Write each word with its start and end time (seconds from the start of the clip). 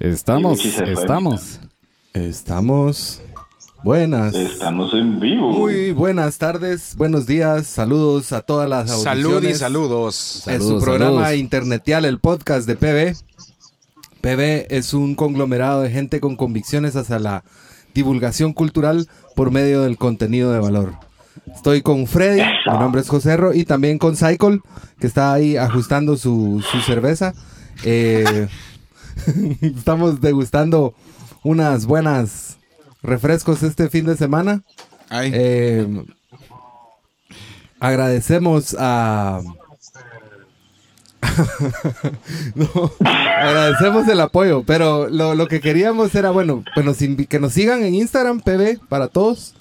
Estamos, 0.00 0.64
estamos. 0.64 1.60
Estamos. 2.12 3.22
Buenas. 3.82 4.34
Estamos 4.34 4.92
en 4.94 5.20
vivo. 5.20 5.52
Muy 5.52 5.92
buenas 5.92 6.38
tardes, 6.38 6.96
buenos 6.96 7.26
días, 7.26 7.66
saludos 7.66 8.32
a 8.32 8.40
todas 8.40 8.68
las 8.68 8.90
audiciones. 8.90 9.22
Salud 9.22 9.44
y 9.44 9.54
saludos. 9.54 10.42
En 10.48 10.58
su 10.58 10.64
Saludos, 10.64 10.84
programa 10.84 11.20
saludos. 11.24 11.36
internetial, 11.36 12.04
el 12.06 12.18
podcast 12.18 12.66
de 12.66 12.76
PB. 12.76 13.16
PB 14.22 14.66
es 14.74 14.94
un 14.94 15.14
conglomerado 15.14 15.82
de 15.82 15.90
gente 15.90 16.18
con 16.18 16.36
convicciones 16.36 16.96
hacia 16.96 17.18
la 17.18 17.44
divulgación 17.94 18.54
cultural 18.54 19.06
por 19.36 19.50
medio 19.50 19.82
del 19.82 19.98
contenido 19.98 20.50
de 20.52 20.60
valor. 20.60 20.94
Estoy 21.54 21.82
con 21.82 22.06
Freddy, 22.06 22.40
mi 22.40 22.78
nombre 22.78 23.02
es 23.02 23.08
Joserro, 23.08 23.52
y 23.52 23.64
también 23.64 23.98
con 23.98 24.16
Cycle, 24.16 24.60
que 24.98 25.06
está 25.06 25.32
ahí 25.34 25.56
ajustando 25.56 26.16
su, 26.16 26.64
su 26.70 26.80
cerveza. 26.80 27.34
Eh, 27.84 28.48
estamos 29.60 30.20
degustando 30.20 30.94
unas 31.42 31.86
buenas 31.86 32.58
refrescos 33.02 33.62
este 33.62 33.88
fin 33.88 34.06
de 34.06 34.16
semana. 34.16 34.62
Ay, 35.08 35.30
Eh, 35.34 36.04
agradecemos 37.80 38.76
a. 38.78 39.40
No, 42.54 42.92
agradecemos 43.00 44.06
el 44.08 44.20
apoyo, 44.20 44.62
pero 44.64 45.08
lo, 45.08 45.34
lo 45.34 45.48
que 45.48 45.60
queríamos 45.60 46.14
era, 46.14 46.30
bueno, 46.30 46.62
pues 46.74 46.86
nos 46.86 46.98
que 47.26 47.40
nos 47.40 47.52
sigan 47.52 47.82
en 47.82 47.94
Instagram, 47.94 48.40
PB, 48.40 48.86
para 48.88 49.08
todos. 49.08 49.54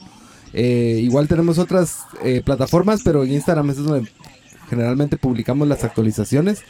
Eh, 0.54 1.00
igual 1.02 1.28
tenemos 1.28 1.58
otras 1.58 2.04
eh, 2.22 2.42
plataformas, 2.46 3.02
pero 3.04 3.24
en 3.24 3.32
Instagram 3.34 3.72
es 3.72 3.78
donde 3.78 4.12
generalmente 4.70 5.18
publicamos 5.18 5.68
las 5.68 5.84
actualizaciones. 5.84 6.62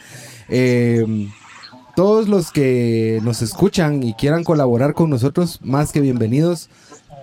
Eh, 0.48 1.28
todos 1.94 2.28
los 2.28 2.50
que 2.50 3.20
nos 3.22 3.42
escuchan 3.42 4.02
y 4.02 4.14
quieran 4.14 4.44
colaborar 4.44 4.94
con 4.94 5.10
nosotros, 5.10 5.60
más 5.62 5.92
que 5.92 6.00
bienvenidos, 6.00 6.68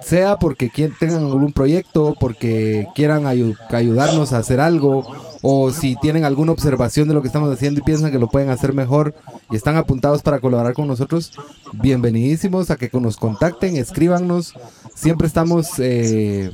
sea 0.02 0.38
porque 0.38 0.70
tengan 1.00 1.24
algún 1.26 1.54
proyecto, 1.54 2.16
porque 2.20 2.88
quieran 2.96 3.24
ayu- 3.24 3.58
ayudarnos 3.70 4.34
a 4.34 4.40
hacer 4.40 4.60
algo, 4.60 5.06
o 5.44 5.72
si 5.72 5.96
tienen 5.96 6.24
alguna 6.24 6.52
observación 6.52 7.08
de 7.08 7.16
lo 7.16 7.22
que 7.22 7.28
estamos 7.28 7.52
haciendo 7.52 7.80
y 7.80 7.84
piensan 7.84 8.12
que 8.12 8.20
lo 8.20 8.28
pueden 8.30 8.50
hacer 8.50 8.74
mejor 8.74 9.16
y 9.50 9.56
están 9.56 9.76
apuntados 9.76 10.22
para 10.22 10.40
colaborar 10.40 10.74
con 10.74 10.88
nosotros, 10.88 11.32
bienvenidísimos 11.74 12.70
a 12.70 12.76
que 12.76 12.90
nos 12.94 13.18
contacten, 13.18 13.76
escríbanos. 13.76 14.54
Siempre 14.94 15.26
estamos 15.26 15.68
eh, 15.80 16.52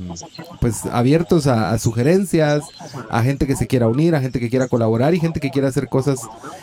pues 0.60 0.86
abiertos 0.86 1.46
a, 1.48 1.70
a 1.70 1.78
sugerencias, 1.78 2.64
a 3.10 3.22
gente 3.22 3.46
que 3.46 3.56
se 3.56 3.66
quiera 3.66 3.88
unir, 3.88 4.14
a 4.14 4.20
gente 4.20 4.40
que 4.40 4.48
quiera 4.48 4.68
colaborar 4.68 5.14
y 5.14 5.20
gente 5.20 5.40
que 5.40 5.50
quiera 5.50 5.68
hacer 5.68 5.88
cosas 5.88 6.20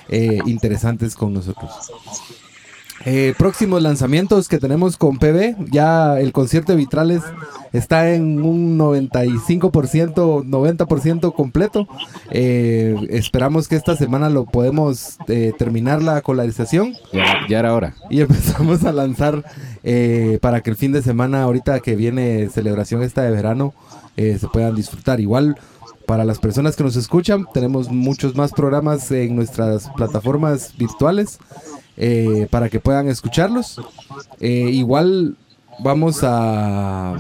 eh, 0.10 0.40
interesantes 0.46 1.16
con 1.16 1.34
nosotros. 1.34 1.72
Eh, 3.06 3.36
próximos 3.38 3.82
lanzamientos 3.84 4.48
que 4.48 4.58
tenemos 4.58 4.98
con 4.98 5.18
PB, 5.18 5.70
ya 5.72 6.20
el 6.20 6.32
concierto 6.32 6.72
de 6.72 6.78
Vitrales 6.80 7.22
está 7.72 8.14
en 8.14 8.42
un 8.42 8.80
95%, 8.80 10.44
90% 10.44 11.34
completo. 11.36 11.88
Eh, 12.32 12.96
esperamos 13.10 13.68
que 13.68 13.76
esta 13.76 13.96
semana 13.96 14.30
lo 14.30 14.46
podemos 14.46 15.18
eh, 15.28 15.54
terminar 15.58 16.02
la 16.02 16.22
colarización 16.22 16.96
Ya, 17.14 17.42
ya 17.48 17.60
era 17.60 17.76
hora. 17.76 17.94
y 18.10 18.22
empezamos 18.22 18.84
a 18.86 18.92
lanzar 18.92 19.44
eh, 19.84 20.40
para 20.42 20.62
que 20.62 20.72
el 20.72 20.76
fin 20.76 20.92
de 20.92 21.04
semana, 21.04 21.44
ahorita 21.44 21.80
que 21.82 21.96
viene 21.96 22.50
celebración 22.50 23.04
esta 23.04 23.22
de 23.22 23.32
verano, 23.32 23.74
eh, 24.18 24.38
se 24.40 24.48
puedan 24.48 24.76
disfrutar. 24.76 25.20
Igual 25.20 25.58
para 26.08 26.24
las 26.26 26.40
personas 26.40 26.76
que 26.76 26.84
nos 26.84 26.96
escuchan, 26.96 27.46
tenemos 27.54 27.90
muchos 27.90 28.36
más 28.36 28.52
programas 28.52 29.12
en 29.12 29.36
nuestras 29.36 29.90
plataformas 29.96 30.76
virtuales 30.78 31.40
eh, 31.98 32.48
para 32.50 32.70
que 32.70 32.80
puedan 32.80 33.08
escucharlos. 33.08 33.82
Eh, 34.40 34.70
igual 34.72 35.38
vamos 35.80 36.24
a, 36.24 37.16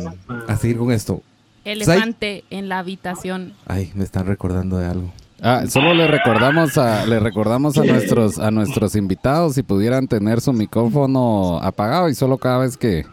a 0.48 0.58
seguir 0.58 0.78
con 0.78 0.92
esto. 0.92 1.22
Elefante 1.64 2.44
en 2.50 2.70
la 2.70 2.80
habitación. 2.80 3.54
Ay, 3.66 3.92
me 3.96 4.04
están 4.04 4.28
recordando 4.28 4.78
de 4.78 4.86
algo. 4.86 5.12
Ah, 5.42 5.64
solo 5.68 5.94
le 5.94 6.08
recordamos 6.08 6.78
a 6.78 7.06
le 7.06 7.20
recordamos 7.20 7.78
a 7.78 7.84
nuestros 7.86 8.40
a 8.40 8.52
nuestros 8.52 8.96
invitados 8.96 9.56
si 9.56 9.64
pudieran 9.64 10.08
tener 10.08 10.40
su 10.42 10.54
micrófono 10.54 11.60
apagado 11.62 12.08
y 12.08 12.16
solo 12.16 12.38
cada 12.38 12.60
vez 12.60 12.78
que, 12.78 13.06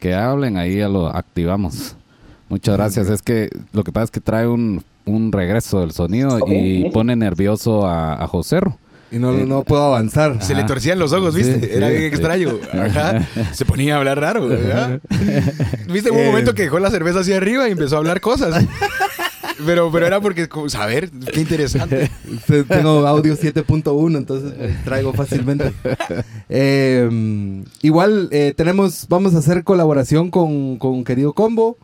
que 0.00 0.14
hablen 0.14 0.58
ahí 0.58 0.78
ya 0.78 0.88
lo 0.88 1.06
activamos. 1.06 1.96
Muchas 2.48 2.76
gracias. 2.76 3.08
Es 3.08 3.22
que 3.22 3.50
lo 3.72 3.82
que 3.84 3.92
pasa 3.92 4.04
es 4.04 4.10
que 4.10 4.20
trae 4.20 4.46
un, 4.46 4.84
un 5.04 5.32
regreso 5.32 5.80
del 5.80 5.92
sonido 5.92 6.38
y 6.46 6.90
pone 6.90 7.16
nervioso 7.16 7.86
a, 7.86 8.22
a 8.22 8.26
Joserro. 8.26 8.78
Y 9.10 9.18
no, 9.18 9.32
no 9.32 9.62
puedo 9.62 9.84
avanzar. 9.84 10.42
se 10.42 10.54
le 10.54 10.64
torcían 10.64 10.98
los 10.98 11.12
ojos, 11.12 11.34
¿viste? 11.34 11.60
Sí, 11.60 11.68
Era 11.72 11.86
sí, 11.88 11.92
bien 11.96 12.02
sí. 12.10 12.16
extraño. 12.16 12.58
Ajá. 12.72 13.26
Se 13.52 13.64
ponía 13.64 13.94
a 13.94 13.98
hablar 13.98 14.20
raro. 14.20 14.48
¿verdad? 14.48 15.00
¿Viste? 15.88 16.10
Hubo 16.10 16.18
un 16.18 16.24
Eh. 16.24 16.26
momento 16.30 16.54
que 16.54 16.62
dejó 16.62 16.78
la 16.80 16.90
cerveza 16.90 17.20
hacia 17.20 17.36
arriba 17.36 17.68
y 17.68 17.72
empezó 17.72 17.94
a 17.96 17.98
hablar 17.98 18.20
cosas. 18.20 18.64
Pero, 19.64 19.90
pero 19.90 20.06
era 20.06 20.20
porque, 20.20 20.48
ver, 20.86 21.08
qué 21.32 21.40
interesante. 21.40 22.10
Te- 22.46 22.64
Tengo 22.64 23.06
audio 23.06 23.34
7.1, 23.36 24.18
entonces 24.18 24.52
traigo 24.84 25.14
fácilmente. 25.14 25.72
Eh, 26.50 27.64
igual 27.82 28.28
eh, 28.32 28.52
tenemos, 28.56 29.06
vamos 29.08 29.34
a 29.34 29.38
hacer 29.38 29.64
colaboración 29.64 30.30
con, 30.30 30.76
con 30.76 31.04
Querido 31.04 31.32
Combo, 31.32 31.78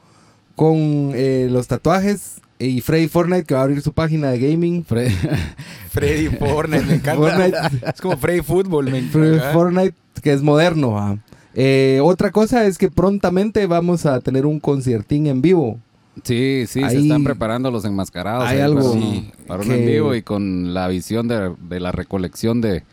con 0.55 1.13
eh, 1.15 1.49
los 1.51 1.67
tatuajes 1.67 2.42
y 2.67 2.81
Freddy 2.81 3.09
Fortnite 3.09 3.45
que 3.45 3.55
va 3.55 3.61
a 3.61 3.65
abrir 3.65 3.81
su 3.83 3.93
página 3.93 4.31
de 4.31 4.39
gaming. 4.39 4.85
Fre- 4.85 5.11
Freddy 5.91 6.29
Fortnite, 6.29 6.85
me 6.87 6.95
encanta. 6.95 7.17
Fortnite. 7.17 7.91
Es 7.95 8.01
como 8.01 8.17
Freddy 8.17 8.41
Fútbol, 8.43 8.91
me 8.91 9.03
Freddy 9.03 9.35
encanta. 9.37 9.53
Fortnite 9.53 9.95
que 10.23 10.33
es 10.33 10.43
moderno. 10.43 11.19
Eh, 11.55 12.01
otra 12.03 12.31
cosa 12.31 12.65
es 12.67 12.79
que 12.79 12.91
prontamente 12.91 13.67
vamos 13.67 14.07
a 14.07 14.21
tener 14.21 14.47
un 14.47 14.59
conciertín 14.61 15.27
en 15.27 15.43
vivo. 15.43 15.79
Sí, 16.25 16.65
sí, 16.69 16.81
se 16.89 16.99
están 16.99 17.25
preparando 17.25 17.71
los 17.71 17.85
enmascarados. 17.87 18.47
hay 18.47 18.57
ahí 18.59 18.63
algo 18.63 18.81
para, 18.93 19.01
Sí. 19.03 19.31
para 19.47 19.63
un 19.63 19.73
en 19.73 19.87
vivo 19.87 20.15
y 20.15 20.23
con 20.23 20.75
la 20.75 20.87
visión 20.89 21.27
de, 21.29 21.55
de 21.69 21.81
la 21.81 21.91
recolección 21.91 22.61
de 22.61 22.85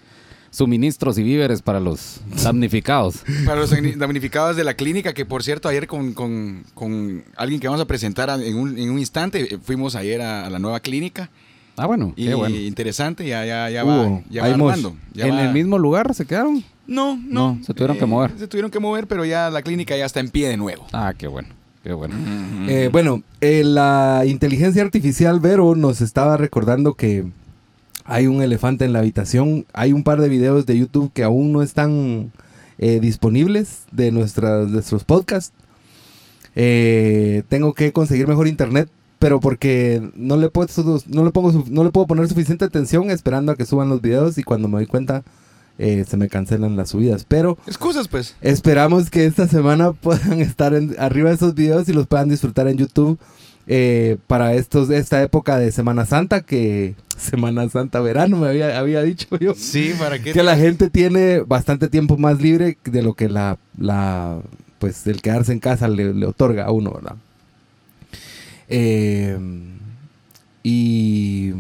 suministros 0.52 1.18
y 1.18 1.24
víveres 1.24 1.62
para 1.62 1.80
los 1.80 2.22
damnificados. 2.44 3.24
Para 3.46 3.62
los 3.62 3.70
damnificados 3.98 4.56
de 4.56 4.64
la 4.64 4.74
clínica, 4.74 5.14
que 5.14 5.26
por 5.26 5.44
cierto, 5.44 5.70
ayer 5.70 5.88
con, 5.88 6.14
con- 6.14 6.64
con 6.74 7.24
alguien 7.36 7.60
que 7.60 7.68
vamos 7.68 7.82
a 7.82 7.86
presentar 7.86 8.30
en 8.42 8.56
un, 8.58 8.78
en 8.78 8.90
un 8.90 9.00
instante, 9.00 9.56
eh, 9.56 9.58
fuimos 9.62 9.96
ayer 9.96 10.22
a, 10.22 10.46
a 10.46 10.50
la 10.50 10.60
nueva 10.60 10.80
clínica. 10.80 11.30
Ah, 11.78 11.86
bueno, 11.86 12.14
Y 12.18 12.26
qué 12.28 12.34
bueno. 12.34 12.56
interesante, 12.58 13.26
ya, 13.26 13.46
ya, 13.46 13.70
ya 13.70 13.86
Hubo, 13.86 14.16
va, 14.18 14.22
ya 14.30 14.42
va 14.42 14.48
armando. 14.50 14.96
ya 15.14 15.28
¿En 15.28 15.36
va- 15.36 15.44
el 15.46 15.54
mismo 15.54 15.78
lugar 15.78 16.14
se 16.14 16.26
quedaron? 16.26 16.62
No, 16.88 17.16
no. 17.16 17.56
No, 17.56 17.64
se 17.64 17.74
tuvieron 17.74 17.98
que 17.98 18.06
mover. 18.06 18.32
Se 18.38 18.48
tuvieron 18.48 18.70
que 18.72 18.80
mover, 18.80 19.08
pero 19.08 19.24
ya 19.24 19.50
la 19.50 19.62
clínica 19.62 19.96
ya 19.96 20.06
está 20.06 20.20
en 20.20 20.30
pie 20.30 20.50
de 20.50 20.58
nuevo. 20.58 20.88
Ah, 20.92 21.14
qué 21.18 21.28
bueno, 21.28 21.48
qué 21.84 21.94
bueno. 21.94 22.16
Eh, 22.68 22.90
bueno, 22.92 23.22
eh, 23.40 23.64
la 23.64 24.24
inteligencia 24.26 24.82
artificial 24.82 25.40
Vero 25.40 25.76
nos 25.76 26.02
estaba 26.02 26.36
recordando 26.36 26.96
que 26.96 27.26
hay 28.10 28.28
un 28.28 28.42
elefante 28.42 28.86
en 28.86 28.94
la 28.94 29.00
habitación. 29.00 29.66
Hay 29.74 29.94
un 29.94 30.04
par 30.04 30.20
de 30.20 30.30
videos 30.30 30.66
de 30.66 30.78
YouTube 30.78 31.12
que 31.14 31.24
aún 31.24 31.52
no 31.52 31.62
están 31.62 32.32
eh, 32.78 33.00
disponibles 33.00 33.84
de 33.92 34.12
nuestras, 34.12 34.68
nuestros 34.70 35.04
podcasts. 35.04 35.54
Eh, 36.56 37.44
tengo 37.50 37.74
que 37.74 37.94
conseguir 37.94 38.28
mejor 38.28 38.48
internet, 38.48 38.90
pero 39.20 39.40
porque 39.40 40.02
no 40.16 40.38
le 40.38 40.50
puedo, 40.50 40.68
no 41.08 41.24
le 41.24 41.32
pongo, 41.32 41.64
no 41.70 41.84
le 41.84 41.92
puedo 41.92 42.08
poner 42.08 42.28
suficiente 42.28 42.66
atención 42.66 43.12
esperando 43.12 43.52
a 43.52 43.56
que 43.56 43.66
suban 43.66 43.90
los 43.90 44.02
videos 44.02 44.38
y 44.38 44.44
cuando 44.44 44.68
me 44.68 44.76
doy 44.78 44.88
cuenta 44.88 45.24
eh, 45.78 46.04
se 46.08 46.18
me 46.18 46.28
cancelan 46.28 46.76
las 46.76 46.90
subidas. 46.90 47.26
Pero 47.28 47.58
Excusas, 47.68 48.08
pues. 48.08 48.36
Esperamos 48.42 49.10
que 49.10 49.26
esta 49.26 49.48
semana 49.48 49.92
puedan 50.02 50.42
estar 50.42 50.74
en- 50.74 50.96
arriba 51.00 51.30
de 51.30 51.36
esos 51.36 51.54
videos 51.56 51.88
y 51.90 51.94
los 51.94 52.08
puedan 52.08 52.30
disfrutar 52.30 52.68
en 52.68 52.78
YouTube 52.78 53.20
eh, 53.72 54.18
para 54.28 54.54
estos, 54.56 54.90
esta 54.90 55.22
época 55.22 55.58
de 55.60 55.72
Semana 55.72 56.06
Santa, 56.06 56.42
que 56.42 56.96
Semana 57.18 57.70
Santa, 57.70 58.00
verano, 58.02 58.38
me 58.38 58.48
había, 58.50 58.78
había 58.80 59.02
dicho 59.04 59.28
yo. 59.40 59.54
Sí, 59.56 59.94
¿para 59.98 60.20
qué? 60.20 60.34
Que 60.34 60.44
la 60.44 60.58
gente 60.58 60.90
tiene 60.90 61.40
bastante 61.42 61.88
tiempo 61.88 62.18
más 62.18 62.42
libre 62.42 62.78
de 62.84 63.02
lo 63.04 63.14
que 63.14 63.30
la, 63.30 63.58
la 63.78 64.40
pues 64.80 65.06
el 65.08 65.22
quedarse 65.22 65.52
en 65.54 65.60
casa 65.60 65.88
le, 65.88 66.14
le 66.14 66.26
otorga 66.26 66.66
a 66.66 66.72
uno, 66.72 66.92
¿verdad? 66.94 67.16
Eh, 68.68 69.38
y 70.64 71.52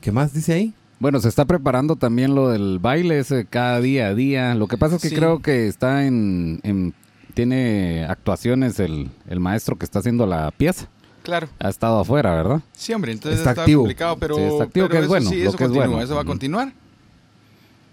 ¿qué 0.00 0.12
más 0.12 0.32
dice 0.32 0.52
ahí? 0.52 0.74
Bueno, 1.00 1.20
se 1.20 1.28
está 1.28 1.44
preparando 1.44 1.96
también 1.96 2.34
lo 2.34 2.48
del 2.50 2.78
baile 2.80 3.18
ese 3.20 3.44
cada 3.44 3.80
día 3.80 4.08
a 4.08 4.14
día. 4.14 4.54
Lo 4.54 4.66
que 4.66 4.76
pasa 4.76 4.96
es 4.96 5.02
que 5.02 5.10
Sí. 5.10 5.14
creo 5.14 5.40
que 5.40 5.68
está 5.68 6.06
en, 6.06 6.60
en- 6.64 6.94
tiene 7.34 8.04
actuaciones 8.08 8.80
el, 8.80 9.08
el 9.28 9.38
maestro 9.40 9.76
que 9.76 9.84
está 9.84 10.00
haciendo 10.00 10.26
la 10.26 10.50
pieza. 10.50 10.88
Claro. 11.28 11.46
Ha 11.58 11.68
estado 11.68 12.00
afuera, 12.00 12.34
¿verdad? 12.34 12.60
Sí, 12.72 12.94
hombre, 12.94 13.12
entonces 13.12 13.40
Está 13.40 13.50
está, 13.50 13.60
activo. 13.62 13.82
complicado, 13.82 14.16
pero, 14.18 14.36
Sí, 14.36 14.40
está 14.44 14.64
activo, 14.64 14.86
pero 14.86 14.88
que 14.88 14.96
es 14.96 15.02
eso 15.02 15.08
bueno, 15.10 15.28
sí, 15.28 15.42
lo 15.42 15.48
eso 15.50 15.58
que 15.58 15.64
es 15.64 15.70
bueno. 15.70 16.00
eso 16.00 16.14
va 16.14 16.22
a 16.22 16.24
continuar. 16.24 16.72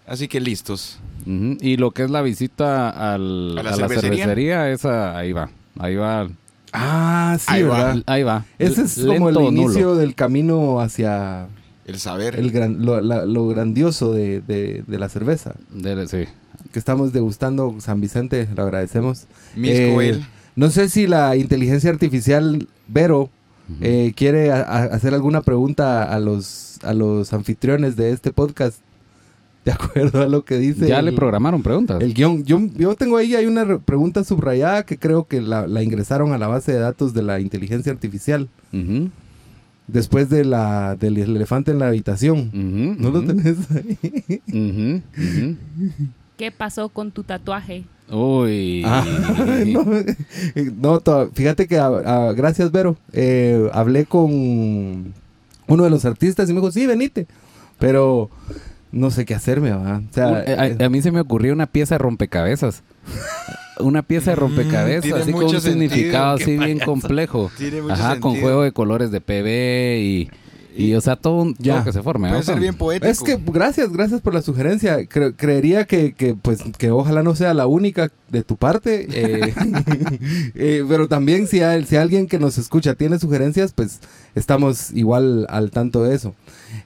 Así 0.08 0.30
que 0.30 0.40
listos. 0.40 1.00
Y 1.26 1.76
lo 1.76 1.92
que 1.92 2.04
es 2.06 2.10
la 2.12 2.22
visita 2.22 2.90
al- 3.14 3.58
¿A 3.58 3.60
a, 3.60 3.64
la 3.64 3.72
la 3.72 3.76
cervecería? 3.76 4.24
cervecería, 4.26 4.72
esa 4.72 5.18
ahí 5.18 5.34
va. 5.34 5.50
Ahí 5.78 5.96
va. 5.98 6.30
Ah, 6.72 7.36
sí, 7.38 7.46
Ahí 7.50 7.64
va. 7.64 7.78
¿verdad? 7.88 8.04
Ahí 8.06 8.24
va. 8.24 8.46
Ese 8.58 8.84
es 8.84 9.00
como 9.06 9.28
el 9.28 9.36
nulo. 9.36 9.48
inicio 9.50 9.96
del 9.96 10.16
camino 10.16 10.80
hacia 10.80 11.48
El 11.86 12.00
saber. 12.00 12.40
el 12.40 12.52
gran- 12.52 12.86
lo, 12.86 13.02
la- 13.02 13.26
lo 13.26 13.48
grandioso 13.50 14.14
de, 14.14 14.40
de- 14.40 14.86
de 14.88 14.98
la 14.98 15.10
cerveza. 15.10 15.56
Sí. 16.08 16.24
que 16.72 16.80
estamos 16.80 17.12
degustando 17.12 17.76
San 17.80 18.00
Vicente, 18.00 18.48
lo 18.56 18.64
agradecemos. 18.64 19.26
Misco 19.58 20.02
Eh, 20.02 20.08
él. 20.10 20.26
No 20.56 20.70
sé 20.70 20.90
si 20.90 21.08
la 21.08 21.36
inteligencia 21.36 21.90
artificial 21.90 22.68
Vero 22.88 23.30
eh, 23.82 24.14
quiere 24.16 24.52
a- 24.52 24.62
a- 24.62 24.84
hacer 24.86 25.14
alguna 25.14 25.42
pregunta 25.42 26.04
a 26.04 26.20
los, 26.20 26.78
a 26.84 26.94
los 26.94 27.34
anfitriones 27.34 27.96
de 27.96 28.12
este 28.12 28.32
podcast. 28.32 28.80
De 29.66 29.72
acuerdo 29.72 30.22
a 30.22 30.28
lo 30.28 30.46
que 30.46 30.60
dice. 30.60 30.88
Ya 30.88 31.00
el- 31.00 31.06
le 31.06 31.12
programaron 31.14 31.64
preguntas. 31.64 32.00
el 32.02 32.14
guion, 32.14 32.44
yo, 32.46 32.60
yo 32.76 32.94
tengo 32.96 33.18
ahí, 33.18 33.34
hay 33.34 33.48
una 33.48 33.64
re- 33.64 33.80
pregunta 33.80 34.24
subrayada 34.24 34.86
que 34.86 35.00
creo 35.00 35.26
que 35.28 35.42
la, 35.42 35.66
la 35.66 35.82
ingresaron 35.82 36.34
a 36.34 36.38
la 36.38 36.48
base 36.48 36.72
de 36.72 36.78
datos 36.78 37.16
de 37.16 37.24
la 37.24 37.40
inteligencia 37.40 37.92
artificial 37.92 38.48
después 39.88 40.30
de 40.30 40.46
la, 40.46 40.96
del 40.96 41.18
elefante 41.18 41.72
en 41.72 41.80
la 41.80 41.88
habitación. 41.88 42.52
¿No 43.00 43.10
lo 43.10 43.24
tenés 43.24 43.58
ahí? 43.72 43.98
¿Qué 46.38 46.52
pasó 46.52 46.90
con 46.90 47.12
tu 47.12 47.24
tatuaje? 47.24 47.86
Uy. 48.12 48.84
Ah, 48.86 49.04
no, 49.68 49.86
no, 50.80 51.00
to- 51.00 51.32
fíjate 51.34 51.68
que, 51.68 51.78
ah, 51.80 51.90
ah, 52.06 52.34
gracias 52.36 52.72
Vero, 52.72 52.98
eh, 53.14 53.70
hablé 53.74 54.06
con 54.06 55.14
uno 55.68 55.84
de 55.84 55.90
los 55.90 56.06
artistas 56.06 56.50
y 56.50 56.54
me 56.54 56.60
dijo, 56.60 56.72
sí, 56.72 56.86
venite, 56.86 57.26
pero 57.80 58.30
no 58.92 59.10
sé 59.12 59.26
qué 59.26 59.34
hacerme, 59.34 59.72
¿va? 59.72 59.98
O 60.10 60.14
sea, 60.14 60.44
Eh, 60.46 60.78
a, 60.80 60.86
a 60.86 60.90
mí 60.90 61.02
se 61.02 61.12
me 61.12 61.20
ocurrió 61.22 61.54
una 61.54 61.66
pieza 61.66 61.96
de 61.96 62.00
rompecabezas. 62.00 62.84
Una 63.80 64.04
pieza 64.04 64.32
de 64.32 64.36
rompecabezas, 64.36 65.02
tiene 65.04 65.20
así 65.22 65.32
con 65.34 65.44
un 65.46 65.60
significado 65.62 66.36
así 66.36 66.58
bien 66.58 66.80
complejo. 66.80 67.52
Tiene 67.58 67.82
mucho 67.82 67.94
Ajá, 67.94 68.20
con 68.20 68.40
juego 68.40 68.62
de 68.64 68.72
colores 68.72 69.12
de 69.12 69.20
PB 69.20 70.00
y, 70.02 70.30
y 70.76 70.94
o 70.94 71.02
sea, 71.02 71.16
todo, 71.16 71.42
un, 71.42 71.56
Ya. 71.58 71.76
todo 71.76 71.86
que 71.86 71.94
se 71.94 72.04
forme. 72.04 72.28
Puede 72.30 72.40
¿no? 72.42 72.46
ser 72.46 72.60
bien 72.60 72.76
poético. 72.76 73.10
Es 73.12 73.22
que 73.22 73.40
gracias, 73.46 73.92
gracias 73.92 74.22
por 74.22 74.34
la 74.34 74.42
sugerencia. 74.42 74.98
Cre- 75.00 75.34
creería 75.36 75.86
que, 75.86 76.14
que, 76.14 76.36
pues, 76.36 76.60
que 76.78 76.92
ojalá 76.92 77.24
no 77.24 77.36
sea 77.36 77.54
la 77.54 77.68
única 77.68 78.12
de 78.30 78.44
tu 78.44 78.58
parte. 78.58 79.08
eh, 79.12 79.54
eh, 80.56 80.84
pero 80.88 81.08
también 81.08 81.48
si, 81.48 81.62
hay, 81.62 81.86
si 81.86 81.96
alguien 81.96 82.28
que 82.28 82.40
nos 82.40 82.58
escucha 82.58 82.96
tiene 82.96 83.20
sugerencias, 83.20 83.74
pues 83.74 84.00
estamos 84.36 84.92
igual 84.92 85.48
al 85.50 85.72
tanto 85.72 86.04
de 86.04 86.16
eso. 86.16 86.36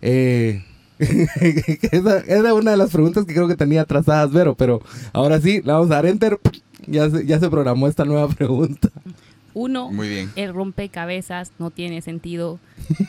Eh, 0.01 0.63
esa 0.99 2.19
era 2.27 2.53
una 2.53 2.71
de 2.71 2.77
las 2.77 2.91
preguntas 2.91 3.25
que 3.25 3.33
creo 3.33 3.47
que 3.47 3.55
tenía 3.55 3.85
trazadas 3.85 4.31
Vero, 4.31 4.55
pero 4.55 4.81
ahora 5.13 5.39
sí, 5.39 5.61
le 5.63 5.71
vamos 5.71 5.89
a 5.91 5.95
dar 5.95 6.05
enter. 6.05 6.37
Ya 6.87 7.09
se, 7.09 7.25
ya 7.25 7.39
se 7.39 7.49
programó 7.49 7.87
esta 7.87 8.05
nueva 8.05 8.27
pregunta. 8.29 8.89
Uno, 9.53 9.91
Muy 9.91 10.09
bien. 10.09 10.31
el 10.35 10.53
rompecabezas 10.53 11.51
no 11.59 11.71
tiene 11.71 12.01
sentido. 12.01 12.59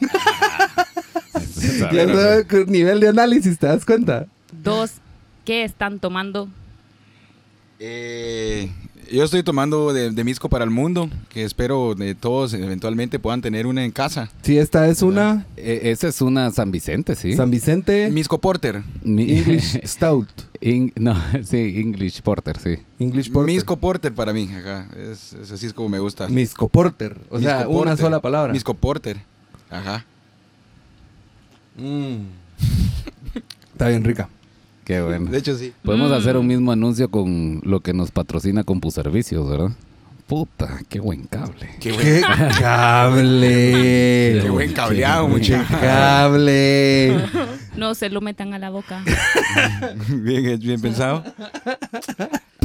Ya 1.93 2.07
sabes, 2.07 2.47
qué 2.47 2.65
nivel 2.67 3.01
de 3.01 3.09
análisis, 3.09 3.59
¿te 3.59 3.67
das 3.67 3.85
cuenta? 3.85 4.27
Dos, 4.63 4.93
¿qué 5.45 5.65
están 5.65 5.99
tomando? 5.99 6.49
Eh, 7.79 8.71
yo 9.11 9.25
estoy 9.25 9.43
tomando 9.43 9.93
de, 9.93 10.11
de 10.11 10.25
Misco 10.25 10.49
para 10.49 10.65
el 10.65 10.71
Mundo, 10.71 11.11
que 11.29 11.45
espero 11.45 11.95
de 11.95 12.15
todos 12.15 12.55
eventualmente 12.55 13.19
puedan 13.19 13.43
tener 13.43 13.67
una 13.67 13.85
en 13.85 13.91
casa. 13.91 14.31
Sí, 14.43 14.59
esta 14.59 14.89
es 14.89 15.03
una 15.03 15.47
Eh, 15.57 15.81
esa 15.85 16.09
es 16.09 16.21
una 16.21 16.51
San 16.51 16.71
Vicente, 16.71 17.15
sí. 17.17 17.35
San 17.35 17.51
Vicente 17.51 18.11
Misco 18.11 18.39
Porter. 18.41 18.83
Mi- 19.03 19.31
English 19.39 19.81
Stout. 19.85 20.29
In- 20.61 20.93
no, 20.97 21.15
sí, 21.45 21.75
English 21.81 22.23
Porter, 22.23 22.59
sí. 22.59 22.77
English 22.99 23.31
Porter. 23.33 23.53
Misco 23.55 23.77
Porter 23.77 24.13
para 24.15 24.33
mí. 24.33 24.49
Es, 24.97 25.33
es 25.35 25.51
así 25.53 25.67
es 25.67 25.73
como 25.73 25.89
me 25.89 25.99
gusta. 25.99 26.29
Misco 26.29 26.69
Porter. 26.69 27.19
O 27.31 27.39
sea, 27.41 27.67
una 27.69 27.97
sola 27.97 28.21
palabra. 28.21 28.53
Misco 28.53 28.75
Porter. 28.75 29.19
Ajá. 29.71 30.05
Mm. 31.77 32.27
Está 33.73 33.89
bien 33.89 34.05
rica. 34.05 34.29
Qué 34.91 35.01
bueno. 35.03 35.31
De 35.31 35.39
hecho, 35.39 35.57
sí. 35.57 35.73
Podemos 35.85 36.11
Mm. 36.11 36.15
hacer 36.15 36.37
un 36.37 36.49
mismo 36.49 36.73
anuncio 36.73 37.09
con 37.13 37.61
lo 37.63 37.79
que 37.79 37.93
nos 37.93 38.11
patrocina 38.11 38.65
Compuservicios, 38.65 39.49
¿verdad? 39.49 39.71
Puta, 40.27 40.81
qué 40.89 40.99
buen 40.99 41.29
cable. 41.29 41.69
Qué 41.79 41.93
buen, 41.93 42.05
¡Qué 42.07 42.23
cable! 42.59 44.41
qué 44.43 44.49
buen 44.51 44.73
cableado, 44.73 45.27
¡Qué 45.29 45.33
muchacho. 45.33 45.77
cable! 45.81 47.17
No 47.77 47.95
se 47.95 48.11
lo 48.11 48.21
metan 48.21 48.53
a 48.53 48.59
la 48.59 48.71
boca. 48.71 49.05
bien, 50.09 50.59
bien 50.59 50.81
pensado. 50.81 51.23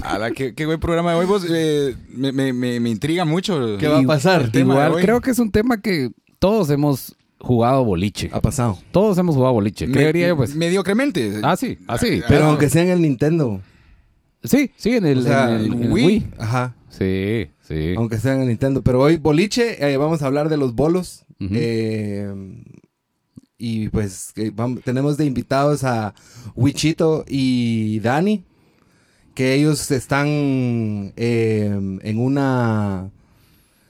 Ala, 0.04 0.31
qué, 0.31 0.56
qué 0.56 0.66
buen 0.66 0.80
programa 0.80 1.12
de 1.12 1.18
hoy. 1.18 1.25
Vos, 1.28 1.45
eh, 1.48 1.95
me, 2.10 2.31
me, 2.31 2.54
me, 2.54 2.80
me 2.80 2.89
intriga 2.89 3.24
mucho. 3.24 3.78
¿Qué 3.78 3.88
va 3.88 4.00
a 4.00 4.04
pasar? 4.04 4.50
Igual, 4.51 4.95
creo 5.00 5.21
que 5.21 5.30
es 5.30 5.38
un 5.38 5.51
tema 5.51 5.80
que 5.80 6.10
todos 6.39 6.71
hemos 6.71 7.16
jugado 7.39 7.83
boliche. 7.85 8.29
Ha 8.33 8.41
pasado. 8.41 8.77
Todos 8.91 9.17
hemos 9.17 9.35
jugado 9.35 9.53
boliche, 9.53 9.87
Me- 9.87 9.93
creería 9.93 10.29
yo, 10.29 10.37
pues. 10.37 10.55
Mediocremente. 10.55 11.39
Ah, 11.43 11.55
sí, 11.55 11.77
ah, 11.87 11.97
sí. 11.97 12.21
Pero 12.27 12.45
Ah, 12.45 12.49
aunque 12.49 12.69
sea 12.69 12.83
en 12.83 12.89
el 12.89 13.01
Nintendo. 13.01 13.61
Sí, 14.43 14.71
sí, 14.75 14.91
en 14.91 15.05
el, 15.05 15.19
O 15.19 15.21
sea, 15.23 15.49
en 15.51 15.55
el- 15.57 15.65
en 15.73 15.83
el 15.83 15.91
Wii. 15.91 16.05
Wii. 16.05 16.27
Ajá. 16.37 16.75
Sí, 16.89 17.47
sí. 17.61 17.93
Aunque 17.97 18.17
sea 18.19 18.35
en 18.35 18.41
el 18.41 18.47
Nintendo. 18.47 18.81
Pero 18.83 19.01
hoy, 19.01 19.17
boliche, 19.17 19.91
eh, 19.91 19.97
vamos 19.97 20.21
a 20.21 20.27
hablar 20.27 20.49
de 20.49 20.57
los 20.57 20.75
bolos. 20.75 21.25
Eh, 21.39 22.33
y 23.57 23.89
pues 23.89 24.31
eh, 24.35 24.51
tenemos 24.83 25.17
de 25.17 25.25
invitados 25.25 25.83
a 25.83 26.13
Wichito 26.55 27.25
y 27.27 27.99
Dani. 27.99 28.43
Que 29.33 29.53
ellos 29.55 29.91
están 29.91 30.27
eh, 31.17 31.69
en 32.01 32.19
una... 32.19 33.11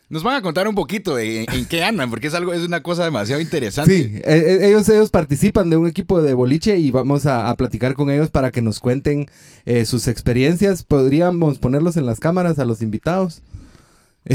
Nos 0.07 0.21
van 0.21 0.35
a 0.35 0.41
contar 0.41 0.67
un 0.67 0.75
poquito 0.75 1.15
de 1.15 1.43
en, 1.43 1.51
en 1.51 1.65
qué 1.65 1.83
andan, 1.83 2.09
porque 2.11 2.27
es 2.27 2.33
algo, 2.35 2.53
es 2.53 2.61
una 2.61 2.83
cosa 2.83 3.03
demasiado 3.03 3.41
interesante. 3.41 3.91
Sí, 3.91 4.15
eh, 4.17 4.21
eh, 4.25 4.67
ellos, 4.67 4.87
ellos 4.89 5.09
participan 5.09 5.69
de 5.69 5.77
un 5.77 5.87
equipo 5.87 6.21
de 6.21 6.33
boliche 6.35 6.77
y 6.77 6.91
vamos 6.91 7.25
a, 7.25 7.49
a 7.49 7.55
platicar 7.55 7.95
con 7.95 8.11
ellos 8.11 8.29
para 8.29 8.51
que 8.51 8.61
nos 8.61 8.79
cuenten 8.79 9.25
eh, 9.65 9.85
sus 9.85 10.07
experiencias. 10.07 10.83
Podríamos 10.83 11.57
ponerlos 11.57 11.97
en 11.97 12.05
las 12.05 12.19
cámaras 12.19 12.59
a 12.59 12.65
los 12.65 12.81
invitados. 12.83 13.41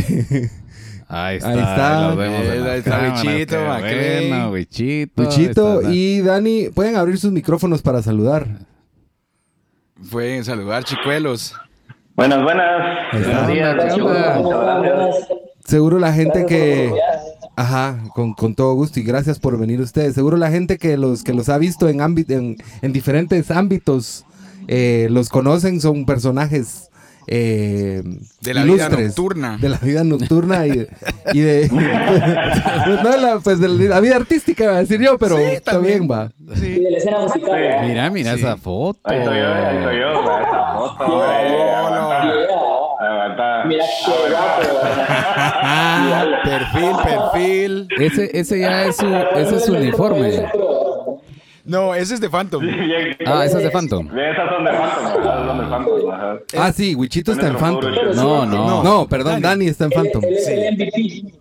Ahí 1.12 1.36
está. 1.38 1.50
Ahí 1.50 1.58
está. 1.58 2.08
Los 2.08 2.16
vemos 2.16 2.40
en 2.46 2.52
Eh, 2.52 2.70
ahí 2.70 2.78
está 2.78 2.90
cámaras, 2.90 3.24
Wichito, 3.24 3.64
bueno, 3.64 4.50
Wichito. 4.50 5.22
Wichito 5.22 5.70
Ahí 5.72 5.78
está. 5.78 5.92
y 5.92 6.20
Dani, 6.20 6.68
pueden 6.68 6.94
abrir 6.96 7.18
sus 7.18 7.32
micrófonos 7.32 7.82
para 7.82 8.00
saludar. 8.00 8.46
Fue 10.02 10.42
saludar, 10.44 10.84
chicuelos. 10.84 11.54
Buenas, 12.14 12.42
buenas. 12.44 13.12
Buenos 13.12 13.48
días. 13.48 13.76
¿Qué 13.94 14.02
onda? 14.02 14.40
Seguro 15.70 15.98
la 15.98 16.12
gente 16.12 16.44
que... 16.46 16.92
Ajá, 17.56 17.98
con, 18.14 18.32
con 18.32 18.54
todo 18.54 18.72
gusto 18.74 19.00
y 19.00 19.02
gracias 19.02 19.38
por 19.38 19.58
venir 19.58 19.80
ustedes. 19.80 20.14
Seguro 20.14 20.36
la 20.38 20.50
gente 20.50 20.78
que 20.78 20.96
los 20.96 21.22
que 21.22 21.34
los 21.34 21.48
ha 21.50 21.58
visto 21.58 21.88
en, 21.90 21.98
ámbit- 21.98 22.30
en, 22.30 22.56
en 22.80 22.92
diferentes 22.92 23.50
ámbitos 23.50 24.24
eh, 24.66 25.08
los 25.10 25.28
conocen, 25.28 25.78
son 25.80 26.06
personajes 26.06 26.88
eh, 27.26 28.02
De 28.40 28.54
la 28.54 28.64
vida 28.64 28.88
nocturna. 28.88 29.58
De 29.60 29.68
la 29.68 29.76
vida 29.78 30.04
nocturna 30.04 30.66
y, 30.66 30.86
y 31.34 31.40
de... 31.40 31.68
no, 33.02 33.16
la, 33.18 33.40
pues 33.44 33.60
de 33.60 33.68
la 33.68 34.00
vida 34.00 34.16
artística, 34.16 34.64
iba 34.64 34.76
a 34.76 34.78
decir 34.78 35.00
yo, 35.00 35.18
pero 35.18 35.36
Sí, 35.36 35.42
también. 35.62 36.06
bien, 36.06 36.10
va. 36.10 36.32
Y 36.56 36.80
de 36.80 36.90
la 36.92 36.96
escena 36.98 37.20
musical. 37.20 37.50
¿verdad? 37.60 37.82
Mira, 37.86 38.10
mira 38.10 38.32
esa 38.32 38.56
foto. 38.56 39.00
Ahí 39.04 39.18
estoy 39.18 39.36
yo, 39.38 39.46
ahí 39.54 39.76
estoy 39.76 39.98
yo. 39.98 40.12
Esa 40.22 40.72
foto, 40.72 41.22
Aguanta. 43.00 43.64
Mira 43.64 43.84
qué 44.04 44.12
guapo. 44.30 44.62
Perfil, 46.44 46.96
perfil. 47.02 47.88
Ese, 47.98 48.30
ese 48.38 48.60
ya 48.60 48.84
es 48.84 48.96
su, 48.96 49.06
ese 49.06 49.56
es 49.56 49.64
su 49.64 49.72
uniforme. 49.72 50.46
No, 51.64 51.94
ese 51.94 52.14
es 52.14 52.20
de 52.20 52.28
Phantom. 52.28 52.62
Ah, 53.26 53.44
ese 53.44 53.58
es 53.58 53.64
de 53.64 53.70
Phantom. 53.70 54.06
Esas 54.18 54.50
son 54.50 54.64
de 54.64 54.70
Phantom. 54.72 55.20
Esas 55.22 55.46
son 55.46 55.58
de 55.58 55.66
Phantom. 55.66 56.10
ajá. 56.12 56.38
Ah, 56.58 56.72
sí, 56.72 56.94
Wichito 56.94 57.32
está 57.32 57.46
en 57.48 57.56
Phantom. 57.56 57.90
No, 58.14 58.44
no. 58.44 58.82
No, 58.82 59.06
perdón, 59.08 59.40
Dani 59.40 59.66
está 59.68 59.84
en 59.84 59.90
Phantom. 59.92 60.22
él 60.24 60.34
es 60.36 60.48
el 60.48 60.74
MVP. 60.74 61.39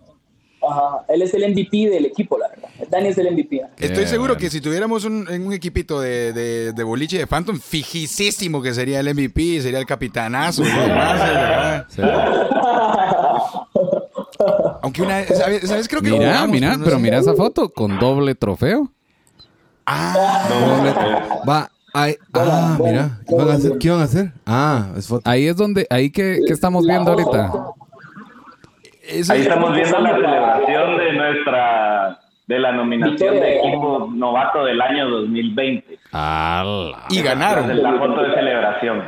Ajá, 0.62 1.04
él 1.08 1.22
es 1.22 1.32
el 1.32 1.50
MVP 1.50 1.88
del 1.90 2.04
equipo, 2.06 2.36
la 2.38 2.48
verdad. 2.48 2.68
Dani 2.90 3.08
es 3.08 3.18
el 3.18 3.32
MVP. 3.32 3.62
Estoy 3.78 4.06
seguro 4.06 4.36
que 4.36 4.50
si 4.50 4.60
tuviéramos 4.60 5.04
un, 5.04 5.26
en 5.30 5.46
un 5.46 5.52
equipito 5.54 6.00
de, 6.00 6.32
de, 6.34 6.72
de 6.72 6.82
boliche 6.84 7.16
de 7.18 7.26
Phantom, 7.26 7.58
fijisísimo 7.58 8.60
que 8.60 8.74
sería 8.74 9.00
el 9.00 9.14
MVP, 9.14 9.62
sería 9.62 9.78
el 9.78 9.86
capitanazo. 9.86 10.62
Sí. 10.64 12.02
Aunque 14.82 15.02
una 15.02 15.24
¿sabes? 15.26 15.68
¿sabes? 15.68 15.88
Creo 15.88 16.02
que 16.02 16.10
Mira, 16.10 16.26
jugamos, 16.32 16.50
mira, 16.50 16.76
no 16.76 16.84
pero 16.84 16.96
sé. 16.96 17.02
mira 17.02 17.18
esa 17.18 17.34
foto 17.34 17.70
con 17.70 17.98
doble 17.98 18.34
trofeo. 18.34 18.90
Doble- 19.86 20.94
Va, 21.48 21.70
ay, 21.92 22.16
ah, 22.34 22.78
mira. 22.82 23.20
¿Qué 23.26 23.34
iban 23.34 23.48
a 23.50 23.54
hacer? 23.54 23.78
¿Qué 23.78 23.88
iban 23.88 24.00
a 24.00 24.04
hacer? 24.04 24.32
Ah, 24.46 24.88
es 24.96 25.06
foto. 25.08 25.28
Ahí 25.28 25.46
es 25.46 25.56
donde, 25.56 25.86
ahí 25.90 26.10
que, 26.10 26.40
que 26.46 26.52
estamos 26.52 26.86
viendo 26.86 27.10
ahorita. 27.12 27.52
Ese- 29.10 29.32
Ahí 29.32 29.40
estamos 29.42 29.74
viendo 29.74 29.98
la 29.98 30.14
celebración 30.14 30.96
de 30.98 31.12
nuestra 31.12 32.20
de 32.46 32.58
la 32.58 32.72
nominación 32.72 33.34
de 33.36 33.58
equipo 33.58 34.08
novato 34.12 34.64
del 34.64 34.80
año 34.80 35.08
2020. 35.08 35.98
¡Ala! 36.12 37.04
Y 37.08 37.22
ganaron. 37.22 37.80
La 37.82 37.92
foto 37.96 38.22
de 38.22 38.34
celebración. 38.34 39.04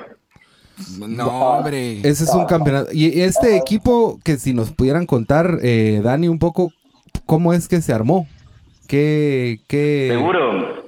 No, 1.09 1.26
hombre. 1.56 1.99
Ese 1.99 2.25
es 2.25 2.35
un 2.35 2.47
campeonato. 2.47 2.90
Y 2.92 3.21
este 3.21 3.56
equipo, 3.56 4.18
que 4.25 4.37
si 4.37 4.54
nos 4.54 4.71
pudieran 4.73 5.06
contar, 5.06 5.59
eh, 5.62 6.00
Dani, 6.04 6.28
un 6.28 6.38
poco, 6.38 6.71
¿cómo 7.26 7.52
es 7.52 7.66
que 7.68 7.80
se 7.80 7.92
armó? 7.92 8.26
¿Qué, 8.88 9.59
qué... 9.68 10.09
Seguro. 10.12 10.82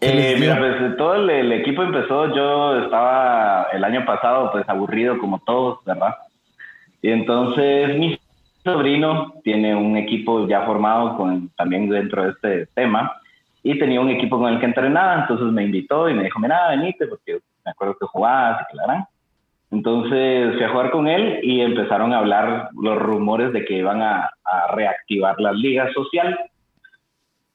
¿Qué 0.00 0.14
les 0.14 0.34
Eh, 0.34 0.36
mira, 0.40 0.58
pues 0.58 0.96
todo 0.96 1.14
el, 1.14 1.30
el 1.30 1.52
equipo 1.52 1.82
empezó, 1.82 2.34
yo 2.34 2.78
estaba 2.84 3.66
el 3.72 3.84
año 3.84 4.04
pasado 4.04 4.50
pues 4.50 4.68
aburrido 4.68 5.18
como 5.18 5.38
todos, 5.40 5.78
¿verdad? 5.84 6.14
Y 7.02 7.10
entonces 7.10 7.98
mi 7.98 8.16
sobrino 8.64 9.34
tiene 9.42 9.74
un 9.74 9.96
equipo 9.96 10.46
ya 10.46 10.62
formado 10.64 11.16
con, 11.16 11.48
también 11.56 11.88
dentro 11.88 12.22
de 12.22 12.30
este 12.30 12.66
tema 12.74 13.12
y 13.64 13.78
tenía 13.78 14.00
un 14.00 14.10
equipo 14.10 14.38
con 14.38 14.52
el 14.52 14.60
que 14.60 14.66
entrenaba, 14.66 15.22
entonces 15.22 15.48
me 15.48 15.64
invitó 15.64 16.08
y 16.08 16.14
me 16.14 16.24
dijo, 16.24 16.38
mira, 16.40 16.68
venite, 16.70 17.06
porque 17.06 17.40
me 17.64 17.70
acuerdo 17.72 17.96
que 17.98 18.06
jugabas 18.06 18.66
y 18.72 18.76
gran. 18.76 19.04
Entonces 19.70 20.54
fui 20.54 20.62
a 20.64 20.68
jugar 20.68 20.90
con 20.90 21.08
él 21.08 21.40
y 21.42 21.60
empezaron 21.60 22.12
a 22.12 22.18
hablar 22.18 22.68
los 22.80 22.98
rumores 22.98 23.52
de 23.52 23.64
que 23.64 23.78
iban 23.78 24.02
a, 24.02 24.30
a 24.44 24.74
reactivar 24.74 25.40
la 25.40 25.52
liga 25.52 25.92
social. 25.92 26.38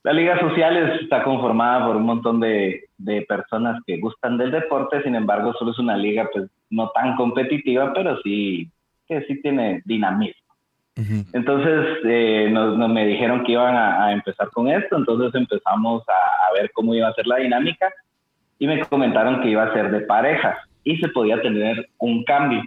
La 0.03 0.13
liga 0.13 0.39
social 0.39 0.77
es- 0.77 1.01
está 1.01 1.23
conformada 1.23 1.85
por 1.85 1.95
un 1.97 2.03
montón 2.03 2.39
de, 2.39 2.85
de 2.97 3.21
personas 3.23 3.81
que 3.85 3.97
gustan 3.97 4.37
del 4.37 4.51
deporte, 4.51 5.03
sin 5.03 5.15
embargo, 5.15 5.53
solo 5.59 5.71
es 5.71 5.79
una 5.79 5.95
liga 5.97 6.27
pues 6.33 6.49
no 6.69 6.89
tan 6.89 7.15
competitiva, 7.15 7.93
pero 7.93 8.17
sí 8.23 8.69
que 9.07 9.21
sí 9.23 9.41
tiene 9.41 9.81
dinamismo. 9.85 10.53
Ujú. 10.97 11.25
Entonces 11.33 11.97
eh, 12.05 12.49
nos, 12.51 12.77
nos 12.77 12.89
me 12.89 13.05
dijeron 13.05 13.43
que 13.43 13.51
iban 13.51 13.75
a, 13.75 14.05
a 14.05 14.11
empezar 14.13 14.49
con 14.49 14.67
esto, 14.67 14.97
entonces 14.97 15.33
empezamos 15.35 16.03
a, 16.07 16.49
a 16.49 16.53
ver 16.53 16.71
cómo 16.73 16.95
iba 16.95 17.07
a 17.07 17.13
ser 17.13 17.27
la 17.27 17.37
dinámica 17.37 17.91
y 18.59 18.67
me 18.67 18.79
comentaron 18.85 19.41
que 19.41 19.49
iba 19.49 19.63
a 19.63 19.73
ser 19.73 19.91
de 19.91 20.01
parejas 20.01 20.57
y 20.83 20.97
se 20.97 21.09
podía 21.09 21.41
tener 21.41 21.89
un 21.99 22.23
cambio. 22.23 22.63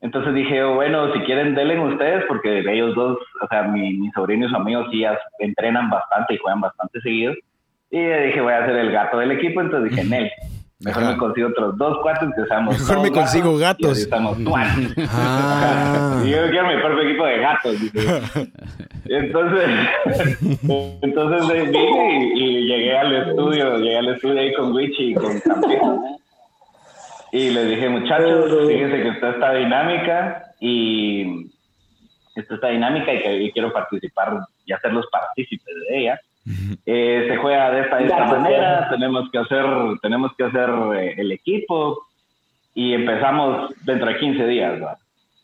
Entonces 0.00 0.32
dije, 0.34 0.62
oh, 0.62 0.76
bueno, 0.76 1.12
si 1.12 1.20
quieren, 1.20 1.54
denle 1.54 1.78
ustedes, 1.80 2.24
porque 2.28 2.60
ellos 2.60 2.94
dos, 2.94 3.18
o 3.42 3.46
sea, 3.48 3.64
mi, 3.64 3.94
mi 3.94 4.10
sobrino 4.12 4.46
y 4.46 4.48
su 4.48 4.56
amigo 4.56 4.86
sí 4.90 5.04
entrenan 5.40 5.90
bastante 5.90 6.34
y 6.34 6.38
juegan 6.38 6.60
bastante 6.60 7.00
seguido. 7.00 7.34
Y 7.90 7.98
dije, 7.98 8.40
voy 8.40 8.52
a 8.52 8.66
ser 8.66 8.76
el 8.76 8.92
gato 8.92 9.18
del 9.18 9.32
equipo, 9.32 9.60
entonces 9.60 9.90
dije, 9.90 10.08
Nel, 10.08 10.30
mejor 10.80 11.02
Ajá. 11.02 11.12
me 11.12 11.18
consigo 11.18 11.48
otros 11.48 11.76
dos 11.76 11.98
cuates 12.02 12.28
que 12.36 12.44
seamos 12.46 12.78
Mejor 12.78 13.02
me 13.02 13.10
consigo 13.10 13.56
y 13.56 13.60
gatos. 13.60 14.08
tuanes. 14.08 14.94
Ah. 15.10 16.22
Y 16.26 16.30
yo 16.30 16.50
quiero 16.50 16.68
mi 16.68 16.76
propio 16.82 17.02
equipo 17.02 17.24
de 17.26 17.38
gatos. 17.38 17.80
dice. 17.80 18.22
Entonces, 19.10 19.68
entonces 21.00 21.50
eh, 21.56 21.62
vine 21.70 22.32
y, 22.34 22.40
y 22.44 22.66
llegué 22.66 22.98
al 22.98 23.14
estudio, 23.28 23.78
llegué 23.78 23.96
al 23.98 24.08
estudio 24.10 24.38
ahí 24.40 24.52
con 24.52 24.72
Wichi 24.72 25.12
y 25.12 25.14
con 25.14 25.40
Campito. 25.40 26.02
Y 27.32 27.50
les 27.50 27.68
dije, 27.70 27.88
muchachos, 27.88 28.50
fíjense 28.68 29.02
que 29.02 29.08
está 29.08 29.30
esta 29.30 29.52
dinámica 29.54 30.42
y 30.60 31.50
está 32.36 32.54
esta 32.56 32.68
dinámica 32.68 33.14
y 33.14 33.22
que 33.22 33.42
y 33.44 33.52
quiero 33.52 33.72
participar 33.72 34.40
y 34.66 34.72
hacerlos 34.74 35.06
partícipes 35.10 35.74
de 35.88 35.98
ella. 36.00 36.20
Eh, 36.86 37.26
se 37.28 37.36
juega 37.36 37.70
de 37.70 37.80
esta, 37.82 37.96
de 37.96 38.04
esta 38.04 38.24
manera, 38.26 38.88
tenemos 38.90 39.30
que 39.30 39.38
hacer, 39.38 39.64
tenemos 40.00 40.32
que 40.36 40.44
hacer 40.44 40.70
eh, 40.96 41.14
el 41.18 41.32
equipo 41.32 42.06
y 42.74 42.94
empezamos 42.94 43.74
dentro 43.84 44.08
de 44.08 44.18
15 44.18 44.46
días. 44.46 44.82
¿va? 44.82 44.96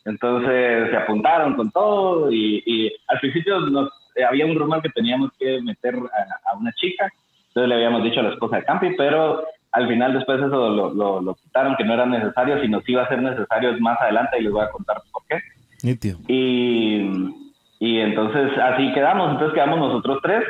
Entonces 0.05 0.89
se 0.89 0.97
apuntaron 0.97 1.55
con 1.55 1.71
todo 1.71 2.31
y, 2.31 2.63
y 2.65 2.91
al 3.07 3.19
principio 3.19 3.59
nos, 3.59 3.89
eh, 4.15 4.23
había 4.23 4.45
un 4.45 4.57
rumor 4.57 4.81
que 4.81 4.89
teníamos 4.89 5.31
que 5.39 5.61
meter 5.61 5.95
a, 5.95 6.51
a 6.51 6.57
una 6.57 6.71
chica, 6.73 7.11
entonces 7.49 7.69
le 7.69 7.75
habíamos 7.75 8.03
dicho 8.03 8.19
a 8.19 8.23
la 8.23 8.33
esposa 8.33 8.57
de 8.57 8.63
Campi, 8.63 8.95
pero 8.97 9.43
al 9.71 9.87
final 9.87 10.13
después 10.13 10.39
eso 10.39 10.69
lo, 10.69 10.93
lo, 10.93 11.21
lo 11.21 11.35
quitaron, 11.35 11.75
que 11.75 11.83
no 11.83 11.93
era 11.93 12.05
necesario, 12.05 12.61
sino 12.61 12.81
sí 12.81 12.93
iba 12.93 13.03
a 13.03 13.09
ser 13.09 13.21
necesario 13.21 13.77
más 13.79 13.99
adelante 13.99 14.39
y 14.39 14.43
les 14.43 14.51
voy 14.51 14.63
a 14.63 14.71
contar 14.71 15.01
por 15.11 15.23
qué. 15.27 15.39
Nítido. 15.83 16.17
Y, 16.27 17.44
y 17.79 17.99
entonces 17.99 18.57
así 18.57 18.91
quedamos, 18.93 19.31
entonces 19.31 19.53
quedamos 19.53 19.79
nosotros 19.79 20.19
tres 20.23 20.43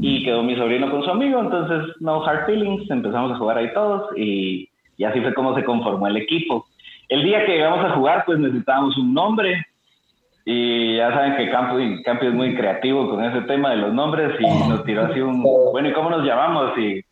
y 0.00 0.24
quedó 0.24 0.42
mi 0.42 0.56
sobrino 0.56 0.90
con 0.90 1.02
su 1.02 1.10
amigo, 1.10 1.40
entonces 1.40 1.94
no 2.00 2.24
hard 2.24 2.46
feelings, 2.46 2.90
empezamos 2.90 3.32
a 3.32 3.36
jugar 3.36 3.58
ahí 3.58 3.72
todos 3.74 4.16
y, 4.16 4.68
y 4.96 5.04
así 5.04 5.20
fue 5.20 5.34
como 5.34 5.54
se 5.54 5.64
conformó 5.64 6.06
el 6.06 6.16
equipo. 6.16 6.66
El 7.08 7.22
día 7.22 7.44
que 7.44 7.52
llegamos 7.52 7.84
a 7.84 7.90
jugar 7.90 8.24
pues 8.24 8.38
necesitábamos 8.38 8.96
un 8.96 9.12
nombre 9.12 9.66
y 10.46 10.96
ya 10.96 11.10
saben 11.12 11.36
que 11.36 11.50
Campi, 11.50 12.02
Campi 12.02 12.26
es 12.26 12.34
muy 12.34 12.54
creativo 12.54 13.08
con 13.08 13.24
ese 13.24 13.42
tema 13.42 13.70
de 13.70 13.76
los 13.76 13.94
nombres 13.94 14.38
y 14.40 14.68
nos 14.68 14.84
tiró 14.84 15.06
así 15.06 15.20
un, 15.20 15.42
bueno, 15.42 15.88
¿y 15.88 15.92
cómo 15.92 16.10
nos 16.10 16.24
llamamos? 16.24 16.76
Y, 16.78 17.04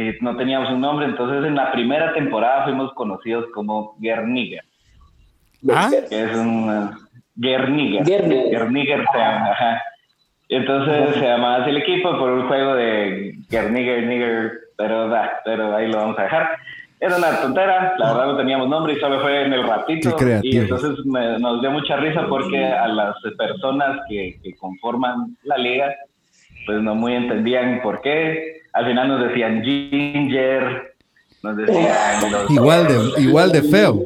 y 0.00 0.12
no 0.20 0.36
teníamos 0.36 0.70
un 0.70 0.80
nombre, 0.80 1.06
entonces 1.06 1.44
en 1.44 1.54
la 1.54 1.72
primera 1.72 2.12
temporada 2.12 2.64
fuimos 2.64 2.92
conocidos 2.94 3.46
como 3.52 3.96
Guerniga 3.98 4.62
¿Ah? 5.72 5.90
que 5.90 6.22
es 6.22 6.36
un 6.36 7.05
Gerniger. 7.40 8.04
Gerniger. 8.06 8.50
Gerniger 8.58 9.04
se 9.12 9.18
llama, 9.18 9.50
ajá. 9.50 9.82
Entonces 10.48 11.14
se 11.16 11.26
llamaba 11.26 11.56
así 11.56 11.70
el 11.70 11.78
equipo 11.78 12.16
por 12.18 12.30
un 12.30 12.46
juego 12.48 12.74
de 12.76 13.34
Gerniger, 13.50 14.04
Nigger, 14.04 14.52
pero 14.76 15.08
da, 15.08 15.40
pero 15.44 15.74
ahí 15.74 15.90
lo 15.90 15.98
vamos 15.98 16.18
a 16.18 16.22
dejar. 16.22 16.50
Era 17.00 17.16
una 17.16 17.40
tontera, 17.42 17.94
la 17.98 18.12
verdad 18.12 18.26
no 18.32 18.36
teníamos 18.38 18.68
nombre 18.68 18.94
y 18.94 19.00
solo 19.00 19.20
fue 19.20 19.42
en 19.44 19.52
el 19.52 19.64
ratito. 19.66 20.16
Y 20.42 20.56
entonces 20.56 21.04
me- 21.04 21.38
nos 21.38 21.60
dio 21.60 21.70
mucha 21.70 21.96
risa 21.96 22.26
porque 22.28 22.64
a 22.64 22.86
las 22.88 23.16
personas 23.36 23.98
que, 24.08 24.38
que 24.42 24.54
conforman 24.56 25.36
la 25.44 25.58
liga, 25.58 25.94
pues 26.64 26.80
no 26.80 26.94
muy 26.94 27.14
entendían 27.14 27.80
por 27.82 28.00
qué. 28.00 28.60
Al 28.72 28.86
final 28.86 29.08
nos 29.08 29.28
decían 29.28 29.62
Ginger, 29.62 30.94
nos 31.42 31.56
decían 31.56 32.32
los 32.32 32.50
Igual 32.50 32.86
de, 32.88 33.22
igual 33.22 33.52
de 33.52 33.62
feo. 33.62 34.00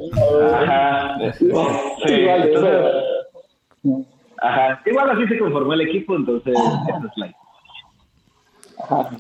Ajá. 0.54 1.16
Sí, 1.38 1.44
Igual 1.46 2.42
de 2.42 2.48
entonces, 2.48 2.70
feo. 2.70 2.99
Ajá. 4.38 4.82
Igual 4.86 5.10
así 5.10 5.26
se 5.26 5.38
conformó 5.38 5.72
el 5.74 5.82
equipo, 5.82 6.16
entonces 6.16 6.54
esa 6.54 7.06
es 7.06 7.16
la 7.16 7.34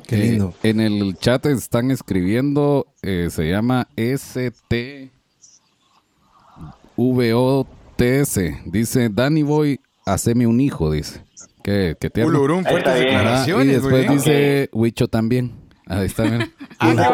Qué 0.06 0.16
lindo. 0.16 0.54
Eh, 0.62 0.70
en 0.70 0.80
el 0.80 1.16
chat 1.18 1.44
están 1.46 1.90
escribiendo, 1.90 2.86
eh, 3.02 3.28
se 3.30 3.48
llama 3.48 3.88
ST 3.96 5.10
VOTS. 6.96 8.40
Dice, 8.66 9.08
Danny 9.10 9.42
Boy, 9.42 9.80
haceme 10.06 10.46
un 10.46 10.60
hijo, 10.60 10.90
dice. 10.90 11.22
Está 12.66 12.70
fuertes 12.70 13.04
bien. 13.04 13.16
Ajá, 13.16 13.46
y 13.46 13.66
después 13.66 14.08
dice 14.10 14.70
Huicho 14.72 15.08
también. 15.08 15.52
Ahí 15.90 16.06
está, 16.06 16.22
mira. 16.22 16.48
Ah, 16.78 16.94
qué 16.94 17.08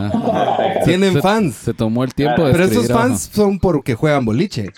bonito. 0.00 0.84
Tienen 0.86 1.12
Se- 1.12 1.20
fans. 1.22 1.54
Se 1.54 1.74
tomó 1.74 2.02
el 2.02 2.14
tiempo 2.14 2.44
de 2.46 2.52
Pero 2.52 2.64
esos 2.64 2.88
fans 2.88 3.30
son 3.32 3.58
porque 3.58 3.94
juegan 3.94 4.24
boliche. 4.24 4.70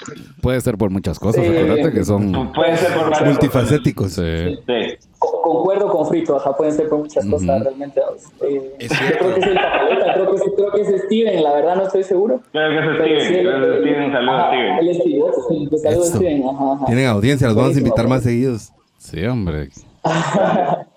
Puede 0.42 0.60
ser 0.60 0.76
por 0.76 0.90
muchas 0.90 1.18
cosas, 1.20 1.44
Sí. 1.44 1.50
acuérdate 1.50 1.92
que 1.92 2.04
son... 2.04 2.52
Puede 2.52 2.76
ser 2.76 2.92
por 2.94 3.10
varias 3.10 3.28
Multifacéticos. 3.30 4.12
Sí. 4.12 4.56
Sí. 4.66 5.06
Co- 5.18 5.40
Concuerdo 5.40 5.88
con 5.88 6.06
Frito, 6.08 6.36
ajá, 6.36 6.54
pueden 6.56 6.74
ser 6.74 6.88
por 6.88 6.98
muchas 6.98 7.24
cosas 7.26 7.62
realmente. 7.62 8.00
eh, 8.42 8.74
Es 8.80 8.90
yo 8.90 8.96
creo 9.18 9.34
que 9.34 9.40
es 9.40 9.46
el 9.46 9.54
Tapaleta, 9.54 10.14
creo 10.14 10.30
que, 10.30 10.36
es, 10.36 10.42
creo 10.56 10.72
que 10.72 10.80
es 10.82 11.02
Steven, 11.04 11.42
la 11.42 11.52
verdad 11.54 11.76
no 11.76 11.82
estoy 11.84 12.02
seguro. 12.02 12.40
Creo 12.52 12.68
que 12.70 12.78
es 12.78 12.84
Steven. 12.96 13.20
sí, 13.20 13.34
creo 13.42 13.60
que 13.60 13.70
es 13.70 13.80
Steven. 13.80 14.12
Saludos, 14.12 14.34
ajá, 14.34 14.48
Steven. 14.48 14.78
El 14.78 14.94
Steven, 14.94 15.32
sí, 15.48 15.66
pues, 15.70 15.82
saludos. 15.82 16.08
Steven. 16.08 16.42
Ajá, 16.48 16.72
ajá. 16.74 16.86
Tienen 16.86 17.06
audiencia, 17.06 17.46
los 17.46 17.56
vamos 17.56 17.76
a 17.76 17.78
invitar 17.78 18.08
más 18.08 18.22
seguidos. 18.24 18.72
Sí, 18.98 19.24
hombre. 19.24 19.68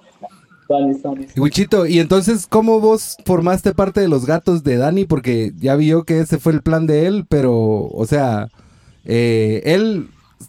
Dani, 0.69 0.93
Dani. 1.01 1.27
Y 1.35 1.39
Wichito, 1.39 1.85
y 1.85 1.99
entonces, 1.99 2.47
¿cómo 2.47 2.79
vos 2.79 3.17
formaste 3.25 3.73
parte 3.73 4.01
de 4.01 4.07
los 4.07 4.25
gatos 4.25 4.63
de 4.63 4.77
Dani? 4.77 5.05
Porque 5.05 5.51
ya 5.57 5.75
vio 5.75 6.03
que 6.03 6.19
ese 6.19 6.37
fue 6.39 6.53
el 6.53 6.61
plan 6.61 6.87
de 6.87 7.05
él, 7.07 7.25
pero, 7.29 7.53
o 7.53 8.05
sea, 8.05 8.47
eh, 9.05 9.61
él 9.65 10.07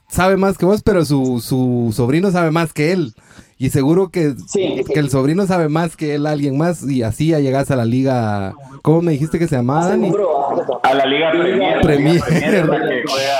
sabe 0.09 0.37
más 0.37 0.59
que 0.59 0.67
vos, 0.67 0.83
pero 0.83 1.05
su, 1.05 1.41
su 1.41 1.93
sobrino 1.95 2.31
sabe 2.31 2.51
más 2.51 2.73
que 2.73 2.93
él. 2.93 3.13
Y 3.61 3.71
seguro 3.71 4.11
que, 4.11 4.35
Sí. 4.47 4.83
que 4.93 5.01
el 5.01 5.11
sobrino 5.11 5.47
sabe 5.47 5.69
más 5.69 5.97
que 5.97 6.15
él, 6.15 6.27
alguien 6.27 6.57
más, 6.57 6.89
y 6.89 7.03
así 7.03 7.29
ya 7.29 7.41
llegas 7.41 7.71
a 7.73 7.77
la 7.77 7.85
liga. 7.85 8.55
¿Cómo 8.83 9.03
me 9.03 9.13
dijiste 9.13 9.39
que 9.39 9.49
se 9.49 9.57
llamaba 9.57 9.89
Dani? 9.89 10.13
A 10.85 10.95
la 10.95 11.07
Liga 11.07 11.33
Premier. 11.33 11.81
Premier. 11.81 12.15
Liga 12.15 12.27
Premier 12.27 12.55
es 12.55 12.67
la 12.69 12.79
que 12.89 13.03
juega. 13.09 13.39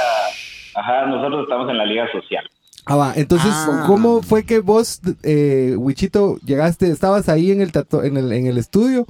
Ajá, 0.75 1.07
nosotros 1.07 1.43
estamos 1.45 1.71
en 1.71 1.79
la 1.79 1.87
Liga 1.87 2.07
Social. 2.13 2.45
Ah, 2.89 2.97
va. 2.97 3.13
Entonces, 3.17 3.51
Ah. 3.55 3.85
¿cómo 3.87 4.23
fue 4.23 4.45
que 4.45 4.61
vos, 4.61 5.01
eh, 5.23 5.75
Wichito, 5.79 6.39
llegaste, 6.45 6.91
estabas 6.91 7.29
ahí 7.29 7.51
en 7.53 7.61
el, 7.61 7.73
tato- 7.73 8.03
en 8.05 8.17
el, 8.17 8.33
en 8.33 8.47
el 8.47 8.59
estudio 8.59 9.07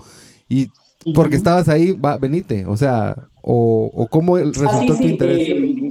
y 0.49 0.68
porque 1.14 1.37
estabas 1.37 1.68
ahí, 1.68 1.92
va, 1.92 2.18
venite, 2.18 2.66
o 2.66 2.76
sea, 2.76 3.16
o, 3.42 3.90
o 3.94 4.08
cómo 4.08 4.37
resultó 4.37 4.92
Ah, 4.92 4.97
sí, 4.97 5.02
tu 5.02 5.08
sí, 5.08 5.08
interés? 5.08 5.49
eh, 5.49 5.90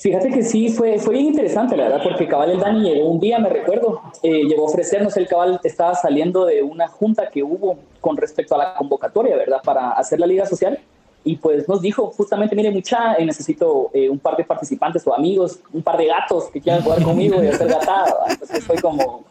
fíjate 0.00 0.30
que 0.30 0.42
sí, 0.44 0.68
fue, 0.68 0.98
fue 0.98 1.14
bien 1.14 1.26
interesante, 1.26 1.76
la 1.76 1.84
verdad, 1.84 2.00
porque 2.04 2.28
cabal 2.28 2.50
el 2.52 2.60
Dani 2.60 2.88
llegó 2.88 3.10
un 3.10 3.18
día, 3.20 3.38
me 3.38 3.48
recuerdo, 3.48 4.00
eh, 4.22 4.44
llegó 4.44 4.62
a 4.66 4.70
ofrecernos, 4.70 5.16
el 5.16 5.26
cabal 5.26 5.58
estaba 5.64 5.94
saliendo 5.94 6.44
de 6.44 6.62
una 6.62 6.88
junta 6.88 7.30
que 7.30 7.42
hubo 7.42 7.78
con 8.00 8.16
respecto 8.16 8.54
a 8.54 8.58
la 8.58 8.74
convocatoria, 8.74 9.36
¿verdad?, 9.36 9.58
para 9.64 9.90
hacer 9.92 10.20
la 10.20 10.26
liga 10.26 10.46
social. 10.46 10.78
Y 11.28 11.36
pues 11.36 11.68
nos 11.68 11.82
dijo, 11.82 12.10
justamente, 12.16 12.56
mire, 12.56 12.70
mucha, 12.70 13.16
eh, 13.16 13.26
necesito 13.26 13.90
eh, 13.92 14.08
un 14.08 14.18
par 14.18 14.34
de 14.34 14.44
participantes 14.44 15.06
o 15.06 15.14
amigos, 15.14 15.60
un 15.74 15.82
par 15.82 15.98
de 15.98 16.06
gatos 16.06 16.44
que 16.46 16.58
quieran 16.58 16.82
jugar 16.82 17.02
conmigo 17.02 17.44
y 17.44 17.48
hacer 17.48 17.68
gatada. 17.68 18.24
Entonces 18.30 18.64
fue 18.64 18.76
como, 18.80 19.24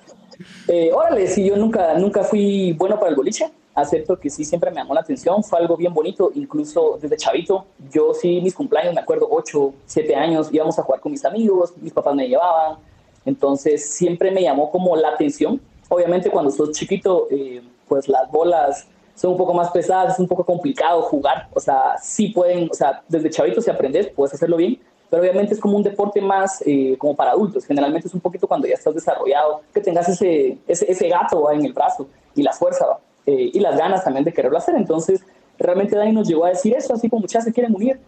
eh, 0.68 0.92
órale, 0.94 1.26
sí, 1.26 1.44
yo 1.44 1.56
nunca, 1.56 1.96
nunca 1.96 2.24
fui 2.24 2.74
bueno 2.74 3.00
para 3.00 3.10
el 3.10 3.16
boliche, 3.16 3.50
acepto 3.74 4.20
que 4.20 4.30
sí, 4.30 4.46
siempre 4.46 4.70
me 4.70 4.78
llamó 4.78 4.94
la 4.94 5.02
atención, 5.02 5.44
fue 5.44 5.58
algo 5.58 5.76
bien 5.76 5.92
bonito, 5.92 6.30
incluso 6.36 7.00
desde 7.02 7.18
chavito, 7.18 7.66
yo 7.92 8.14
sí, 8.14 8.42
mis 8.42 8.54
cumpleaños, 8.54 8.94
me 8.94 9.02
acuerdo, 9.02 9.28
8, 9.32 9.74
7 9.88 10.16
años, 10.16 10.50
íbamos 10.52 10.78
a 10.78 10.84
jugar 10.84 11.02
con 11.02 11.12
mis 11.12 11.26
amigos, 11.26 11.74
mis 11.82 11.94
papás 11.94 12.14
me 12.14 12.28
llevaban, 12.28 12.78
entonces 13.26 13.90
siempre 13.90 14.30
me 14.30 14.44
llamó 14.44 14.70
como 14.70 14.96
la 14.96 15.10
atención, 15.10 15.60
obviamente 15.90 16.30
cuando 16.30 16.52
sos 16.52 16.74
chiquito, 16.74 17.28
eh, 17.32 17.64
pues 17.88 18.08
las 18.08 18.30
bolas 18.30 18.88
son 19.18 19.32
un 19.32 19.38
poco 19.38 19.54
más 19.54 19.72
pesadas, 19.72 20.14
es 20.14 20.20
un 20.20 20.28
poco 20.28 20.46
complicado 20.46 21.02
jugar, 21.02 21.50
o 21.54 21.60
sea, 21.60 21.98
sí 22.02 22.30
pueden, 22.30 22.70
o 22.70 22.74
sea, 22.74 23.02
desde 23.08 23.32
chavito 23.32 23.62
si 23.62 23.70
aprendes, 23.70 24.08
puedes 24.16 24.34
hacerlo 24.36 24.58
bien, 24.58 24.80
pero 25.10 25.24
obviamente 25.24 25.56
es 25.56 25.60
como 25.60 25.76
un 25.76 25.84
deporte 25.84 26.22
más 26.22 26.62
eh, 26.66 26.96
como 27.00 27.16
para 27.16 27.32
adultos, 27.32 27.66
generalmente 27.66 28.08
es 28.08 28.14
un 28.14 28.22
poquito 28.22 28.48
cuando 28.48 28.68
ya 28.68 28.76
estás 28.76 28.94
desarrollado, 28.94 29.62
que 29.74 29.82
tengas 29.82 30.08
ese, 30.08 30.60
ese, 30.68 30.92
ese 30.92 31.10
gato 31.10 31.42
¿va? 31.42 31.56
en 31.56 31.66
el 31.66 31.74
brazo 31.74 32.08
y 32.36 32.44
la 32.44 32.54
fuerza 32.54 32.86
¿va? 32.86 33.00
Eh, 33.26 33.50
y 33.54 33.60
las 33.60 33.76
ganas 33.76 34.04
también 34.04 34.24
de 34.24 34.32
quererlo 34.32 34.58
hacer, 34.58 34.76
entonces 34.76 35.22
realmente 35.58 35.96
Dani 35.96 36.12
nos 36.12 36.28
llegó 36.28 36.46
a 36.46 36.50
decir 36.50 36.76
eso, 36.76 36.94
así 36.94 37.10
como 37.10 37.22
muchas 37.22 37.44
se 37.44 37.52
quieren 37.52 37.76
unir. 37.76 38.00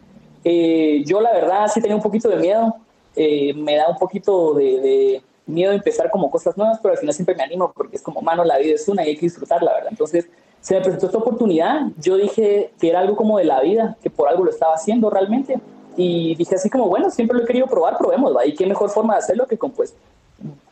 Eh, 0.44 1.04
yo 1.06 1.20
la 1.20 1.34
verdad 1.34 1.68
sí 1.68 1.82
tenía 1.82 1.96
un 1.96 2.02
poquito 2.02 2.30
de 2.30 2.38
miedo, 2.38 2.76
eh, 3.16 3.54
me 3.54 3.76
da 3.76 3.90
un 3.90 3.98
poquito 3.98 4.54
de, 4.54 4.80
de 4.80 5.24
miedo 5.46 5.74
empezar 5.74 6.10
como 6.10 6.30
cosas 6.30 6.56
nuevas, 6.56 6.80
pero 6.82 6.94
al 6.94 7.00
final 7.00 7.14
siempre 7.14 7.36
me 7.36 7.44
animo 7.44 7.74
porque 7.76 7.98
es 7.98 8.02
como, 8.02 8.22
mano, 8.22 8.44
la 8.44 8.58
vida 8.60 8.76
es 8.76 8.88
una 8.88 9.04
y 9.04 9.10
hay 9.10 9.16
que 9.16 9.26
disfrutarla, 9.26 9.74
¿verdad? 9.74 9.90
Entonces 9.92 10.30
se 10.62 10.76
me 10.76 10.82
presentó 10.82 11.06
esta 11.08 11.18
oportunidad, 11.18 11.88
yo 12.00 12.18
dije 12.18 12.72
que 12.80 12.90
era 12.90 13.00
algo 13.00 13.16
como 13.16 13.38
de 13.38 13.46
la 13.46 13.62
vida, 13.62 13.98
que 14.02 14.10
por 14.10 14.28
algo 14.28 14.44
lo 14.44 14.52
estaba 14.52 14.74
haciendo 14.74 15.10
realmente, 15.10 15.60
y 15.96 16.36
dije 16.36 16.56
así 16.56 16.70
como, 16.70 16.88
bueno, 16.88 17.10
siempre 17.10 17.38
lo 17.38 17.44
he 17.44 17.48
querido 17.48 17.68
probar, 17.68 17.98
probemos, 17.98 18.36
¿va? 18.36 18.46
Y 18.46 18.54
qué 18.54 18.66
mejor 18.66 18.90
forma 18.90 19.14
de 19.14 19.20
hacerlo 19.20 19.48
que 19.48 19.58
con 19.58 19.72
pues 19.72 19.94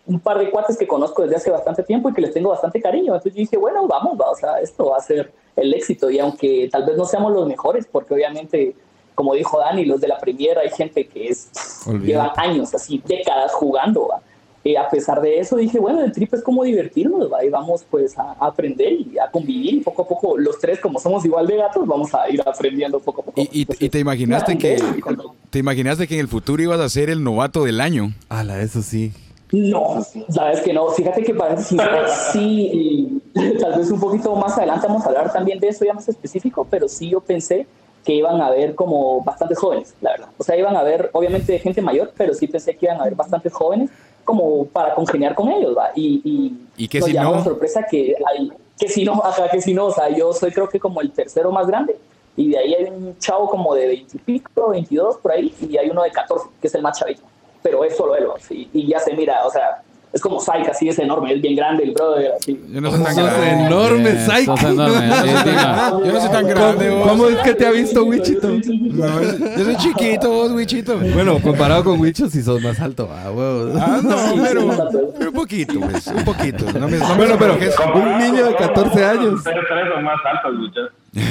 un 0.05 0.19
par 0.19 0.37
de 0.37 0.49
cuates 0.49 0.77
que 0.77 0.87
conozco 0.87 1.21
desde 1.21 1.35
hace 1.35 1.51
bastante 1.51 1.83
tiempo 1.83 2.09
y 2.09 2.13
que 2.13 2.21
les 2.21 2.33
tengo 2.33 2.49
bastante 2.49 2.81
cariño. 2.81 3.13
Entonces 3.13 3.33
yo 3.33 3.39
dije, 3.39 3.57
bueno, 3.57 3.85
vamos, 3.87 4.17
va, 4.19 4.31
o 4.31 4.35
sea, 4.35 4.59
esto 4.61 4.85
va 4.85 4.97
a 4.97 5.01
ser 5.01 5.31
el 5.55 5.73
éxito. 5.73 6.09
Y 6.09 6.19
aunque 6.19 6.69
tal 6.71 6.85
vez 6.85 6.95
no 6.95 7.03
seamos 7.03 7.33
los 7.33 7.45
mejores, 7.45 7.85
porque 7.91 8.13
obviamente, 8.13 8.73
como 9.15 9.33
dijo 9.33 9.59
Dani, 9.59 9.83
los 9.83 9.99
de 9.99 10.07
la 10.07 10.17
primera 10.17 10.61
hay 10.61 10.69
gente 10.69 11.05
que 11.07 11.27
es, 11.27 11.49
Olvídate. 11.85 12.07
lleva 12.07 12.33
años, 12.37 12.73
así, 12.73 13.01
décadas 13.05 13.51
jugando, 13.53 14.07
¿va? 14.07 14.21
Eh, 14.69 14.77
a 14.77 14.89
pesar 14.89 15.21
de 15.21 15.39
eso, 15.39 15.55
dije, 15.55 15.79
bueno, 15.79 16.03
el 16.03 16.11
trip 16.11 16.33
es 16.33 16.43
como 16.43 16.63
divertirnos, 16.65 17.31
¿va? 17.31 17.41
y 17.45 17.49
vamos 17.49 17.85
pues 17.89 18.17
a, 18.17 18.33
a 18.33 18.47
aprender 18.47 18.91
y 18.91 19.17
a 19.17 19.31
convivir. 19.31 19.75
Y 19.75 19.79
poco 19.79 20.01
a 20.01 20.07
poco, 20.07 20.37
los 20.37 20.59
tres, 20.59 20.79
como 20.81 20.99
somos 20.99 21.23
igual 21.23 21.47
de 21.47 21.55
gatos, 21.55 21.87
vamos 21.87 22.13
a 22.13 22.29
ir 22.29 22.41
aprendiendo 22.45 22.99
poco 22.99 23.21
a 23.21 23.25
poco. 23.25 23.39
Y, 23.41 23.49
y- 23.51 23.61
Entonces, 23.61 23.81
y 23.85 23.89
te 23.89 23.99
imaginaste 23.99 24.57
que 24.57 24.77
cuando- 25.01 25.35
te 25.49 25.59
imaginaste 25.59 26.05
que 26.07 26.15
en 26.15 26.19
el 26.19 26.27
futuro 26.27 26.61
ibas 26.61 26.79
a 26.81 26.89
ser 26.89 27.09
el 27.09 27.23
novato 27.23 27.63
del 27.63 27.79
año. 27.79 28.11
Ala, 28.27 28.61
eso 28.61 28.81
sí. 28.81 29.13
No, 29.53 30.03
sabes 30.27 30.59
que 30.59 30.73
no. 30.73 30.89
Fíjate 30.89 31.23
que 31.23 31.33
para 31.33 31.55
sí, 32.33 32.69
y 32.73 33.21
tal 33.61 33.79
vez 33.79 33.89
un 33.89 33.99
poquito 34.01 34.35
más 34.35 34.57
adelante 34.57 34.87
vamos 34.87 35.03
a 35.05 35.07
hablar 35.07 35.31
también 35.31 35.59
de 35.59 35.69
eso 35.69 35.85
ya 35.85 35.93
más 35.93 36.09
específico, 36.09 36.67
pero 36.69 36.89
sí 36.89 37.09
yo 37.11 37.21
pensé 37.21 37.65
que 38.07 38.13
iban 38.13 38.39
a 38.39 38.47
haber 38.47 38.73
como 38.73 39.21
bastantes 39.21 39.59
jóvenes, 39.59 39.93
la 39.99 40.11
verdad. 40.11 40.29
O 40.37 40.43
sea, 40.45 40.55
iban 40.55 40.77
a 40.77 40.79
haber 40.79 41.09
obviamente 41.11 41.59
gente 41.59 41.81
mayor, 41.81 42.13
pero 42.15 42.33
sí 42.33 42.47
pensé 42.47 42.73
que 42.73 42.85
iban 42.85 42.99
a 42.99 43.01
haber 43.01 43.15
bastantes 43.15 43.51
jóvenes 43.51 43.89
como 44.23 44.65
para 44.67 44.95
congeniar 44.95 45.35
con 45.35 45.51
ellos, 45.51 45.77
¿va? 45.77 45.91
Y, 45.93 46.21
y, 46.23 46.83
¿Y 46.85 46.87
qué 46.87 47.01
nos 47.01 47.09
si 47.09 47.15
no? 47.17 47.43
sorpresa 47.43 47.85
que 47.91 48.15
hay, 48.25 48.49
que 48.79 48.87
si 48.87 49.03
no, 49.03 49.21
ajá, 49.25 49.49
que 49.49 49.59
si 49.61 49.73
no, 49.73 49.87
o 49.87 49.91
sea, 49.91 50.07
yo 50.07 50.31
soy 50.31 50.53
creo 50.53 50.69
que 50.69 50.79
como 50.79 51.01
el 51.01 51.11
tercero 51.11 51.51
más 51.51 51.67
grande 51.67 51.97
y 52.37 52.51
de 52.51 52.57
ahí 52.57 52.75
hay 52.75 52.85
un 52.85 53.17
chavo 53.19 53.49
como 53.49 53.75
de 53.75 53.87
20 53.87 54.15
y 54.15 54.19
pico, 54.21 54.69
22 54.69 55.17
por 55.17 55.33
ahí, 55.33 55.53
y 55.59 55.75
hay 55.75 55.89
uno 55.89 56.01
de 56.03 56.11
14, 56.11 56.47
que 56.61 56.67
es 56.67 56.75
el 56.75 56.83
más 56.83 56.97
chavito. 56.97 57.23
Pero 57.61 57.83
es 57.83 57.97
solo 57.97 58.15
él, 58.15 58.29
¿va? 58.29 58.39
Sí, 58.39 58.69
y 58.71 58.87
ya 58.87 58.99
se 59.01 59.13
mira, 59.15 59.45
o 59.45 59.51
sea, 59.51 59.83
es 60.13 60.21
como 60.21 60.39
Saika, 60.39 60.71
así 60.71 60.87
es 60.87 60.97
enorme, 60.99 61.33
es 61.33 61.41
bien 61.41 61.55
grande 61.55 61.83
el 61.83 61.91
brother, 61.91 62.31
así. 62.39 62.59
Yo 62.69 62.81
no 62.81 62.91
soy 62.91 63.03
tan 63.03 63.15
grande. 63.15 63.49
enorme, 63.65 64.11
Psyche. 64.25 64.45
sos 64.45 64.63
enorme. 64.63 65.09
Yo 66.05 66.13
no 66.13 66.21
soy 66.21 66.31
tan 66.31 66.47
grande, 66.47 66.89
¿Cómo, 66.89 67.03
cómo 67.05 67.27
es 67.27 67.37
que 67.39 67.53
te 67.53 67.65
ha 67.67 67.71
visto 67.71 68.03
Wichito? 68.03 68.47
No, 68.47 69.21
yo 69.21 69.63
soy 69.65 69.75
chiquito, 69.77 70.29
vos, 70.31 70.51
Wichito. 70.51 70.97
Bueno, 71.13 71.39
comparado 71.41 71.83
con 71.83 71.99
Wicho, 71.99 72.29
si 72.29 72.41
sos 72.41 72.61
más 72.61 72.79
alto. 72.79 73.09
Ah, 73.11 73.31
huevo. 73.31 73.73
Ah, 73.79 73.99
no, 74.01 74.17
Sí, 74.17 74.39
pero, 74.41 74.89
pero 75.17 75.29
un 75.29 75.35
poquito, 75.35 75.79
pues, 75.79 76.07
un 76.07 76.23
poquito. 76.23 76.65
No 76.73 76.87
me, 76.87 76.97
no 76.97 77.09
me 77.09 77.15
Bueno, 77.15 77.35
pero 77.37 77.57
un 77.93 78.17
niño 78.17 78.45
de 78.45 78.55
14 78.55 79.05
años. 79.05 79.33
Ustedes 79.35 79.57
tres 79.67 79.87
son 79.93 80.03
más 80.03 80.19
altos, 80.25 80.53
muchachos. 80.55 80.91
Sí, 81.17 81.23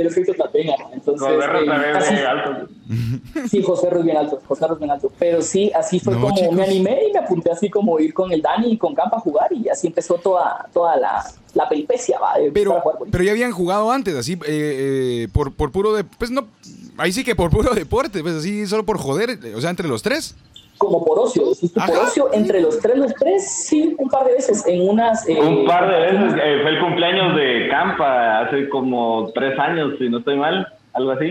el 0.00 0.06
efecto 0.06 0.32
Entonces, 0.92 1.28
eh, 1.30 2.26
alto. 2.26 2.68
Sí, 3.48 3.62
José 3.62 3.88
es 3.90 4.04
bien 4.04 4.16
alto, 4.16 4.40
José 4.46 4.66
es 4.70 4.78
bien 4.78 4.90
alto. 4.90 5.12
Pero 5.18 5.42
sí, 5.42 5.72
así 5.74 6.00
fue 6.00 6.14
No, 6.14 6.20
como 6.20 6.34
chicos. 6.34 6.54
me 6.54 6.64
animé 6.64 7.08
y 7.08 7.12
me 7.12 7.18
apunté 7.18 7.50
así 7.50 7.68
como 7.68 7.98
ir 7.98 8.14
con 8.14 8.32
el 8.32 8.42
Dani 8.42 8.72
y 8.72 8.78
con 8.78 8.94
Campa 8.94 9.16
a 9.16 9.20
jugar 9.20 9.52
y 9.52 9.68
así 9.68 9.88
empezó 9.88 10.14
toda, 10.14 10.68
toda 10.72 10.96
la, 10.96 11.24
la 11.54 11.68
peripecia, 11.68 12.18
va, 12.18 12.34
Pero, 12.52 12.82
pero 13.10 13.24
ya 13.24 13.32
habían 13.32 13.52
jugado 13.52 13.90
antes, 13.90 14.14
así, 14.14 14.32
eh, 14.32 14.38
eh, 14.46 15.28
por, 15.32 15.52
por 15.52 15.72
puro 15.72 15.94
de, 15.94 16.04
pues 16.04 16.30
no, 16.30 16.46
ahí 16.96 17.12
sí 17.12 17.24
que 17.24 17.34
por 17.34 17.50
puro 17.50 17.74
deporte, 17.74 18.22
pues 18.22 18.34
así, 18.34 18.66
solo 18.66 18.84
por 18.84 18.98
joder, 18.98 19.38
o 19.54 19.60
sea, 19.60 19.70
entre 19.70 19.88
los 19.88 20.02
tres. 20.02 20.34
Como 20.78 21.04
por 21.04 21.18
ocio, 21.20 21.48
¿decís 21.50 21.72
tú 21.72 21.80
por 21.86 21.96
ocio, 21.96 22.32
entre 22.32 22.60
los 22.60 22.78
tres, 22.80 22.96
los 22.98 23.14
tres, 23.14 23.48
sí, 23.50 23.94
un 23.98 24.08
par 24.08 24.26
de 24.26 24.34
veces, 24.34 24.64
en 24.66 24.88
unas... 24.88 25.26
eh, 25.28 25.38
Un 25.40 25.64
par 25.66 25.88
de 25.90 25.98
veces, 26.00 26.34
eh, 26.42 26.58
fue 26.62 26.70
el 26.72 26.80
cumpleaños 26.80 27.36
de 27.36 27.68
Campa 27.70 28.40
hace 28.40 28.68
como 28.68 29.30
tres 29.34 29.58
años, 29.58 29.94
si 29.98 30.08
no 30.08 30.18
estoy 30.18 30.36
mal, 30.36 30.66
algo 30.92 31.12
así. 31.12 31.30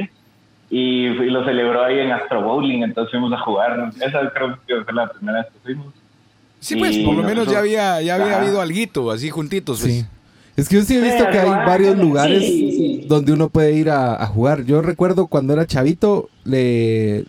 Y, 0.69 1.05
y 1.05 1.29
lo 1.29 1.45
celebró 1.45 1.83
ahí 1.83 1.99
en 1.99 2.11
Astro 2.11 2.41
Bowling, 2.41 2.81
entonces 2.81 3.11
fuimos 3.11 3.31
a 3.33 3.37
jugar. 3.39 3.91
Esa 4.01 4.31
creo 4.33 4.57
que 4.65 4.81
fue 4.83 4.93
la 4.93 5.07
primera 5.07 5.39
vez 5.39 5.47
que 5.53 5.59
fuimos. 5.59 5.93
Sí, 6.59 6.75
pues, 6.77 6.95
Y 6.95 7.05
por 7.05 7.13
lo 7.15 7.21
menos 7.23 7.47
ya 7.47 7.59
había, 7.59 8.01
ya 8.01 8.15
había 8.15 8.27
Ajá. 8.37 8.41
habido 8.41 8.59
alguito, 8.61 9.11
así 9.11 9.29
juntitos, 9.29 9.81
pues. 9.81 9.93
Sí. 9.93 10.05
Es 10.55 10.69
que 10.69 10.75
yo 10.77 10.81
sí 10.83 10.95
he 10.97 11.01
visto 11.01 11.25
Sí, 11.25 11.29
que 11.31 11.39
hay 11.39 11.49
varios 11.49 11.97
lugares 11.97 12.43
Sí, 12.43 12.71
sí. 12.71 13.05
donde 13.07 13.33
uno 13.33 13.49
puede 13.49 13.73
ir 13.73 13.89
a, 13.89 14.21
a 14.21 14.25
jugar. 14.27 14.63
Yo 14.65 14.81
recuerdo 14.81 15.27
cuando 15.27 15.53
era 15.53 15.65
chavito, 15.67 16.29
le 16.45 17.25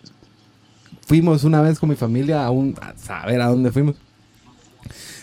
fuimos 1.05 1.43
una 1.43 1.61
vez 1.61 1.79
con 1.79 1.89
mi 1.89 1.95
familia 1.95 2.45
a 2.45 2.51
un 2.51 2.75
a 2.81 2.93
saber 2.97 3.41
a 3.41 3.47
dónde 3.47 3.71
fuimos. 3.71 3.95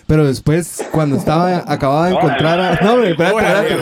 Pero 0.06 0.26
después, 0.26 0.84
cuando 0.90 1.16
estaba 1.16 1.64
acababa 1.66 2.08
de 2.08 2.14
encontrar 2.16 2.60
a. 2.60 2.84
No, 2.84 2.94
hombre, 2.94 3.10
espérate. 3.12 3.76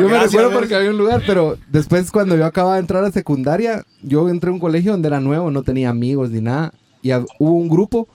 Yo 0.00 0.08
me 0.08 0.18
recuerdo 0.18 0.50
porque 0.52 0.74
había 0.74 0.90
un 0.90 0.98
lugar, 0.98 1.22
pero 1.26 1.56
después 1.68 2.10
cuando 2.10 2.36
yo 2.36 2.46
acababa 2.46 2.74
de 2.74 2.80
entrar 2.80 3.04
a 3.04 3.12
secundaria, 3.12 3.84
yo 4.02 4.28
entré 4.28 4.50
a 4.50 4.54
un 4.54 4.58
colegio 4.58 4.92
donde 4.92 5.08
era 5.08 5.20
nuevo, 5.20 5.50
no 5.50 5.62
tenía 5.62 5.90
amigos 5.90 6.30
ni 6.30 6.40
nada. 6.40 6.72
Y 7.02 7.12
hubo 7.12 7.52
un 7.52 7.68
grupo 7.68 8.08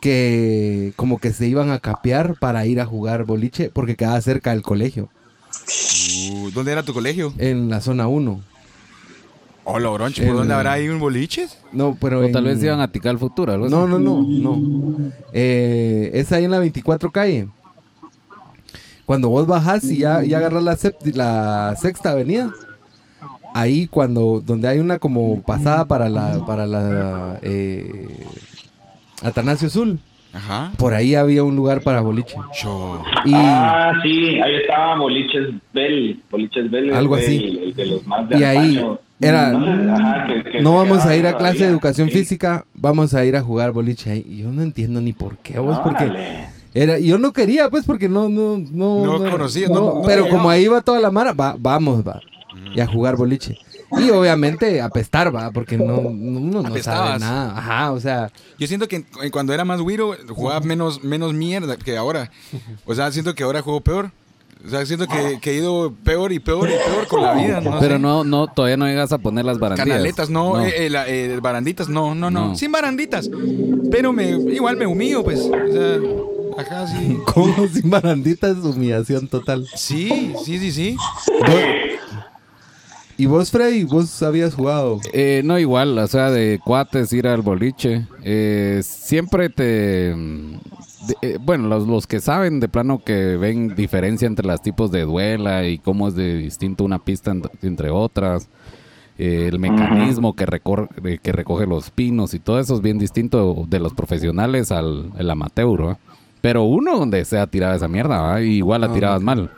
que 0.00 0.92
como 0.96 1.18
que 1.18 1.32
se 1.32 1.46
iban 1.46 1.70
a 1.70 1.78
capear 1.78 2.36
para 2.38 2.64
ir 2.66 2.80
a 2.80 2.86
jugar 2.86 3.24
boliche 3.24 3.70
porque 3.70 3.96
quedaba 3.96 4.20
cerca 4.20 4.50
del 4.50 4.62
colegio, 4.62 5.08
Uh, 6.32 6.50
¿Dónde 6.52 6.70
era 6.70 6.84
tu 6.84 6.94
colegio? 6.94 7.34
en 7.38 7.68
la 7.68 7.80
zona 7.80 8.06
1. 8.06 8.40
Hola, 9.72 9.90
Oroncho, 9.90 10.22
¿por 10.22 10.30
El- 10.30 10.36
dónde 10.38 10.54
habrá 10.54 10.72
ahí 10.72 10.88
un 10.88 10.98
boliches? 11.00 11.58
No, 11.72 11.96
pero 12.00 12.20
o 12.20 12.24
en- 12.24 12.32
tal 12.32 12.44
vez 12.44 12.62
iban 12.62 12.80
a 12.80 12.90
ticar 12.90 13.12
el 13.12 13.18
futuro, 13.18 13.52
algo 13.52 13.66
así. 13.66 13.74
No, 13.74 13.86
no, 13.86 13.98
no, 13.98 14.22
no. 14.22 15.10
Eh, 15.32 16.10
es 16.14 16.30
ahí 16.32 16.44
en 16.44 16.50
la 16.50 16.58
24 16.58 17.10
calle. 17.10 17.48
Cuando 19.06 19.28
vos 19.28 19.46
bajás 19.46 19.84
y 19.90 19.98
ya, 19.98 20.22
ya 20.22 20.38
agarras 20.38 20.62
la, 21.14 21.74
sexta 21.76 22.10
avenida, 22.12 22.50
ahí 23.54 23.86
cuando, 23.88 24.40
donde 24.44 24.68
hay 24.68 24.78
una 24.78 24.98
como 25.00 25.42
pasada 25.42 25.84
para 25.86 26.08
la, 26.08 26.44
para 26.46 26.66
la 26.66 27.38
eh, 27.42 28.08
Atanasio 29.22 29.66
Azul, 29.66 29.98
Ajá. 30.32 30.70
por 30.78 30.94
ahí 30.94 31.16
había 31.16 31.42
un 31.42 31.56
lugar 31.56 31.80
para 31.82 32.00
boliche. 32.02 32.36
Y 33.24 33.32
Ah, 33.34 33.92
sí, 34.02 34.38
ahí 34.40 34.54
estaba 34.62 34.96
Boliches 34.96 35.48
Bell. 35.74 36.22
Boliches 36.30 36.70
Bell. 36.70 36.94
Algo 36.94 37.16
así. 37.16 37.36
El, 37.36 37.58
el 37.64 37.74
de 37.74 37.86
los 37.86 38.06
más 38.06 38.28
de 38.28 38.38
Y 38.38 38.44
ahí. 38.44 38.86
Era- 39.20 39.52
No, 39.52 39.64
sé, 39.64 39.90
ajá, 39.90 40.26
que- 40.26 40.50
que 40.50 40.62
no 40.62 40.76
vamos 40.76 41.04
a 41.06 41.14
ir 41.16 41.26
a 41.26 41.36
clase 41.36 41.58
de 41.58 41.66
educación 41.70 42.08
Sí. 42.08 42.14
física, 42.18 42.64
vamos 42.74 43.14
a 43.14 43.24
ir 43.24 43.36
a 43.36 43.42
jugar 43.42 43.72
boliche 43.72 44.10
ahí. 44.10 44.26
Y 44.28 44.38
yo 44.38 44.50
no 44.50 44.62
entiendo 44.62 45.00
ni 45.00 45.12
por 45.12 45.36
qué, 45.38 45.58
vos, 45.58 45.78
porque. 45.80 46.48
Era, 46.72 46.98
yo 47.00 47.18
no 47.18 47.32
quería, 47.32 47.68
pues, 47.68 47.84
porque 47.84 48.08
no, 48.08 48.28
no, 48.28 48.56
no. 48.58 49.04
No 49.18 49.30
conocía, 49.30 49.66
no- 49.68 49.74
no 49.74 50.02
pero 50.06 50.28
como 50.28 50.48
ahí 50.50 50.68
va 50.68 50.80
toda 50.80 51.00
la 51.00 51.10
mara, 51.10 51.32
va, 51.32 51.56
vamos, 51.58 52.06
va. 52.06 52.20
Y 52.74 52.80
a 52.80 52.86
jugar 52.86 53.16
boliche. 53.16 53.58
Y 53.98 54.08
obviamente 54.10 54.80
apestar, 54.80 55.34
va, 55.34 55.50
porque 55.50 55.76
no, 55.76 55.86
no- 55.96 56.08
uno 56.10 56.62
no 56.62 56.76
sabe 56.78 57.18
nada. 57.18 57.58
Ajá, 57.58 57.90
o 57.92 57.98
sea, 57.98 58.30
Yo 58.56 58.68
siento 58.68 58.86
que 58.86 58.96
en- 58.96 59.30
cuando 59.32 59.52
era 59.52 59.64
más 59.64 59.80
güiro 59.80 60.14
jugaba 60.28 60.60
menos, 60.60 61.02
menos 61.02 61.32
mierda 61.34 61.76
que 61.76 61.96
ahora. 61.96 62.30
O 62.84 62.94
sea, 62.94 63.10
siento 63.10 63.34
que 63.34 63.42
ahora 63.42 63.62
juego 63.62 63.80
peor. 63.80 64.12
O 64.64 64.68
sea, 64.68 64.84
siento 64.84 65.06
que, 65.06 65.38
que 65.40 65.52
he 65.52 65.54
ido 65.56 65.94
peor 66.04 66.32
y 66.32 66.38
peor 66.38 66.68
y 66.68 66.72
peor 66.72 67.06
con 67.08 67.22
la 67.22 67.34
vida. 67.34 67.60
No 67.60 67.78
Pero 67.80 67.94
sé. 67.94 67.98
no, 67.98 68.24
no, 68.24 68.46
todavía 68.48 68.76
no 68.76 68.86
llegas 68.86 69.10
a 69.12 69.18
poner 69.18 69.44
las 69.44 69.58
barandillas. 69.58 69.88
Canaletas, 69.96 70.28
no, 70.30 70.60
eh, 70.64 70.86
eh, 70.86 70.90
la- 70.90 71.08
eh, 71.08 71.38
baranditas, 71.40 71.88
no, 71.88 72.14
no, 72.14 72.30
no, 72.30 72.48
No. 72.48 72.54
sin 72.56 72.70
baranditas. 72.70 73.30
Pero 73.90 74.12
me, 74.12 74.28
igual 74.30 74.76
me 74.76 74.86
humillo, 74.86 75.24
pues. 75.24 75.40
O 75.40 75.72
sea, 75.72 75.98
ajá, 76.58 76.86
sí. 76.86 77.16
como 77.32 77.66
sin 77.68 77.88
baranditas, 77.88 78.58
humillación 78.58 79.28
total. 79.28 79.66
Sí, 79.74 80.34
sí, 80.44 80.58
sí, 80.58 80.70
sí. 80.72 80.96
¿Y 83.16 83.26
vos, 83.26 83.50
Freddy, 83.50 83.84
vos 83.84 84.22
habías 84.22 84.54
jugado? 84.54 84.98
Eh, 85.12 85.42
no 85.44 85.58
igual, 85.58 85.98
o 85.98 86.06
sea, 86.06 86.30
de 86.30 86.58
cuates 86.64 87.12
ir 87.12 87.26
al 87.26 87.42
boliche. 87.42 88.06
eh, 88.24 88.80
siempre 88.82 89.50
te... 89.50 90.14
de- 91.06 91.16
eh, 91.34 91.38
bueno, 91.40 91.68
los, 91.68 91.86
los 91.86 92.06
que 92.06 92.20
saben 92.20 92.60
de 92.60 92.68
plano 92.68 93.02
que 93.04 93.36
ven 93.36 93.74
diferencia 93.74 94.26
entre 94.26 94.46
los 94.46 94.60
tipos 94.62 94.90
de 94.90 95.02
duela 95.02 95.66
y 95.66 95.78
cómo 95.78 96.08
es 96.08 96.14
de 96.14 96.36
distinto 96.36 96.84
una 96.84 96.98
pista 96.98 97.30
en- 97.32 97.42
entre 97.62 97.90
otras. 97.90 98.48
eh, 99.22 99.48
el 99.52 99.58
mecanismo 99.58 100.34
que, 100.34 100.46
recor- 100.46 100.88
eh, 101.04 101.18
que 101.22 101.32
recoge 101.32 101.66
los 101.66 101.90
pinos 101.90 102.32
y 102.32 102.38
todo 102.38 102.58
eso 102.58 102.74
es 102.74 102.80
bien 102.80 102.98
distinto 102.98 103.66
de 103.68 103.78
los 103.78 103.92
profesionales 103.92 104.72
al 104.72 105.10
el 105.18 105.28
amateur. 105.30 105.88
¿va? 105.88 105.98
Pero 106.40 106.62
uno 106.62 106.98
donde 106.98 107.22
sea 107.26 107.46
tiraba 107.46 107.74
esa 107.74 107.86
mierda, 107.86 108.40
igual 108.40 108.80
la 108.80 108.90
tirabas 108.94 109.20
mal. 109.20 109.50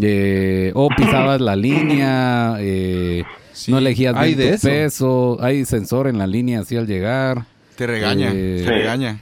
Eh, 0.00 0.72
o 0.74 0.88
pisabas 0.88 1.40
la 1.42 1.56
línea, 1.56 2.56
eh, 2.58 3.24
no 3.68 3.76
elegías 3.78 4.14
Hay 4.16 4.34
bien 4.34 4.38
de 4.38 4.48
tu 4.48 4.54
eso. 4.54 4.68
peso, 4.68 5.38
hay 5.42 5.64
sensor 5.66 6.06
en 6.08 6.16
la 6.16 6.26
línea 6.26 6.60
así 6.60 6.76
al 6.78 6.86
llegar. 6.86 7.44
Te 7.76 7.86
regaña, 7.86 8.30
Eh, 8.32 8.62
te 8.64 8.70
regaña. 8.70 9.20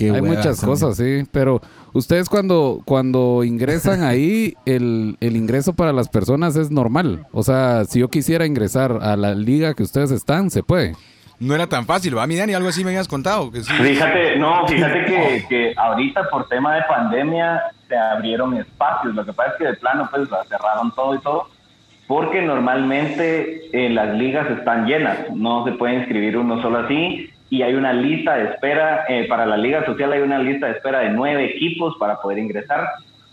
Qué 0.00 0.06
hay 0.06 0.20
hueva 0.20 0.26
muchas 0.36 0.60
también. 0.60 0.70
cosas, 0.80 0.96
sí. 0.96 1.24
Pero 1.30 1.60
ustedes 1.92 2.28
cuando, 2.28 2.80
cuando 2.84 3.44
ingresan 3.44 4.02
ahí, 4.02 4.54
el, 4.66 5.16
el 5.20 5.36
ingreso 5.36 5.74
para 5.74 5.92
las 5.92 6.08
personas 6.08 6.56
es 6.56 6.70
normal. 6.70 7.26
O 7.32 7.42
sea, 7.42 7.84
si 7.84 8.00
yo 8.00 8.08
quisiera 8.08 8.46
ingresar 8.46 8.98
a 9.02 9.16
la 9.16 9.34
liga 9.34 9.74
que 9.74 9.82
ustedes 9.82 10.10
están, 10.10 10.50
se 10.50 10.62
puede. 10.62 10.94
No 11.38 11.54
era 11.54 11.66
tan 11.66 11.86
fácil, 11.86 12.16
¿va? 12.18 12.26
Mi 12.26 12.36
Dani, 12.36 12.52
algo 12.52 12.68
así 12.68 12.84
me 12.84 12.90
habías 12.90 13.08
contado. 13.08 13.50
Que 13.50 13.62
sí. 13.62 13.72
Fíjate, 13.72 14.36
no, 14.38 14.66
fíjate 14.68 15.04
que, 15.06 15.46
que 15.48 15.74
ahorita 15.76 16.28
por 16.30 16.46
tema 16.48 16.74
de 16.74 16.82
pandemia 16.82 17.62
se 17.88 17.96
abrieron 17.96 18.56
espacios. 18.56 19.14
Lo 19.14 19.24
que 19.24 19.32
pasa 19.32 19.52
es 19.52 19.56
que 19.58 19.64
de 19.64 19.74
plano 19.74 20.08
pues 20.10 20.28
cerraron 20.48 20.94
todo 20.94 21.14
y 21.14 21.18
todo, 21.20 21.48
porque 22.06 22.42
normalmente 22.42 23.70
eh, 23.72 23.88
las 23.88 24.16
ligas 24.18 24.50
están 24.50 24.86
llenas, 24.86 25.30
no 25.34 25.64
se 25.64 25.72
puede 25.72 25.94
inscribir 25.94 26.36
uno 26.36 26.60
solo 26.60 26.80
así 26.80 27.30
y 27.50 27.62
hay 27.62 27.74
una 27.74 27.92
lista 27.92 28.36
de 28.36 28.44
espera, 28.44 29.04
eh, 29.08 29.26
para 29.28 29.44
la 29.44 29.56
liga 29.56 29.84
social 29.84 30.12
hay 30.12 30.20
una 30.20 30.38
lista 30.38 30.66
de 30.66 30.72
espera 30.72 31.00
de 31.00 31.10
nueve 31.10 31.44
equipos 31.56 31.96
para 31.98 32.20
poder 32.20 32.38
ingresar. 32.38 32.88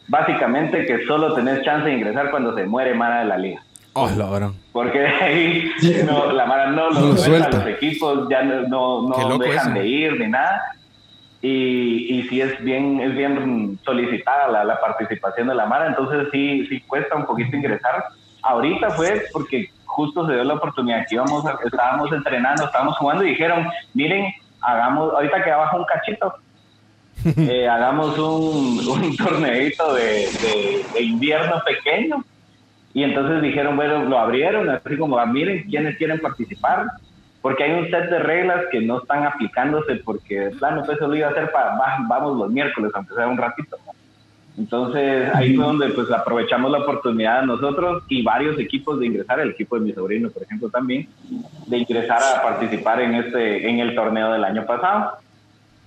Básicamente 0.08 0.86
que 0.86 1.06
solo 1.06 1.36
tenés 1.36 1.62
chance 1.63 1.88
de 1.88 1.95
ingresar 1.95 2.32
cuando 2.32 2.56
se 2.56 2.65
muere 2.65 2.95
Mara 2.95 3.19
de 3.19 3.25
la 3.25 3.38
liga. 3.38 3.62
Oh, 3.93 4.10
la. 4.10 4.51
Porque 4.71 4.99
de 4.99 5.08
ahí 5.08 5.71
no, 6.06 6.32
la 6.32 6.47
Mara 6.47 6.71
no 6.71 6.89
los 6.89 6.99
lo 6.99 7.17
suelta, 7.17 7.51
suelta. 7.51 7.58
los 7.58 7.67
equipos 7.67 8.27
ya 8.30 8.41
no, 8.41 9.08
no, 9.08 9.38
dejan 9.38 9.71
eso. 9.71 9.80
de 9.80 9.88
ir 9.88 10.19
ni 10.19 10.27
nada. 10.27 10.62
Y, 11.39 12.17
y 12.19 12.23
sí 12.27 12.41
es 12.41 12.60
bien, 12.63 12.99
es 12.99 13.15
bien 13.15 13.77
solicitada 13.86 14.47
la, 14.47 14.63
la 14.63 14.82
participación 14.82 15.47
de 15.47 15.56
la 15.56 15.67
Mara, 15.67 15.88
entonces 15.88 16.27
sí, 16.32 16.65
sí 16.67 16.82
cuesta 16.82 17.15
un 17.15 17.25
poquito 17.27 17.56
ingresar. 17.56 18.06
Ahorita 18.41 18.89
fue 18.91 19.25
porque 19.32 19.69
justo 19.97 20.27
se 20.27 20.33
dio 20.36 20.43
la 20.43 20.53
oportunidad 20.53 21.05
que 21.07 21.15
íbamos, 21.15 21.43
estábamos 21.65 22.12
entrenando, 22.13 22.65
estábamos 22.65 22.95
jugando 22.97 23.23
y 23.25 23.29
dijeron, 23.29 23.67
miren, 23.95 24.31
hagamos, 24.62 25.12
ahorita 25.12 25.43
que 25.43 25.51
abajo 25.51 25.77
un 25.77 25.86
cachito, 25.86 26.36
eh, 27.36 27.67
hagamos 27.67 28.17
un, 28.19 28.88
un 28.88 29.17
torneito 29.17 29.93
de, 29.95 30.03
de- 30.43 30.86
de 30.93 31.01
invierno 31.01 31.62
pequeño. 31.65 32.23
Y 32.93 33.03
entonces 33.03 33.41
dijeron, 33.41 33.75
bueno, 33.75 34.03
lo 34.05 34.17
abrieron, 34.19 34.69
así 34.69 34.97
como, 34.97 35.17
ah, 35.17 35.25
miren, 35.25 35.63
¿quiénes 35.69 35.97
quieren 35.97 36.19
participar? 36.19 36.86
Porque 37.41 37.63
hay 37.63 37.71
un 37.73 37.89
set 37.89 38.10
de 38.10 38.19
reglas 38.19 38.65
que 38.71 38.81
no 38.81 38.99
están 38.99 39.25
aplicándose 39.25 39.95
porque, 40.05 40.39
de 40.39 40.49
plano, 40.51 40.83
pues 40.86 40.97
eso 40.97 41.07
lo 41.07 41.15
iba 41.15 41.27
a 41.27 41.31
hacer 41.31 41.51
para, 41.51 41.75
va- 41.75 41.97
vamos 42.07 42.38
los 42.38 42.49
miércoles, 42.51 42.91
aunque 42.93 43.15
sea 43.15 43.27
un 43.27 43.38
ratito. 43.38 43.77
¿no? 43.86 43.91
Entonces 44.58 45.30
ahí 45.36 45.56
fue 45.56 45.65
donde 45.65 45.89
pues 45.89 46.10
aprovechamos 46.12 46.72
la 46.72 46.80
oportunidad 46.80 47.43
nosotros 47.43 48.04
y 48.10 48.24
varios 48.24 48.58
equipos 48.60 49.00
de 49.00 49.06
ingresar, 49.06 49.39
el 49.39 49.52
equipo 49.52 49.76
de 49.78 49.82
mi 49.86 49.93
sobrino, 49.93 50.30
por 50.32 50.41
ejemplo, 50.43 50.70
también, 50.70 51.08
de 51.67 51.78
ingresar 51.78 52.20
a 52.24 52.41
participar 52.41 53.02
en 53.02 53.15
este, 53.15 53.70
en 53.70 53.80
el 53.80 53.93
torneo 53.93 54.32
del 54.32 54.43
año 54.43 54.65
pasado. 54.65 55.12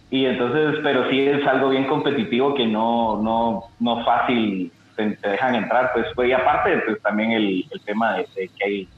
Y 0.08 0.24
entonces, 0.24 0.80
pero 0.84 1.08
sí 1.10 1.20
es 1.20 1.44
algo 1.46 1.70
bien 1.70 1.86
competitivo 1.86 2.54
que 2.54 2.66
no, 2.66 3.20
no, 3.20 3.64
no 3.80 4.04
fácil 4.04 4.70
te, 4.96 5.16
te 5.16 5.28
dejan 5.30 5.54
entrar, 5.56 5.90
pues, 5.92 6.06
pues, 6.14 6.28
y 6.28 6.32
aparte, 6.32 6.78
pues 6.86 7.00
también 7.02 7.32
el, 7.32 7.64
el 7.70 7.80
tema 7.80 8.14
de, 8.18 8.26
de 8.36 8.48
que 8.56 8.64
hay 8.64 8.88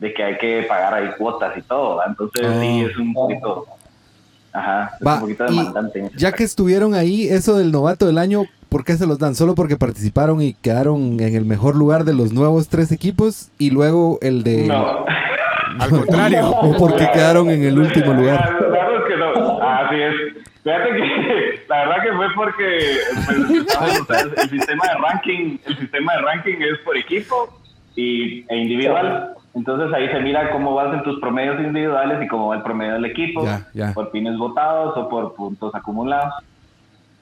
de 0.00 0.14
que 0.14 0.22
hay 0.22 0.38
que 0.38 0.62
pagar 0.68 0.94
ahí 0.94 1.08
cuotas 1.18 1.58
y 1.58 1.62
todo, 1.62 1.96
¿va? 1.96 2.04
entonces 2.06 2.46
sí 2.60 2.84
Oh. 2.84 2.88
es 2.88 2.96
un 2.96 3.12
poquito, 3.12 3.66
ajá, 4.52 4.92
es 5.00 5.04
Va, 5.06 5.14
un 5.14 5.20
poquito 5.22 5.44
demandante. 5.44 6.10
ya 6.16 6.30
que 6.30 6.44
estuvieron 6.44 6.94
ahí, 6.94 7.28
eso 7.28 7.58
del 7.58 7.72
novato 7.72 8.06
del 8.06 8.16
año, 8.18 8.44
¿por 8.68 8.84
qué 8.84 8.94
se 8.96 9.06
los 9.06 9.18
dan? 9.18 9.34
¿Solo 9.34 9.54
porque 9.54 9.76
participaron 9.76 10.42
y 10.42 10.54
quedaron 10.54 11.20
en 11.20 11.34
el 11.34 11.44
mejor 11.44 11.76
lugar 11.76 12.04
de 12.04 12.14
los 12.14 12.32
nuevos 12.32 12.68
tres 12.68 12.92
equipos? 12.92 13.50
Y 13.58 13.70
luego 13.70 14.18
el 14.22 14.42
de... 14.42 14.66
No. 14.66 15.04
Al 15.78 15.90
contrario. 15.90 16.48
¿O 16.62 16.76
porque 16.76 17.08
quedaron 17.12 17.50
en 17.50 17.62
el 17.62 17.78
último 17.78 18.12
lugar? 18.12 18.56
Es 18.58 19.04
que 19.06 19.16
no. 19.16 19.62
Así 19.62 19.96
es. 19.96 20.14
Fíjate 20.62 20.90
que 20.90 21.64
la 21.68 21.78
verdad 21.78 22.02
que 22.02 22.12
fue 22.12 22.26
porque 22.34 22.96
pues, 24.06 24.26
el 24.36 24.50
sistema 24.50 24.84
de 24.86 24.94
ranking, 24.94 25.58
el 25.64 25.78
sistema 25.78 26.12
de 26.14 26.22
ranking 26.22 26.56
es 26.60 26.78
por 26.84 26.96
equipo 26.96 27.48
y, 27.96 28.44
e 28.48 28.56
individual. 28.56 29.34
Entonces 29.54 29.92
ahí 29.94 30.08
se 30.08 30.20
mira 30.20 30.50
cómo 30.50 30.74
vas 30.74 30.92
en 30.92 31.02
tus 31.04 31.18
promedios 31.20 31.58
individuales 31.60 32.22
y 32.22 32.28
cómo 32.28 32.48
va 32.48 32.56
el 32.56 32.62
promedio 32.62 32.94
del 32.94 33.06
equipo, 33.06 33.44
Ya, 33.44 33.66
ya. 33.72 33.92
por 33.92 34.10
pines 34.10 34.36
votados 34.36 34.96
o 34.96 35.08
por 35.08 35.34
puntos 35.34 35.74
acumulados. 35.74 36.34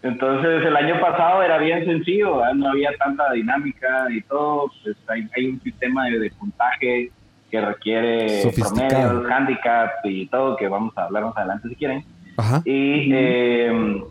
Entonces 0.06 0.64
el 0.64 0.76
año 0.76 1.00
pasado 1.00 1.42
era 1.42 1.58
bien 1.58 1.84
sencillo, 1.84 2.38
¿verdad? 2.38 2.54
no 2.54 2.70
había 2.70 2.90
tanta 2.96 3.32
dinámica 3.32 4.06
y 4.10 4.20
todo. 4.22 4.70
Pues, 4.82 4.96
hay, 5.08 5.28
hay 5.36 5.46
un 5.46 5.60
sistema 5.60 6.06
de, 6.06 6.18
de 6.20 6.30
puntaje 6.30 7.10
que 7.50 7.60
requiere 7.60 8.52
promedios, 8.54 9.30
handicap 9.30 9.90
y 10.04 10.26
todo, 10.26 10.56
que 10.56 10.68
vamos 10.68 10.96
a 10.96 11.04
hablar 11.04 11.24
más 11.24 11.36
adelante 11.36 11.68
si 11.68 11.76
quieren. 11.76 12.04
Ajá. 12.36 12.62
Y 12.64 13.10
eh, 13.12 14.02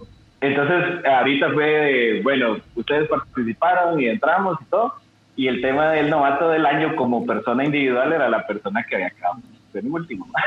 entonces 0.42 1.06
ahorita 1.06 1.52
fue, 1.54 1.66
de, 1.66 2.22
bueno, 2.24 2.58
ustedes 2.76 3.08
participaron 3.08 4.00
y 4.00 4.08
entramos 4.08 4.58
y 4.62 4.66
todo. 4.66 4.96
Y 5.38 5.48
el 5.48 5.62
tema 5.62 5.92
del 5.92 6.10
novato 6.10 6.50
del 6.50 6.66
año 6.66 6.96
como 6.96 7.26
persona 7.26 7.66
individual 7.66 8.12
era 8.12 8.30
la 8.30 8.46
persona 8.48 8.84
que 8.84 8.96
había 8.96 9.10
quedado 9.12 9.36
en 9.74 9.92
último. 9.92 10.28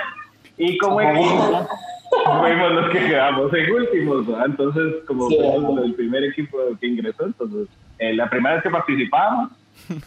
Y 0.61 0.77
como 0.79 1.01
equipo 1.01 1.69
fuimos 2.11 2.73
los 2.73 2.91
que 2.91 2.99
quedamos 3.07 3.53
en 3.55 3.73
últimos. 3.73 4.27
¿no? 4.29 4.45
Entonces, 4.45 4.95
como 5.07 5.29
Sí. 5.29 5.37
fuimos 5.39 5.85
el 5.85 5.95
primer 5.95 6.25
equipo 6.25 6.59
que 6.81 6.87
ingresó, 6.87 7.25
entonces 7.27 7.69
eh, 7.99 8.15
la 8.15 8.29
primera 8.31 8.55
vez 8.57 8.63
que 8.65 8.71
participábamos 8.71 9.51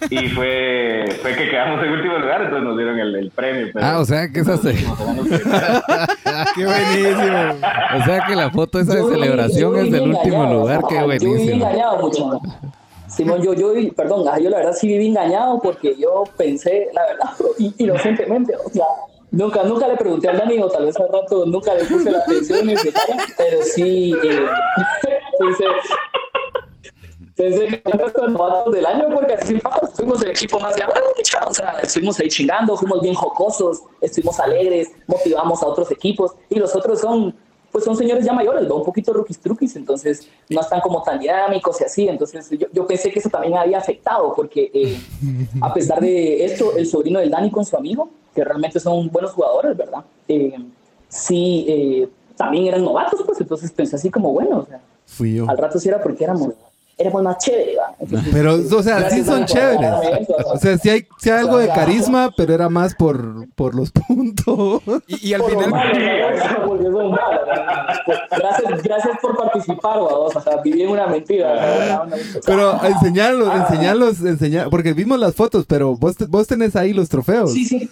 y 0.09 0.27
fue, 0.35 1.05
fue 1.21 1.33
que 1.35 1.49
quedamos 1.49 1.83
en 1.83 1.91
último 1.91 2.17
lugar, 2.19 2.41
entonces 2.43 2.63
nos 2.67 2.77
dieron 2.77 2.99
el, 2.99 3.15
el 3.15 3.31
premio. 3.31 3.67
pero- 3.73 3.85
Ah, 3.85 3.99
o 3.99 4.05
sea 4.05 4.29
que 4.31 4.39
esa 4.41 4.57
se- 4.57 4.73
Qué 6.55 6.65
buenísimo. 6.65 7.37
O 7.99 8.03
sea 8.05 8.25
que 8.27 8.35
la 8.35 8.49
foto 8.51 8.79
esa 8.79 8.95
de 8.95 9.01
Yo 9.01 9.09
celebración 9.09 9.75
es 9.77 9.91
del 9.91 10.09
último 10.15 10.45
lugar, 10.51 10.81
qué 10.89 10.97
ajá, 10.97 11.05
Yo 11.05 11.11
viví 11.11 11.27
buenísimo. 11.29 11.55
engañado 11.65 11.97
mucho. 12.01 12.39
Simón, 13.07 13.41
yo, 13.43 13.53
yo, 13.53 13.73
perdón, 13.95 14.23
yo 14.41 14.49
la 14.49 14.57
verdad 14.57 14.71
sí 14.73 14.87
viví 14.87 15.07
engañado 15.07 15.59
porque 15.61 15.95
yo 15.97 16.23
pensé, 16.37 16.87
la 16.93 17.01
verdad, 17.03 17.29
inocentemente, 17.77 18.53
o 18.65 18.69
sea, 18.69 18.85
nunca, 19.31 19.63
nunca 19.63 19.87
le 19.87 19.97
pregunté 19.97 20.29
al 20.29 20.37
Dani, 20.37 20.59
o 20.59 20.69
tal 20.69 20.85
vez 20.85 20.95
al 20.97 21.09
rato 21.09 21.45
nunca 21.45 21.73
le 21.73 21.85
puse 21.85 22.11
la 22.11 22.19
atención 22.19 22.69
pero 23.37 23.63
sí, 23.63 24.13
eh, 24.23 24.45
pensé, 25.39 25.63
pensé 27.35 27.67
que 27.67 27.81
era 27.83 27.97
nuestro 27.97 28.27
novato 28.27 28.71
del 28.71 28.85
año 28.85 29.07
porque 29.13 29.33
así 29.33 29.55
pasa, 29.55 29.87
fuimos 29.87 30.21
el 30.21 30.31
equipo 30.31 30.59
más 30.59 30.75
grande, 30.75 30.99
o 31.47 31.53
sea, 31.53 31.79
estuvimos 31.81 32.19
ahí 32.19 32.27
chingando, 32.27 32.77
fuimos 32.77 33.01
bien 33.01 33.15
jocosos, 33.15 33.81
estuvimos 34.01 34.39
alegres, 34.39 34.89
motivamos 35.07 35.63
a 35.63 35.67
otros 35.67 35.89
equipos 35.91 36.33
y 36.49 36.55
los 36.59 36.75
otros 36.75 36.99
son 36.99 37.33
pues 37.71 37.85
son 37.85 37.95
señores 37.95 38.25
ya 38.25 38.33
mayores, 38.33 38.67
¿no? 38.67 38.75
un 38.75 38.83
poquito 38.83 39.13
rookies 39.13 39.39
truquis, 39.39 39.75
entonces 39.77 40.27
no 40.49 40.59
están 40.59 40.81
como 40.81 41.01
tan 41.03 41.17
dinámicos 41.19 41.79
y 41.79 41.85
así, 41.85 42.07
entonces 42.07 42.49
yo, 42.51 42.67
yo 42.71 42.85
pensé 42.85 43.09
que 43.11 43.19
eso 43.19 43.29
también 43.29 43.55
había 43.55 43.77
afectado, 43.77 44.33
porque 44.35 44.69
eh, 44.73 44.99
a 45.61 45.73
pesar 45.73 46.01
de 46.01 46.43
esto, 46.43 46.75
el 46.75 46.85
sobrino 46.85 47.19
del 47.19 47.29
Dani 47.29 47.49
con 47.49 47.63
su 47.63 47.77
amigo, 47.77 48.09
que 48.35 48.43
realmente 48.43 48.79
son 48.79 49.09
buenos 49.09 49.31
jugadores, 49.31 49.75
¿verdad? 49.77 50.03
Eh, 50.27 50.55
sí, 51.07 51.65
eh, 51.67 52.09
también 52.37 52.67
eran 52.67 52.83
novatos, 52.83 53.21
pues 53.25 53.39
entonces 53.41 53.71
pensé 53.71 53.95
así 53.95 54.09
como, 54.09 54.31
bueno, 54.31 54.59
o 54.59 54.65
sea, 54.65 54.79
Fui 55.05 55.35
yo. 55.35 55.49
al 55.49 55.57
rato 55.57 55.79
sí 55.79 55.89
era 55.89 56.01
porque 56.01 56.23
éramos, 56.23 56.53
éramos 56.97 57.23
más 57.23 57.37
chéveres. 57.39 57.77
Entonces, 57.99 58.29
Pero, 58.33 58.53
o 58.55 58.83
sea, 58.83 59.09
sí 59.09 59.23
son 59.23 59.45
chéveres. 59.45 59.91
eso, 60.21 60.35
O 60.53 60.57
sea, 60.57 60.77
sí 60.77 60.89
hay, 60.89 61.05
sí 61.19 61.29
hay 61.29 61.39
algo 61.39 61.57
de 61.57 61.67
carisma, 61.67 62.31
pero 62.37 62.53
era 62.53 62.69
más 62.69 62.95
por, 62.95 63.47
por 63.55 63.75
los 63.75 63.91
puntos. 63.91 64.81
Y, 65.07 65.29
y 65.29 65.33
al 65.33 65.41
Por 65.41 65.51
final. 65.51 65.71
Pues, 68.05 68.17
gracias, 68.31 68.83
gracias 68.83 69.17
por 69.21 69.37
participar, 69.37 69.99
vamos. 69.99 70.35
O 70.35 70.41
sea, 70.41 70.57
viví 70.63 70.83
en 70.83 70.89
una 70.89 71.07
mentira. 71.07 72.05
¿no? 72.05 72.15
Pero 72.45 72.83
enseñarlos, 72.85 73.53
enseñarlos, 73.55 74.21
enseñar, 74.21 74.69
porque 74.69 74.93
vimos 74.93 75.19
las 75.19 75.35
fotos, 75.35 75.65
pero 75.67 75.95
vos, 75.95 76.15
vos 76.29 76.47
tenés 76.47 76.75
ahí 76.75 76.93
los 76.93 77.09
trofeos. 77.09 77.51
Sí, 77.53 77.65
sí. 77.65 77.89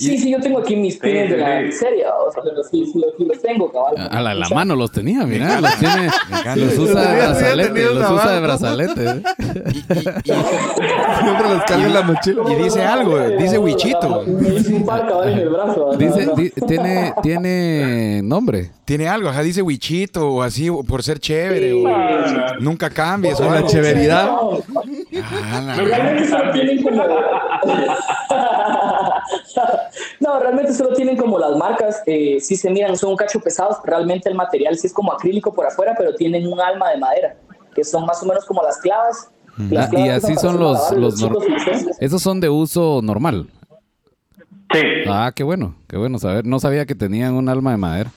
Sí, 0.00 0.16
sí, 0.16 0.30
yo 0.30 0.40
tengo 0.40 0.60
aquí 0.60 0.76
mis 0.76 0.96
pines 0.96 1.26
sí, 1.26 1.32
de 1.32 1.36
la 1.36 1.60
sí. 1.60 1.72
serie, 1.72 2.04
o 2.06 2.32
sea, 2.32 2.42
pero 2.42 2.62
sí, 2.64 2.86
sí, 2.90 3.04
aquí 3.12 3.24
los 3.24 3.42
tengo, 3.42 3.70
cabal. 3.70 4.08
A 4.10 4.20
la, 4.22 4.32
la 4.34 4.48
mano 4.48 4.74
los 4.74 4.90
tenía, 4.90 5.24
mira, 5.26 5.60
los 5.60 5.76
tiene, 5.78 6.08
los 6.56 6.78
usa 6.78 7.02
de 7.02 7.16
brazalete, 7.18 7.84
los 7.94 8.10
usa 8.10 8.30
de 8.32 8.40
brazalete. 8.40 9.04
¿eh? 9.04 9.22
Siempre 10.24 11.48
los 11.54 11.62
carga 11.64 11.86
en 11.86 11.92
la 11.94 12.02
mochila. 12.02 12.42
y 12.50 12.54
dice 12.62 12.82
algo, 12.82 13.18
dice 13.18 13.58
Wichito. 13.58 14.24
Me 14.26 14.54
hice 14.54 14.74
un 14.74 14.86
par 14.86 15.06
cabal 15.06 15.28
en 15.32 15.38
el 15.38 15.48
brazo. 15.50 15.90
Dice, 15.98 16.28
di- 16.34 16.50
tiene, 16.66 17.12
tiene 17.22 18.22
nombre. 18.22 18.70
Tiene 18.86 19.06
algo, 19.06 19.28
ajá, 19.28 19.42
dice 19.42 19.60
Wichito 19.62 20.28
o 20.30 20.42
así, 20.42 20.68
o 20.70 20.82
por 20.82 21.02
ser 21.02 21.18
chévere, 21.20 21.72
o 21.74 21.84
nunca 22.58 22.88
cambies. 22.90 23.38
o 23.38 23.50
la 23.50 23.64
chéveridad. 23.66 24.30
Ah, 25.22 25.74
Realmente 25.76 26.26
solo 26.28 26.52
tienen 26.52 26.82
como. 26.82 27.04
no, 30.20 30.38
realmente 30.40 30.72
solo 30.74 30.92
tienen 30.94 31.16
como 31.16 31.38
las 31.38 31.56
marcas. 31.56 32.02
Eh, 32.06 32.38
sí 32.40 32.56
se 32.56 32.70
miran, 32.70 32.96
son 32.96 33.10
un 33.10 33.16
cacho 33.16 33.40
pesados. 33.40 33.78
Realmente 33.84 34.28
el 34.28 34.34
material 34.34 34.76
sí 34.76 34.86
es 34.86 34.92
como 34.92 35.12
acrílico 35.12 35.52
por 35.52 35.66
afuera, 35.66 35.94
pero 35.96 36.14
tienen 36.14 36.46
un 36.46 36.60
alma 36.60 36.90
de 36.90 36.98
madera, 36.98 37.36
que 37.74 37.84
son 37.84 38.04
más 38.06 38.22
o 38.22 38.26
menos 38.26 38.44
como 38.44 38.62
las 38.62 38.78
clavas. 38.78 39.30
Las 39.70 39.86
Ah, 39.86 39.90
clavas 39.90 40.06
y 40.06 40.10
que 40.10 40.10
así 40.26 40.36
son 40.36 40.58
los, 40.58 40.92
los 40.92 41.20
licencias. 41.20 41.96
Esos 42.00 42.22
son 42.22 42.40
de 42.40 42.48
uso 42.48 43.00
normal. 43.02 43.48
Sí. 44.72 44.80
Ah, 45.08 45.32
qué 45.34 45.42
bueno, 45.42 45.74
qué 45.88 45.96
bueno 45.96 46.18
saber. 46.18 46.46
No 46.46 46.60
sabía 46.60 46.86
que 46.86 46.94
tenían 46.94 47.34
un 47.34 47.48
alma 47.48 47.72
de 47.72 47.76
madera. 47.76 48.12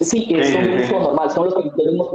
Sí, 0.00 0.26
Sí, 0.28 0.52
son 0.52 0.62
de 0.64 0.84
uso 0.84 1.00
normal, 1.00 1.30
son 1.30 1.44
los, 1.46 1.54
que- 1.54 1.62
los 1.76 1.86
mismos, 1.86 2.08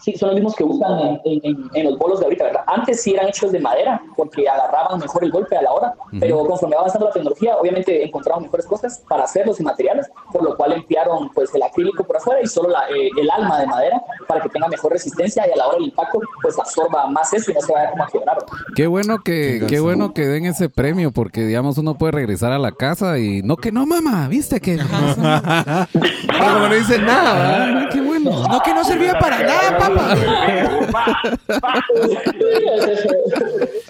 sí, 0.00 0.16
son 0.16 0.28
los 0.30 0.34
mismos 0.36 0.54
que 0.56 0.64
usan 0.64 0.98
en, 1.00 1.20
en- 1.24 1.40
en- 1.44 1.70
en 1.74 1.84
los 1.84 1.98
bolos 1.98 2.18
de 2.20 2.26
ahorita, 2.26 2.44
¿verdad? 2.44 2.62
Antes 2.66 3.02
sí 3.02 3.12
eran 3.14 3.28
hechos 3.28 3.52
de 3.52 3.60
madera 3.60 4.00
porque 4.16 4.48
agarraban 4.48 4.98
mejor 4.98 5.24
el 5.24 5.30
golpe 5.30 5.56
a 5.56 5.62
la 5.62 5.72
hora, 5.72 5.94
pero 6.18 6.44
conforme 6.46 6.74
va 6.76 6.80
avanzando 6.80 7.06
la 7.06 7.12
tecnología, 7.12 7.56
obviamente 7.56 8.04
encontraron 8.04 8.42
mejores 8.44 8.66
cosas 8.66 9.02
para 9.08 9.24
hacerlos 9.24 9.60
y 9.60 9.62
materiales, 9.64 10.08
por 10.32 10.42
lo 10.42 10.56
cual 10.56 10.72
emplearon 10.72 11.30
pues 11.34 11.54
el 11.54 11.62
acrílico 11.62 12.04
por 12.04 12.16
afuera 12.16 12.40
y 12.42 12.46
solo 12.46 12.68
la, 12.70 12.80
eh, 12.90 13.10
el 13.20 13.30
alma 13.30 13.58
de 13.60 13.66
madera 13.66 14.02
para 14.26 14.40
que 14.42 14.48
tenga 14.48 14.68
mejor 14.68 14.92
resistencia 14.92 15.46
y 15.46 15.52
a 15.52 15.56
la 15.56 15.66
hora 15.68 15.76
del 15.76 15.86
impacto 15.86 16.20
pues 16.42 16.58
absorba 16.58 17.06
más 17.08 17.32
eso 17.32 17.50
y 17.50 17.54
no 17.54 17.60
se 17.60 17.72
vaya 17.72 17.90
como 17.90 18.04
a 18.04 18.06
quebrar. 18.08 18.38
Qué 18.74 18.86
bueno 18.86 19.18
que, 19.24 19.64
qué 19.68 19.80
bueno 19.80 20.12
que 20.14 20.26
den 20.26 20.46
ese 20.46 20.68
premio, 20.68 21.10
porque 21.12 21.42
digamos 21.42 21.78
uno 21.78 21.94
puede 21.94 22.12
regresar 22.12 22.52
a 22.52 22.58
la 22.58 22.72
casa 22.72 23.18
y 23.18 23.42
no 23.42 23.56
que 23.56 23.72
no, 23.72 23.86
mamá, 23.86 24.28
viste 24.28 24.60
que 24.60 24.76
no, 24.76 24.84
no 26.68 26.74
dicen 26.74 27.04
nada. 27.06 27.64
Ah, 27.64 27.88
No, 28.24 28.60
que 28.64 28.74
no 28.74 28.84
servía 28.84 29.14
para 29.18 29.42
nada, 29.42 29.78
papá. 29.78 30.14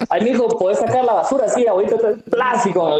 Ahí 0.09 0.23
me 0.23 0.29
dijo, 0.31 0.47
¿puedes 0.57 0.79
sacar 0.79 1.03
la 1.05 1.13
basura? 1.13 1.47
Sí, 1.47 1.65
ahorita 1.67 1.95
está 1.95 2.09
plástico. 2.29 2.95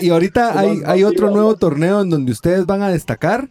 y 0.00 0.10
ahorita 0.10 0.58
hay, 0.58 0.80
hay 0.86 1.04
otro 1.04 1.30
nuevo 1.30 1.56
torneo 1.56 2.00
en 2.02 2.10
donde 2.10 2.32
ustedes 2.32 2.66
van 2.66 2.82
a 2.82 2.88
destacar 2.88 3.44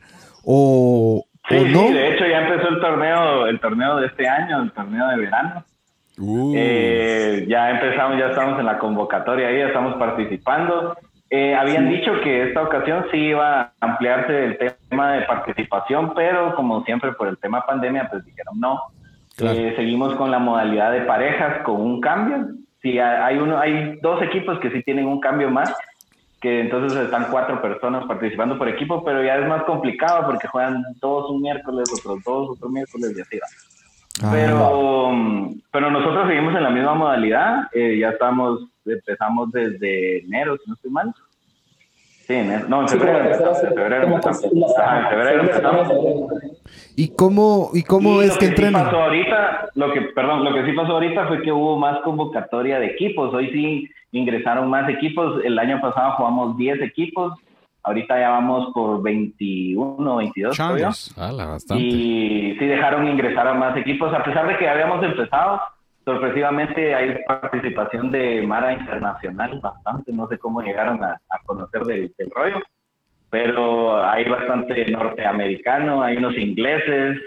o, 0.44 1.24
Sí, 1.50 1.56
o 1.56 1.64
sí, 1.64 1.72
no. 1.72 1.82
de 1.92 2.14
hecho 2.14 2.26
ya 2.26 2.40
empezó 2.40 2.68
el 2.70 2.82
torneo, 2.82 3.48
el 3.48 3.60
torneo 3.60 3.98
de 3.98 4.08
este 4.08 4.28
año, 4.28 4.62
el 4.64 4.72
torneo 4.74 5.08
de 5.08 5.18
verano. 5.18 5.64
Uh, 6.20 6.54
Eh, 6.56 7.46
ya 7.48 7.70
empezamos, 7.70 8.18
ya 8.20 8.28
estamos 8.28 8.60
en 8.60 8.66
la 8.66 8.80
convocatoria 8.80 9.48
ahí, 9.48 9.60
ya 9.60 9.68
estamos 9.68 9.96
participando. 9.98 10.98
Eh, 11.30 11.56
habían 11.56 11.90
dicho 11.90 12.14
que 12.22 12.44
esta 12.44 12.62
ocasión 12.64 13.06
sí 13.12 13.18
iba 13.18 13.62
a 13.62 13.72
ampliarse 13.82 14.46
el 14.46 14.58
tema 14.90 15.14
de 15.14 15.22
participación, 15.24 16.14
pero 16.14 16.56
como 16.56 16.84
siempre 16.84 17.12
por 17.14 17.28
el 17.28 17.38
tema 17.38 17.66
pandemia, 17.66 18.08
pues 18.10 18.26
dijeron 18.26 18.60
no. 18.60 18.82
Eh, 19.40 19.74
seguimos 19.76 20.16
con 20.16 20.32
la 20.32 20.40
modalidad 20.40 20.92
de 20.92 21.02
parejas 21.02 21.64
con 21.64 21.82
un 21.82 22.02
cambio. 22.02 22.48
Sí, 22.82 22.98
hay 23.00 23.38
uno, 23.38 23.60
hay 23.60 23.98
dos 24.02 24.22
equipos 24.22 24.60
que 24.60 24.72
sí 24.72 24.82
tienen 24.84 25.06
un 25.06 25.20
cambio 25.20 25.50
más, 25.50 25.76
que 26.40 26.62
entonces 26.62 26.98
están 26.98 27.28
cuatro 27.30 27.62
personas 27.62 28.06
participando 28.06 28.58
por 28.58 28.70
equipo, 28.70 29.04
pero 29.04 29.24
ya 29.24 29.36
es 29.38 29.48
más 29.48 29.64
complicado 29.64 30.26
porque 30.28 30.48
juegan 30.48 30.84
todos 31.02 31.30
un 31.32 31.42
miércoles, 31.42 31.90
otros 32.00 32.24
dos, 32.24 32.50
otro 32.52 32.70
miércoles 32.70 33.14
y 33.18 33.22
así 33.22 33.38
va. 33.38 33.48
Ah, 34.24 34.30
Pero, 34.32 35.12
pero 35.72 35.92
nosotros 35.92 36.28
seguimos 36.28 36.56
en 36.56 36.64
la 36.64 36.70
misma 36.70 36.96
modalidad. 36.96 37.68
eh, 37.74 37.98
ya 38.00 38.10
estamos, 38.10 38.62
empezamos 38.88 39.52
desde 39.52 40.20
enero, 40.20 40.58
si 40.58 40.70
no 40.70 40.76
estoy 40.76 40.92
mal. 40.92 41.14
Sí, 42.28 42.34
enero. 42.34 42.66
No, 42.68 42.82
en 42.82 42.88
febrero. 42.90 43.20
empezamos, 43.20 43.64
En 43.64 43.74
febrero 43.74 44.02
como 44.04 44.16
empezamos. 44.18 45.90
en. 45.92 46.58
¿Y 46.98 47.10
cómo, 47.16 47.70
y 47.74 47.84
cómo 47.84 48.22
Y 48.22 48.26
es 48.26 48.34
lo 48.34 48.40
que 48.40 48.46
sí 48.48 48.52
entrenan? 48.52 48.84
pasó 48.86 48.98
ahorita, 49.04 49.70
lo 49.76 49.94
que, 49.94 50.02
perdón, 50.02 50.44
lo 50.44 50.54
que 50.54 50.66
sí 50.66 50.74
pasó 50.74 50.94
ahorita 50.94 51.28
fue 51.28 51.42
que 51.42 51.52
hubo 51.54 51.78
más 51.78 52.00
convocatoria 52.02 52.80
de 52.80 52.88
equipos. 52.88 53.34
Hoy 53.34 53.50
sí 53.52 53.90
ingresaron 54.12 54.70
más 54.70 54.90
equipos. 54.90 55.42
El 55.46 55.58
año 55.58 55.80
pasado 55.80 56.14
jugamos 56.18 56.58
10 56.58 56.82
equipos. 56.82 57.34
Ahorita 57.84 58.20
ya 58.20 58.32
vamos 58.32 58.74
por 58.74 59.02
21, 59.02 60.16
22. 60.18 60.58
creo 60.58 60.70
yo. 60.72 60.76
changos. 60.78 61.18
Ala, 61.18 61.46
bastante. 61.46 61.82
Y 61.82 62.58
sí 62.60 62.66
dejaron 62.66 63.08
ingresar 63.08 63.48
a 63.48 63.54
más 63.54 63.78
equipos, 63.78 64.14
a 64.14 64.24
pesar 64.26 64.48
de 64.48 64.58
que 64.58 64.68
habíamos 64.68 65.02
empezado. 65.04 65.62
Sorpresivamente 66.08 66.96
hay 66.96 67.18
participación 67.28 68.12
de 68.12 68.42
Mara 68.42 68.72
Internacional, 68.72 69.60
bastante. 69.62 70.14
No 70.14 70.26
sé 70.30 70.38
cómo 70.38 70.62
llegaron 70.62 71.04
a, 71.04 71.20
a 71.30 71.40
conocer 71.46 71.82
del, 71.84 72.14
del 72.18 72.30
rollo, 72.34 72.62
pero 73.30 74.02
hay 74.06 74.24
bastante 74.24 74.90
norteamericano, 74.90 76.02
hay 76.02 76.16
unos 76.16 76.38
ingleses, 76.38 77.20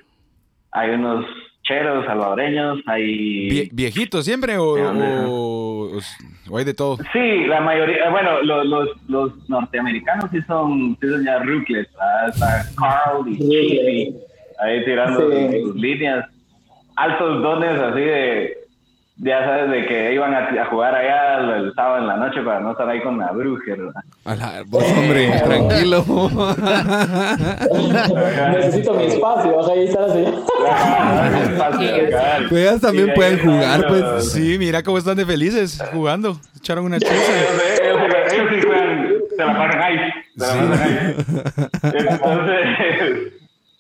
hay 0.73 0.93
unos 0.93 1.27
cheros 1.65 2.07
salvadoreños, 2.07 2.79
hay... 2.87 3.51
Vie- 3.51 3.69
¿Viejitos 3.71 4.25
siempre 4.25 4.57
o, 4.57 4.77
o, 5.29 5.99
o 6.49 6.57
hay 6.57 6.65
de 6.65 6.73
todo? 6.73 6.97
Sí, 7.13 7.45
la 7.45 7.61
mayoría, 7.61 8.09
bueno, 8.09 8.41
los, 8.41 8.65
los, 8.65 8.89
los 9.11 9.51
norteamericanos 9.51 10.31
sí 10.31 10.41
son, 10.47 10.97
sí 11.03 11.07
son 11.07 11.23
ya 11.23 11.39
está 12.29 12.63
Carl 12.79 13.29
y 13.29 13.37
Chiefy 13.37 14.17
ahí 14.59 14.85
tirando 14.87 15.31
Sí. 15.31 15.61
sus 15.65 15.77
líneas, 15.77 16.25
altos 16.97 17.43
dones 17.43 17.79
así 17.79 18.01
de, 18.01 18.57
ya 19.23 19.45
sabes, 19.45 19.71
de 19.71 19.87
que 19.87 20.15
iban 20.15 20.33
a, 20.35 20.49
a 20.63 20.67
jugar 20.67 20.95
allá 20.95 21.39
el, 21.39 21.51
el 21.67 21.75
sábado 21.75 21.99
en 21.99 22.07
la 22.07 22.17
noche 22.17 22.41
para 22.43 22.61
no 22.61 22.71
estar 22.73 22.89
ahí 22.89 23.03
con 23.03 23.19
la 23.19 23.31
bruja, 23.33 23.63
¿verdad? 23.77 24.03
A 24.25 24.35
la- 24.35 24.63
vos, 24.67 24.83
hombre, 24.99 25.31
tranquilo. 25.45 26.05
Necesito 28.53 28.95
mi 28.95 29.05
espacio, 29.05 29.63
sea, 29.63 29.75
ahí 29.75 29.85
está 29.87 30.05
así. 30.07 30.25
Pues 32.49 32.63
ellas 32.63 32.81
también 32.81 33.13
pueden 33.15 33.39
jugar, 33.41 33.87
pues. 33.89 34.33
Sí, 34.33 34.57
mira 34.59 34.83
cómo 34.83 34.99
están 34.99 35.17
de 35.17 35.25
felices 35.27 35.83
jugando. 35.93 36.37
Echaron 36.57 36.85
una 36.85 36.99
chuza. 36.99 37.13
Ellos, 37.15 38.49
sí 38.51 38.61
juegan, 38.67 39.15
se 39.37 39.45
la 39.45 39.57
pasan 39.57 39.83
ahí. 39.83 39.97
Se 40.37 40.47
la 40.47 40.53
pasan 40.69 40.83
ahí. 40.83 41.15
Entonces, 41.83 43.33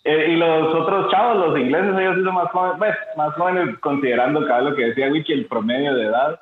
eh, 0.04 0.32
y 0.32 0.36
los 0.36 0.74
otros 0.74 1.10
chavos, 1.10 1.48
los 1.48 1.58
ingleses, 1.58 1.94
ellos 1.98 2.24
son 2.24 2.34
más 2.34 2.50
jóvenes, 2.50 2.78
pues, 2.78 2.94
más 3.16 3.34
jóvenes 3.34 3.78
considerando 3.80 4.46
cada 4.46 4.62
lo 4.62 4.74
que 4.74 4.86
decía 4.86 5.10
Wiki, 5.10 5.32
el 5.32 5.46
promedio 5.46 5.94
de 5.94 6.06
edad 6.06 6.40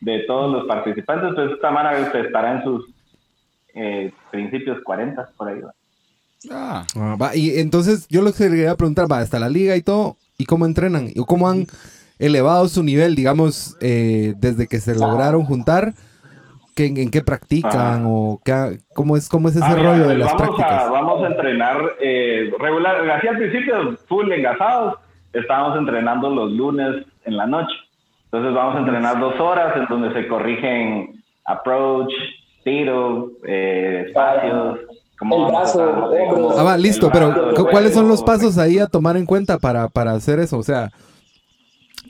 de 0.00 0.20
todos 0.20 0.52
los 0.52 0.66
participantes, 0.66 1.34
pues 1.34 1.52
esta 1.52 1.70
mara 1.70 1.98
estará 1.98 2.52
en 2.58 2.64
sus 2.64 2.86
eh, 3.74 4.12
principios 4.30 4.82
40 4.82 5.28
por 5.36 5.48
ahí. 5.48 5.60
¿va? 5.60 5.72
Ah, 6.50 6.84
Ah, 6.96 7.16
va, 7.20 7.36
y 7.36 7.58
entonces 7.58 8.06
yo 8.08 8.22
lo 8.22 8.32
que 8.32 8.48
quería 8.48 8.74
preguntar, 8.74 9.10
va, 9.10 9.18
hasta 9.18 9.38
la 9.38 9.48
liga 9.48 9.76
y 9.76 9.82
todo, 9.82 10.16
¿y 10.38 10.44
cómo 10.44 10.66
entrenan? 10.66 11.08
¿Y 11.08 11.24
cómo 11.24 11.48
han 11.48 11.66
elevado 12.18 12.68
su 12.68 12.82
nivel, 12.82 13.14
digamos, 13.14 13.76
eh, 13.80 14.34
desde 14.38 14.66
que 14.66 14.80
se 14.80 14.94
lograron 14.94 15.44
juntar? 15.44 15.94
¿Qué, 16.76 16.86
¿En 16.86 17.10
qué 17.10 17.22
practican? 17.22 18.02
Ah. 18.04 18.06
¿O 18.06 18.40
qué, 18.44 18.78
cómo, 18.94 19.16
es, 19.16 19.28
cómo 19.28 19.48
es 19.48 19.56
ese 19.56 19.64
Ah, 19.64 19.74
rollo 19.74 20.00
de 20.08 20.14
pues 20.14 20.18
las 20.18 20.32
vamos 20.34 20.42
prácticas? 20.56 20.82
A, 20.84 20.90
vamos 20.90 21.24
a 21.24 21.26
entrenar 21.28 21.78
eh, 22.00 22.52
regular, 22.60 23.10
así 23.10 23.26
al 23.28 23.38
principio 23.38 23.96
full 24.08 24.30
engasados, 24.30 24.98
estábamos 25.32 25.78
entrenando 25.78 26.28
los 26.30 26.52
lunes 26.52 27.04
en 27.24 27.36
la 27.36 27.46
noche. 27.46 27.74
Entonces 28.26 28.54
vamos 28.54 28.76
a 28.76 28.78
entrenar 28.80 29.18
dos 29.18 29.40
horas 29.40 29.74
en 29.76 29.86
donde 29.86 30.12
se 30.12 30.28
corrigen 30.28 31.22
approach, 31.46 32.12
tiro, 32.64 33.30
eh, 33.46 34.04
espacios. 34.08 34.80
cómo 35.18 35.46
El 35.46 35.52
brazo, 35.52 35.82
hombros. 35.82 36.58
Ah, 36.58 36.62
va, 36.62 36.74
el 36.74 36.82
listo, 36.82 37.08
pero 37.10 37.28
brazo, 37.30 37.54
¿cu- 37.54 37.66
el 37.66 37.70
¿cuáles 37.70 37.94
son 37.94 38.06
los 38.08 38.22
pasos 38.22 38.58
ahí 38.58 38.78
a 38.78 38.86
tomar 38.86 39.16
en 39.16 39.24
cuenta 39.24 39.58
para, 39.58 39.88
para 39.88 40.12
hacer 40.12 40.40
eso? 40.40 40.58
O 40.58 40.62
sea, 40.62 40.90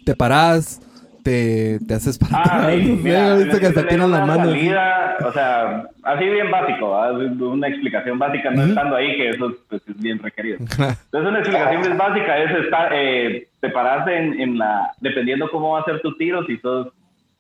te 0.05 0.16
parás, 0.16 0.81
te, 1.26 1.80
te 1.84 1.94
haces 1.94 2.18
para 2.18 2.40
Ah, 2.40 2.70
sí, 2.70 2.86
no 2.86 2.96
mira, 3.02 3.34
he 3.34 3.42
visto 3.42 3.58
que 3.58 3.66
hasta 3.66 3.82
manos. 3.82 4.38
así. 4.38 4.50
salida, 4.50 5.16
o 5.24 5.32
sea, 5.32 5.88
así 6.04 6.24
bien 6.24 6.50
básico, 6.52 6.92
¿verdad? 6.92 7.42
una 7.42 7.66
explicación 7.66 8.16
básica, 8.16 8.50
no 8.52 8.62
estando 8.62 8.94
ahí, 8.94 9.16
que 9.16 9.30
eso 9.30 9.52
pues, 9.68 9.82
es 9.88 10.00
bien 10.00 10.20
requerido. 10.20 10.58
Entonces, 10.60 11.28
una 11.28 11.38
explicación 11.40 11.82
bien 11.82 11.98
básica 11.98 12.38
es 12.38 12.64
estar, 12.64 12.92
eh, 12.94 13.48
te 13.60 13.70
paras 13.70 14.06
en, 14.06 14.40
en 14.40 14.58
la, 14.58 14.92
dependiendo 15.00 15.50
cómo 15.50 15.72
va 15.72 15.80
a 15.80 15.84
ser 15.84 16.00
tu 16.00 16.16
tiro, 16.16 16.46
si 16.46 16.58
sos, 16.58 16.92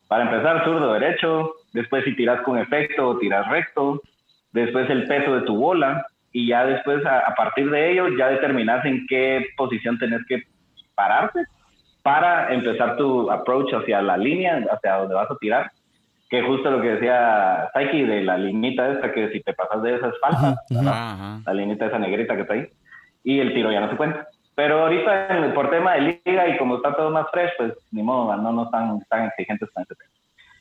para 0.08 0.24
empezar, 0.24 0.64
zurdo 0.64 0.92
derecho, 0.94 1.52
después 1.72 2.04
si 2.04 2.16
tiras 2.16 2.40
con 2.42 2.58
efecto 2.58 3.06
o 3.06 3.18
tiras 3.18 3.48
recto, 3.48 4.02
después 4.52 4.90
el 4.90 5.04
peso 5.04 5.32
de 5.36 5.42
tu 5.42 5.56
bola, 5.56 6.06
y 6.32 6.48
ya 6.48 6.66
después, 6.66 7.06
a, 7.06 7.20
a 7.20 7.34
partir 7.36 7.70
de 7.70 7.92
ello, 7.92 8.08
ya 8.18 8.28
determinas 8.30 8.84
en 8.84 9.06
qué 9.06 9.46
posición 9.56 9.96
tenés 9.98 10.22
que 10.26 10.42
pararte 10.96 11.40
para 12.06 12.54
empezar 12.54 12.96
tu 12.96 13.28
approach 13.32 13.74
hacia 13.74 14.00
la 14.00 14.16
línea, 14.16 14.64
hacia 14.70 14.98
donde 14.98 15.16
vas 15.16 15.28
a 15.28 15.36
tirar, 15.38 15.72
que 16.30 16.40
justo 16.40 16.70
lo 16.70 16.80
que 16.80 16.90
decía 16.90 17.68
Saiki 17.72 18.04
de 18.04 18.22
la 18.22 18.38
liñita 18.38 18.92
esta, 18.92 19.12
que 19.12 19.28
si 19.30 19.40
te 19.40 19.52
pasas 19.52 19.82
de 19.82 19.96
esa 19.96 20.06
es 20.06 20.14
ajá. 20.22 21.40
la 21.44 21.52
liñita 21.52 21.86
esa 21.86 21.98
negrita 21.98 22.36
que 22.36 22.42
está 22.42 22.54
ahí, 22.54 22.68
y 23.24 23.40
el 23.40 23.52
tiro 23.54 23.72
ya 23.72 23.80
no 23.80 23.90
se 23.90 23.96
cuenta. 23.96 24.28
Pero 24.54 24.84
ahorita, 24.84 25.50
por 25.52 25.68
tema 25.68 25.94
de 25.94 26.20
liga 26.24 26.46
y 26.46 26.56
como 26.58 26.76
está 26.76 26.94
todo 26.94 27.10
más 27.10 27.26
fresh, 27.32 27.50
pues 27.58 27.72
ni 27.90 28.04
modo, 28.04 28.36
no, 28.36 28.52
no 28.52 28.64
están 28.66 29.00
tan 29.10 29.24
exigentes 29.24 29.68
con 29.72 29.82
ese 29.82 29.96
tema. 29.96 30.10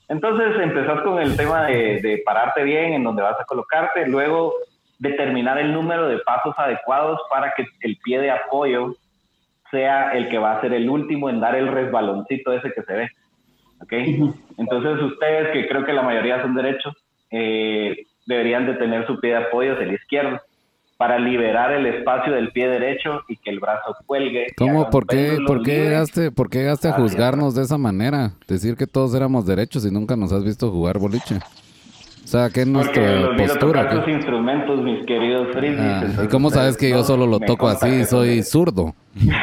Entonces 0.08 0.60
empezás 0.60 1.02
con 1.02 1.20
el 1.20 1.38
tema 1.38 1.66
de, 1.66 2.02
de 2.02 2.24
pararte 2.26 2.64
bien 2.64 2.94
en 2.94 3.04
donde 3.04 3.22
vas 3.22 3.40
a 3.40 3.46
colocarte, 3.46 4.08
luego 4.08 4.52
determinar 4.98 5.60
el 5.60 5.72
número 5.72 6.08
de 6.08 6.18
pasos 6.26 6.56
adecuados 6.58 7.20
para 7.30 7.54
que 7.54 7.68
el 7.82 7.98
pie 7.98 8.20
de 8.20 8.32
apoyo 8.32 8.96
sea 9.76 10.12
el 10.12 10.30
que 10.30 10.38
va 10.38 10.58
a 10.58 10.62
ser 10.62 10.74
el 10.74 10.90
último 10.90 11.30
en 11.30 11.42
dar 11.42 11.56
el 11.56 11.68
resbaloncito 11.68 12.54
ese 12.54 12.72
que 12.72 12.82
se 12.84 12.94
ve. 12.94 13.10
¿Ok? 13.82 13.94
Entonces 14.58 15.04
ustedes, 15.04 15.52
que 15.52 15.68
creo 15.68 15.86
que 15.86 15.94
la 15.94 16.02
mayoría 16.02 16.42
son 16.42 16.56
derechos, 16.56 16.94
eh, 17.30 18.06
deberían 18.26 18.66
de 18.66 18.76
tener 18.76 19.06
su 19.06 19.20
pie 19.20 19.32
de 19.32 19.38
apoyo 19.38 19.74
hacia 19.74 19.86
el 19.86 19.94
izquierdo 19.94 20.40
para 20.98 21.20
liberar 21.20 21.74
el 21.74 21.86
espacio 21.88 22.32
del 22.32 22.54
pie 22.54 22.70
derecho 22.70 23.22
y 23.28 23.36
que 23.36 23.50
el 23.50 23.60
brazo 23.60 23.98
cuelgue. 24.06 24.48
¿Cómo? 24.58 24.90
¿Por 24.90 25.06
qué, 25.06 25.38
por 25.46 25.62
qué 25.62 25.84
llegaste, 25.84 26.32
por 26.32 26.50
qué 26.50 26.60
llegaste 26.60 26.88
a 26.88 26.94
juzgarnos 26.94 27.54
de 27.54 27.64
esa 27.64 27.78
manera? 27.78 28.32
Decir 28.48 28.78
que 28.78 28.88
todos 28.88 29.14
éramos 29.14 29.46
derechos 29.46 29.86
y 29.86 29.92
nunca 29.92 30.16
nos 30.16 30.32
has 30.32 30.46
visto 30.46 30.72
jugar 30.72 30.98
boliche. 30.98 31.40
O 32.36 32.38
sea, 32.38 32.50
¿qué 32.50 32.62
es 32.64 32.68
nuestra 32.68 33.30
postura? 33.38 33.88
tocar 33.88 34.04
¿Qué? 34.04 34.12
instrumentos, 34.12 34.82
mis 34.84 35.06
queridos 35.06 35.48
frisbees. 35.54 36.20
Ah, 36.20 36.24
¿Y 36.26 36.28
cómo 36.28 36.50
sabes 36.50 36.76
que 36.76 36.90
yo 36.90 37.02
solo 37.02 37.28
lo 37.28 37.40
toco 37.40 37.70
así? 37.70 38.04
Soy 38.04 38.44
zurdo. 38.44 38.94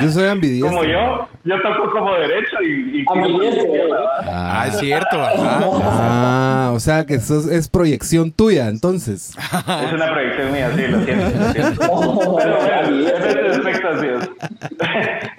Yo 0.00 0.08
soy 0.08 0.28
ambidioso. 0.28 0.72
Como 0.72 0.84
yo, 0.84 1.28
yo 1.44 1.62
toco 1.62 1.90
como 1.92 2.14
derecho 2.14 2.56
y... 2.62 3.00
y 3.00 3.04
Ambidioso, 3.08 3.70
¿verdad? 3.70 4.04
Ah, 4.26 4.64
es 4.68 4.78
cierto, 4.78 5.22
ajá. 5.22 5.60
Ah, 5.82 6.72
o 6.74 6.80
sea 6.80 7.04
que 7.04 7.14
eso 7.14 7.38
es, 7.38 7.46
es 7.46 7.68
proyección 7.68 8.32
tuya, 8.32 8.68
entonces. 8.68 9.36
Es 9.36 9.92
una 9.92 10.10
proyección 10.10 10.52
mía, 10.52 10.70
sí, 10.74 10.86
lo 10.88 11.00
siento. 11.02 11.38
Lo 11.38 11.52
siento. 11.52 11.80
Pero 12.38 12.56
bueno, 12.56 12.88
en 12.88 13.06
este 13.06 13.48
aspecto 13.50 13.88
así 13.88 14.06
es. 14.06 14.30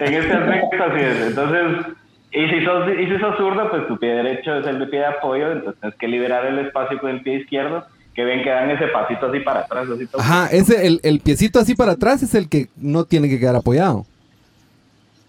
en 0.00 0.14
este 0.14 0.32
aspecto 0.32 0.84
así 0.84 1.00
es. 1.00 1.26
Entonces, 1.26 1.94
y 2.34 2.48
si 2.48 2.64
sos, 2.64 2.88
y 2.88 3.06
si 3.06 3.18
sos 3.18 3.36
zurdo, 3.36 3.70
pues 3.70 3.86
tu 3.86 3.96
pie 3.96 4.14
derecho 4.14 4.58
es 4.58 4.66
el 4.66 4.88
pie 4.88 5.00
de 5.00 5.06
apoyo, 5.06 5.52
entonces 5.52 5.80
tienes 5.80 5.98
que 5.98 6.08
liberar 6.08 6.46
el 6.46 6.58
espacio 6.58 6.98
con 6.98 7.10
el 7.10 7.22
pie 7.22 7.36
izquierdo, 7.36 7.84
que 8.14 8.24
ven 8.24 8.42
que 8.42 8.50
dan 8.50 8.70
ese 8.70 8.88
pasito 8.88 9.26
así 9.26 9.40
para 9.40 9.60
atrás, 9.60 9.88
así 9.88 10.06
todo. 10.06 10.20
Ajá, 10.20 10.48
ese, 10.50 10.86
el, 10.86 11.00
el 11.02 11.20
piecito 11.20 11.58
así 11.58 11.74
para 11.74 11.92
atrás 11.92 12.22
es 12.22 12.34
el 12.34 12.48
que 12.48 12.68
no 12.76 13.04
tiene 13.04 13.28
que 13.28 13.38
quedar 13.38 13.56
apoyado. 13.56 14.04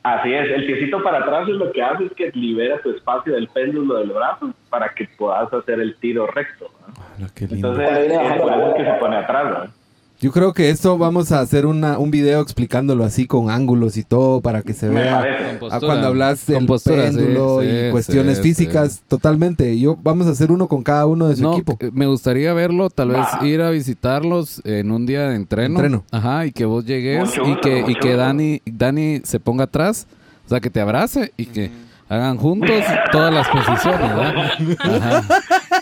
Así 0.01 0.33
es, 0.33 0.51
el 0.51 0.65
piecito 0.67 1.01
para 1.01 1.19
atrás 1.19 1.47
es 1.49 1.55
lo 1.55 1.71
que 1.71 1.81
hace 1.81 2.05
es 2.05 2.13
que 2.13 2.31
libera 2.35 2.79
tu 2.81 2.91
espacio 2.91 3.33
del 3.33 3.47
péndulo 3.47 3.95
del 3.95 4.11
brazo 4.11 4.53
para 4.69 4.89
que 4.89 5.07
puedas 5.17 5.51
hacer 5.51 5.79
el 5.79 5.95
tiro 5.97 6.27
recto. 6.27 6.69
¿no? 6.87 7.25
Ah, 7.25 7.29
qué 7.33 7.47
lindo. 7.47 7.71
Entonces, 7.71 8.11
es 8.11 8.15
bajando 8.15 8.43
por 8.43 8.51
la 8.51 8.57
eso 8.57 8.69
es 8.69 8.75
que 8.75 8.91
se 8.91 8.97
pone 8.99 9.15
atrás. 9.15 9.45
¿no? 9.51 9.84
Yo 10.25 10.31
creo 10.31 10.53
que 10.53 10.71
esto 10.71 10.97
vamos 10.97 11.31
a 11.31 11.39
hacer 11.39 11.67
una, 11.67 11.99
un 11.99 12.09
video 12.09 12.41
explicándolo 12.41 13.03
así 13.03 13.27
con 13.27 13.51
ángulos 13.51 13.95
y 13.95 14.01
todo 14.01 14.41
para 14.41 14.63
que 14.63 14.73
se 14.73 14.87
Me 14.89 15.01
vea 15.01 15.59
a 15.69 15.79
cuando 15.79 16.07
hablas 16.07 16.47
del 16.47 16.65
postura, 16.65 17.11
sí, 17.11 17.15
péndulo 17.15 17.59
sí, 17.61 17.67
y 17.67 17.91
cuestiones 17.91 18.37
sí, 18.37 18.41
físicas, 18.41 19.03
totalmente. 19.07 19.79
Yo 19.79 19.95
vamos 20.01 20.25
a 20.25 20.31
hacer 20.31 20.51
uno 20.51 20.67
con 20.67 20.81
cada 20.81 21.05
uno 21.05 21.27
de 21.27 21.35
su 21.35 21.43
No, 21.43 21.53
equipo. 21.53 21.77
eh, 21.79 21.91
me 21.93 22.07
gustaría 22.07 22.51
verlo, 22.55 22.89
tal 22.89 23.09
vez 23.09 23.27
Va. 23.39 23.45
ir 23.45 23.61
a 23.61 23.69
visitarlos 23.69 24.63
en 24.65 24.89
un 24.89 25.05
día 25.05 25.29
de 25.29 25.35
entreno. 25.35 25.75
Entreno. 25.75 26.03
Ajá, 26.09 26.47
y 26.47 26.51
que 26.51 26.65
vos 26.65 26.83
llegues 26.87 27.19
Mucho 27.19 27.43
y 27.43 27.49
gusto, 27.49 27.61
que, 27.61 27.85
y 27.87 27.93
que. 27.93 28.15
Dani, 28.15 28.61
Dani 28.65 29.21
se 29.23 29.39
ponga 29.39 29.65
atrás, 29.65 30.07
o 30.47 30.49
sea, 30.49 30.59
que 30.59 30.71
te 30.71 30.81
abrace 30.81 31.33
y 31.37 31.45
que 31.45 31.69
hagan 32.09 32.37
juntos 32.37 32.83
todas 33.11 33.31
las 33.31 33.47
posiciones, 33.47 33.99
¿verdad? 34.15 34.51
Ajá, 34.79 35.23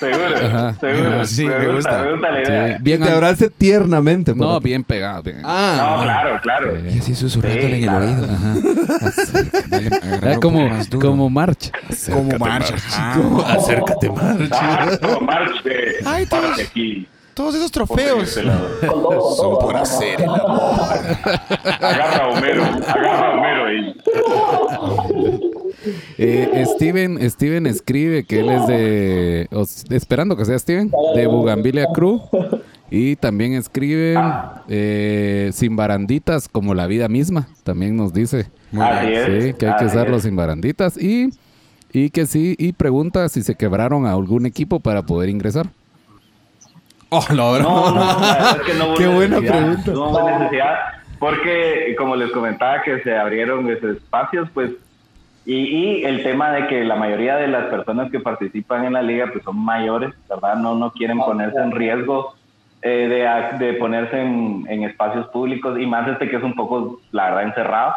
Seguro, 0.04 0.36
Ajá. 0.48 0.76
seguro. 0.80 1.26
Sí, 1.26 1.46
me, 1.46 1.60
me 1.60 1.66
gusta, 1.74 1.74
gusta. 1.92 2.04
me 2.04 2.12
gusta 2.12 2.32
la 2.32 2.42
idea. 2.42 2.78
sí, 2.78 2.84
bien 2.84 3.02
te 3.02 3.10
abrace 3.10 3.50
tiernamente. 3.50 4.34
No, 4.36 4.46
favor. 4.46 4.64
bien 4.64 4.84
pegado. 4.84 5.24
bien. 5.24 5.42
Ah, 5.44 5.76
No, 5.98 6.04
claro, 6.04 6.40
claro. 6.42 6.74
Sí. 6.92 7.00
así 7.00 7.16
susurrándole 7.16 7.62
Sí, 7.62 7.68
en 7.68 7.84
el 7.84 7.90
claro. 7.90 8.06
oído. 8.06 8.28
Ah, 10.22 10.36
como, 10.42 10.70
como 11.02 11.30
marcha. 11.30 11.72
como 12.12 12.38
marcha. 12.40 12.76
Ah, 12.92 13.18
acércate. 13.58 14.12
Ah, 14.52 14.98
como 15.02 15.20
March 15.22 15.64
de 15.64 15.96
Ay, 16.06 16.26
todos- 16.26 16.60
aquí. 16.60 17.08
todos 17.34 17.56
esos 17.56 17.72
trofeos 17.72 18.24
este 18.38 18.44
son 18.44 18.60
todo. 18.82 19.60
por 19.60 19.74
ajá. 19.76 19.84
hacer 19.84 20.22
el 20.22 20.30
amor. 20.30 20.90
Agarra 21.82 22.18
a 22.18 22.28
Homero, 22.28 22.64
agarra 22.64 23.28
a 23.28 23.34
Homero 23.34 23.74
y 23.74 23.96
Eh, 26.18 26.64
Steven, 26.76 27.30
Steven 27.30 27.66
escribe 27.68 28.24
que 28.26 28.40
él 28.40 28.50
es 28.50 28.68
de, 28.68 29.48
os- 29.52 29.86
esperando 29.92 30.36
que 30.38 30.46
sea 30.46 30.58
Steven, 30.60 30.92
de 31.16 31.28
Bugambilia 31.28 31.88
Crew. 31.94 32.22
Y 32.92 33.16
también 33.16 33.54
escribe 33.54 34.16
eh, 34.70 35.50
sin 35.54 35.76
baranditas 35.76 36.48
como 36.48 36.74
la 36.76 36.86
vida 36.88 37.08
misma. 37.08 37.48
También 37.64 37.96
nos 37.96 38.14
dice. 38.14 38.44
Sí, 38.72 39.54
que 39.58 39.68
hay 39.68 39.76
que 39.80 39.86
usarlo 39.86 40.20
sin 40.20 40.36
baranditas. 40.36 40.96
Y, 41.02 41.30
y 41.92 42.12
que 42.12 42.26
sí, 42.28 42.56
y 42.60 42.74
pregunta 42.74 43.28
si 43.30 43.42
se 43.42 43.56
quebraron 43.56 44.06
a 44.06 44.12
algún 44.12 44.46
equipo 44.46 44.80
para 44.80 45.02
poder 45.04 45.30
ingresar. 45.30 45.68
Oh. 47.10 47.24
No, 47.34 47.60
no, 47.60 48.00
es 48.56 48.62
que 48.66 48.74
no 48.74 48.86
hubo 48.90 48.96
Qué 48.96 49.08
buena 49.08 49.38
pregunta. 49.40 49.92
No 49.92 50.10
hubo 50.10 50.30
necesidad, 50.30 50.74
porque 51.20 51.96
como 51.98 52.16
les 52.16 52.32
comentaba 52.32 52.82
que 52.84 53.00
se 53.02 53.16
abrieron 53.16 53.70
esos 53.70 53.98
espacios, 53.98 54.50
pues, 54.54 54.72
y, 55.46 55.56
y 55.56 56.04
el 56.06 56.24
tema 56.24 56.52
de 56.52 56.68
que 56.68 56.84
la 56.84 56.96
mayoría 56.96 57.36
de 57.36 57.48
las 57.48 57.66
personas 57.66 58.10
que 58.12 58.20
participan 58.20 58.86
en 58.86 58.94
la 58.94 59.02
liga, 59.02 59.30
pues 59.32 59.44
son 59.44 59.58
mayores, 59.58 60.14
¿verdad? 60.30 60.56
No, 60.56 60.76
no 60.76 60.92
quieren 60.92 61.20
ponerse 61.20 61.58
en 61.60 61.72
riesgo 61.72 62.34
eh, 62.82 63.08
de, 63.60 63.66
de 63.66 63.74
ponerse 63.74 64.22
en, 64.22 64.66
en 64.70 64.84
espacios 64.84 65.28
públicos, 65.28 65.78
y 65.80 65.86
más 65.86 66.08
este 66.08 66.30
que 66.30 66.38
es 66.38 66.44
un 66.44 66.54
poco, 66.56 67.00
la 67.12 67.26
verdad, 67.26 67.44
encerrado. 67.44 67.94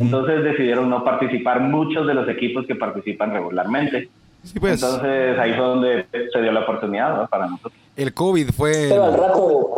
Entonces 0.00 0.42
decidieron 0.42 0.90
no 0.90 1.04
participar 1.04 1.60
muchos 1.60 2.06
de 2.08 2.14
los 2.14 2.28
equipos 2.28 2.66
que 2.66 2.74
participan 2.74 3.32
regularmente. 3.32 4.08
Sí, 4.42 4.58
pues, 4.58 4.82
Entonces 4.82 5.38
ahí 5.38 5.52
fue 5.54 5.64
donde 5.64 6.06
se 6.32 6.42
dio 6.42 6.50
la 6.52 6.60
oportunidad 6.60 7.10
¿verdad? 7.12 7.28
para 7.28 7.46
nosotros. 7.46 7.72
el 7.96 8.12
COVID 8.12 8.50
fue... 8.50 8.86
Pero 8.88 9.04
al 9.04 9.16
rato, 9.16 9.70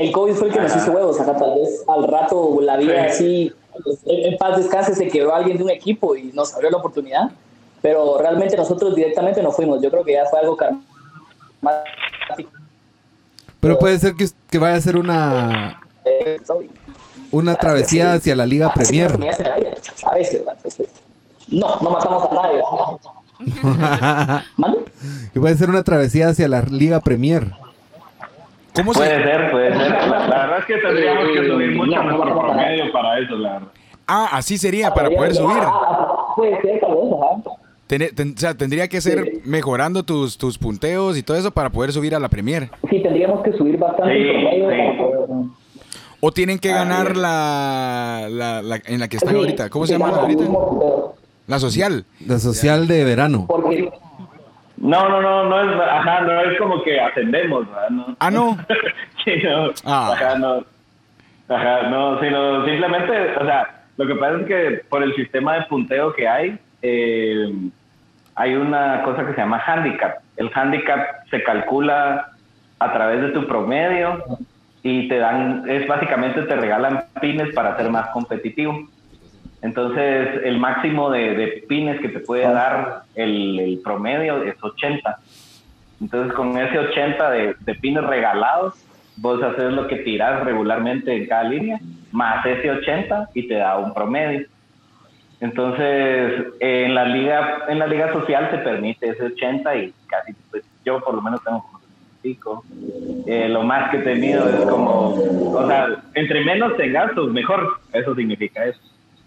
el 0.00 0.12
COVID 0.12 0.32
fue 0.34 0.48
el 0.48 0.54
que 0.54 0.60
nos 0.60 0.76
hizo 0.76 0.92
huevos, 0.92 1.20
acá 1.20 1.36
tal 1.36 1.54
vez 1.54 1.84
al 1.88 2.06
rato 2.08 2.58
la 2.60 2.76
vida 2.76 3.08
Sí. 3.10 3.50
así, 3.50 3.52
en, 4.06 4.36
paz 4.36 4.56
descanse, 4.56 4.94
se 4.94 5.08
quedó 5.08 5.34
alguien 5.34 5.56
de 5.56 5.64
un 5.64 5.70
equipo 5.70 6.16
y 6.16 6.32
nos 6.32 6.54
abrió 6.54 6.70
la 6.70 6.78
oportunidad, 6.78 7.30
pero 7.82 8.18
realmente 8.18 8.56
nosotros 8.56 8.94
directamente 8.94 9.42
no 9.42 9.52
fuimos, 9.52 9.82
yo 9.82 9.90
creo 9.90 10.04
que 10.04 10.12
ya 10.12 10.26
fue 10.26 10.40
algo 10.40 10.56
karmático. 10.56 12.50
Pero 13.60 13.78
puede 13.78 13.98
ser 13.98 14.14
que, 14.14 14.28
que 14.50 14.58
vaya 14.58 14.76
a 14.76 14.80
ser 14.80 14.96
una, 14.96 15.80
una 17.30 17.54
travesía 17.56 18.14
hacia 18.14 18.36
la 18.36 18.46
Liga 18.46 18.72
Premier. 18.72 19.12
A 20.04 20.14
veces. 20.14 20.42
No, 21.48 21.76
no 21.80 21.90
matamos 21.90 22.28
a 22.30 22.34
nadie. 22.34 22.62
¿Mande? 24.56 24.78
Que 25.32 25.40
puede 25.40 25.56
ser 25.56 25.68
una 25.68 25.82
travesía 25.82 26.28
hacia 26.28 26.48
la 26.48 26.62
Liga 26.62 27.00
Premier. 27.00 27.52
¿Cómo 28.76 28.92
Puede 28.92 29.08
se...? 29.16 29.22
ser, 29.22 29.50
puede 29.50 29.72
ser. 29.72 29.90
La, 30.08 30.26
la 30.26 30.36
verdad 30.46 30.58
es 30.60 30.64
que 30.66 30.74
tendríamos 30.76 31.24
que 31.34 31.48
subir 31.48 31.70
mucho 31.76 31.90
no, 31.96 32.02
no, 32.02 32.10
nuestro 32.10 32.28
no, 32.28 32.34
no. 32.34 32.40
promedio 32.42 32.92
para 32.92 33.18
eso, 33.18 33.36
la 33.36 33.52
verdad. 33.54 33.68
Ah, 34.06 34.28
así 34.32 34.56
sería, 34.58 34.92
para 34.94 35.10
poder 35.10 35.34
subir. 35.34 35.56
Ah, 35.60 36.32
Puede 36.36 36.60
ser, 36.62 36.80
tal 36.80 36.90
vez, 36.90 37.12
ajá. 37.12 38.34
O 38.34 38.38
sea, 38.38 38.54
tendría 38.54 38.88
que 38.88 39.00
ser 39.00 39.24
Sí. 39.24 39.40
mejorando 39.44 40.02
tus, 40.02 40.36
tus 40.38 40.58
punteos 40.58 41.16
y 41.16 41.22
todo 41.22 41.36
eso 41.36 41.50
para 41.50 41.70
poder 41.70 41.92
subir 41.92 42.14
a 42.14 42.18
la 42.20 42.28
Premier. 42.28 42.68
Sí, 42.90 43.00
tendríamos 43.02 43.42
que 43.42 43.52
subir 43.52 43.78
bastante 43.78 44.12
Sí, 44.14 44.28
promedio 44.30 44.70
sí. 44.70 44.76
para 44.76 44.98
poder- 44.98 45.46
O 46.20 46.32
tienen 46.32 46.58
que 46.58 46.70
Así 46.72 46.78
ganar 46.78 47.16
la, 47.16 48.26
la, 48.30 48.62
la- 48.62 48.80
en 48.86 48.98
la 49.00 49.08
que 49.08 49.16
están 49.16 49.32
Sí, 49.34 49.38
ahorita. 49.38 49.70
¿Cómo 49.70 49.86
se 49.86 49.92
llama 49.92 50.08
ahorita? 50.08 50.44
La 51.46 51.58
social. 51.60 52.04
La 52.26 52.38
social 52.38 52.88
de 52.88 53.04
verano. 53.04 53.44
Porque 53.48 53.88
No, 54.76 55.08
no, 55.08 55.22
no, 55.22 55.44
no 55.44 55.60
es, 55.60 55.80
ajá, 55.80 56.20
no 56.22 56.40
es 56.40 56.58
como 56.58 56.82
que 56.82 57.00
ascendemos. 57.00 57.66
No. 57.90 58.16
Ah, 58.18 58.30
no. 58.30 58.56
sí, 59.24 59.42
no. 59.42 59.70
Ah. 59.84 60.12
Ajá, 60.12 60.38
no. 60.38 60.64
Ajá, 61.48 61.82
no, 61.88 62.20
sino 62.20 62.64
simplemente, 62.66 63.36
o 63.38 63.44
sea, 63.44 63.84
lo 63.96 64.06
que 64.06 64.14
pasa 64.16 64.40
es 64.40 64.46
que 64.46 64.84
por 64.88 65.02
el 65.02 65.14
sistema 65.14 65.54
de 65.54 65.62
punteo 65.66 66.12
que 66.12 66.28
hay, 66.28 66.58
eh, 66.82 67.52
hay 68.34 68.54
una 68.54 69.02
cosa 69.02 69.24
que 69.24 69.32
se 69.32 69.38
llama 69.38 69.62
handicap. 69.64 70.18
El 70.36 70.50
handicap 70.54 71.24
se 71.30 71.42
calcula 71.42 72.32
a 72.78 72.92
través 72.92 73.22
de 73.22 73.28
tu 73.30 73.46
promedio 73.46 74.22
y 74.82 75.08
te 75.08 75.18
dan, 75.18 75.68
es 75.68 75.86
básicamente 75.88 76.42
te 76.42 76.56
regalan 76.56 77.04
pines 77.20 77.54
para 77.54 77.76
ser 77.76 77.90
más 77.90 78.08
competitivo. 78.10 78.86
Entonces, 79.66 80.44
el 80.44 80.60
máximo 80.60 81.10
de, 81.10 81.34
de 81.34 81.64
pines 81.68 82.00
que 82.00 82.08
te 82.08 82.20
puede 82.20 82.44
dar 82.44 83.02
el, 83.16 83.58
el 83.58 83.80
promedio 83.82 84.44
es 84.44 84.54
80. 84.62 85.18
Entonces, 86.00 86.32
con 86.34 86.56
ese 86.56 86.78
80 86.78 87.30
de, 87.30 87.56
de 87.58 87.74
pines 87.74 88.04
regalados, 88.04 88.74
vos 89.16 89.42
haces 89.42 89.72
lo 89.72 89.88
que 89.88 89.96
tiras 89.96 90.44
regularmente 90.44 91.16
en 91.16 91.26
cada 91.26 91.42
línea, 91.42 91.80
más 92.12 92.46
ese 92.46 92.70
80 92.70 93.30
y 93.34 93.48
te 93.48 93.54
da 93.54 93.76
un 93.76 93.92
promedio. 93.92 94.46
Entonces, 95.40 96.46
en 96.60 96.94
la 96.94 97.06
liga 97.06 97.64
en 97.68 97.80
la 97.80 97.88
liga 97.88 98.12
social 98.12 98.48
se 98.52 98.58
permite 98.58 99.08
ese 99.08 99.24
80 99.24 99.76
y 99.78 99.94
casi, 100.06 100.32
pues, 100.48 100.62
yo 100.84 101.00
por 101.00 101.16
lo 101.16 101.22
menos 101.22 101.42
tengo 101.42 101.60
como 101.60 101.80
75. 102.22 102.64
Eh, 103.26 103.48
lo 103.48 103.64
más 103.64 103.90
que 103.90 103.96
he 103.96 104.02
tenido 104.02 104.48
es 104.48 104.64
como, 104.66 105.08
o 105.10 105.66
sea, 105.66 105.88
entre 106.14 106.44
menos 106.44 106.76
tengas, 106.76 107.10
pues 107.16 107.32
mejor. 107.32 107.80
Eso 107.92 108.14
significa 108.14 108.64
eso. 108.64 108.78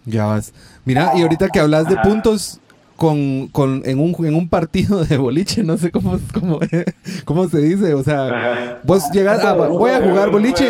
Ya 0.09 0.25
vas. 0.25 0.53
Mira, 0.85 1.11
y 1.15 1.21
ahorita 1.21 1.49
que 1.49 1.59
hablas 1.59 1.87
de 1.87 1.95
puntos 1.97 2.59
con, 2.95 3.47
con, 3.47 3.81
en, 3.85 3.99
un, 3.99 4.13
en 4.25 4.35
un 4.35 4.49
partido 4.49 5.05
de 5.05 5.17
boliche, 5.17 5.63
no 5.63 5.77
sé 5.77 5.91
cómo, 5.91 6.19
cómo, 6.33 6.59
cómo 7.25 7.47
se 7.47 7.59
dice, 7.59 7.93
o 7.93 8.03
sea, 8.03 8.27
Ajá. 8.27 8.79
vos 8.83 9.09
llegas, 9.11 9.43
ah, 9.45 9.53
voy 9.53 9.91
a 9.91 10.01
jugar 10.01 10.29
boliche, 10.29 10.69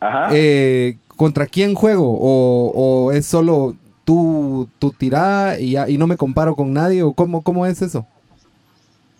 Ajá. 0.00 0.28
eh, 0.32 0.98
¿contra 1.16 1.46
quién 1.46 1.74
juego? 1.74 2.16
¿O, 2.20 2.72
o 2.74 3.12
es 3.12 3.26
solo 3.26 3.74
tu, 4.04 4.68
tu 4.78 4.90
tirada 4.92 5.58
y, 5.58 5.76
y 5.78 5.96
no 5.98 6.06
me 6.06 6.16
comparo 6.16 6.54
con 6.54 6.72
nadie? 6.72 7.02
¿O 7.02 7.12
cómo, 7.14 7.42
cómo 7.42 7.64
es 7.66 7.80
eso? 7.80 8.06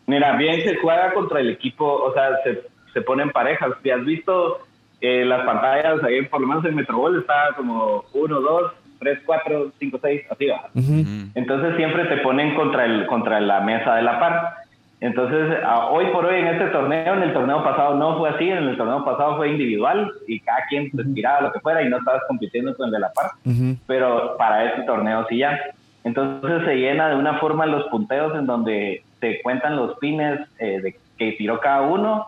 Mira, 0.07 0.37
bien 0.37 0.63
se 0.63 0.77
juega 0.77 1.15
contra 1.15 1.41
el 1.41 1.51
equipo, 1.51 1.85
o 1.87 2.13
sea, 2.13 2.31
se, 2.43 2.63
se 2.93 3.01
ponen 3.01 3.31
parejas. 3.31 3.71
Si 3.83 3.91
has 3.91 4.05
visto 4.05 4.59
eh, 5.01 5.25
las 5.25 5.45
pantallas, 5.47 6.03
ahí 6.05 6.23
por 6.27 6.41
lo 6.41 6.47
menos 6.47 6.65
en 6.65 6.75
Metrobol 6.75 7.19
está 7.21 7.51
como 7.57 8.05
1, 8.13 8.41
2, 8.41 8.73
3, 8.99 9.19
4, 9.25 9.73
5, 9.79 9.99
6, 10.03 10.23
así 10.31 10.47
va. 10.47 10.67
Ujú. 10.75 11.05
Entonces 11.35 11.77
siempre 11.77 12.05
te 12.05 12.19
ponen 12.19 12.55
contra, 12.55 12.85
el, 12.85 13.07
contra 13.07 13.41
la 13.41 13.61
mesa 13.61 13.95
de 13.97 14.03
la 14.03 14.21
par. 14.21 14.55
Entonces, 15.01 15.57
a- 15.65 15.87
hoy 15.87 16.05
por 16.13 16.27
hoy 16.27 16.41
en 16.41 16.49
este 16.49 16.67
torneo, 16.67 17.15
en 17.15 17.23
el 17.23 17.33
torneo 17.33 17.65
pasado 17.65 17.95
no 17.95 18.19
fue 18.19 18.29
así, 18.29 18.51
en 18.51 18.59
el 18.69 18.77
torneo 18.77 19.03
pasado 19.03 19.39
fue 19.39 19.49
individual 19.51 20.13
y 20.29 20.41
cada 20.41 20.67
quien 20.69 20.91
se 20.91 21.05
tiraba 21.15 21.41
lo 21.41 21.53
que 21.53 21.61
fuera 21.61 21.83
y 21.83 21.89
no 21.89 21.97
estabas 21.97 22.21
compitiendo 22.29 22.77
con 22.77 22.87
el 22.87 22.93
de 22.93 22.99
la 22.99 23.11
par. 23.13 23.31
Ujú. 23.47 23.77
Pero 23.87 24.37
para 24.37 24.67
este 24.67 24.83
torneo 24.83 25.25
sí 25.31 25.39
ya. 25.39 25.59
Entonces 26.05 26.65
se 26.67 26.77
llena 26.77 27.09
de 27.09 27.17
una 27.17 27.39
forma 27.39 27.65
los 27.65 27.85
punteos 27.89 28.35
en 28.35 28.45
donde 28.47 29.03
se 29.21 29.41
cuentan 29.43 29.77
los 29.77 29.97
pines 29.99 30.41
eh, 30.59 30.81
de 30.83 30.97
que 31.19 31.33
tiró 31.33 31.61
cada 31.61 31.83
uno 31.83 32.27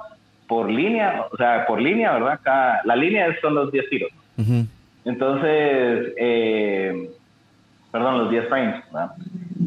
por 0.53 0.71
línea, 0.71 1.29
o 1.33 1.37
sea, 1.39 1.65
por 1.67 1.81
línea, 1.81 2.13
¿verdad? 2.13 2.39
Cada, 2.43 2.83
la 2.85 2.95
línea 2.95 3.35
son 3.41 3.55
los 3.55 3.73
10 3.73 3.89
tiros. 3.89 4.11
Entonces, 5.03 6.13
eh, 6.19 7.11
perdón, 7.91 8.19
los 8.19 8.31
10 8.31 8.49
frames, 8.49 8.85
¿verdad? 8.93 9.13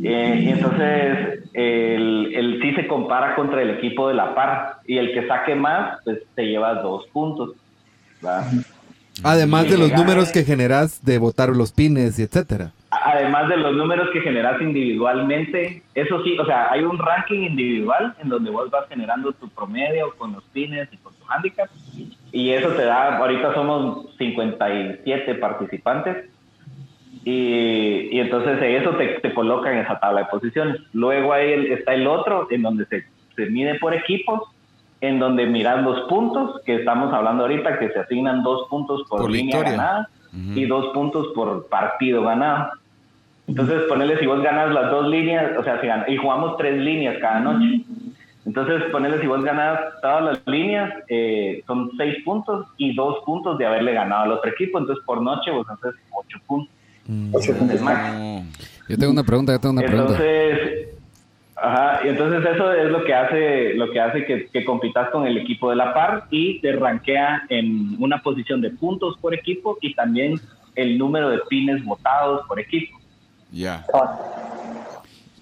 Eh, 0.03 0.41
y 0.43 0.49
entonces, 0.49 1.49
el, 1.53 2.35
el 2.35 2.61
sí 2.61 2.75
se 2.75 2.85
compara 2.85 3.33
contra 3.33 3.63
el 3.63 3.71
equipo 3.71 4.09
de 4.09 4.13
la 4.13 4.35
par 4.35 4.75
y 4.85 4.99
el 4.99 5.11
que 5.11 5.27
saque 5.27 5.55
más, 5.55 5.97
pues 6.03 6.19
te 6.35 6.43
lleva 6.43 6.75
dos 6.75 7.07
puntos, 7.07 7.55
¿verdad? 8.21 8.45
Además 9.23 9.67
de 9.67 9.79
los 9.79 9.91
números 9.91 10.31
que 10.31 10.43
generas 10.43 11.03
de 11.03 11.17
botar 11.17 11.49
los 11.49 11.71
pines 11.71 12.19
y 12.19 12.21
etcétera. 12.21 12.73
Además 13.07 13.49
de 13.49 13.57
los 13.57 13.75
números 13.75 14.09
que 14.11 14.19
generas 14.19 14.59
individualmente, 14.59 15.83
eso 15.93 16.23
sí, 16.23 16.35
o 16.39 16.45
sea, 16.45 16.71
hay 16.71 16.81
un 16.81 16.97
ranking 16.97 17.41
individual 17.41 18.15
en 18.19 18.29
donde 18.29 18.49
vos 18.49 18.71
vas 18.71 18.87
generando 18.89 19.31
tu 19.31 19.47
promedio 19.49 20.11
con 20.17 20.33
los 20.33 20.43
pines 20.45 20.89
y 20.91 20.97
con 20.97 21.13
tu 21.13 21.23
handicap, 21.29 21.69
y 22.31 22.49
eso 22.49 22.69
te 22.69 22.83
da, 22.83 23.17
ahorita 23.17 23.53
somos 23.53 24.07
57 24.17 25.35
participantes, 25.35 26.29
y, 27.23 28.09
y 28.11 28.19
entonces 28.19 28.59
eso 28.59 28.95
te, 28.95 29.19
te 29.19 29.33
coloca 29.35 29.71
en 29.71 29.79
esa 29.79 29.99
tabla 29.99 30.21
de 30.21 30.25
posiciones. 30.27 30.77
Luego 30.91 31.31
ahí 31.31 31.67
está 31.69 31.93
el 31.93 32.07
otro, 32.07 32.47
en 32.49 32.63
donde 32.63 32.87
se, 32.87 33.05
se 33.35 33.45
mide 33.51 33.75
por 33.75 33.93
equipos, 33.93 34.49
en 35.01 35.19
donde 35.19 35.45
miras 35.45 35.83
los 35.83 36.07
puntos, 36.09 36.59
que 36.65 36.77
estamos 36.77 37.13
hablando 37.13 37.43
ahorita, 37.43 37.77
que 37.77 37.89
se 37.89 37.99
asignan 37.99 38.41
dos 38.41 38.67
puntos 38.67 39.03
por, 39.07 39.21
Por 39.21 39.31
línea 39.31 39.57
victoria. 39.57 39.77
ganada 39.77 40.09
y 40.55 40.65
dos 40.65 40.87
puntos 40.93 41.27
por 41.35 41.67
partido 41.67 42.23
ganado. 42.23 42.71
Entonces, 43.47 43.83
ponele 43.87 44.17
si 44.19 44.25
vos 44.25 44.41
ganas 44.41 44.73
las 44.73 44.89
dos 44.89 45.07
líneas, 45.07 45.57
o 45.57 45.63
sea, 45.63 45.79
si 45.79 45.87
gan- 45.87 46.05
y 46.07 46.17
jugamos 46.17 46.57
tres 46.57 46.77
líneas 46.77 47.17
cada 47.21 47.39
noche. 47.41 47.81
Entonces, 48.45 48.83
ponele 48.91 49.19
si 49.19 49.27
vos 49.27 49.43
ganas 49.43 49.79
todas 50.01 50.23
las 50.23 50.47
líneas, 50.47 50.93
eh, 51.09 51.63
son 51.67 51.91
seis 51.97 52.23
puntos 52.23 52.67
y 52.77 52.95
dos 52.95 53.17
puntos 53.25 53.57
de 53.57 53.65
haberle 53.65 53.93
ganado 53.93 54.23
al 54.23 54.31
otro 54.33 54.51
equipo. 54.51 54.79
Entonces, 54.79 55.03
por 55.05 55.21
noche 55.21 55.51
vos 55.51 55.67
haces 55.69 55.93
ocho 56.11 56.39
puntos. 56.47 56.73
Ocho 57.33 57.55
puntos. 57.57 57.75
Es 57.75 57.81
más. 57.81 58.13
No. 58.13 58.43
Yo 58.87 58.97
tengo 58.97 59.11
una 59.11 59.23
pregunta, 59.23 59.51
yo 59.51 59.59
tengo 59.59 59.73
una 59.73 59.81
pregunta. 59.83 60.13
Entonces, 60.13 60.89
ajá, 61.55 62.01
y 62.03 62.09
entonces 62.09 62.45
eso 62.53 62.71
es 62.73 62.91
lo 62.91 63.03
que 63.03 63.13
hace, 63.13 63.73
lo 63.75 63.89
que 63.91 63.99
hace 63.99 64.25
que, 64.25 64.47
que 64.47 64.65
compitas 64.65 65.09
con 65.09 65.25
el 65.25 65.37
equipo 65.37 65.69
de 65.69 65.75
la 65.75 65.93
par 65.93 66.25
y 66.29 66.59
te 66.61 66.71
rankea 66.73 67.43
en 67.49 67.95
una 67.99 68.21
posición 68.21 68.61
de 68.61 68.71
puntos 68.71 69.17
por 69.19 69.33
equipo 69.33 69.77
y 69.81 69.93
también 69.93 70.39
el 70.75 70.97
número 70.97 71.29
de 71.29 71.39
pines 71.49 71.83
votados 71.83 72.45
por 72.47 72.59
equipo. 72.59 72.99
Ya. 73.51 73.85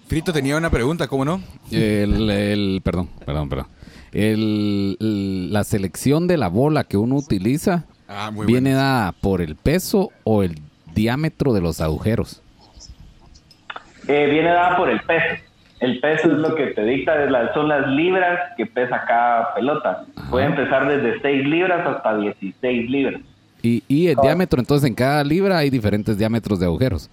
Frito 0.08 0.32
tenía 0.34 0.58
una 0.58 0.70
pregunta, 0.70 1.08
¿cómo 1.08 1.26
no? 1.26 1.42
El, 1.72 2.30
el- 2.30 2.82
perdón, 2.84 3.10
perdón, 3.26 3.50
perdón. 3.50 3.68
El, 4.12 4.98
el- 5.00 5.52
la 5.54 5.64
selección 5.64 6.28
de 6.28 6.38
la 6.38 6.50
bola 6.50 6.84
que 6.84 6.98
uno 6.98 7.16
utiliza 7.16 7.86
Ah, 8.08 8.30
muy 8.32 8.46
viene 8.46 8.72
bueno. 8.72 8.86
dada 8.86 9.12
por 9.14 9.42
el 9.42 9.56
peso 9.56 10.12
o 10.24 10.44
el 10.44 10.60
diámetro 10.94 11.54
de 11.54 11.62
los 11.62 11.82
agujeros. 11.82 12.42
Eh, 14.08 14.28
viene 14.30 14.50
dada 14.50 14.78
por 14.78 14.90
el 14.90 15.00
peso. 15.02 15.42
El 15.80 16.00
peso 16.00 16.32
es 16.32 16.38
lo 16.38 16.54
que 16.56 16.68
te 16.68 16.84
dicta, 16.86 17.24
es 17.24 17.32
la- 17.32 17.52
son 17.54 17.68
las 17.70 17.88
libras 17.88 18.40
que 18.56 18.66
pesa 18.68 19.04
cada 19.08 19.54
pelota. 19.56 20.06
Puede 20.30 20.46
empezar 20.46 20.88
desde 20.88 21.20
6 21.22 21.46
libras 21.48 21.88
hasta 21.88 22.18
16 22.18 22.90
libras. 22.90 23.22
Y, 23.64 23.82
y 23.88 24.08
el 24.08 24.18
diámetro, 24.22 24.60
entonces 24.60 24.88
en 24.88 24.94
cada 24.94 25.24
libra 25.24 25.58
hay 25.58 25.70
diferentes 25.70 26.18
diámetros 26.18 26.60
de 26.60 26.66
agujeros. 26.68 27.10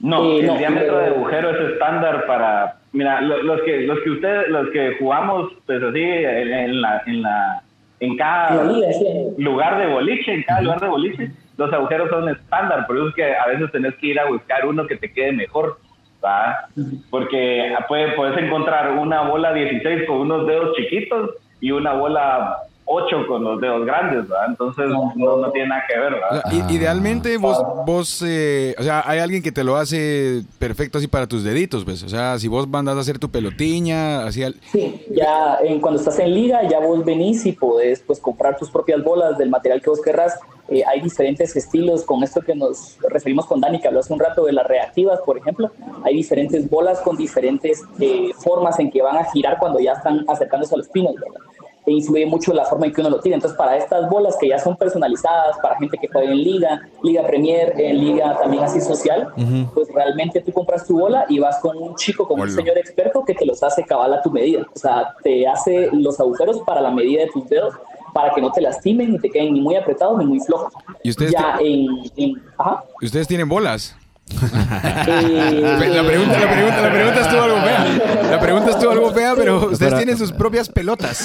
No, 0.00 0.24
Eh, 0.24 0.40
el 0.40 0.46
no, 0.46 0.56
diámetro 0.56 1.00
eh, 1.00 1.04
de 1.04 1.08
agujero 1.16 1.50
es 1.50 1.72
estándar 1.72 2.24
para, 2.26 2.76
mira, 2.92 3.20
lo- 3.20 3.42
los 3.42 3.60
que 3.62 3.80
los 3.80 3.98
que 4.00 4.10
ustedes, 4.10 4.48
los 4.48 4.68
que 4.70 4.96
jugamos, 4.98 5.52
pues 5.66 5.82
así 5.82 6.00
en, 6.00 6.52
en 6.52 6.80
la 6.80 7.02
en 7.06 7.22
la 7.22 7.62
en 8.00 8.16
cada 8.16 8.64
sí. 8.92 9.04
lugar 9.38 9.78
de 9.78 9.86
boliche, 9.88 10.32
en 10.32 10.42
cada 10.44 10.60
lugar 10.60 10.80
de 10.80 10.86
boliche, 10.88 11.30
los 11.56 11.72
agujeros 11.72 12.08
son 12.10 12.28
estándar, 12.28 12.86
por 12.86 12.96
eso 12.96 13.08
es 13.08 13.14
que 13.16 13.34
a 13.34 13.46
veces 13.48 13.72
tenés 13.72 13.94
que 13.96 14.06
ir 14.08 14.20
a 14.20 14.26
buscar 14.26 14.64
uno 14.66 14.86
que 14.86 14.94
te 14.96 15.12
quede 15.12 15.32
mejor, 15.32 15.78
¿va? 16.24 16.68
Porque 17.10 17.74
puede, 17.88 18.12
puedes 18.12 18.38
encontrar 18.38 18.92
una 18.92 19.22
bola 19.22 19.52
16 19.52 20.06
con 20.06 20.18
unos 20.18 20.46
dedos 20.46 20.76
chiquitos 20.76 21.30
y 21.60 21.72
una 21.72 21.94
bola 21.94 22.58
8 22.90 23.26
con 23.28 23.44
los 23.44 23.60
dedos 23.60 23.84
grandes. 23.84 24.24
Entonces 24.48 24.86
no, 24.88 25.12
no 25.36 25.50
tiene 25.50 25.68
nada 25.68 25.82
que 25.86 25.98
ver, 25.98 26.14
O 26.14 26.16
¿verdad? 26.16 26.42
sea, 26.50 26.70
idealmente 26.70 27.36
vos, 27.36 27.58
vos 27.86 28.24
eh, 28.26 28.74
o 28.78 28.82
sea, 28.82 29.02
hay 29.06 29.18
alguien 29.18 29.42
que 29.42 29.52
te 29.52 29.62
lo 29.62 29.76
hace 29.76 30.42
perfecto 30.58 30.98
así 30.98 31.06
para 31.06 31.26
tus 31.26 31.44
deditos, 31.44 31.84
pues. 31.84 32.02
O 32.02 32.08
sea, 32.08 32.38
si 32.38 32.48
vos 32.48 32.66
mandas 32.66 32.96
a 32.96 33.00
hacer 33.00 33.18
tu 33.18 33.28
pelotiña, 33.30 34.24
así 34.24 34.42
al- 34.42 34.56
Sí, 34.72 35.04
ya 35.10 35.58
en, 35.62 35.80
cuando 35.80 35.98
estás 36.00 36.18
en 36.18 36.32
liga, 36.34 36.66
ya 36.68 36.80
vos 36.80 37.04
venís 37.04 37.44
y 37.46 37.52
podés 37.52 38.00
pues, 38.00 38.20
comprar 38.20 38.56
tus 38.56 38.70
propias 38.70 39.02
bolas 39.04 39.36
del 39.36 39.50
material 39.50 39.82
que 39.82 39.90
vos 39.90 40.00
querrás. 40.00 40.38
Eh, 40.70 40.82
hay 40.86 41.00
diferentes 41.00 41.56
estilos, 41.56 42.04
con 42.04 42.22
esto 42.22 42.40
que 42.42 42.54
nos 42.54 42.98
referimos 43.10 43.46
con 43.46 43.60
Dani, 43.60 43.80
que 43.80 43.88
habló 43.88 44.00
hace 44.00 44.12
un 44.12 44.18
rato 44.20 44.44
de 44.44 44.52
las 44.52 44.66
reactivas, 44.66 45.20
por 45.24 45.38
ejemplo. 45.38 45.70
Hay 46.04 46.14
diferentes 46.14 46.68
bolas 46.68 47.00
con 47.00 47.16
diferentes 47.16 47.82
eh, 48.00 48.30
formas 48.38 48.78
en 48.78 48.90
que 48.90 49.00
van 49.02 49.16
a 49.16 49.24
girar 49.30 49.58
cuando 49.58 49.78
ya 49.80 49.92
están 49.92 50.24
acercándose 50.28 50.74
a 50.74 50.78
los 50.78 50.88
pinos, 50.88 51.14
¿verdad? 51.14 51.40
E 51.88 51.92
influye 51.92 52.26
mucho 52.26 52.52
la 52.52 52.64
forma 52.66 52.84
en 52.86 52.92
que 52.92 53.00
uno 53.00 53.08
lo 53.08 53.20
tira. 53.20 53.34
Entonces, 53.36 53.56
para 53.56 53.76
estas 53.78 54.10
bolas 54.10 54.36
que 54.38 54.48
ya 54.48 54.58
son 54.58 54.76
personalizadas, 54.76 55.56
para 55.62 55.76
gente 55.78 55.96
que 55.96 56.06
juega 56.08 56.30
en 56.30 56.36
liga, 56.42 56.82
liga 57.02 57.26
premier, 57.26 57.72
en 57.80 57.98
liga 58.04 58.38
también 58.42 58.62
así 58.62 58.78
social, 58.80 59.28
pues 59.74 59.88
realmente 59.94 60.40
tú 60.42 60.52
compras 60.52 60.86
tu 60.86 60.98
bola 61.00 61.24
y 61.30 61.38
vas 61.38 61.58
con 61.60 61.76
un 61.78 61.94
chico, 61.96 62.28
con 62.28 62.38
un 62.40 62.46
señor 62.50 62.76
experto 62.76 63.24
que 63.24 63.34
te 63.34 63.46
los 63.46 63.62
hace 63.62 63.84
cabal 63.84 64.12
a 64.12 64.20
tu 64.22 64.30
medida. 64.30 64.66
O 64.74 64.78
sea, 64.78 65.14
te 65.22 65.46
hace 65.48 65.88
los 65.92 66.20
agujeros 66.20 66.60
para 66.66 66.80
la 66.82 66.90
medida 66.90 67.22
de 67.22 67.28
tus 67.30 67.48
dedos 67.48 67.74
para 68.12 68.34
que 68.34 68.40
no 68.40 68.50
te 68.50 68.60
lastimen 68.60 69.12
ni 69.12 69.18
te 69.18 69.30
queden 69.30 69.52
ni 69.54 69.60
muy 69.60 69.76
apretados 69.76 70.18
ni 70.18 70.26
muy 70.26 70.40
flojos. 70.40 70.72
¿Y 71.02 71.10
ustedes 71.10 71.32
ya 71.32 71.56
en, 71.60 71.86
en- 72.16 72.42
ajá. 72.56 72.84
ustedes 73.02 73.28
tienen 73.28 73.48
bolas. 73.48 73.96
La 74.30 76.04
pregunta, 76.04 76.38
la 76.38 76.50
pregunta, 76.50 76.80
la 76.82 76.92
pregunta 76.92 77.20
estuvo 77.20 77.42
algo 77.42 77.56
fea. 77.56 77.84
La 78.30 78.40
pregunta 78.40 78.70
estuvo 78.70 78.90
algo 78.90 79.10
fea, 79.12 79.34
pero 79.36 79.56
ustedes 79.70 79.94
tienen 79.96 80.16
sus 80.18 80.32
propias 80.32 80.68
pelotas. 80.68 81.16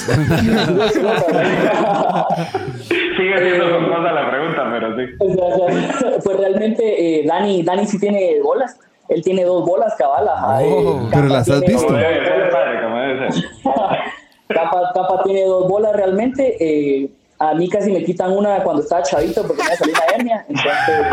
Sigue 3.17 3.37
siendo 3.39 3.65
jocosa 3.65 4.11
la 4.11 4.29
pregunta, 4.29 4.69
pero 4.71 4.95
sí. 4.95 5.03
O 5.19 5.33
sea, 5.33 6.19
pues 6.23 6.37
realmente 6.37 7.19
eh, 7.19 7.25
Dani, 7.27 7.63
Dani 7.63 7.85
sí 7.85 7.99
tiene 7.99 8.39
bolas. 8.41 8.77
Él 9.09 9.21
tiene 9.21 9.43
dos 9.43 9.65
bolas 9.65 9.93
cabal. 9.97 10.27
ajá, 10.27 10.59
Oh, 10.63 11.09
pero 11.11 11.27
las 11.27 11.49
has 11.49 11.59
tiene- 11.59 11.73
visto. 11.73 11.87
Como 11.87 11.97
debe 11.99 12.25
ser, 12.25 12.49
padre, 12.49 12.81
como 12.83 12.97
debe 12.97 13.31
ser. 13.31 13.43
Capa, 14.47 14.91
Capa 14.93 15.23
tiene 15.23 15.43
dos 15.45 15.67
bolas 15.67 15.93
realmente. 15.95 16.55
eh, 16.59 17.09
a 17.49 17.53
mí 17.55 17.67
casi 17.69 17.91
me 17.91 18.03
quitan 18.03 18.31
una 18.31 18.63
cuando 18.63 18.81
estaba 18.83 19.01
chavito 19.03 19.43
porque 19.45 19.63
me 19.63 19.75
salió 19.75 19.93
una 19.93 20.05
hernia. 20.15 20.45
Entonces, 20.47 21.05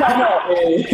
no, 0.00 0.18
no, 0.18 0.26
eh, 0.56 0.86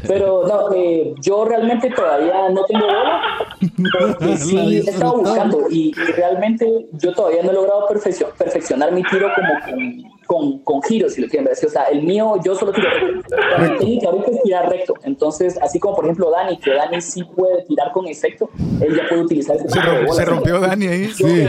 pero 0.06 0.46
no, 0.46 0.72
eh, 0.74 1.14
yo 1.20 1.44
realmente 1.44 1.90
todavía 1.90 2.48
no 2.50 2.64
tengo 2.64 2.86
bola. 2.86 3.20
La 4.20 4.36
sí 4.36 4.76
he 4.86 4.90
estado 4.90 5.18
buscando 5.18 5.66
y, 5.70 5.90
y 5.90 6.12
realmente 6.12 6.86
yo 6.92 7.12
todavía 7.14 7.42
no 7.42 7.50
he 7.50 7.54
logrado 7.54 7.88
perfeccio- 7.88 8.32
perfeccionar 8.36 8.92
mi 8.92 9.02
tiro 9.04 9.28
como 9.34 9.48
con, 9.64 10.19
con, 10.30 10.60
con 10.60 10.80
giros, 10.84 11.14
si 11.14 11.22
lo 11.22 11.26
quieren 11.28 11.44
ver 11.44 11.54
así. 11.54 11.66
O 11.66 11.70
sea, 11.70 11.86
el 11.86 12.04
mío 12.04 12.36
yo 12.44 12.54
solo 12.54 12.70
tiro 12.70 12.88
recto. 12.88 13.36
Mi 13.58 13.78
técnica 13.78 14.08
ahorita 14.10 14.30
es 14.30 14.42
tirar 14.44 14.68
recto. 14.70 14.94
Entonces, 15.02 15.58
así 15.60 15.80
como 15.80 15.96
por 15.96 16.04
ejemplo 16.04 16.30
Dani, 16.30 16.56
que 16.58 16.72
Dani 16.72 17.00
sí 17.00 17.24
puede 17.24 17.62
tirar 17.64 17.90
con 17.90 18.06
efecto, 18.06 18.48
él 18.80 18.94
ya 18.96 19.08
puede 19.08 19.22
utilizar 19.22 19.56
ese 19.56 19.68
Se, 19.68 19.74
tipo 19.80 19.90
de 19.90 19.96
rom- 19.96 20.00
bolas. 20.06 20.16
se 20.16 20.24
rompió 20.24 20.60
Dani 20.60 20.86
ahí. 20.86 21.06
Sí. 21.08 21.24
Sí, 21.24 21.46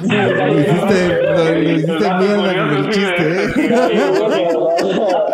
Lo 0.00 0.34
Dani, 0.36 0.60
hiciste, 0.60 1.22
lo, 1.22 1.44
lo 1.44 1.70
hiciste 1.70 2.14
mierda 2.18 2.54
con 2.56 2.76
el 2.76 2.90
chiste, 2.90 3.22
¿eh? 3.22 3.72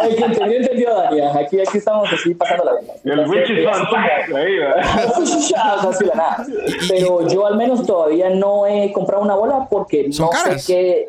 El 0.02 0.16
que 0.16 0.24
entendió, 0.24 0.56
entendió, 0.58 0.94
Dani. 0.94 1.20
Aquí, 1.20 1.60
aquí 1.60 1.78
estamos 1.78 2.08
así 2.12 2.34
pasando 2.34 2.64
la 2.64 2.80
vida. 2.80 2.92
El 3.04 3.28
witch 3.30 3.50
is 3.50 3.66
on 3.66 3.86
fire, 3.88 4.36
ahí, 4.36 4.52
de 5.98 6.06
nada. 6.14 6.46
Pero 6.88 7.26
yo 7.28 7.46
al 7.46 7.56
menos 7.56 7.86
todavía 7.86 8.28
no 8.30 8.66
he 8.66 8.92
comprado 8.92 9.22
una 9.22 9.34
bola 9.34 9.66
porque 9.70 10.12
¿Son 10.12 10.28
no 10.32 10.58
sé 10.58 10.72
qué. 10.72 11.08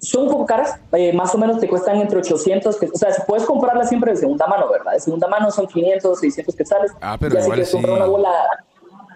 Son 0.00 0.24
un 0.24 0.28
poco 0.30 0.46
caras, 0.46 0.78
eh, 0.92 1.12
más 1.12 1.34
o 1.34 1.38
menos 1.38 1.58
te 1.60 1.68
cuestan 1.68 1.96
entre 2.00 2.18
800, 2.18 2.76
que- 2.78 2.86
o 2.86 2.96
sea, 2.96 3.10
si 3.12 3.22
puedes 3.26 3.44
comprarlas 3.44 3.88
siempre 3.88 4.12
de 4.12 4.16
segunda 4.18 4.46
mano, 4.46 4.68
¿verdad? 4.70 4.92
De 4.92 5.00
segunda 5.00 5.26
mano 5.28 5.50
son 5.50 5.66
500, 5.66 6.20
600 6.20 6.54
quetzales. 6.54 6.92
Ah, 7.00 7.16
pero 7.18 7.34
ya 7.34 7.40
si 7.40 7.44
igual 7.46 7.56
quieres 7.56 7.70
sí. 7.70 7.76
comprar 7.76 7.96
una 7.96 8.06
bola, 8.06 8.30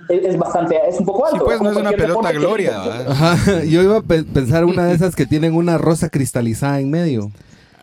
es, 0.08 0.24
es 0.24 0.36
bastante, 0.38 0.80
es 0.88 0.98
un 0.98 1.06
poco 1.06 1.24
alto. 1.26 1.38
Sí, 1.38 1.42
pues 1.44 1.60
no 1.62 1.70
es 1.70 1.76
una 1.76 1.92
pelota 1.92 2.32
que 2.32 2.38
gloria. 2.38 2.72
yo 3.68 3.82
iba 3.82 3.98
a 3.98 4.02
pe- 4.02 4.24
pensar 4.24 4.64
una 4.64 4.86
de 4.86 4.94
esas 4.94 5.14
que 5.14 5.24
tienen 5.26 5.54
una 5.54 5.78
rosa 5.78 6.08
cristalizada 6.08 6.80
en 6.80 6.90
medio. 6.90 7.30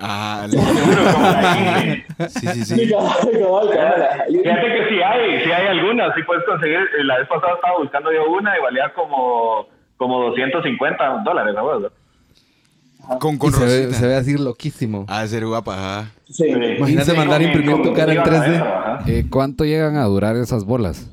Ah, 0.02 0.48
sí, 0.50 2.48
sí, 2.54 2.66
Sí. 2.66 2.76
Fíjate 2.86 4.68
que 4.68 4.90
sí 4.90 5.02
hay, 5.02 5.44
sí 5.44 5.52
hay 5.52 5.68
algunas, 5.68 6.14
sí 6.16 6.22
puedes 6.24 6.44
conseguir. 6.46 6.80
La 7.04 7.18
vez 7.20 7.28
pasada 7.28 7.54
estaba 7.56 7.78
buscando 7.80 8.12
yo 8.12 8.30
una 8.32 8.58
y 8.58 8.62
valía 8.62 8.92
como, 8.94 9.68
como 9.98 10.22
250 10.30 11.22
dólares, 11.24 11.54
¿no? 11.56 11.90
Con, 13.20 13.38
con 13.38 13.52
se, 13.54 13.66
ve, 13.66 13.78
rosita. 13.86 14.00
se 14.00 14.08
ve 14.08 14.16
así 14.16 14.38
loquísimo. 14.38 15.06
Ah, 15.08 15.24
de 15.24 15.28
ser 15.30 15.46
guapa, 15.46 15.74
ajá. 15.74 16.12
Sí. 16.30 16.46
Imagínate 16.48 17.14
mandar 17.14 17.42
a 17.42 17.44
imprimir 17.44 17.82
tu 17.82 17.94
cara 17.94 18.14
en 18.14 18.22
con- 18.22 18.34
3D. 18.34 18.56
ajá. 18.58 19.00
Eh, 19.08 19.26
¿Cuánto 19.30 19.66
llegan 19.66 19.98
a 19.98 20.04
durar 20.06 20.36
esas 20.36 20.64
bolas? 20.66 21.10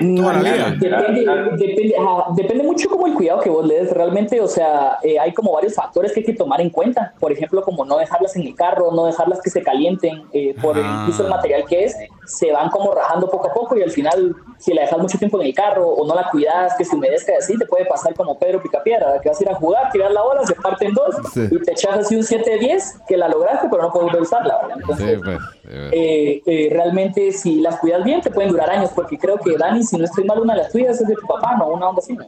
La 0.00 0.32
vida. 0.40 0.70
Depende, 0.80 1.24
depende, 1.58 1.94
ajá, 1.96 2.24
depende 2.34 2.64
mucho 2.64 2.88
como 2.88 3.06
el 3.06 3.14
cuidado 3.14 3.40
que 3.40 3.50
vos 3.50 3.64
le 3.64 3.74
des 3.84 3.92
realmente, 3.92 4.40
o 4.40 4.48
sea, 4.48 4.98
eh, 5.04 5.16
hay 5.20 5.32
como 5.32 5.52
varios 5.52 5.74
factores 5.74 6.12
que 6.12 6.20
hay 6.20 6.26
que 6.26 6.32
tomar 6.34 6.60
en 6.60 6.70
cuenta, 6.70 7.14
por 7.20 7.30
ejemplo, 7.30 7.62
como 7.62 7.84
no 7.84 7.98
dejarlas 7.98 8.34
en 8.34 8.42
el 8.42 8.54
carro, 8.56 8.90
no 8.92 9.04
dejarlas 9.06 9.40
que 9.40 9.50
se 9.50 9.62
calienten, 9.62 10.22
eh, 10.32 10.56
por 10.60 10.76
el- 10.76 10.82
Ah. 10.84 11.02
incluso 11.02 11.22
el 11.24 11.30
material 11.30 11.64
que 11.68 11.84
es, 11.84 11.94
se 12.24 12.52
van 12.52 12.70
como 12.70 12.92
rajando 12.94 13.28
poco 13.28 13.50
a 13.50 13.52
poco 13.54 13.76
y 13.76 13.82
al 13.82 13.90
final, 13.90 14.34
si 14.58 14.72
la 14.72 14.82
dejas 14.82 14.98
mucho 14.98 15.18
tiempo 15.18 15.40
en 15.40 15.48
el 15.48 15.54
carro 15.54 15.86
o 15.88 16.06
no 16.06 16.14
la 16.14 16.28
cuidas, 16.30 16.74
que 16.78 16.84
se 16.84 16.94
humedezca 16.94 17.32
y 17.32 17.36
así, 17.36 17.58
te 17.58 17.66
puede 17.66 17.84
pasar 17.86 18.14
como 18.14 18.38
Pedro 18.38 18.62
Picapiedra, 18.62 19.20
que 19.20 19.28
vas 19.28 19.40
a 19.40 19.42
ir 19.42 19.50
a 19.50 19.54
jugar, 19.54 19.90
tirar 19.90 20.10
la 20.12 20.22
bola, 20.22 20.46
se 20.46 20.54
parte 20.54 20.86
en 20.86 20.94
dos 20.94 21.16
Sí. 21.34 21.48
y 21.50 21.58
te 21.60 21.72
echas 21.72 21.98
así 21.98 22.16
un 22.16 22.22
7-10 22.22 23.04
que 23.08 23.16
la 23.16 23.28
lograste, 23.28 23.68
pero 23.70 23.82
no 23.82 23.92
puedes 23.92 24.20
usarla. 24.20 24.60
Entonces, 24.74 25.20
pues. 25.24 25.38
eh, 25.68 25.90
eh, 25.92 26.42
eh, 26.46 26.68
realmente 26.72 27.32
si 27.32 27.60
las 27.60 27.78
cuidas 27.78 28.04
bien 28.04 28.20
te 28.20 28.30
pueden 28.30 28.50
durar 28.52 28.70
años, 28.70 28.90
porque 28.94 29.18
creo 29.18 29.36
que 29.38 29.56
Dani, 29.56 29.82
si 29.82 29.96
no 29.98 30.04
estoy 30.04 30.24
mal, 30.24 30.40
una 30.40 30.54
de 30.54 30.62
las 30.62 30.72
tuyas 30.72 31.00
es 31.00 31.06
de 31.08 31.14
tu 31.14 31.26
papá, 31.26 31.56
¿no? 31.58 31.66
Una 31.68 31.88
onda 31.88 31.98
así. 31.98 32.14
¿no? 32.14 32.24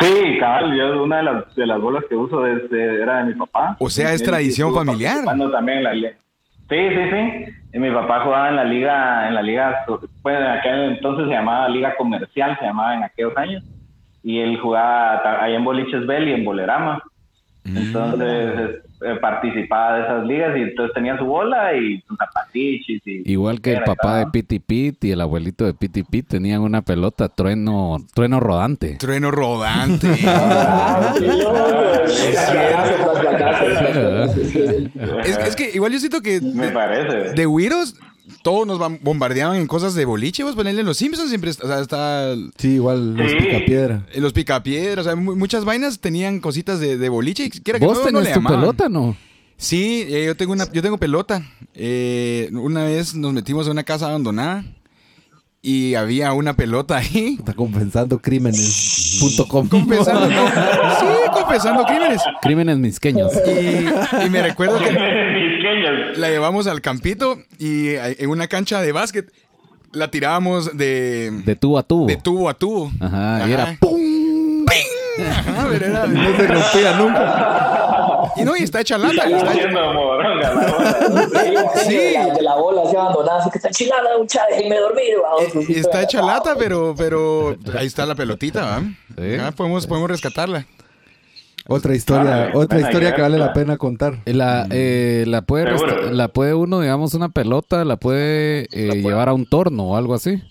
Sí, 0.00 0.38
cabal, 0.38 0.74
yo 0.76 1.02
una 1.02 1.18
de 1.18 1.22
las, 1.24 1.54
de 1.54 1.66
las 1.66 1.80
bolas 1.80 2.04
que 2.08 2.14
uso 2.16 2.46
es, 2.46 2.70
de- 2.70 3.02
era 3.02 3.18
de 3.18 3.24
mi 3.24 3.34
papá. 3.34 3.76
O 3.80 3.90
sea, 3.90 4.12
es 4.14 4.22
tradición 4.22 4.72
familiar. 4.74 5.24
también 5.24 5.82
la. 5.84 5.92
Sí, 5.92 6.08
sí, 6.70 7.10
sí. 7.10 7.52
Mi 7.72 7.90
papá 7.90 8.24
jugaba 8.24 8.48
en 8.48 8.56
la 8.56 8.64
liga, 8.64 9.28
en 9.28 9.34
la 9.34 9.42
liga, 9.42 9.84
pues 10.22 10.36
en 10.36 10.42
aquel 10.42 10.92
entonces 10.92 11.26
se 11.26 11.34
llamaba 11.34 11.68
liga 11.68 11.94
comercial, 11.96 12.56
se 12.58 12.66
llamaba 12.66 12.94
en 12.94 13.04
aquellos 13.04 13.36
años. 13.36 13.64
Y 14.22 14.40
él 14.40 14.58
jugaba 14.60 15.42
ahí 15.42 15.54
en 15.54 15.64
Boliches 15.64 16.06
Bell 16.06 16.28
y 16.28 16.32
en 16.32 16.44
Bolerama. 16.44 17.02
Mm. 17.64 17.76
Entonces 17.76 18.80
eh, 19.02 19.16
participaba 19.20 19.96
de 19.96 20.02
esas 20.02 20.26
ligas 20.26 20.56
y 20.56 20.60
entonces 20.60 20.94
tenía 20.94 21.18
su 21.18 21.24
bola 21.24 21.74
y 21.74 22.00
sus 22.02 22.16
zapatichis. 22.16 23.02
Y, 23.06 23.32
Igual 23.32 23.60
que 23.60 23.74
el 23.74 23.82
papá 23.82 24.18
de 24.18 24.26
Piti 24.26 24.58
Pit 24.58 25.04
y 25.04 25.12
el 25.12 25.20
abuelito 25.20 25.64
de 25.64 25.74
Piti 25.74 26.02
Pit 26.02 26.28
tenían 26.28 26.62
una 26.62 26.82
pelota 26.82 27.28
trueno, 27.28 27.98
trueno 28.14 28.40
rodante. 28.40 28.96
Trueno 28.98 29.30
rodante. 29.30 30.08
Es, 35.24 35.56
que 35.56 35.70
igual 35.74 35.92
yo 35.92 35.98
siento 35.98 36.20
que 36.20 36.40
Me 36.40 36.66
de, 36.66 36.72
parece. 36.72 37.32
de 37.34 37.46
Wiros 37.46 37.94
todos 38.42 38.66
nos 38.66 38.78
bombardeaban 39.00 39.56
en 39.56 39.66
cosas 39.66 39.94
de 39.94 40.04
boliche. 40.04 40.42
Vos 40.44 40.54
ponerle 40.54 40.80
en 40.80 40.86
los 40.86 40.96
Simpsons 40.96 41.28
siempre 41.28 41.50
está, 41.50 41.64
o 41.64 41.68
sea, 41.68 41.80
está 41.80 42.34
Sí, 42.58 42.74
igual 42.74 43.16
los 43.16 43.30
Sí. 43.30 43.36
picapiedra. 43.38 44.06
en 44.12 44.22
los 44.22 44.32
picapiedras. 44.32 45.06
O 45.06 45.08
sea, 45.10 45.16
mu- 45.16 45.36
muchas 45.36 45.64
vainas 45.64 46.00
tenían 46.00 46.40
cositas 46.40 46.80
de, 46.80 46.96
de 46.98 47.08
boliche. 47.08 47.44
y 47.44 47.50
que 47.50 47.72
¿Vos 47.78 47.98
no, 47.98 48.10
no 48.10 48.20
tenés 48.20 48.34
tu 48.34 48.42
pelota, 48.42 48.88
no? 48.88 49.16
Sí, 49.56 50.06
eh, 50.08 50.24
yo 50.26 50.36
tengo 50.36 50.52
una, 50.52 50.70
yo 50.72 50.80
tengo 50.82 50.96
pelota. 50.98 51.42
Eh, 51.74 52.48
una 52.52 52.84
vez 52.84 53.14
nos 53.14 53.32
metimos 53.32 53.66
en 53.66 53.72
una 53.72 53.84
casa 53.84 54.06
abandonada 54.08 54.64
y 55.62 55.94
había 55.96 56.32
una 56.32 56.54
pelota 56.56 56.96
ahí. 56.96 57.36
Está 57.38 57.52
compensando 57.52 58.18
crímenes.com. 58.18 59.68
Confesando, 59.68 60.26
sí, 61.00 61.06
confesando 61.34 61.84
crímenes. 61.84 62.22
Crímenes 62.40 62.78
misqueños. 62.78 63.32
Y, 63.46 64.24
y 64.26 64.30
me 64.30 64.42
recuerdo 64.42 64.78
que 64.78 64.90
La 66.16 66.28
llevamos 66.28 66.66
al 66.66 66.80
campito 66.80 67.38
y 67.58 67.94
en 67.96 68.30
una 68.30 68.46
cancha 68.48 68.80
de 68.80 68.92
básquet 68.92 69.30
la 69.92 70.08
tirábamos 70.10 70.76
de, 70.76 71.30
De 71.44 71.56
tubo 71.56 71.78
a 71.78 71.82
tubo. 71.82 72.06
de 72.06 72.16
tubo 72.16 72.48
a 72.48 72.54
tubo. 72.54 72.90
Ajá, 73.00 73.48
y 73.48 73.52
era 73.52 73.76
¡pum! 73.80 74.64
Ajá, 75.28 75.66
pero 75.70 75.86
era- 75.86 76.06
No 76.06 76.36
se 76.36 76.46
rompía 76.46 76.92
nunca. 76.96 78.32
Y 78.36 78.42
no, 78.44 78.56
y 78.56 78.62
está 78.62 78.80
hecha 78.80 78.96
lata. 78.96 79.28
y 79.28 79.32
está 79.34 79.36
hecha- 79.38 79.50
Haciendo 79.50 79.92
moronga 79.92 80.54
la 80.54 80.72
bola. 80.72 81.70
Sí. 81.84 81.94
De 81.96 82.12
la, 82.12 82.34
de 82.34 82.42
la 82.42 82.54
bola 82.54 82.82
así 82.86 82.96
abandonada, 82.96 83.38
así 83.40 83.50
que 83.50 83.58
está 83.58 83.68
enchilada, 83.68 84.18
mucha, 84.18 84.42
déjenme 84.50 84.78
dormir. 84.78 85.14
vamos. 85.22 85.68
y 85.68 85.78
está 85.78 86.02
hecha 86.02 86.22
lata, 86.22 86.54
pero, 86.58 86.94
pero 86.96 87.56
ahí 87.76 87.86
está 87.86 88.06
la 88.06 88.14
pelotita, 88.14 88.64
¿va? 88.64 88.82
Sí. 89.18 89.34
Ajá, 89.34 89.50
podemos, 89.52 89.86
podemos 89.86 90.08
rescatarla. 90.10 90.64
Otra 91.72 91.94
historia, 91.94 92.46
Ah, 92.46 92.50
otra 92.54 92.80
historia 92.80 93.14
que 93.14 93.22
vale 93.22 93.38
la 93.38 93.52
pena 93.52 93.76
contar. 93.76 94.14
La, 94.26 94.66
eh, 94.72 95.24
la, 95.28 95.42
puede 95.42 95.66
resta- 95.66 96.10
la 96.10 96.26
puede 96.28 96.52
uno, 96.54 96.80
digamos, 96.80 97.14
una 97.14 97.28
pelota, 97.28 97.84
la 97.84 97.96
puede 97.96 98.66
eh, 98.72 99.00
llevar 99.00 99.28
a 99.28 99.34
un 99.34 99.46
torno 99.46 99.84
o 99.90 99.96
algo 99.96 100.14
así. 100.14 100.42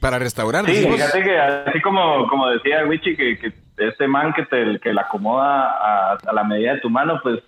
Para 0.00 0.18
restaurar. 0.18 0.64
Sí, 0.64 0.72
fíjate 0.86 1.22
que 1.22 1.38
así 1.38 1.80
como, 1.82 2.26
como 2.28 2.48
decía 2.48 2.84
Wichi, 2.86 3.14
que, 3.14 3.38
que 3.38 3.52
este 3.76 4.06
man 4.08 4.32
que 4.32 4.44
te 4.46 4.78
que 4.80 4.94
la 4.94 5.02
acomoda 5.02 5.70
a, 5.70 6.18
a 6.26 6.32
la 6.32 6.44
medida 6.44 6.74
de 6.74 6.80
tu 6.80 6.88
mano, 6.88 7.20
pues 7.22 7.40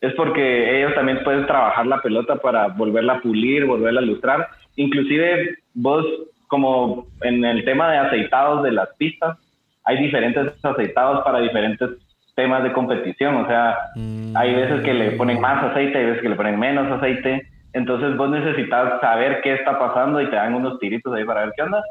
es 0.00 0.12
porque 0.14 0.78
ellos 0.78 0.94
también 0.96 1.22
pueden 1.22 1.46
trabajar 1.46 1.86
la 1.86 2.02
pelota 2.02 2.36
para 2.36 2.66
volverla 2.68 3.14
a 3.14 3.20
pulir, 3.20 3.66
volverla 3.66 4.00
a 4.00 4.04
lustrar. 4.04 4.48
Inclusive 4.76 5.58
vos, 5.74 6.04
como 6.48 7.06
en 7.22 7.44
el 7.44 7.64
tema 7.64 7.90
de 7.92 7.98
aceitados 7.98 8.64
de 8.64 8.72
las 8.72 8.88
pistas, 8.98 9.38
hay 9.84 10.02
diferentes 10.02 10.52
aceitados 10.64 11.22
para 11.24 11.38
diferentes 11.40 11.90
temas 12.34 12.62
de 12.64 12.72
competición. 12.72 13.36
O 13.36 13.46
sea, 13.46 13.76
hay 14.34 14.54
veces 14.54 14.82
que 14.82 14.94
le 14.94 15.12
ponen 15.12 15.40
más 15.40 15.62
aceite, 15.64 15.98
hay 15.98 16.06
veces 16.06 16.22
que 16.22 16.28
le 16.28 16.36
ponen 16.36 16.58
menos 16.58 16.90
aceite. 16.90 17.48
Entonces 17.72 18.16
vos 18.16 18.30
necesitas 18.30 19.00
saber 19.00 19.40
qué 19.42 19.54
está 19.54 19.78
pasando 19.78 20.20
y 20.20 20.26
te 20.30 20.36
dan 20.36 20.54
unos 20.54 20.78
tiritos 20.78 21.12
ahí 21.14 21.24
para 21.24 21.42
ver 21.46 21.52
qué 21.56 21.62
onda. 21.62 21.82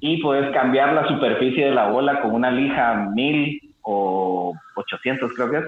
Y 0.00 0.22
puedes 0.22 0.50
cambiar 0.52 0.92
la 0.94 1.06
superficie 1.08 1.66
de 1.66 1.72
la 1.72 1.88
bola 1.88 2.20
con 2.20 2.32
una 2.34 2.50
lija 2.50 2.94
1000 3.14 3.60
o 3.82 4.54
800 4.76 5.32
creo 5.34 5.50
que 5.50 5.56
es. 5.58 5.64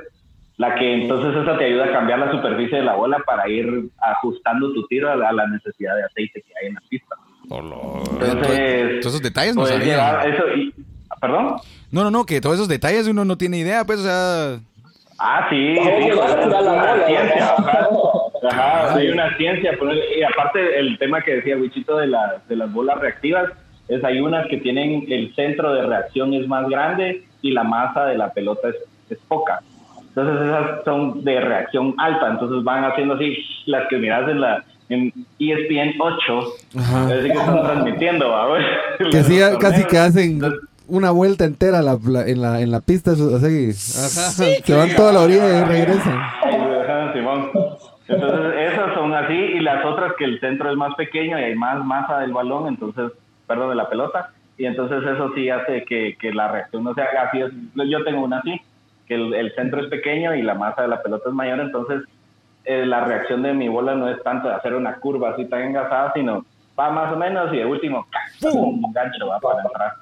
La 0.59 0.74
que 0.74 1.03
entonces 1.03 1.35
esa 1.43 1.57
te 1.57 1.64
ayuda 1.64 1.87
a 1.87 1.93
cambiar 1.93 2.18
la 2.18 2.30
superficie 2.30 2.78
de 2.78 2.85
la 2.85 2.95
bola 2.95 3.18
para 3.26 3.49
ir 3.49 3.66
ajustando 3.99 4.72
tu 4.74 4.87
tiro 4.87 5.11
a 5.11 5.16
la, 5.16 5.30
a 5.30 5.33
la 5.33 5.47
necesidad 5.49 5.97
de 5.97 6.05
aceite 6.05 6.43
que 6.43 6.53
hay 6.61 6.68
en 6.68 6.74
la 6.74 6.80
pista. 6.89 7.16
Entonces, 7.45 9.01
Todos 9.01 9.14
esos 9.14 9.22
detalles 9.22 9.57
no 9.57 9.64
sabía. 9.66 9.85
llevar 9.85 10.28
eso 10.28 10.45
y- 10.57 10.74
¿Perdón? 11.23 11.55
No, 11.93 12.03
no, 12.03 12.11
no, 12.11 12.27
que 12.27 12.41
todos 12.41 12.57
esos 12.57 12.68
detalles 12.68 13.07
uno 13.07 13.25
no 13.25 13.39
tiene 13.39 13.59
idea, 13.59 13.85
pues, 13.85 14.01
o 14.01 14.03
sea. 14.03 14.59
Ah, 15.20 15.47
sí, 15.49 15.77
sí, 15.77 16.11
una 16.11 17.07
ciencia. 17.07 17.55
Ajá, 18.51 18.95
hay 18.97 19.09
una 19.09 19.37
ciencia. 19.37 19.79
Y 20.18 20.23
aparte, 20.25 20.81
el 20.81 20.99
tema 20.99 21.23
que 21.23 21.37
decía 21.37 21.57
Wichito 21.57 21.97
de, 21.99 22.09
la- 22.09 22.43
de 22.49 22.57
las 22.57 22.73
bolas 22.73 22.99
reactivas, 22.99 23.51
es 23.89 24.03
hay 24.03 24.20
unas 24.20 24.49
que 24.49 24.57
tienen 24.59 25.05
el 25.09 25.33
centro 25.37 25.73
de 25.75 25.87
reacción 25.87 26.35
es 26.35 26.49
más 26.49 26.68
grande 26.68 27.25
y 27.41 27.53
la 27.53 27.62
masa 27.62 28.07
de 28.07 28.18
la 28.18 28.33
pelota 28.33 28.68
es, 28.70 28.77
es 29.11 29.18
poca. 29.29 29.61
Entonces 30.09 30.43
esas 30.45 30.85
son 30.85 31.23
de 31.25 31.41
reacción 31.41 31.95
alta, 31.99 32.31
entonces 32.31 32.64
van 32.64 32.85
haciendo 32.85 33.14
así 33.14 33.37
las 33.66 33.87
que 33.89 33.97
miras 33.99 34.29
en 34.29 34.41
la 34.41 34.64
en 34.89 35.11
ESPN 35.39 35.95
8, 35.99 36.45
Ajá. 36.79 37.03
es 37.05 37.09
decir, 37.09 37.33
que 37.33 37.39
están 37.39 37.62
transmitiendo, 37.62 38.29
¿va? 38.29 38.59
Que 38.99 39.23
sí, 39.23 39.41
casi 39.59 39.85
que 39.85 39.99
hacen 39.99 40.31
Entonces, 40.33 40.61
una 40.89 41.11
vuelta 41.11 41.45
entera 41.45 41.83
la- 41.83 41.99
la- 42.05 42.26
en, 42.26 42.41
la, 42.43 42.61
en 42.61 42.70
la 42.70 42.80
pista. 42.80 43.12
Así, 43.12 43.72
se 44.64 44.74
van 44.76 44.89
toda 44.97 45.12
la 45.12 45.20
orilla 45.20 45.61
y 45.61 45.64
regresan. 45.64 46.20
Entonces, 48.09 48.72
esas 48.72 48.95
son 48.95 49.14
así, 49.14 49.33
y 49.35 49.61
las 49.61 49.85
otras 49.85 50.12
que 50.18 50.24
el 50.24 50.39
centro 50.41 50.70
es 50.70 50.76
más 50.76 50.95
pequeño 50.97 51.39
y 51.39 51.43
hay 51.45 51.55
más 51.55 51.83
masa 51.85 52.18
del 52.18 52.33
balón, 52.33 52.66
entonces, 52.68 53.12
perdón, 53.47 53.70
de 53.70 53.74
la 53.76 53.89
pelota, 53.89 54.30
y 54.59 54.66
entonces 54.66 55.03
eso 55.07 55.30
sí 55.35 55.49
hace 55.49 55.85
que, 55.85 56.16
que 56.20 56.33
la 56.33 56.49
reacción 56.49 56.85
no 56.85 56.93
sea 56.95 57.07
así. 57.28 57.41
es- 57.41 57.53
yo 57.89 58.05
tengo 58.05 58.22
una 58.22 58.39
así, 58.39 58.61
que 59.07 59.14
el, 59.14 59.33
el 59.35 59.55
centro 59.55 59.80
es 59.80 59.89
pequeño 59.89 60.35
y 60.35 60.43
la 60.43 60.55
masa 60.55 60.83
de 60.83 60.89
la 60.89 61.03
pelota 61.03 61.28
es 61.28 61.35
mayor, 61.35 61.61
entonces 61.61 62.03
eh, 62.64 62.85
la 62.85 63.05
reacción 63.05 63.43
de 63.43 63.55
mi 63.55 63.68
bola 63.68 63.95
no 63.95 64.09
es 64.09 64.22
tanto 64.22 64.49
de 64.49 64.55
hacer 64.55 64.74
una 64.74 64.97
curva 64.97 65.30
así 65.30 65.47
tan 65.47 65.62
engasada, 65.62 66.12
sino 66.14 66.45
va 66.78 66.91
más 66.91 67.12
o 67.12 67.16
menos 67.16 67.53
y 67.55 67.59
de 67.59 67.64
último, 67.64 68.07
¡pum! 68.41 68.85
un 68.85 68.93
gancho 68.93 69.26
va 69.26 69.41
para 69.41 69.62
entrar. 69.62 69.93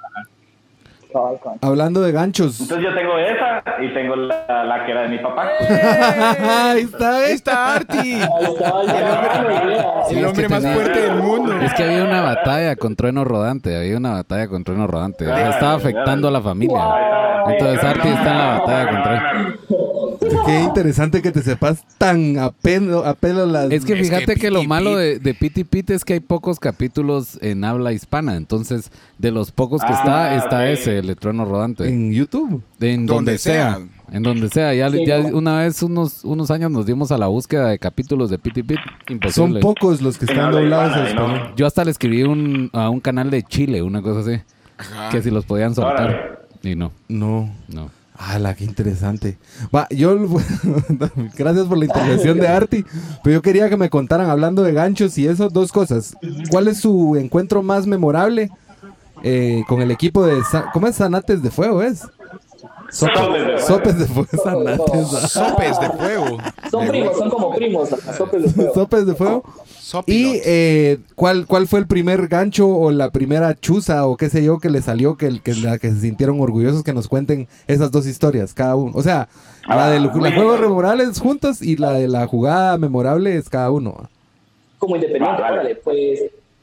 Hablando 1.63 2.01
de 2.01 2.13
ganchos. 2.13 2.61
Entonces 2.61 2.87
yo 2.89 2.95
tengo 2.95 3.19
esa 3.19 3.63
y 3.83 3.93
tengo 3.95 4.17
la, 4.17 4.65
la 4.65 4.85
que 4.85 4.93
era 4.93 5.03
de 5.03 5.09
mi 5.09 5.19
papá. 5.19 5.49
Ahí 6.73 6.81
está, 6.83 7.17
Ahí 7.17 7.31
¿eh? 7.31 7.33
está 7.35 7.75
Arti. 7.75 7.99
Ahí 7.99 8.45
está, 8.45 8.85
idea. 8.85 9.93
El 10.11 10.19
es 10.19 10.25
hombre 10.27 10.43
que 10.43 10.49
más 10.49 10.63
tenía- 10.63 10.75
fuerte 10.77 11.01
del 11.03 11.15
mundo. 11.17 11.53
Es 11.61 11.75
que 11.75 11.83
había 11.85 12.05
una 12.05 12.21
batalla 12.23 12.77
con 12.77 12.97
Trueno 12.97 13.25
Rodante, 13.25 13.77
había 13.77 13.97
una 13.97 14.13
batalla 14.15 14.49
con 14.49 14.65
Trueno 14.65 14.87
Rodante. 14.87 15.31
Ah, 15.31 15.51
estaba 15.51 15.75
afectando 15.75 16.29
a 16.29 16.31
la 16.31 16.41
familia. 16.41 16.81
Entonces 17.49 17.83
Arti 17.85 18.09
está 18.09 18.31
en 18.31 18.39
la 18.39 18.59
batalla 18.59 18.91
con 18.91 19.03
Trueno. 19.03 19.90
Qué 20.47 20.61
interesante 20.61 21.23
que 21.23 21.31
te 21.33 21.43
sepas 21.43 21.85
tan 21.99 22.39
a 22.39 22.51
pelo, 22.51 23.05
a 23.05 23.15
pelo 23.15 23.47
las... 23.47 23.71
Es 23.71 23.85
que 23.85 23.95
Es 23.95 24.01
fíjate 24.09 24.35
que 24.35 24.41
que, 24.41 24.51
lo 24.51 24.63
malo 24.65 24.97
de, 24.97 25.19
de 25.19 25.35
Piti 25.35 25.65
Pit 25.65 25.91
es 25.91 26.05
que 26.05 26.15
hay 26.15 26.21
pocos 26.21 26.59
capítulos 26.61 27.39
en 27.43 27.65
habla 27.65 27.93
hispana. 27.93 28.37
Entonces, 28.37 28.91
de 29.19 29.31
los 29.31 29.51
pocos 29.51 29.81
que 29.83 29.93
Ah, 29.93 30.37
está, 30.37 30.37
está 30.37 30.57
ok. 30.59 30.79
ese, 30.79 30.99
el 30.99 31.17
Trueno 31.17 31.45
Rodante. 31.45 31.89
En 31.89 32.13
YouTube. 32.13 32.63
En 32.81 33.07
donde, 33.07 33.39
sea. 33.39 33.77
sea. 33.77 33.87
En 34.13 34.23
donde 34.23 34.49
sea. 34.49 34.75
Ya, 34.75 34.91
Sí, 34.91 35.05
ya 35.07 35.19
no. 35.19 35.37
una 35.39 35.59
vez, 35.61 35.83
unos, 35.83 36.25
unos 36.25 36.51
años, 36.51 36.71
nos 36.71 36.87
dimos 36.87 37.13
a 37.13 37.19
la 37.19 37.27
búsqueda 37.27 37.69
de 37.69 37.79
capítulos 37.79 38.31
de 38.31 38.39
Piti 38.39 38.63
Pit. 38.63 38.79
Son 39.07 39.15
Imposible. 39.17 39.61
pocos 39.61 40.01
los 40.03 40.19
que 40.19 40.25
están 40.27 40.53
doblados 40.53 41.09
español. 41.09 41.53
Yo 41.57 41.67
hasta 41.67 41.85
le 41.85 41.91
escribí 41.91 42.23
un, 42.23 42.71
a 42.73 42.89
un 42.91 43.01
canal 43.01 43.31
de 43.31 43.43
Chile, 43.43 43.83
una 43.83 44.01
cosa 44.03 44.21
así. 44.21 44.41
Ajá. 44.79 45.11
Que 45.11 45.23
si 45.23 45.31
los 45.31 45.45
podían 45.45 45.75
soltar. 45.75 46.09
Órale. 46.09 46.39
Y 46.63 46.75
no, 46.75 46.93
No. 47.09 47.51
no. 47.69 47.91
¡Hala, 48.21 48.55
qué 48.55 48.65
interesante! 48.65 49.39
Va, 49.75 49.89
yo... 49.89 50.15
Gracias 51.39 51.67
por 51.67 51.79
la 51.79 51.87
intervención 51.87 52.39
de 52.39 52.49
Arti. 52.49 52.85
Pero 53.25 53.35
yo 53.35 53.43
quería 53.43 53.71
que 53.71 53.79
me 53.79 53.89
contaran, 53.89 54.29
hablando 54.29 54.63
de 54.63 54.73
ganchos 54.73 55.17
y 55.17 55.27
eso, 55.27 55.49
dos 55.49 55.73
cosas. 55.73 56.15
¿Cuál 56.51 56.69
es 56.69 56.79
su 56.81 57.17
encuentro 57.17 57.63
más 57.63 57.87
memorable 57.87 58.51
eh, 59.23 59.63
con 59.67 59.81
el 59.81 59.91
equipo 59.91 60.27
de... 60.27 60.39
¿Cómo 60.75 60.87
es? 60.87 60.97
Zanates 60.97 61.43
de 61.43 61.51
Fuego, 61.51 61.83
¿es? 61.83 62.03
Sope- 62.91 63.11
Sopes 63.11 63.39
de 63.39 63.57
Fuego. 63.57 63.67
Sopes 63.67 63.99
de 63.99 64.07
Fuego, 64.07 64.43
Zanates. 64.45 65.15
¿va? 65.15 65.29
Sopes 65.29 65.81
de 65.81 65.89
fuego. 65.91 66.39
Son 66.71 66.89
primos, 66.89 67.17
son 67.17 67.31
como 67.31 67.55
primos. 67.55 67.89
sopes 68.17 68.43
de 68.43 68.49
fuego. 68.51 68.75
Sopes 68.75 69.07
de 69.07 69.15
Fuego. 69.15 69.45
Sopilot. 69.81 70.37
Y 70.37 70.41
eh, 70.45 70.99
¿cuál, 71.17 71.47
¿cuál 71.47 71.67
fue 71.67 71.81
el 71.81 71.87
primer 71.89 72.29
gancho 72.29 72.69
o 72.69 72.91
la 72.93 73.11
primera 73.11 73.55
chuza 73.59 74.07
o 74.07 74.17
qué 74.17 74.29
sé 74.31 74.45
yo 74.45 74.59
que 74.59 74.71
le 74.71 74.83
salió 74.83 75.17
que, 75.17 75.27
el, 75.27 75.43
que, 75.43 75.55
la 75.55 75.79
que 75.79 75.91
se 75.91 76.01
sintieron 76.01 76.41
orgullosos 76.41 76.85
que 76.85 76.93
nos 76.93 77.09
cuenten 77.09 77.49
esas 77.67 77.91
dos 77.91 78.07
historias 78.07 78.55
cada 78.55 78.77
uno? 78.77 78.93
O 78.95 79.03
sea, 79.03 79.29
la 79.69 79.87
Ah, 79.87 79.91
de 79.91 79.99
los 80.01 80.15
muy 80.15 80.33
juegos 80.33 80.61
memorables 80.61 81.19
juntos 81.19 81.61
y 81.63 81.77
la 81.77 81.93
de 81.93 82.07
la 82.09 82.27
jugada 82.29 82.79
memorable 82.79 83.37
es 83.37 83.49
cada 83.49 83.71
uno. 83.73 84.09
como 84.79 84.95
independiente. 84.97 85.41
Vale, 85.43 85.57
vale. 85.57 85.61
Órale, 85.61 85.75
pues 85.77 86.21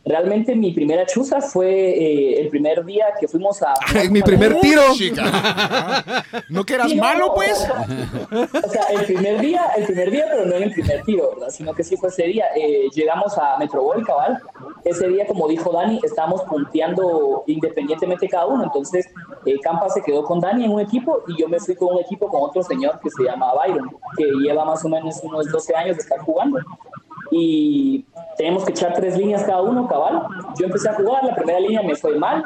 realmente 0.07 0.55
mi 0.55 0.71
primera 0.71 1.05
chuza 1.05 1.41
fue 1.41 1.69
eh, 1.69 2.39
el 2.39 2.49
primer 2.49 2.83
día 2.85 3.07
que 3.19 3.27
fuimos 3.27 3.61
a. 3.61 3.73
¡Ay, 3.95 4.09
mi 4.09 4.21
primer 4.21 4.59
tiro! 4.59 4.81
Chica. 4.93 6.03
¿No 6.49 6.63
que 6.63 6.75
eras 6.75 6.89
Sí, 6.89 6.95
no, 6.95 7.03
malo, 7.03 7.27
o 7.27 7.35
pues? 7.35 7.57
sea, 7.57 7.85
O 8.63 8.69
sea, 8.69 8.83
el 8.91 9.05
primer 9.05 9.39
día, 9.41 9.61
el 9.77 9.85
primer 9.85 10.11
día, 10.11 10.25
pero 10.31 10.45
no 10.45 10.55
en 10.55 10.63
el 10.63 10.71
primer 10.71 11.03
tiro, 11.03 11.31
¿verdad? 11.31 11.49
Sino 11.49 11.73
que 11.73 11.83
sí 11.83 11.97
fue 11.97 12.09
ese 12.09 12.23
día. 12.23 12.45
Eh, 12.55 12.87
llegamos 12.93 13.37
a 13.37 13.57
Metrobol, 13.57 14.05
cabal. 14.05 14.39
Ese 14.83 15.07
día, 15.07 15.25
como 15.27 15.47
dijo 15.47 15.71
Dani, 15.71 15.99
estábamos 16.03 16.43
punteando 16.43 17.43
independientemente 17.47 18.29
cada 18.29 18.45
uno. 18.45 18.63
Entonces, 18.63 19.07
eh, 19.45 19.59
Campa 19.61 19.89
se 19.89 20.01
quedó 20.01 20.23
con 20.23 20.39
Dani 20.39 20.65
en 20.65 20.71
un 20.71 20.81
equipo 20.81 21.23
y 21.27 21.39
yo 21.39 21.47
me 21.47 21.59
fui 21.59 21.75
con 21.75 21.95
un 21.95 21.99
equipo 21.99 22.27
con 22.29 22.41
otro 22.43 22.63
señor 22.63 22.99
que 23.01 23.09
se 23.09 23.23
llama 23.23 23.53
Byron, 23.53 23.89
que 24.17 24.25
lleva 24.41 24.65
más 24.65 24.83
o 24.85 24.89
menos 24.89 25.19
unos 25.23 25.51
12 25.51 25.75
años 25.75 25.97
de 25.97 26.03
estar 26.03 26.19
jugando. 26.19 26.59
Y 27.31 28.05
tenemos 28.37 28.63
que 28.63 28.71
echar 28.71 28.93
tres 28.93 29.17
líneas 29.17 29.43
cada 29.43 29.61
uno, 29.61 29.87
cabal. 29.87 30.23
Yo 30.57 30.67
empecé 30.67 30.89
a 30.89 30.93
jugar, 30.93 31.23
la 31.23 31.35
primera 31.35 31.59
línea 31.59 31.81
me 31.81 31.95
fue 31.95 32.17
mal. 32.17 32.43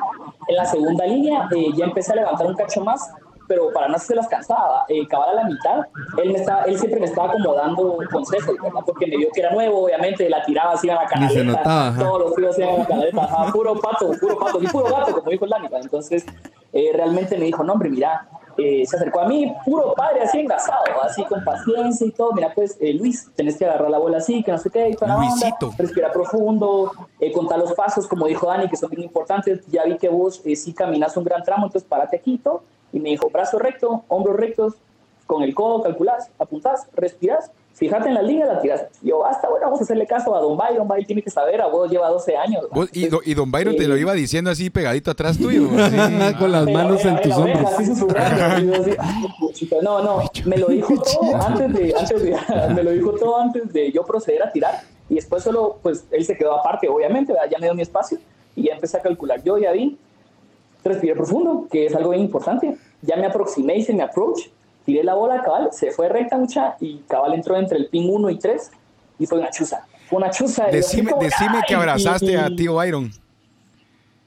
En 0.47 0.55
la 0.55 0.65
segunda 0.65 1.05
línea 1.05 1.47
eh, 1.55 1.71
ya 1.75 1.85
empecé 1.85 2.13
a 2.13 2.15
levantar 2.15 2.47
un 2.47 2.55
cacho 2.55 2.81
más, 2.81 3.13
pero 3.47 3.71
para 3.73 3.87
no 3.87 3.97
se 3.99 4.15
las 4.15 4.27
cansaba. 4.27 4.85
Eh, 4.87 5.07
a 5.11 5.33
la 5.33 5.43
mitad, 5.43 5.81
él, 6.23 6.31
me 6.31 6.39
estaba, 6.39 6.63
él 6.63 6.77
siempre 6.77 6.99
me 6.99 7.05
estaba 7.05 7.33
como 7.33 7.53
dando 7.53 7.97
consejos, 8.11 8.55
¿verdad? 8.61 8.81
Porque 8.85 9.07
me 9.07 9.17
vio 9.17 9.29
que 9.33 9.41
era 9.41 9.51
nuevo, 9.51 9.85
obviamente, 9.85 10.29
la 10.29 10.43
tiraba 10.43 10.73
así 10.73 10.89
a 10.89 10.95
la 10.95 11.01
Ni 11.01 11.07
se 11.07 11.35
canaleta. 11.35 11.43
notaba. 11.43 11.95
Todos 11.97 12.21
los 12.21 12.35
tiros 12.35 12.59
iban 12.59 12.75
a 12.75 12.77
la 12.79 12.85
canaleta, 12.85 13.23
ajá, 13.23 13.51
puro 13.51 13.75
pato, 13.75 14.11
puro 14.19 14.37
pato, 14.39 14.61
y 14.61 14.67
puro 14.67 14.85
gato, 14.85 15.13
como 15.13 15.29
dijo. 15.29 15.45
¿verdad? 15.45 15.81
Entonces, 15.81 16.25
eh, 16.73 16.91
realmente 16.93 17.37
me 17.37 17.45
dijo, 17.45 17.63
no, 17.63 17.73
hombre, 17.73 17.89
mira, 17.89 18.27
eh, 18.57 18.85
se 18.85 18.95
acercó 18.95 19.21
a 19.21 19.27
mí, 19.27 19.53
puro 19.65 19.93
padre, 19.93 20.21
así 20.21 20.39
engasado, 20.39 20.83
así 21.03 21.23
con 21.25 21.43
paciencia 21.43 22.05
y 22.05 22.11
todo. 22.11 22.33
Mira, 22.33 22.53
pues, 22.53 22.77
eh, 22.79 22.93
Luis, 22.93 23.29
tenés 23.35 23.57
que 23.57 23.65
agarrar 23.65 23.89
la 23.89 23.97
bola 23.97 24.17
así, 24.17 24.43
que 24.43 24.51
no 24.51 24.57
sé 24.57 24.69
qué, 24.69 24.89
y 24.89 24.95
toda 24.95 25.07
la 25.09 25.15
onda, 25.17 25.29
Luisito. 25.29 25.71
respira 25.77 26.11
profundo, 26.11 26.91
eh, 27.19 27.31
contar 27.31 27.59
los 27.59 27.73
pasos, 27.73 28.07
como 28.07 28.27
dijo 28.27 28.47
Dani, 28.47 28.69
que 28.69 28.75
son 28.77 28.89
bien 28.89 29.03
importantes. 29.03 29.65
Ya 29.67 29.83
vi 29.85 29.97
que 29.97 30.09
vos 30.09 30.41
eh, 30.45 30.55
sí 30.55 30.73
caminas 30.73 31.15
un 31.17 31.23
gran 31.23 31.43
tramo, 31.43 31.65
entonces 31.65 31.87
párate 31.87 32.17
aquí, 32.17 32.37
todo. 32.37 32.63
Y 32.93 32.99
me 32.99 33.09
dijo, 33.09 33.29
brazo 33.29 33.59
recto, 33.59 34.03
hombros 34.07 34.37
rectos, 34.37 34.73
con 35.27 35.43
el 35.43 35.53
codo 35.55 35.81
calculás, 35.81 36.29
apuntás, 36.37 36.87
respirás, 36.93 37.51
fíjate 37.73 38.09
en 38.09 38.15
la 38.15 38.21
línea, 38.21 38.45
la 38.47 38.59
tirás. 38.59 38.83
Yo, 39.01 39.19
basta, 39.19 39.47
bueno, 39.49 39.65
vamos 39.67 39.79
a 39.79 39.83
hacerle 39.83 40.05
caso 40.05 40.35
a 40.35 40.41
Don 40.41 40.57
Byron, 40.57 40.85
Byron 40.87 41.05
tiene 41.05 41.21
que 41.21 41.29
saber, 41.29 41.61
a 41.61 41.67
vos 41.67 41.89
lleva 41.89 42.09
12 42.09 42.35
años. 42.35 42.67
Vos- 42.71 42.89
y, 42.91 43.07
do- 43.07 43.21
y 43.23 43.33
Don 43.33 43.49
Byron 43.49 43.77
te 43.77 43.87
lo 43.87 43.95
iba 43.95 44.11
diciendo 44.13 44.51
así 44.51 44.69
pegadito 44.69 45.09
atrás 45.09 45.37
tuyo. 45.37 45.69
así. 45.79 46.35
con 46.39 46.51
las 46.51 46.65
manos 46.69 47.03
en 47.05 47.21
tus 47.21 47.33
hombros. 47.33 47.71
No, 49.81 50.01
no, 50.03 50.21
me 50.45 50.57
lo 50.57 50.67
dijo 50.67 50.93
todo 51.01 51.35
antes 51.35 51.73
de, 51.73 51.93
antes 51.97 52.23
de, 52.23 52.37
me 52.75 52.83
lo 52.83 52.91
dijo 52.91 53.11
todo 53.13 53.37
antes 53.39 53.71
de 53.73 53.91
yo 53.91 54.03
proceder 54.05 54.43
a 54.43 54.51
tirar. 54.51 54.81
Y 55.09 55.15
después 55.15 55.43
solo, 55.43 55.77
pues, 55.81 56.05
él 56.11 56.23
se 56.25 56.37
quedó 56.37 56.53
aparte, 56.57 56.87
obviamente, 56.87 57.33
¿verdad? 57.33 57.49
ya 57.51 57.57
me 57.57 57.65
dio 57.67 57.73
mi 57.75 57.81
espacio. 57.81 58.17
Y 58.55 58.63
ya 58.67 58.75
empecé 58.75 58.97
a 58.97 59.01
calcular. 59.01 59.41
Yo 59.43 59.57
ya 59.57 59.71
vi, 59.71 59.97
respiré 60.83 61.15
profundo, 61.15 61.67
que 61.71 61.85
es 61.87 61.95
algo 61.95 62.09
bien 62.11 62.23
importante. 62.23 62.77
Ya 63.01 63.15
me 63.15 63.25
aproximé, 63.27 63.77
hice 63.77 63.93
mi 63.93 64.01
approach, 64.01 64.47
tiré 64.85 65.03
la 65.03 65.13
bola, 65.13 65.41
cabal, 65.41 65.69
se 65.71 65.91
fue 65.91 66.09
recta 66.09 66.37
mucha 66.37 66.75
y 66.79 66.97
cabal 67.07 67.33
entró 67.33 67.55
entre 67.55 67.77
el 67.77 67.87
pin 67.87 68.09
1 68.13 68.29
y 68.29 68.37
3 68.39 68.71
y 69.19 69.25
fue 69.25 69.39
una 69.39 69.49
chuza. 69.51 69.85
Fue 70.09 70.17
una 70.17 70.29
chuza. 70.29 70.65
Decime, 70.67 71.11
como, 71.11 71.23
decime 71.23 71.61
que 71.67 71.75
abrazaste 71.75 72.25
y- 72.31 72.35
a 72.35 72.47
tío 72.47 72.75
Byron. 72.75 73.11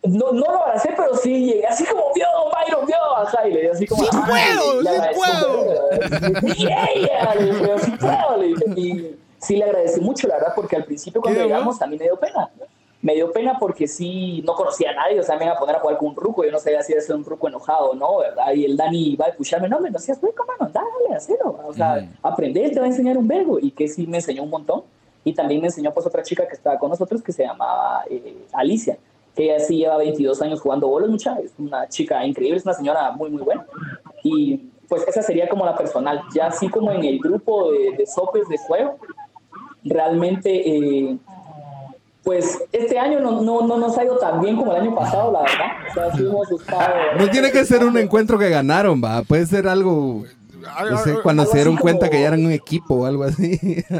no, 0.05 0.32
no 0.32 0.40
lo 0.52 0.62
abracé, 0.62 0.90
pero 0.96 1.16
sí 1.16 1.46
llegué 1.46 1.66
así 1.66 1.84
como 1.84 2.02
vio, 2.14 2.26
Byron, 2.52 2.86
vio, 2.86 2.96
ajá, 3.16 3.48
y 3.48 3.52
le 3.52 3.61
di 3.62 3.66
así 3.68 3.86
como. 3.86 4.02
¡Sí 4.05 4.11
puedo, 4.11 4.80
sí 4.82 4.88
puedo. 5.14 6.55
"Yeah", 6.57 7.34
le 7.34 7.44
dije, 7.52 7.78
"Sí 7.80 7.90
puedo", 7.98 8.36
le 8.38 8.46
dije, 8.48 8.64
y 8.76 9.16
sí 9.38 9.57
le 9.57 9.64
agradecí 9.64 10.00
mucho, 10.00 10.28
la 10.28 10.34
verdad, 10.36 10.52
porque 10.55 10.76
al 10.76 10.84
principio 10.84 11.20
cuando 11.20 11.40
¿Qué, 11.40 11.46
llegamos 11.46 11.80
a 11.82 11.86
mí 11.86 11.96
me 11.98 12.05
dio 12.05 12.16
pena. 12.18 12.48
Me 13.05 13.14
dio 13.14 13.30
pena 13.30 13.59
porque 13.61 13.86
sí, 13.86 14.42
no 14.46 14.55
conocía 14.55 14.90
a 14.90 14.94
nadie, 14.94 15.20
o 15.20 15.22
sea, 15.22 15.36
me 15.36 15.44
iba 15.44 15.55
a 15.55 15.59
poner 15.59 15.76
a 15.76 15.80
jugar 15.80 15.98
con 15.98 16.09
un 16.09 16.16
ruco, 16.16 16.42
yo 16.42 16.50
no 16.50 16.59
sabía 16.59 16.82
si 16.82 16.94
era 16.94 17.02
un 17.14 17.24
ruco 17.24 17.48
enojado 17.48 17.90
o 17.90 17.94
no, 17.94 18.18
¿verdad? 18.18 18.55
Y 18.55 18.64
el 18.64 18.78
Dani 18.78 19.11
iba 19.11 19.26
a 19.26 19.28
escucharme, 19.28 19.68
no, 19.68 19.78
me 19.78 19.90
no 19.90 19.98
seas 19.98 20.18
hueco, 20.22 20.46
mano, 20.46 20.72
dale, 20.72 21.14
hacelo, 21.14 21.61
o 21.66 21.72
sea, 21.74 22.09
aprender 22.22 22.72
te 22.72 22.80
va 22.80 22.86
a 22.86 22.88
enseñar 22.88 23.18
un 23.18 23.28
verbo, 23.28 23.59
y 23.61 23.70
que 23.72 23.88
sí 23.88 24.07
me 24.07 24.16
enseñó 24.16 24.42
un 24.42 24.50
montón. 24.50 24.82
Y 25.22 25.32
también 25.32 25.61
me 25.61 25.68
enseñó 25.68 25.92
pues 25.92 26.07
otra 26.07 26.22
chica 26.22 26.46
que 26.46 26.55
estaba 26.55 26.78
con 26.78 26.90
nosotros 26.90 27.22
que 27.22 27.32
se 27.32 27.44
llamaba 27.44 28.05
eh, 28.11 28.46
Alicia, 28.52 28.98
que 29.34 29.44
ella 29.44 29.59
sí 29.59 29.78
lleva 29.78 29.96
22 29.96 30.40
años 30.42 30.61
jugando 30.61 30.88
bolos, 30.88 31.09
mucha, 31.09 31.38
es 31.38 31.52
una 31.59 31.88
chica 31.88 32.24
increíble, 32.26 32.59
es 32.59 32.64
una 32.64 32.74
señora 32.74 33.11
muy, 33.12 33.30
muy 33.30 33.42
buena. 33.42 33.66
Y 34.22 34.70
pues 34.88 35.07
esa 35.09 35.22
sería 35.22 35.48
como 35.48 35.64
la 35.64 35.76
personal. 35.76 36.22
Ya 36.34 36.46
así 36.46 36.68
como 36.68 36.90
en 36.92 37.05
el 37.05 37.18
grupo 37.18 37.72
de, 37.72 37.92
de 37.96 38.07
sopes 38.07 38.48
de 38.48 38.59
fuego, 38.59 38.98
realmente, 39.82 40.50
eh, 40.68 41.18
pues 42.25 42.59
este 42.72 42.99
año 42.99 43.20
no, 43.20 43.43
no, 43.43 43.66
no 43.66 43.77
nos 43.79 43.97
ha 43.99 44.05
ido 44.05 44.16
tan 44.16 44.41
bien 44.41 44.57
como 44.57 44.75
el 44.75 44.83
año 44.83 44.95
pasado, 44.95 45.31
la 45.33 45.43
verdad. 45.43 45.66
O 45.91 45.95
sea, 45.95 46.12
sí 46.16 46.22
hemos 46.27 46.51
estado- 46.51 46.95
No 47.18 47.29
tiene 47.29 47.53
que 47.53 47.64
ser 47.64 47.85
un 47.85 47.97
encuentro 47.99 48.39
que 48.39 48.49
ganaron, 48.49 49.01
va. 49.05 49.22
Puede 49.22 49.45
ser 49.47 49.68
algo. 49.68 50.25
No 50.91 50.99
sé, 50.99 51.15
cuando 51.23 51.45
se 51.47 51.57
dieron 51.59 51.77
cuenta 51.77 52.07
como- 52.07 52.11
que 52.12 52.21
ya 52.21 52.29
eran 52.29 52.45
un 52.45 52.53
equipo 52.53 52.95
o 52.95 53.07
algo 53.07 53.25
así. 53.25 53.59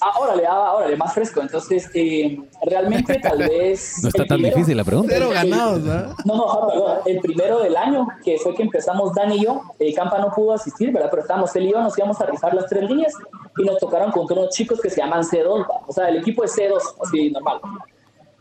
Ah, 0.00 0.16
órale, 0.20 0.46
ah, 0.46 0.74
órale, 0.76 0.96
más 0.96 1.12
fresco. 1.12 1.40
Entonces, 1.40 1.90
eh, 1.92 2.38
realmente 2.64 3.18
tal 3.18 3.38
vez... 3.38 3.94
No 4.04 4.10
está 4.10 4.24
tan 4.24 4.36
primero- 4.36 4.54
difícil 4.54 4.76
la 4.76 4.84
pregunta. 4.84 5.12
Cero 5.12 5.30
ganados, 5.34 5.88
¿va? 5.88 6.14
No, 6.24 6.36
no, 6.36 6.66
perdón. 6.68 6.98
El 7.04 7.18
primero 7.18 7.58
del 7.58 7.76
año, 7.76 8.06
que 8.24 8.38
fue 8.38 8.54
que 8.54 8.62
empezamos 8.62 9.12
Dani 9.12 9.38
y 9.38 9.44
yo, 9.44 9.60
eh, 9.80 9.92
Campa 9.94 10.18
no 10.20 10.30
pudo 10.30 10.52
asistir, 10.52 10.92
¿verdad? 10.92 11.08
Pero 11.10 11.22
estábamos 11.22 11.56
él 11.56 11.66
y 11.66 11.72
yo, 11.72 11.80
nos 11.82 11.98
íbamos 11.98 12.20
a 12.20 12.26
rifar 12.26 12.54
las 12.54 12.66
tres 12.66 12.88
líneas 12.88 13.12
y 13.56 13.64
nos 13.64 13.78
tocaron 13.78 14.12
contra 14.12 14.36
unos 14.38 14.54
chicos 14.54 14.80
que 14.80 14.88
se 14.88 15.00
llaman 15.00 15.24
C2, 15.24 15.62
¿va? 15.62 15.80
o 15.88 15.92
sea, 15.92 16.08
el 16.10 16.18
equipo 16.18 16.44
es 16.44 16.56
C2, 16.56 16.80
así 17.04 17.32
normal. 17.32 17.58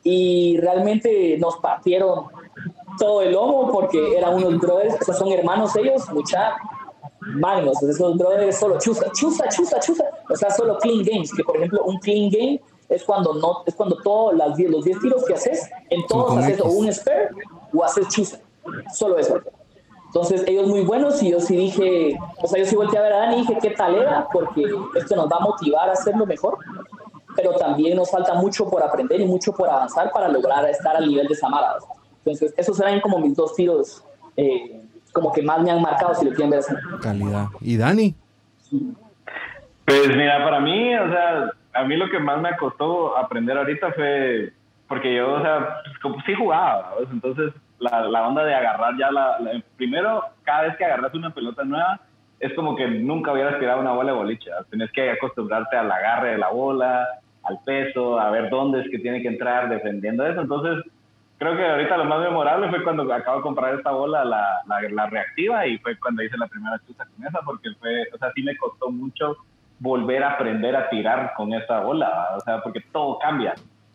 Y 0.04 0.60
realmente 0.62 1.38
nos 1.40 1.58
partieron 1.58 2.26
todo 3.00 3.24
el 3.24 3.32
lomo 3.32 3.72
porque 3.72 4.16
eran 4.16 4.36
unos 4.36 4.60
brothers, 4.60 4.96
o 5.02 5.06
sea, 5.06 5.16
son 5.16 5.32
hermanos 5.32 5.76
ellos, 5.76 6.08
mucha 6.14 6.54
magnos, 7.22 7.82
esos 7.84 8.18
brothers 8.18 8.58
solo 8.58 8.78
chusa, 8.80 9.12
chusa, 9.12 9.48
chusa, 9.50 9.80
chusa, 9.80 10.04
o 10.30 10.36
sea, 10.36 10.50
solo 10.52 10.78
clean 10.80 11.04
games, 11.04 11.34
que 11.34 11.44
por 11.44 11.58
ejemplo 11.58 11.84
un 11.86 11.98
clean 12.00 12.30
game 12.30 12.62
es 12.90 13.04
cuando 13.04 13.34
no 13.34 13.64
es 13.66 13.76
cuando 13.76 13.98
todos 14.02 14.34
los 14.36 14.56
10 14.56 15.00
tiros 15.00 15.26
que 15.26 15.34
haces, 15.34 15.70
en 15.90 16.06
todos 16.08 16.38
haces 16.38 16.60
o 16.62 16.70
un 16.70 16.92
spare 16.94 17.30
o 17.74 17.84
haces 17.84 18.08
chusa, 18.10 18.40
solo 18.94 19.18
eso. 19.18 19.40
Entonces 20.08 20.44
ellos 20.48 20.68
muy 20.68 20.82
buenos 20.82 21.22
y 21.22 21.32
yo 21.32 21.40
sí 21.40 21.56
dije, 21.56 22.18
o 22.42 22.48
sea, 22.48 22.60
yo 22.60 22.66
sí 22.66 22.76
volteé 22.76 22.98
a 22.98 23.02
ver 23.02 23.14
a 23.14 23.18
Dani 23.18 23.36
y 23.36 23.40
dije, 23.42 23.58
¿qué 23.62 23.72
tal 23.72 23.96
era? 23.96 24.28
Porque 24.32 24.64
esto 24.96 25.16
nos 25.16 25.30
va 25.30 25.38
a 25.38 25.42
motivar 25.42 25.90
a 25.90 25.94
hacerlo 25.94 26.26
mejor, 26.26 26.58
pero 27.36 27.54
también 27.56 27.98
nos 27.98 28.10
falta 28.10 28.34
mucho 28.34 28.70
por 28.70 28.82
aprender 28.82 29.20
y 29.20 29.26
mucho 29.26 29.52
por 29.52 29.70
avanzar 29.70 30.12
para 30.14 30.30
lograr 30.30 30.68
estar 30.70 30.96
al 30.96 31.08
nivel 31.08 31.28
de 31.28 31.36
Samara. 31.36 31.76
Entonces 32.24 32.54
esos 32.58 32.80
eran 32.80 33.02
como 33.02 33.20
mis 33.20 33.36
dos 33.36 33.54
tiros 33.54 34.04
eh, 34.38 34.77
como 35.18 35.34
que 35.34 35.42
más 35.42 35.60
me 35.62 35.72
han 35.72 35.82
marcado, 35.82 36.14
si 36.14 36.26
lo 36.26 36.32
quieren 36.32 36.52
ver 36.52 36.60
así. 36.60 36.76
Calidad. 37.02 37.48
¿Y 37.62 37.76
Dani? 37.78 38.14
Pues 39.86 40.08
mira, 40.16 40.44
para 40.44 40.60
mí, 40.60 40.96
o 40.96 41.10
sea, 41.10 41.52
a 41.74 41.84
mí 41.86 41.96
lo 41.96 42.10
que 42.10 42.20
más 42.20 42.40
me 42.42 42.56
costó 42.58 43.18
aprender 43.18 43.58
ahorita 43.58 43.94
fue, 43.94 44.52
porque 44.88 45.16
yo, 45.16 45.34
o 45.36 45.42
sea, 45.42 45.78
pues, 45.86 45.98
como 46.00 46.22
sí 46.26 46.34
jugaba, 46.34 46.90
¿sabes? 46.94 47.10
entonces 47.12 47.54
la, 47.80 48.02
la 48.02 48.28
onda 48.28 48.44
de 48.44 48.54
agarrar 48.54 48.98
ya 48.98 49.10
la, 49.12 49.40
la- 49.40 49.62
primero, 49.78 50.24
cada 50.44 50.64
vez 50.64 50.78
que 50.78 50.86
agarras 50.86 51.14
una 51.14 51.30
pelota 51.32 51.64
nueva, 51.64 52.00
es 52.40 52.54
como 52.54 52.76
que 52.76 52.88
nunca 52.88 53.32
hubieras 53.32 53.60
tirado 53.60 53.80
una 53.82 53.94
bola 53.94 54.12
de 54.12 54.18
boliche, 54.18 54.52
tienes 54.70 54.92
que 54.92 55.10
acostumbrarte 55.10 55.78
al 55.78 55.92
agarre 55.92 56.32
de 56.32 56.38
la 56.38 56.50
bola, 56.50 57.08
al 57.44 57.60
peso, 57.66 58.20
a 58.20 58.30
ver 58.30 58.50
dónde 58.50 58.82
es 58.82 58.90
que 58.92 59.00
tiene 59.00 59.22
que 59.22 59.30
entrar 59.30 59.70
defendiendo 59.70 60.28
eso, 60.28 60.42
entonces 60.42 60.84
creo 61.38 61.56
que 61.56 61.66
ahorita 61.66 61.98
lo 61.98 62.06
más 62.06 62.20
memorable 62.22 62.70
fue 62.70 62.84
cuando 62.84 63.12
acabo 63.14 63.38
de 63.38 63.44
comprar 63.44 63.76
esta 63.76 63.92
bola, 63.92 64.26
la, 64.26 64.62
la, 64.68 64.82
la 64.90 65.06
reactiva, 65.08 65.66
y 65.68 65.78
fue 65.80 65.98
cuando 66.00 66.24
hice 66.24 66.38
la 66.38 66.48
primera 66.48 66.80
chuza 66.86 67.06
con 67.06 67.26
esa, 67.26 67.40
porque 67.42 67.70
fue, 67.80 68.04
o 68.14 68.18
sea, 68.18 68.32
sí 68.34 68.44
me 68.44 68.58
costó 68.58 68.90
mucho 68.90 69.38
volver 69.80 70.24
a 70.24 70.32
aprender 70.32 70.76
a 70.76 70.90
tirar 70.90 71.34
con 71.36 71.54
esa 71.54 71.82
bola, 71.82 72.10
¿va? 72.10 72.38
o 72.38 72.40
sea, 72.42 72.62
porque 72.62 72.82
todo 72.92 73.20
cambia. 73.20 73.54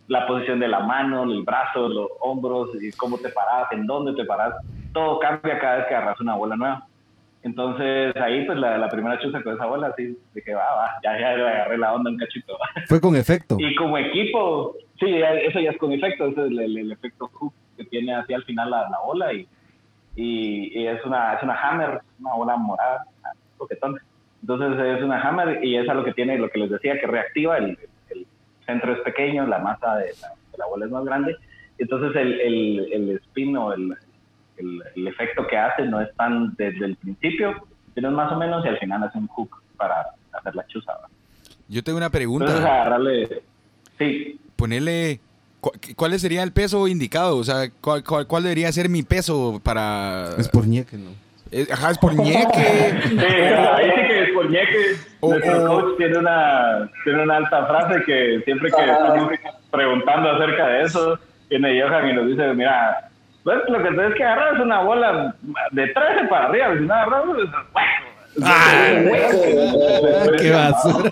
La 0.09 0.27
posición 0.27 0.61
de 0.61 0.69
la 0.69 0.81
mano, 0.81 1.23
el 1.25 1.43
brazo, 1.43 1.89
los 1.89 2.09
hombros, 2.21 2.71
y 2.81 2.93
cómo 2.93 3.19
te 3.19 3.31
paras, 3.31 3.71
en 3.73 3.87
dónde 3.87 4.13
te 4.15 4.25
paras, 4.25 4.55
todo 4.93 5.19
cambia 5.19 5.59
cada 5.59 5.77
vez 5.77 5.87
que 5.87 5.95
agarras 5.95 6.21
una 6.21 6.35
bola 6.35 6.57
nueva. 6.57 6.87
Entonces 7.43 8.15
ahí 8.17 8.45
pues 8.45 8.57
la, 8.59 8.79
la 8.79 8.89
primera 8.89 9.19
chuza 9.19 9.43
con 9.43 9.55
esa 9.55 9.67
bola, 9.67 9.89
así, 9.89 10.17
que 10.45 10.55
va, 10.55 10.63
va, 10.77 10.91
ya, 11.03 11.19
ya 11.19 11.35
le 11.35 11.49
agarré 11.49 11.79
la 11.79 11.93
onda 11.93 12.11
un 12.11 12.17
cachito. 12.17 12.53
¿va? 12.53 12.83
Fue 12.87 13.01
con 13.01 13.17
efecto. 13.17 13.57
Y 13.59 13.75
como 13.75 13.99
equipo, 13.99 14.77
sí, 15.05 15.15
eso 15.49 15.61
ya 15.61 15.71
es 15.71 15.79
con 15.79 15.93
efecto, 15.93 16.27
ese 16.27 16.41
es 16.41 16.47
el, 16.51 16.59
el- 16.61 16.79
el 16.79 16.93
efecto 16.93 17.29
hook 17.35 17.53
que 17.77 17.85
tiene 17.85 18.15
hacia 18.15 18.37
al 18.37 18.45
final 18.45 18.71
la, 18.71 18.89
la 18.89 18.99
bola 19.05 19.33
y, 19.33 19.47
y, 20.17 20.79
y 20.81 20.87
es, 20.87 21.05
una, 21.05 21.35
es 21.35 21.43
una 21.43 21.55
hammer, 21.61 22.01
una 22.21 22.35
bola 22.35 22.57
morada, 22.57 23.05
coquetón. 23.57 23.99
Entonces 24.43 24.99
es 24.99 25.03
una 25.03 25.21
hammer 25.21 25.65
y 25.65 25.77
es 25.77 25.87
lo 25.87 26.05
que 26.05 26.13
tiene, 26.13 26.39
lo 26.39 26.49
que 26.51 26.59
les 26.59 26.71
decía, 26.71 26.99
que 27.01 27.07
reactiva, 27.07 27.59
el, 27.59 27.79
el 28.11 28.27
centro 28.67 28.93
es 28.93 29.01
pequeño, 29.01 29.47
la 29.47 29.59
masa 29.59 29.97
de 29.97 30.13
la, 30.21 30.29
de 30.53 30.59
la 30.59 30.67
bola 30.67 30.87
es 30.87 30.91
más 30.93 31.05
grande, 31.05 31.37
entonces 31.79 32.15
el, 32.17 32.41
el, 32.41 32.93
el 32.93 33.11
spin 33.19 33.57
o 33.57 33.73
el, 33.73 33.97
el, 34.59 34.83
el 34.97 35.07
efecto 35.09 35.47
que 35.47 35.57
hace 35.57 35.85
no 35.85 36.01
es 36.01 36.15
tan 36.17 36.55
desde 36.57 36.85
el 36.87 36.97
principio, 36.97 37.55
sino 37.95 38.11
más 38.11 38.33
o 38.33 38.37
menos 38.37 38.65
y 38.65 38.69
al 38.69 38.79
final 38.79 39.03
hace 39.05 39.19
un 39.19 39.29
hook 39.29 39.63
para 39.77 40.07
hacer 40.33 40.55
la 40.55 40.67
chuza. 40.67 40.93
Yo 41.69 41.83
tengo 41.83 41.99
una 41.99 42.07
Entonces 42.07 42.19
pregunta. 42.19 42.57
agarrarle, 42.57 43.43
sí, 43.99 44.39
Ponerle. 44.63 45.19
cu- 45.61 45.73
¿Cuál 45.97 46.17
sería 46.21 46.45
el 46.45 46.53
peso 46.53 46.87
indicado? 46.87 47.37
O 47.37 47.43
sea, 47.43 47.69
¿cuál, 47.81 48.05
cuál, 48.05 48.29
cuál 48.29 48.45
debería 48.45 48.71
ser 48.71 48.89
mi 48.89 49.03
peso 49.03 49.61
para. 49.65 50.29
Es 50.39 50.49
por 50.49 50.69
ñeque, 50.69 50.97
¿no? 50.97 51.11
Eh, 51.51 51.67
Ajá, 51.73 51.91
es 51.91 51.99
por 51.99 52.15
ñeque. 52.15 52.95
Sí, 53.09 53.19
ahí 53.19 53.91
sí 53.91 54.01
que 54.07 54.23
es 54.23 54.31
por 54.33 54.49
ñeque. 54.49 54.79
Nuestro 55.21 55.67
coach 55.67 55.97
tiene 55.99 56.17
una, 56.19 56.89
tiene 57.03 57.23
una 57.25 57.37
alta 57.39 57.67
frase 57.67 58.05
que 58.07 58.41
siempre 58.45 58.71
que 58.71 58.83
estamos 58.85 59.31
preguntando 59.73 60.31
acerca 60.31 60.69
de 60.69 60.83
eso, 60.85 61.19
viene 61.51 61.83
Johan 61.83 62.09
y 62.09 62.13
nos 62.13 62.27
dice, 62.29 62.55
mira, 62.55 63.11
pues 63.43 63.59
lo 63.69 63.83
que 63.83 63.89
tienes 63.91 64.15
que 64.15 64.23
agarrar 64.25 64.55
es 64.55 64.61
una 64.61 64.81
bola 64.83 65.35
de 65.73 65.87
13 65.89 66.29
para 66.31 66.47
arriba, 66.47 66.73
si 66.79 66.85
no 66.85 66.95
agarras, 66.95 67.23
pues, 67.27 67.51
bueno. 67.73 68.12
¡Qué 70.39 70.51
basura! 70.51 71.11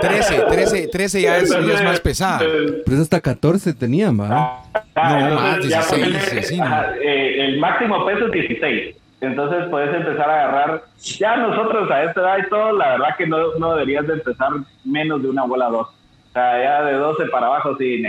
13, 0.00 0.42
13, 0.48 0.88
13 0.88 1.22
ya 1.22 1.38
es, 1.38 1.50
ya 1.50 1.74
es 1.74 1.84
más 1.84 2.00
pesada. 2.00 2.38
Pero 2.38 2.96
es 2.96 3.00
hasta 3.02 3.20
14 3.20 3.72
tenían, 3.74 4.20
¿va? 4.20 4.62
Ah, 4.94 5.28
No, 5.28 5.34
más, 5.36 5.58
ya 5.66 5.80
16, 5.82 5.90
ponele, 5.90 6.40
así, 6.40 6.56
¿no? 6.58 6.64
ajá, 6.64 6.94
eh, 7.02 7.44
el 7.46 7.58
máximo 7.58 8.04
peso 8.04 8.26
es 8.26 8.32
16. 8.32 8.96
Entonces 9.22 9.64
puedes 9.70 9.94
empezar 9.94 10.30
a 10.30 10.44
agarrar. 10.44 10.82
Ya 10.98 11.36
nosotros 11.36 11.90
a 11.90 12.04
esta 12.04 12.20
edad 12.20 12.38
y 12.38 12.48
todo, 12.48 12.72
la 12.72 12.92
verdad 12.92 13.16
que 13.18 13.26
no, 13.26 13.54
no 13.58 13.74
deberías 13.74 14.06
de 14.06 14.14
empezar 14.14 14.50
menos 14.84 15.22
de 15.22 15.28
una 15.28 15.44
bola 15.44 15.66
2. 15.66 15.80
O 15.86 15.92
sea, 16.32 16.62
ya 16.62 16.82
de 16.84 16.92
12 16.94 17.26
para 17.26 17.46
abajo, 17.46 17.76
sí, 17.78 18.02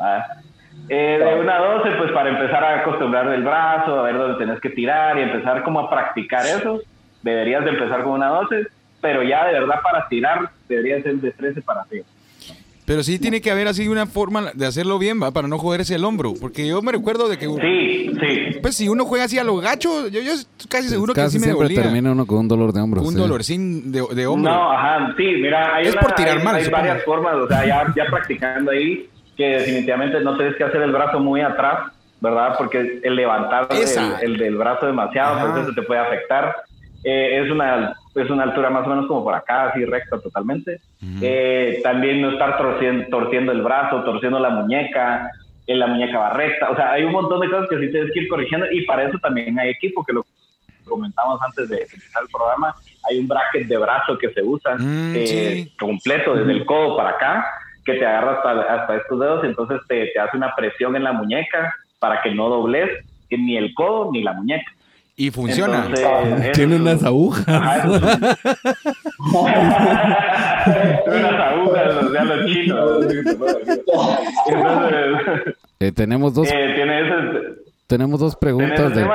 ¿va? 0.00 0.24
Eh, 0.88 1.18
de 1.22 1.40
una 1.40 1.56
a 1.56 1.60
12, 1.78 1.90
pues 1.98 2.12
para 2.12 2.30
empezar 2.30 2.64
a 2.64 2.80
acostumbrar 2.80 3.28
el 3.28 3.42
brazo, 3.42 4.00
a 4.00 4.02
ver 4.02 4.16
dónde 4.18 4.38
tenés 4.38 4.60
que 4.60 4.70
tirar 4.70 5.18
y 5.18 5.22
empezar 5.22 5.62
como 5.62 5.80
a 5.80 5.90
practicar 5.90 6.44
eso, 6.46 6.80
deberías 7.22 7.64
de 7.64 7.70
empezar 7.70 8.02
con 8.04 8.12
una 8.12 8.28
12, 8.28 8.66
pero 9.00 9.22
ya 9.22 9.46
de 9.46 9.52
verdad 9.54 9.76
para 9.82 10.08
tirar 10.08 10.50
debería 10.68 11.02
ser 11.02 11.16
de 11.16 11.30
13 11.32 11.62
para 11.62 11.82
arriba. 11.82 12.04
Pero 12.84 13.04
sí 13.04 13.20
tiene 13.20 13.40
que 13.40 13.50
haber 13.50 13.68
así 13.68 13.86
una 13.86 14.06
forma 14.06 14.50
de 14.54 14.66
hacerlo 14.66 14.98
bien, 14.98 15.22
¿va? 15.22 15.30
Para 15.30 15.46
no 15.46 15.56
joderse 15.56 15.94
el 15.94 16.04
hombro. 16.04 16.34
Porque 16.40 16.66
yo 16.66 16.82
me 16.82 16.90
recuerdo 16.90 17.28
de 17.28 17.38
que. 17.38 17.46
Sí, 17.46 18.10
sí. 18.20 18.58
Pues 18.60 18.74
si 18.76 18.88
uno 18.88 19.04
juega 19.04 19.26
así 19.26 19.38
a 19.38 19.44
lo 19.44 19.56
gacho, 19.58 20.08
yo, 20.08 20.20
yo 20.20 20.32
estoy 20.32 20.68
casi 20.68 20.88
seguro 20.88 21.14
que 21.14 21.20
Casi 21.20 21.34
sí 21.34 21.38
me 21.38 21.44
siempre 21.44 21.68
dolía. 21.68 21.82
termina 21.82 22.10
uno 22.10 22.26
con 22.26 22.38
un 22.38 22.48
dolor 22.48 22.72
de 22.72 22.80
hombro. 22.80 23.02
Un 23.02 23.12
sí. 23.14 23.18
dolorcín 23.20 23.92
de, 23.92 24.02
de 24.12 24.26
hombro. 24.26 24.52
No, 24.52 24.72
ajá, 24.72 25.14
sí, 25.16 25.24
mira, 25.40 25.76
hay, 25.76 25.86
Es 25.86 25.92
una- 25.92 26.00
por 26.02 26.12
tirar 26.16 26.38
hay- 26.38 26.44
mal, 26.44 26.56
hay 26.56 26.68
varias 26.68 27.04
formas, 27.04 27.34
o 27.36 27.46
sea, 27.46 27.64
ya, 27.64 27.86
ya 27.96 28.04
practicando 28.06 28.72
ahí, 28.72 29.08
que 29.36 29.44
definitivamente 29.46 30.20
no 30.20 30.36
tienes 30.36 30.56
que 30.56 30.64
hacer 30.64 30.82
el 30.82 30.90
brazo 30.90 31.20
muy 31.20 31.40
atrás, 31.40 31.92
¿verdad? 32.20 32.56
Porque 32.58 33.00
el 33.02 33.14
levantar 33.14 33.68
el, 33.70 34.32
el 34.32 34.36
del 34.38 34.56
brazo 34.56 34.86
demasiado, 34.86 35.36
Ajá. 35.36 35.52
pues 35.52 35.64
eso 35.66 35.72
te 35.74 35.82
puede 35.82 36.00
afectar. 36.00 36.56
Eh, 37.04 37.42
es, 37.44 37.50
una, 37.50 37.94
es 38.14 38.30
una 38.30 38.44
altura 38.44 38.70
más 38.70 38.86
o 38.86 38.90
menos 38.90 39.06
como 39.06 39.24
por 39.24 39.34
acá, 39.34 39.68
así 39.68 39.84
recta 39.84 40.20
totalmente. 40.20 40.80
Eh, 41.20 41.80
también 41.82 42.22
no 42.22 42.30
estar 42.32 42.56
torciendo, 42.58 43.06
torciendo 43.10 43.52
el 43.52 43.62
brazo, 43.62 44.04
torciendo 44.04 44.38
la 44.38 44.50
muñeca, 44.50 45.30
en 45.66 45.78
la 45.78 45.86
muñeca 45.86 46.18
va 46.18 46.30
recta. 46.30 46.70
O 46.70 46.76
sea, 46.76 46.92
hay 46.92 47.04
un 47.04 47.12
montón 47.12 47.40
de 47.40 47.50
cosas 47.50 47.68
que 47.68 47.78
sí 47.78 47.90
tienes 47.90 48.12
que 48.12 48.20
ir 48.20 48.28
corrigiendo 48.28 48.66
y 48.70 48.84
para 48.84 49.04
eso 49.04 49.18
también 49.18 49.58
hay 49.58 49.70
equipo 49.70 50.04
que 50.04 50.12
lo 50.12 50.24
comentamos 50.88 51.40
antes 51.42 51.68
de 51.68 51.82
empezar 51.82 52.22
el 52.22 52.28
programa, 52.28 52.74
hay 53.08 53.18
un 53.18 53.28
bracket 53.28 53.66
de 53.66 53.78
brazo 53.78 54.18
que 54.18 54.30
se 54.30 54.42
usa 54.42 54.74
Mm, 54.76 55.12
eh, 55.16 55.64
sí. 55.64 55.76
completo 55.78 56.34
desde 56.34 56.52
el 56.52 56.66
codo 56.66 56.96
para 56.96 57.10
acá, 57.10 57.46
que 57.84 57.94
te 57.94 58.04
agarra 58.06 58.34
hasta, 58.34 58.60
hasta 58.74 58.96
estos 58.96 59.18
dedos, 59.18 59.44
entonces 59.44 59.80
te, 59.88 60.06
te 60.08 60.20
hace 60.20 60.36
una 60.36 60.54
presión 60.54 60.94
en 60.96 61.04
la 61.04 61.12
muñeca 61.12 61.74
para 61.98 62.20
que 62.22 62.32
no 62.32 62.48
dobles 62.48 62.90
ni 63.30 63.56
el 63.56 63.72
codo 63.74 64.10
ni 64.12 64.22
la 64.22 64.34
muñeca. 64.34 64.70
Y 65.22 65.30
funciona. 65.30 65.86
Entonces, 65.86 66.52
Tiene 66.52 66.76
unas 66.76 67.04
agujas. 67.04 67.46
Eso- 67.84 67.92
unas 71.06 71.40
agujas, 71.40 71.94
o 72.04 72.10
sea, 72.10 72.24
los 72.24 72.46
chinos. 72.46 73.06
Entonces, 74.48 75.54
Eh, 75.80 75.92
tenemos 75.92 76.34
dos, 76.34 76.48
eh, 76.48 76.72
tiene 76.76 77.00
ese, 77.00 77.14
tenemos 77.86 78.20
dos 78.20 78.36
preguntas 78.36 78.94
de. 78.94 79.02
y- 79.02 79.06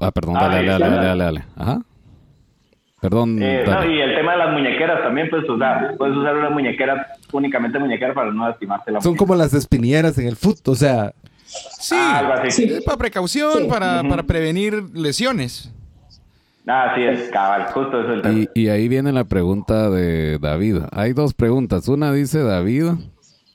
Ah, 0.00 0.10
perdón, 0.10 0.36
Ah, 0.36 0.48
dale, 0.48 0.66
dale, 0.66 0.66
dale, 0.66 0.86
claro. 0.86 1.02
dale, 1.06 1.24
dale. 1.24 1.44
Ajá. 1.56 1.78
Perdón, 3.00 3.42
Eh, 3.42 3.62
no, 3.66 3.70
dale. 3.72 3.94
y 3.96 4.00
el 4.00 4.14
tema 4.16 4.32
de 4.32 4.38
las 4.38 4.52
muñequeras 4.52 5.02
también 5.02 5.28
puedes 5.30 5.48
usar. 5.48 5.96
Puedes 5.96 6.16
usar 6.16 6.36
una 6.36 6.50
muñequera, 6.50 7.06
únicamente 7.32 7.78
muñequera 7.78 8.14
para 8.14 8.30
no 8.32 8.46
lastimarte 8.48 8.90
la 8.92 9.00
Son 9.00 9.10
muñeca. 9.10 9.18
como 9.18 9.34
las 9.36 9.54
espinieras 9.54 10.18
en 10.18 10.26
el 10.28 10.36
fútbol. 10.36 10.72
O 10.72 10.74
sea, 10.76 11.12
Sí. 11.80 11.94
Ah, 11.98 12.34
así. 12.44 12.64
Es 12.64 12.82
para 12.84 12.96
precaución, 12.96 13.62
Sí. 13.64 13.68
para, 13.68 14.02
prevenir 14.24 14.82
lesiones. 14.94 15.70
Ah, 16.66 16.92
sí, 16.94 17.02
es 17.02 17.28
cabal, 17.30 17.66
justo 17.72 18.00
eso 18.00 18.08
es 18.10 18.14
el 18.16 18.22
tema. 18.22 18.38
Y, 18.38 18.48
y 18.54 18.68
ahí 18.68 18.88
viene 18.88 19.12
la 19.12 19.24
pregunta 19.24 19.90
de 19.90 20.38
David. 20.38 20.78
Hay 20.92 21.12
dos 21.12 21.34
preguntas. 21.34 21.88
Una 21.88 22.12
dice 22.12 22.40
David, 22.42 22.92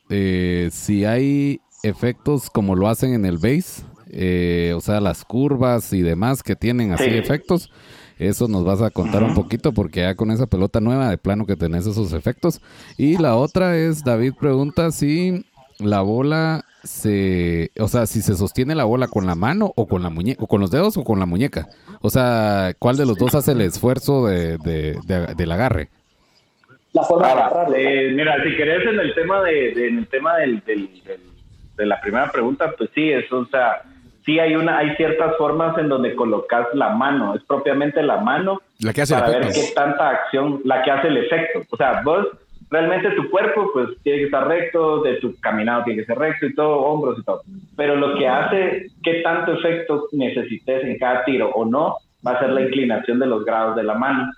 eh, 0.10 0.70
si 0.72 1.06
hay 1.06 1.62
efectos 1.84 2.50
como 2.50 2.76
lo 2.76 2.90
hacen 2.90 3.14
en 3.14 3.26
el 3.26 3.38
base, 3.38 3.84
eh, 4.10 4.74
o 4.76 4.82
sea, 4.82 5.00
las 5.00 5.24
curvas 5.24 5.94
y 5.94 6.02
demás 6.02 6.44
que 6.44 6.56
tienen 6.56 6.92
así 6.92 7.06
Sí. 7.06 7.12
efectos. 7.18 7.72
Eso 8.20 8.48
nos 8.48 8.66
vas 8.66 8.82
a 8.82 8.90
contar 8.90 9.24
un 9.24 9.36
poquito 9.36 9.72
porque 9.74 10.02
ya 10.02 10.16
con 10.16 10.32
esa 10.32 10.48
pelota 10.48 10.82
nueva 10.82 11.10
de 11.10 11.18
plano 11.20 11.46
que 11.46 11.56
tenés 11.56 11.86
esos 11.86 12.14
efectos. 12.14 12.62
Y 12.98 13.18
la 13.20 13.36
otra 13.36 13.78
es, 13.78 14.04
David 14.04 14.34
pregunta 14.40 14.92
si 14.92 15.46
la 15.78 16.02
bola 16.02 16.66
se, 16.88 17.72
o 17.80 17.88
sea, 17.88 18.06
si 18.08 18.22
se 18.22 18.36
sostiene 18.36 18.74
la 18.76 18.86
bola 18.86 19.08
con 19.08 19.26
la 19.28 19.36
mano 19.36 19.72
o 19.76 19.88
con 19.88 20.02
la 20.02 20.10
muñeca, 20.10 20.44
o 20.44 20.48
con 20.48 20.62
los 20.62 20.72
dedos 20.72 20.98
o 20.98 21.04
con 21.04 21.20
la 21.20 21.26
muñeca. 21.26 21.68
O 22.02 22.10
sea, 22.10 22.72
¿cuál 22.80 22.98
de 22.98 23.06
los 23.06 23.18
dos 23.18 23.36
hace 23.36 23.52
el 23.52 23.62
esfuerzo 23.62 24.26
de, 24.26 24.58
de- 24.58 24.98
de- 25.06 25.36
del 25.36 25.52
agarre? 25.52 25.90
La 26.94 27.04
forma 27.04 27.28
de 27.28 27.34
Ahora, 27.34 27.46
agarrarlo. 27.48 27.76
eh, 27.76 28.12
mira, 28.16 28.36
si 28.44 28.56
querés 28.56 28.88
en 28.88 29.00
el 29.00 29.14
tema 29.14 29.42
de, 29.44 29.74
de- 29.76 29.88
en 29.90 29.98
el 30.00 30.08
tema 30.08 30.38
del, 30.38 30.64
del- 30.66 31.04
del- 31.04 31.22
de 31.76 31.86
la 31.86 32.02
primera 32.02 32.32
pregunta, 32.32 32.74
pues 32.78 32.90
sí, 32.96 33.12
eso, 33.12 33.38
o 33.40 33.46
sea, 33.46 33.84
sí 34.26 34.40
hay 34.40 34.56
una, 34.56 34.80
hay 34.80 34.96
ciertas 34.96 35.36
formas 35.38 35.78
en 35.78 35.90
donde 35.90 36.16
colocas 36.16 36.66
la 36.74 36.90
mano, 36.90 37.36
es 37.36 37.44
propiamente 37.44 38.02
la 38.02 38.18
mano 38.18 38.62
La 38.80 38.94
que 38.94 39.02
hace 39.04 39.14
el 39.14 39.20
para 39.22 39.38
ver 39.40 39.48
qué 39.54 39.72
tanta 39.76 40.10
acción, 40.10 40.62
la 40.64 40.82
que 40.82 40.90
hace 40.92 41.08
el 41.10 41.18
efecto. 41.18 41.62
O 41.70 41.78
sea, 41.78 42.02
vos 42.04 42.26
realmente 42.70 43.12
tu 43.12 43.30
cuerpo 43.30 43.70
pues 43.74 43.90
tiene 44.04 44.20
que 44.20 44.26
estar 44.26 44.48
recto, 44.48 45.02
de 45.02 45.16
tu 45.16 45.36
caminado 45.40 45.84
tiene 45.84 46.02
que 46.02 46.06
ser 46.06 46.18
recto 46.18 46.46
y 46.46 46.54
todo, 46.54 46.80
hombros 46.82 47.20
y 47.20 47.24
todo. 47.24 47.42
Pero 47.76 47.96
lo 47.96 48.18
que 48.18 48.28
hace 48.28 48.88
qué 49.04 49.22
tanto 49.22 49.54
efecto 49.54 50.08
necesites 50.12 50.84
en 50.84 50.98
cada 50.98 51.24
tiro 51.24 51.50
o 51.50 51.66
no, 51.66 51.98
va 52.26 52.32
a 52.32 52.40
ser 52.40 52.50
la 52.50 52.62
inclinación 52.62 53.20
de 53.20 53.28
los 53.28 53.46
grados 53.46 53.76
de 53.76 53.84
la 53.84 53.94
mano. 53.94 54.32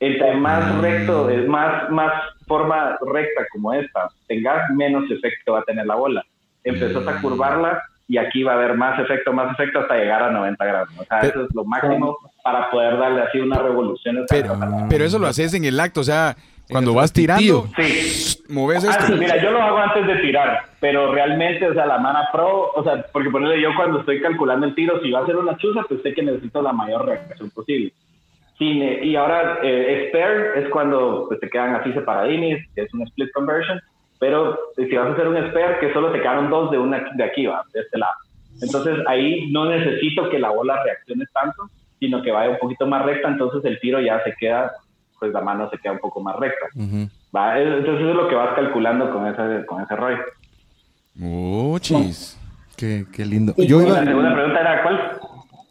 Entre 0.00 0.34
más 0.36 0.80
recto, 0.80 1.30
es 1.30 1.46
más, 1.48 1.88
más 1.90 2.12
forma 2.46 2.98
recta 3.06 3.46
como 3.52 3.72
esta 3.72 4.08
tengas, 4.26 4.70
menos 4.70 5.10
efecto 5.10 5.52
va 5.52 5.60
a 5.60 5.64
tener 5.64 5.86
la 5.86 5.94
bola. 5.94 6.24
Empezás 6.62 7.06
a 7.06 7.20
curvarla 7.20 7.82
y 8.06 8.18
aquí 8.18 8.42
va 8.42 8.52
a 8.52 8.56
haber 8.56 8.74
más 8.76 8.98
efecto, 9.00 9.32
más 9.32 9.52
efecto 9.52 9.80
hasta 9.80 9.96
llegar 9.96 10.22
a 10.22 10.30
90 10.30 10.64
grados. 10.64 10.88
O 10.98 11.04
sea, 11.04 11.20
Pero- 11.20 11.32
eso 11.32 11.48
es 11.48 11.54
lo 11.54 11.64
máximo 11.64 12.16
para 12.42 12.70
poder 12.70 12.98
darle 12.98 13.22
así 13.22 13.40
una 13.40 13.58
revolución. 13.58 14.24
Pero, 14.28 14.58
pero 14.88 15.04
eso 15.04 15.18
lo 15.18 15.26
haces 15.26 15.54
en 15.54 15.64
el 15.64 15.80
acto, 15.80 16.00
o 16.00 16.04
sea, 16.04 16.36
cuando 16.70 16.94
vas 16.94 17.12
tirando, 17.12 17.66
Sí. 17.76 18.38
moves 18.48 18.84
Ah, 18.86 18.90
esto. 18.92 19.06
sí, 19.06 19.12
mira, 19.18 19.42
yo 19.42 19.50
lo 19.50 19.60
hago 19.62 19.78
antes 19.78 20.06
de 20.06 20.16
tirar, 20.16 20.60
pero 20.80 21.12
realmente, 21.12 21.68
o 21.68 21.74
sea, 21.74 21.86
la 21.86 21.98
mana 21.98 22.28
pro, 22.32 22.70
o 22.74 22.82
sea, 22.82 23.04
porque 23.12 23.30
ponerle 23.30 23.60
yo 23.60 23.70
cuando 23.76 24.00
estoy 24.00 24.20
calculando 24.20 24.66
el 24.66 24.74
tiro, 24.74 25.00
si 25.02 25.10
va 25.10 25.20
a 25.20 25.26
ser 25.26 25.36
una 25.36 25.56
chuza, 25.56 25.82
pues 25.88 26.02
sé 26.02 26.14
que 26.14 26.22
necesito 26.22 26.62
la 26.62 26.72
mayor 26.72 27.04
reacción 27.06 27.50
posible. 27.50 27.92
Sí, 28.58 28.78
ne- 28.78 29.04
y 29.04 29.16
ahora, 29.16 29.58
eh, 29.62 30.06
spare 30.08 30.60
es 30.62 30.68
cuando 30.70 31.24
pues, 31.28 31.40
te 31.40 31.50
quedan 31.50 31.74
así 31.74 31.92
separadines, 31.92 32.64
que 32.74 32.82
es 32.82 32.94
un 32.94 33.02
split 33.02 33.30
conversion, 33.32 33.80
pero 34.20 34.58
si 34.76 34.94
vas 34.96 35.08
a 35.08 35.12
hacer 35.12 35.26
un 35.28 35.36
spare, 35.50 35.78
que 35.80 35.92
solo 35.92 36.12
te 36.12 36.20
quedaron 36.20 36.48
dos 36.50 36.70
de 36.70 36.78
una 36.78 37.04
de 37.14 37.24
aquí, 37.24 37.46
va, 37.46 37.62
de 37.74 37.80
este 37.80 37.98
lado. 37.98 38.12
Entonces 38.62 38.96
ahí 39.08 39.50
no 39.50 39.66
necesito 39.66 40.30
que 40.30 40.38
la 40.38 40.50
bola 40.50 40.80
reaccione 40.84 41.24
tanto, 41.34 41.68
sino 41.98 42.22
que 42.22 42.30
vaya 42.30 42.50
un 42.52 42.58
poquito 42.58 42.86
más 42.86 43.04
recta, 43.04 43.28
entonces 43.28 43.64
el 43.64 43.80
tiro 43.80 44.00
ya 44.00 44.22
se 44.22 44.32
queda, 44.38 44.70
pues 45.24 45.32
la 45.34 45.40
mano 45.40 45.68
se 45.70 45.78
queda 45.78 45.92
un 45.92 45.98
poco 45.98 46.20
más 46.20 46.36
recta. 46.36 46.66
Va, 47.34 47.58
Entonces 47.58 47.94
eso 48.00 48.10
es 48.10 48.16
lo 48.16 48.28
que 48.28 48.34
vas 48.34 48.54
calculando 48.54 49.10
con 49.12 49.26
ese, 49.26 49.64
con 49.66 49.82
ese 49.82 49.96
rollo. 49.96 50.18
Muchis. 51.14 52.38
Qué, 52.76 53.06
qué 53.12 53.24
lindo. 53.24 53.54
Yo 53.56 53.82
iba, 53.82 54.00
La 54.00 54.04
segunda 54.04 54.34
pregunta 54.34 54.60
era 54.60 54.82
¿cuál? 54.82 55.18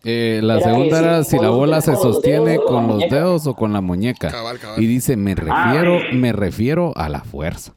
Eh, 0.05 0.39
la 0.43 0.55
Era 0.55 0.63
segunda 0.65 0.99
que 0.99 1.05
era 1.05 1.23
si 1.23 1.37
la 1.39 1.49
bola 1.49 1.81
se 1.81 1.95
sostiene 1.95 2.51
dedos 2.51 2.65
con 2.65 2.87
los 2.87 2.95
muñeca. 2.95 3.15
dedos 3.15 3.47
o 3.47 3.55
con 3.55 3.71
la 3.73 3.81
muñeca. 3.81 4.31
Cabal, 4.31 4.59
cabal. 4.59 4.81
Y 4.81 4.85
dice, 4.87 5.15
me 5.17 5.31
Ah, 5.31 5.35
refiero, 5.71 5.99
sí. 6.09 6.15
me 6.17 6.33
refiero 6.33 6.93
a 6.95 7.07
la 7.09 7.21
fuerza. 7.21 7.73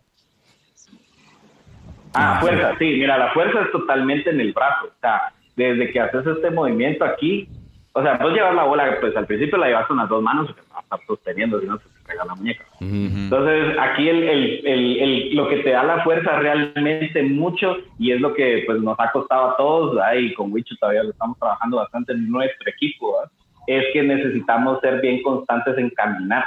Ah, 2.14 2.38
fuerza, 2.40 2.72
sí, 2.78 2.84
mira, 2.84 3.18
la 3.18 3.32
fuerza 3.32 3.60
es 3.62 3.70
totalmente 3.72 4.30
en 4.30 4.40
el 4.40 4.52
brazo. 4.52 4.86
O 4.86 5.00
sea, 5.00 5.32
desde 5.54 5.90
que 5.92 6.00
haces 6.00 6.26
este 6.26 6.50
movimiento 6.50 7.04
aquí, 7.04 7.48
o 7.96 8.02
sea, 8.02 8.18
vos 8.18 8.30
llevas 8.30 8.54
la 8.54 8.64
bola, 8.64 8.98
pues 9.00 9.16
al 9.16 9.26
principio 9.26 9.56
la 9.56 9.68
llevas 9.68 9.86
con 9.86 9.96
las 9.96 10.10
dos 10.10 10.22
manos, 10.22 10.48
porque 10.48 10.60
vas 10.68 10.80
a 10.80 10.82
estar 10.82 11.00
sosteniendo, 11.06 11.58
si 11.58 11.66
no 11.66 11.78
se 11.78 11.84
te 11.84 12.06
pega 12.06 12.26
la 12.26 12.34
muñeca. 12.34 12.62
Entonces, 12.78 13.74
aquí 13.80 14.06
el, 14.06 14.22
el, 14.22 14.66
el, 14.66 15.34
lo 15.34 15.48
que 15.48 15.60
te 15.60 15.70
da 15.70 15.82
la 15.82 16.04
fuerza 16.04 16.38
realmente 16.38 17.22
mucho, 17.22 17.78
y 17.98 18.12
es 18.12 18.20
lo 18.20 18.34
que 18.34 18.64
pues 18.66 18.82
nos 18.82 19.00
ha 19.00 19.10
costado 19.12 19.52
a 19.52 19.56
todos, 19.56 19.98
y 20.14 20.34
con 20.34 20.52
Wicho 20.52 20.74
todavía 20.78 21.04
lo 21.04 21.10
estamos 21.12 21.38
trabajando 21.38 21.78
bastante 21.78 22.12
en 22.12 22.30
nuestro 22.30 22.70
equipo, 22.70 23.14
¿verdad? 23.14 23.32
es 23.66 23.84
que 23.94 24.02
necesitamos 24.02 24.78
ser 24.82 25.00
bien 25.00 25.22
constantes 25.22 25.78
en 25.78 25.88
caminar, 25.88 26.44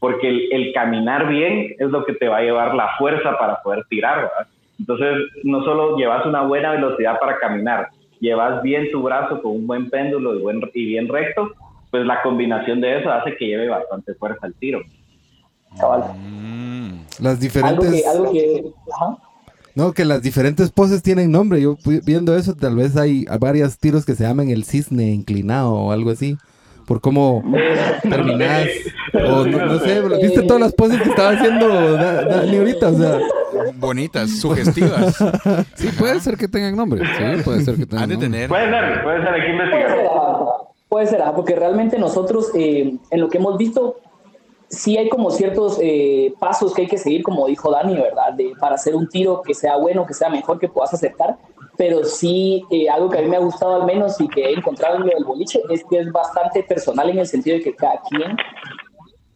porque 0.00 0.28
el, 0.28 0.48
el 0.50 0.72
caminar 0.72 1.28
bien 1.28 1.74
es 1.78 1.90
lo 1.90 2.06
que 2.06 2.14
te 2.14 2.26
va 2.26 2.38
a 2.38 2.42
llevar 2.42 2.74
la 2.74 2.96
fuerza 2.96 3.36
para 3.36 3.60
poder 3.62 3.84
tirar, 3.90 4.22
¿verdad? 4.22 4.46
Entonces, 4.78 5.28
no 5.44 5.62
solo 5.62 5.98
llevas 5.98 6.24
una 6.24 6.40
buena 6.40 6.70
velocidad 6.70 7.20
para 7.20 7.38
caminar, 7.38 7.88
llevas 8.20 8.62
bien 8.62 8.90
tu 8.90 9.02
brazo 9.02 9.42
con 9.42 9.52
un 9.52 9.66
buen 9.66 9.90
péndulo 9.90 10.36
y, 10.36 10.42
buen, 10.42 10.60
y 10.74 10.86
bien 10.86 11.08
recto, 11.08 11.52
pues 11.90 12.04
la 12.04 12.22
combinación 12.22 12.80
de 12.80 13.00
eso 13.00 13.10
hace 13.10 13.36
que 13.36 13.46
lleve 13.46 13.68
bastante 13.68 14.14
fuerza 14.14 14.46
al 14.46 14.54
tiro. 14.54 14.80
Cabal. 15.78 16.02
las 17.20 17.32
Algo 17.32 17.40
diferentes... 17.40 18.02
que, 18.02 18.08
algo 18.08 18.32
que, 18.32 18.64
ajá. 18.92 19.18
No, 19.74 19.92
que 19.92 20.06
las 20.06 20.22
diferentes 20.22 20.70
poses 20.70 21.02
tienen 21.02 21.30
nombre. 21.30 21.60
Yo 21.60 21.76
viendo 22.04 22.34
eso, 22.34 22.54
tal 22.54 22.76
vez 22.76 22.96
hay 22.96 23.26
varios 23.38 23.78
tiros 23.78 24.06
que 24.06 24.14
se 24.14 24.24
llaman 24.24 24.48
el 24.48 24.64
cisne 24.64 25.10
inclinado 25.10 25.74
o 25.74 25.92
algo 25.92 26.10
así. 26.10 26.38
Por 26.86 27.00
cómo 27.00 27.42
terminás. 28.02 28.66
O 29.12 29.44
no, 29.44 29.66
no 29.66 29.78
sé, 29.80 30.00
¿viste 30.22 30.42
todas 30.42 30.60
las 30.62 30.72
poses 30.72 31.00
que 31.02 31.08
estaba 31.10 31.30
haciendo 31.30 31.92
Da- 31.94 32.22
Dani 32.24 32.56
ahorita? 32.58 32.88
O 32.88 32.94
sea, 32.94 33.18
Bonitas, 33.76 34.30
sugestivas. 34.38 35.16
Sí, 35.74 35.88
puede 35.98 36.20
ser 36.20 36.36
que 36.36 36.46
tengan 36.48 36.76
nombre. 36.76 37.02
Sí, 37.04 37.42
puede 37.42 37.62
ser 37.64 37.76
que 37.76 37.86
tengan 37.86 38.04
Han 38.04 38.08
de 38.10 38.14
nombre. 38.16 38.30
tener. 38.30 38.48
Puede 38.48 38.70
ser, 38.70 39.02
puede 39.02 39.18
ser, 39.22 39.28
hay 39.34 39.40
que 39.40 39.46
Puede 39.46 39.52
investigar. 39.66 39.96
ser, 39.96 40.06
ajá. 40.06 40.44
puede 40.88 41.06
ser, 41.06 41.22
ajá, 41.22 41.34
porque 41.34 41.54
realmente 41.56 41.98
nosotros, 41.98 42.50
eh, 42.54 42.96
en 43.10 43.20
lo 43.20 43.28
que 43.28 43.38
hemos 43.38 43.56
visto, 43.58 43.96
sí 44.68 44.96
hay 44.96 45.08
como 45.08 45.30
ciertos 45.30 45.78
eh, 45.82 46.34
pasos 46.38 46.74
que 46.74 46.82
hay 46.82 46.88
que 46.88 46.98
seguir, 46.98 47.22
como 47.22 47.46
dijo 47.46 47.70
Dani, 47.70 47.94
¿verdad? 47.96 48.32
De, 48.36 48.52
para 48.60 48.74
hacer 48.76 48.94
un 48.94 49.08
tiro 49.08 49.42
que 49.42 49.54
sea 49.54 49.76
bueno, 49.76 50.06
que 50.06 50.14
sea 50.14 50.28
mejor, 50.28 50.58
que 50.58 50.68
puedas 50.68 50.92
acertar. 50.94 51.36
Pero 51.76 52.04
sí, 52.04 52.64
eh, 52.70 52.88
algo 52.88 53.10
que 53.10 53.18
a 53.18 53.22
mí 53.22 53.28
me 53.28 53.36
ha 53.36 53.40
gustado 53.40 53.74
al 53.74 53.84
menos 53.84 54.20
y 54.20 54.28
que 54.28 54.44
he 54.46 54.52
encontrado 54.52 54.96
en 54.96 55.02
lo 55.02 55.08
del 55.08 55.24
boliche 55.24 55.60
es 55.70 55.84
que 55.84 55.98
es 55.98 56.10
bastante 56.10 56.62
personal 56.62 57.10
en 57.10 57.18
el 57.18 57.26
sentido 57.26 57.58
de 57.58 57.62
que 57.64 57.74
cada 57.74 58.00
quien 58.08 58.36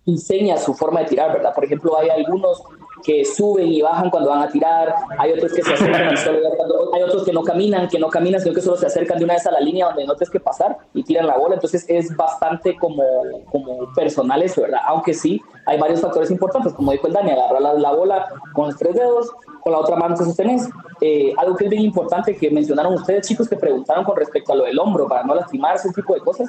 enseña 0.07 0.57
su 0.57 0.75
forma 0.75 1.01
de 1.01 1.07
tirar, 1.07 1.33
¿verdad? 1.33 1.55
Por 1.55 1.65
ejemplo, 1.65 1.97
hay 1.99 2.09
algunos 2.09 2.63
que 3.03 3.25
suben 3.25 3.69
y 3.69 3.81
bajan 3.81 4.11
cuando 4.11 4.29
van 4.31 4.43
a 4.43 4.49
tirar, 4.49 4.95
hay 5.19 5.33
otros 5.33 5.53
que 5.55 5.63
se 5.63 5.73
acercan 5.73 6.17
solo 6.19 6.39
cuando- 6.57 6.95
hay 6.95 7.03
otros 7.03 7.25
que 7.25 7.33
no 7.33 7.43
caminan, 7.43 7.89
que 7.89 7.99
no 7.99 8.09
caminan, 8.09 8.41
sino 8.43 8.55
que 8.55 8.61
solo 8.61 8.77
se 8.77 8.87
acercan 8.87 9.19
de 9.19 9.25
una 9.25 9.35
vez 9.35 9.47
a 9.47 9.53
la 9.53 9.61
línea 9.61 9.87
donde 9.87 10.05
no 10.07 10.15
tienes 10.15 10.31
que 10.31 10.41
pasar 10.41 10.77
y 10.93 11.03
tiran 11.03 11.27
la 11.27 11.39
bola, 11.39 11.55
entonces 11.55 11.87
es 11.89 12.15
bastante 12.15 12.77
como, 12.77 13.03
como 13.51 13.91
personal 13.95 14.43
eso, 14.43 14.63
¿verdad? 14.63 14.81
Aunque 14.87 15.15
sí, 15.15 15.41
hay 15.67 15.79
varios 15.79 16.01
factores 16.01 16.31
importantes, 16.31 16.75
como 16.75 16.93
dijo 16.93 17.07
el 17.07 17.15
Dani, 17.15 17.31
agarrar 17.31 17.63
la, 17.63 17.73
la 17.75 17.93
bola 17.93 18.27
con 18.53 18.67
los 18.67 18.77
tres 18.77 18.95
dedos, 18.95 19.31
con 19.61 19.73
la 19.73 19.79
otra 19.79 19.97
mano 19.97 20.15
te 20.15 20.25
sostenes. 20.25 20.69
Eh, 21.01 21.33
algo 21.37 21.57
que 21.57 21.65
es 21.65 21.71
bien 21.71 21.83
importante 21.83 22.37
que 22.37 22.51
mencionaron 22.51 22.95
ustedes, 22.95 23.27
chicos, 23.27 23.49
que 23.49 23.57
preguntaron 23.57 24.05
con 24.05 24.17
respecto 24.17 24.53
a 24.53 24.57
lo 24.57 24.65
del 24.65 24.79
hombro, 24.79 25.09
para 25.09 25.23
no 25.25 25.35
lastimarse, 25.35 25.89
ese 25.89 26.01
tipo 26.01 26.15
de 26.15 26.21
cosas, 26.21 26.49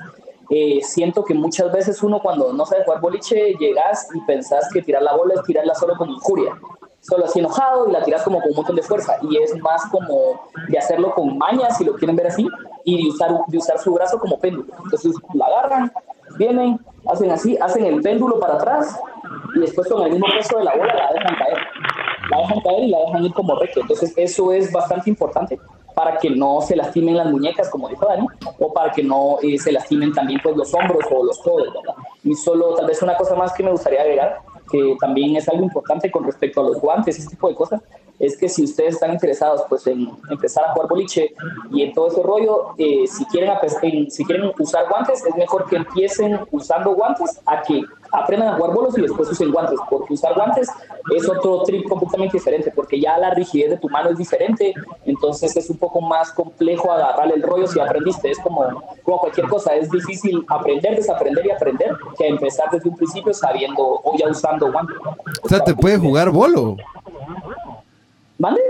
eh, 0.53 0.81
siento 0.83 1.23
que 1.23 1.33
muchas 1.33 1.71
veces 1.71 2.03
uno 2.03 2.19
cuando 2.19 2.51
no 2.51 2.65
sabe 2.65 2.83
jugar 2.83 2.99
boliche 2.99 3.53
llegas 3.57 4.09
y 4.13 4.19
pensás 4.25 4.69
que 4.73 4.81
tirar 4.81 5.01
la 5.01 5.15
bola 5.15 5.35
es 5.35 5.43
tirarla 5.43 5.73
solo 5.73 5.95
con 5.95 6.09
injuria, 6.09 6.59
solo 6.99 7.23
así 7.23 7.39
enojado 7.39 7.87
y 7.87 7.93
la 7.93 8.03
tiras 8.03 8.21
como 8.23 8.41
con 8.41 8.49
un 8.49 8.57
montón 8.57 8.75
de 8.75 8.83
fuerza 8.83 9.15
y 9.21 9.37
es 9.37 9.57
más 9.61 9.85
como 9.85 10.41
de 10.67 10.77
hacerlo 10.77 11.13
con 11.13 11.37
mañas 11.37 11.77
si 11.77 11.85
lo 11.85 11.95
quieren 11.95 12.17
ver 12.17 12.27
así 12.27 12.49
y 12.83 13.01
de 13.01 13.09
usar, 13.11 13.31
de 13.47 13.57
usar 13.57 13.79
su 13.79 13.93
brazo 13.93 14.19
como 14.19 14.37
péndulo. 14.39 14.73
Entonces 14.83 15.15
la 15.33 15.45
agarran, 15.45 15.91
vienen, 16.37 16.81
hacen 17.07 17.31
así, 17.31 17.57
hacen 17.61 17.85
el 17.85 18.01
péndulo 18.01 18.37
para 18.37 18.55
atrás 18.55 18.99
y 19.55 19.59
después 19.61 19.87
con 19.87 20.03
el 20.03 20.11
mismo 20.11 20.27
peso 20.35 20.57
de 20.57 20.65
la 20.65 20.75
bola 20.75 20.93
la 20.93 21.13
dejan 21.13 21.35
caer. 21.35 21.57
Dejan 22.41 22.61
caer 22.61 22.83
y 22.83 22.87
la 22.89 22.99
dejan 22.99 23.25
ir 23.25 23.33
como 23.33 23.55
recto. 23.55 23.81
Entonces 23.81 24.13
eso 24.15 24.51
es 24.51 24.71
bastante 24.71 25.09
importante 25.09 25.59
para 25.93 26.17
que 26.17 26.29
no 26.29 26.61
se 26.61 26.75
lastimen 26.75 27.17
las 27.17 27.29
muñecas, 27.29 27.69
como 27.69 27.89
dijo 27.89 28.05
Dani, 28.05 28.25
o 28.59 28.73
para 28.73 28.91
que 28.91 29.03
no 29.03 29.37
eh, 29.41 29.57
se 29.57 29.71
lastimen 29.71 30.13
también 30.13 30.39
pues, 30.41 30.55
los 30.55 30.73
hombros 30.73 31.03
o 31.11 31.23
los 31.23 31.37
codos, 31.39 31.67
¿verdad? 31.73 31.95
Y 32.23 32.33
solo 32.35 32.75
tal 32.75 32.87
vez 32.87 33.01
una 33.01 33.15
cosa 33.15 33.35
más 33.35 33.53
que 33.53 33.63
me 33.63 33.71
gustaría 33.71 34.01
agregar, 34.01 34.39
que 34.71 34.95
también 34.99 35.35
es 35.35 35.47
algo 35.49 35.63
importante 35.63 36.09
con 36.09 36.23
respecto 36.23 36.61
a 36.61 36.63
los 36.63 36.79
guantes, 36.79 37.19
ese 37.19 37.29
tipo 37.29 37.49
de 37.49 37.55
cosas, 37.55 37.81
es 38.21 38.37
que 38.37 38.47
si 38.47 38.63
ustedes 38.63 38.93
están 38.93 39.13
interesados 39.13 39.63
pues 39.67 39.85
en 39.87 40.07
empezar 40.29 40.65
a 40.65 40.73
jugar 40.73 40.87
boliche 40.87 41.33
y 41.71 41.81
en 41.81 41.93
todo 41.93 42.07
ese 42.07 42.21
rollo, 42.21 42.75
eh, 42.77 43.05
si, 43.07 43.25
quieren, 43.25 43.51
si 44.11 44.23
quieren 44.23 44.51
usar 44.59 44.87
guantes, 44.87 45.25
es 45.25 45.35
mejor 45.35 45.67
que 45.67 45.77
empiecen 45.77 46.39
usando 46.51 46.93
guantes 46.93 47.41
a 47.47 47.63
que 47.63 47.81
aprendan 48.11 48.49
a 48.49 48.57
jugar 48.57 48.73
bolos 48.73 48.97
y 48.97 49.01
después 49.01 49.29
usen 49.29 49.51
guantes, 49.51 49.79
porque 49.89 50.13
usar 50.13 50.35
guantes 50.35 50.69
es 51.15 51.27
otro 51.27 51.63
trip 51.63 51.87
completamente 51.89 52.37
diferente, 52.37 52.71
porque 52.75 52.99
ya 52.99 53.17
la 53.17 53.31
rigidez 53.31 53.71
de 53.71 53.77
tu 53.77 53.89
mano 53.89 54.11
es 54.11 54.17
diferente, 54.17 54.73
entonces 55.05 55.55
es 55.55 55.69
un 55.69 55.77
poco 55.77 55.99
más 56.01 56.31
complejo 56.31 56.91
agarrar 56.91 57.31
el 57.31 57.41
rollo 57.41 57.65
si 57.65 57.79
aprendiste, 57.79 58.29
es 58.29 58.39
como, 58.39 58.83
como 59.03 59.19
cualquier 59.19 59.47
cosa, 59.47 59.75
es 59.75 59.89
difícil 59.89 60.45
aprender, 60.47 60.95
desaprender 60.95 61.45
y 61.47 61.51
aprender 61.51 61.95
que 62.17 62.27
empezar 62.27 62.69
desde 62.69 62.87
un 62.87 62.95
principio 62.95 63.33
sabiendo 63.33 63.81
o 63.81 64.15
ya 64.17 64.29
usando 64.29 64.71
guantes. 64.71 64.97
o 65.41 65.49
sea, 65.49 65.63
te 65.63 65.73
puede 65.73 65.97
jugar 65.97 66.29
bolo. 66.29 66.77
¿Mande? 68.41 68.61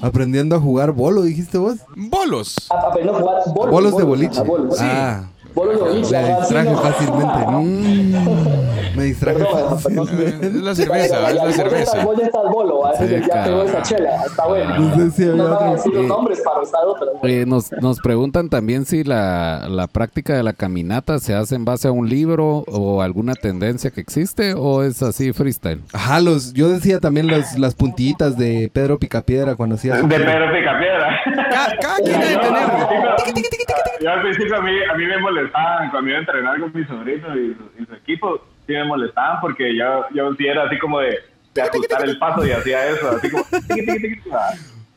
Aprendiendo 0.00 0.54
a 0.54 0.60
jugar 0.60 0.92
bolo, 0.92 1.22
dijiste 1.22 1.58
vos. 1.58 1.78
Bolos. 1.96 2.54
A- 2.70 2.88
Aprendo 2.88 3.16
a 3.16 3.20
jugar 3.20 3.36
bolos. 3.52 3.70
Bolos 3.72 3.96
de 3.96 4.04
boliche. 4.04 4.40
bolos. 4.42 4.76
Ah, 4.80 5.28
Bolos 5.58 5.74
de 5.74 5.82
boliche. 5.82 6.22
me 6.22 6.38
distraje 6.38 6.74
fácilmente. 6.76 7.46
Mm, 7.48 8.96
me 8.96 9.04
distraje 9.04 9.44
fácilmente. 9.44 10.46
Es 10.46 10.54
la 10.54 10.74
cerveza, 10.74 11.28
es 11.28 11.34
la 11.34 11.44
Vos 11.44 11.54
cerveza. 11.54 12.04
Vos 12.04 12.16
ya 12.18 12.26
estás 12.26 12.42
bolo, 12.50 12.82
ya 13.28 13.44
pegó 13.44 13.62
esa 13.62 13.82
chela, 13.82 14.22
está 14.24 14.46
bueno. 14.46 14.78
No 14.78 14.96
sé 14.96 15.10
si 15.10 15.28
había 15.28 15.42
No 15.42 15.72
decir 15.72 15.94
los 15.94 16.06
nombres 16.06 16.40
para 16.42 16.60
usar 16.60 16.80
otros. 16.86 17.10
Eh, 17.24 17.44
nos, 17.46 17.72
nos 17.72 17.98
preguntan 18.00 18.48
también 18.48 18.84
si 18.84 19.02
la, 19.02 19.66
la 19.68 19.88
práctica 19.88 20.36
de 20.36 20.42
la 20.42 20.52
caminata 20.52 21.18
se 21.18 21.34
hace 21.34 21.56
en 21.56 21.64
base 21.64 21.88
a 21.88 21.92
un 21.92 22.08
libro 22.08 22.64
o 22.68 23.02
alguna 23.02 23.34
tendencia 23.34 23.90
que 23.90 24.00
existe 24.00 24.54
o 24.54 24.82
es 24.84 25.02
así 25.02 25.32
freestyle. 25.32 25.80
Ajá, 25.92 26.20
los, 26.20 26.52
yo 26.52 26.68
decía 26.68 27.00
también 27.00 27.26
los, 27.26 27.58
las 27.58 27.74
puntillitas 27.74 28.36
de 28.38 28.70
Pedro 28.72 28.98
Picapiedra 28.98 29.56
cuando 29.56 29.74
hacía 29.74 29.96
De 29.96 30.02
Pedro 30.04 30.52
Picapiedra. 30.52 31.07
Cada, 31.50 31.76
cada 31.78 31.96
quien 31.96 32.20
debe 32.20 32.32
Yo, 32.34 32.40
tener. 32.40 32.62
al 32.62 33.16
principio- 33.32 33.66
Yo 34.00 34.10
al 34.12 34.22
principio 34.22 34.56
a 34.56 34.60
mí, 34.62 34.72
a 34.90 34.94
mí 34.94 35.06
me 35.06 35.18
molestaban 35.18 35.90
cuando 35.90 36.10
iba 36.10 36.18
a 36.18 36.20
entrenar 36.20 36.60
con 36.60 36.72
mi 36.74 36.84
sobrino 36.84 37.36
y, 37.36 37.54
su- 37.54 37.82
y 37.82 37.86
su 37.86 37.94
equipo, 37.94 38.44
sí 38.66 38.72
me 38.74 38.84
molestaban 38.84 39.40
porque 39.40 39.76
yo, 39.76 40.06
yo 40.14 40.32
sí 40.34 40.46
era 40.46 40.64
así 40.64 40.78
como 40.78 41.00
de, 41.00 41.18
de 41.54 41.62
ajustar 41.62 42.04
el 42.04 42.18
paso 42.18 42.46
y 42.46 42.50
hacía 42.52 42.86
eso, 42.88 43.10
así 43.10 43.30
como... 43.30 43.44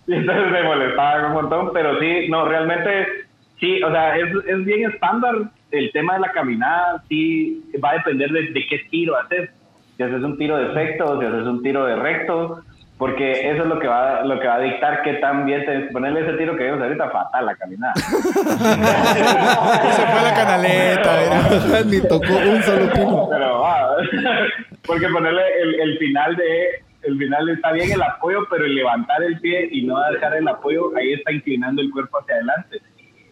Y 0.08 0.14
entonces 0.16 0.52
me 0.52 0.64
molestaban 0.64 1.26
un 1.26 1.34
montón, 1.34 1.70
pero 1.74 2.00
sí, 2.00 2.28
no, 2.30 2.46
realmente 2.48 3.08
sí, 3.60 3.82
o 3.84 3.92
sea, 3.92 4.18
es, 4.18 4.30
es 4.48 4.66
bien 4.66 4.90
estándar 4.92 5.36
el 5.72 5.92
tema 5.92 6.16
de 6.16 6.20
la 6.22 6.32
caminada, 6.32 7.04
sí 7.08 7.64
va 7.84 7.92
a 7.92 7.94
depender 7.96 8.30
de, 8.32 8.48
de 8.50 8.68
qué 8.68 8.80
tiro 8.90 9.16
haces. 9.18 9.50
Si 9.96 10.04
haces 10.04 10.24
un 10.24 10.38
tiro 10.38 10.58
de 10.58 10.72
efecto, 10.72 11.20
si 11.20 11.26
haces 11.28 11.44
un 11.46 11.62
tiro 11.62 11.86
de 11.86 11.96
recto, 11.96 12.62
porque 13.02 13.50
eso 13.50 13.64
es 13.64 13.68
lo 13.68 13.80
que 13.80 13.88
va, 13.88 14.24
lo 14.24 14.40
que 14.40 14.48
va 14.48 14.58
a 14.58 14.60
dictar 14.60 15.02
qué 15.02 15.14
tan 15.14 15.44
bien 15.44 15.66
te 15.66 15.92
ponerle 15.92 16.22
ese 16.22 16.34
tiro 16.34 16.56
que 16.56 16.66
vimos 16.66 16.80
ahorita, 16.80 17.10
fatal 17.10 17.48
la 17.48 17.56
caminada. 17.56 17.96
Se 17.96 18.14
fue 20.06 20.22
la 20.22 20.34
canaleta, 20.36 21.10
mira. 21.24 21.82
Ni 21.88 22.00
tocó 22.08 22.32
un 22.32 22.62
solo 22.62 22.90
tiro. 22.90 23.28
Pero 23.32 23.60
va, 23.60 23.96
porque 24.86 25.08
ponerle 25.08 25.42
el, 25.64 25.80
el 25.80 25.98
final 25.98 26.36
de 26.36 26.84
el 27.02 27.18
final 27.18 27.50
está 27.50 27.72
bien 27.72 27.92
el 27.92 28.04
apoyo, 28.04 28.46
pero 28.52 28.66
el 28.66 28.76
levantar 28.76 29.24
el 29.24 29.40
pie 29.40 29.68
y 29.72 29.82
no 29.82 30.00
dejar 30.12 30.36
el 30.36 30.48
apoyo, 30.48 30.96
ahí 30.96 31.14
está 31.14 31.32
inclinando 31.32 31.82
el 31.82 31.90
cuerpo 31.90 32.20
hacia 32.20 32.36
adelante. 32.36 32.84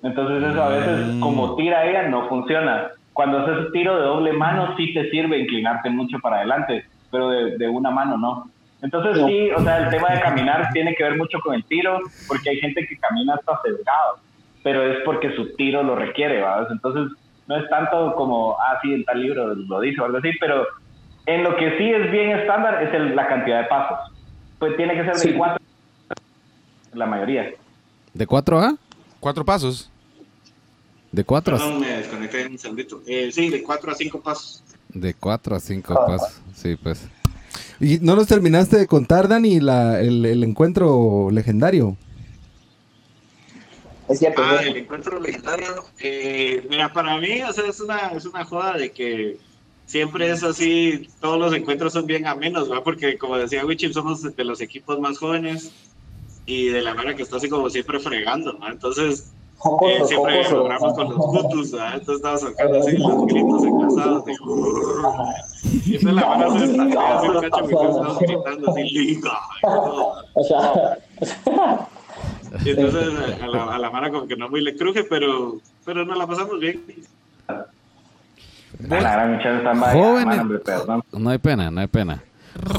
Entonces 0.01 0.49
eso 0.49 0.63
a 0.63 0.69
veces, 0.69 1.19
como 1.19 1.55
tira 1.55 1.85
ella, 1.85 2.07
no 2.07 2.27
funciona. 2.27 2.87
Cuando 3.13 3.37
haces 3.37 3.71
tiro 3.71 3.95
de 3.97 4.01
doble 4.01 4.33
mano, 4.33 4.75
sí 4.77 4.95
te 4.95 5.11
sirve 5.11 5.37
inclinarte 5.37 5.91
mucho 5.91 6.17
para 6.17 6.37
adelante, 6.37 6.85
pero 7.11 7.29
de, 7.29 7.55
de 7.59 7.69
una 7.69 7.91
mano 7.91 8.17
no. 8.17 8.49
Entonces 8.81 9.25
sí, 9.25 9.51
o 9.51 9.61
sea, 9.63 9.77
el 9.85 9.89
tema 9.89 10.09
de 10.13 10.21
caminar 10.21 10.69
tiene 10.71 10.95
que 10.95 11.03
ver 11.03 11.17
mucho 11.17 11.39
con 11.41 11.53
el 11.55 11.63
tiro, 11.65 11.99
porque 12.27 12.49
hay 12.51 12.57
gente 12.57 12.85
que 12.87 12.97
camina 12.97 13.35
hasta 13.35 13.61
sesgado, 13.61 14.19
pero 14.63 14.83
es 14.91 14.99
porque 15.03 15.35
su 15.35 15.53
tiro 15.55 15.83
lo 15.83 15.95
requiere, 15.95 16.35
¿verdad? 16.37 16.67
Entonces 16.71 17.11
no 17.47 17.57
es 17.57 17.69
tanto 17.69 18.13
como, 18.15 18.55
ah, 18.59 18.79
sí, 18.81 18.93
en 18.93 19.03
tal 19.03 19.21
libro 19.21 19.53
lo 19.53 19.79
dice 19.81 19.99
o 20.01 20.05
algo 20.05 20.19
así, 20.19 20.29
pero 20.39 20.65
en 21.25 21.43
lo 21.43 21.55
que 21.57 21.77
sí 21.77 21.89
es 21.91 22.09
bien 22.11 22.31
estándar 22.31 22.81
es 22.83 22.93
el- 22.93 23.15
la 23.15 23.27
cantidad 23.27 23.61
de 23.63 23.67
pasos. 23.67 23.97
Pues 24.59 24.75
tiene 24.77 24.93
que 24.93 25.03
ser 25.03 25.13
de 25.13 25.19
Sí. 25.19 25.33
cuatro, 25.33 25.63
la 26.93 27.05
mayoría. 27.05 27.51
¿De 28.13 28.25
4 28.25 28.59
a? 28.59 28.75
Cuatro 29.19 29.43
pasos. 29.45 29.89
De 31.11 31.23
4 31.23 31.55
a, 31.55 31.59
Perdón, 31.59 31.79
me 31.81 31.87
desconecté 31.97 32.47
un 32.47 32.57
segundito. 32.57 33.01
Eh, 33.07 33.29
sí, 33.31 33.49
de 33.49 33.61
4 33.63 33.91
a 33.91 33.95
5 33.95 34.21
pasos. 34.21 34.63
de 34.91 35.13
cuatro 35.13 35.55
a 35.55 35.59
5 35.59 35.93
pasos. 35.93 36.41
Sí, 36.55 36.75
pues. 36.75 37.07
Y 37.79 37.99
no 37.99 38.15
nos 38.15 38.27
terminaste 38.27 38.77
de 38.77 38.87
contar, 38.87 39.27
Dani, 39.27 39.59
la, 39.59 40.01
el, 40.01 40.25
el 40.25 40.43
encuentro 40.43 41.29
legendario. 41.31 41.95
Es 44.09 44.19
cierto. 44.19 44.41
Ah, 44.43 44.61
el 44.63 44.75
encuentro 44.75 45.19
legendario. 45.19 45.85
Eh, 45.99 46.65
mira, 46.69 46.91
para 46.91 47.17
mí, 47.19 47.41
o 47.43 47.53
sea, 47.53 47.65
es 47.67 47.79
una, 47.79 48.09
es 48.09 48.25
una 48.25 48.43
joda 48.43 48.77
de 48.77 48.91
que 48.91 49.37
siempre 49.85 50.29
es 50.29 50.43
así, 50.43 51.09
todos 51.19 51.39
los 51.39 51.53
encuentros 51.53 51.93
son 51.93 52.05
bien 52.05 52.27
amenos, 52.27 52.71
¿va? 52.71 52.83
Porque 52.83 53.17
como 53.17 53.37
decía 53.37 53.65
Wichim, 53.65 53.91
somos 53.91 54.21
de 54.35 54.43
los 54.43 54.61
equipos 54.61 54.99
más 54.99 55.17
jóvenes 55.17 55.71
y 56.45 56.67
de 56.69 56.81
la 56.81 56.93
manera 56.93 57.15
que 57.15 57.23
está 57.23 57.37
así 57.37 57.49
como 57.49 57.69
siempre 57.69 57.99
fregando, 57.99 58.57
¿va? 58.59 58.69
Entonces, 58.69 59.31
eh, 59.59 59.97
Jocoso, 59.99 60.05
siempre 60.07 60.37
jocoso. 60.43 60.55
logramos 60.57 60.93
con 60.93 61.09
los 61.09 61.17
jutus, 61.17 61.75
¿va? 61.75 61.93
Entonces 61.93 62.15
estamos 62.15 62.41
sacando 62.41 62.79
así 62.79 62.97
los 62.97 63.25
gritos 63.25 63.63
encasados 63.65 64.25
de... 64.25 64.33
Y 65.85 65.95
entonces 65.95 66.13
la 66.13 66.27
mano 66.29 66.59
se 66.59 66.67
destacó 66.67 66.99
así 67.01 67.27
un 67.27 67.41
cacho 67.41 67.65
porque 67.69 67.87
estamos 67.89 68.19
gritando 68.19 68.71
así, 68.71 68.83
liga. 68.83 69.31
O 70.33 70.43
sea, 70.43 70.97
Y 72.65 72.69
entonces 72.71 73.03
a 73.41 73.47
la, 73.47 73.75
a 73.75 73.77
la 73.79 73.91
mano 73.91 74.11
como 74.11 74.27
que 74.27 74.35
no 74.35 74.49
muy 74.49 74.61
le 74.61 74.75
cruje, 74.75 75.03
pero, 75.03 75.57
pero 75.85 76.05
nos 76.05 76.17
la 76.17 76.25
pasamos 76.25 76.59
bien. 76.59 76.83
La 78.79 78.99
gran 78.99 79.31
muchacha 79.33 79.57
está 79.57 79.73
mal. 79.73 79.93
Jóvenes. 79.93 80.41
No 81.11 81.29
hay 81.29 81.37
pena, 81.37 81.69
no 81.69 81.81
hay 81.81 81.87
pena. 81.87 82.23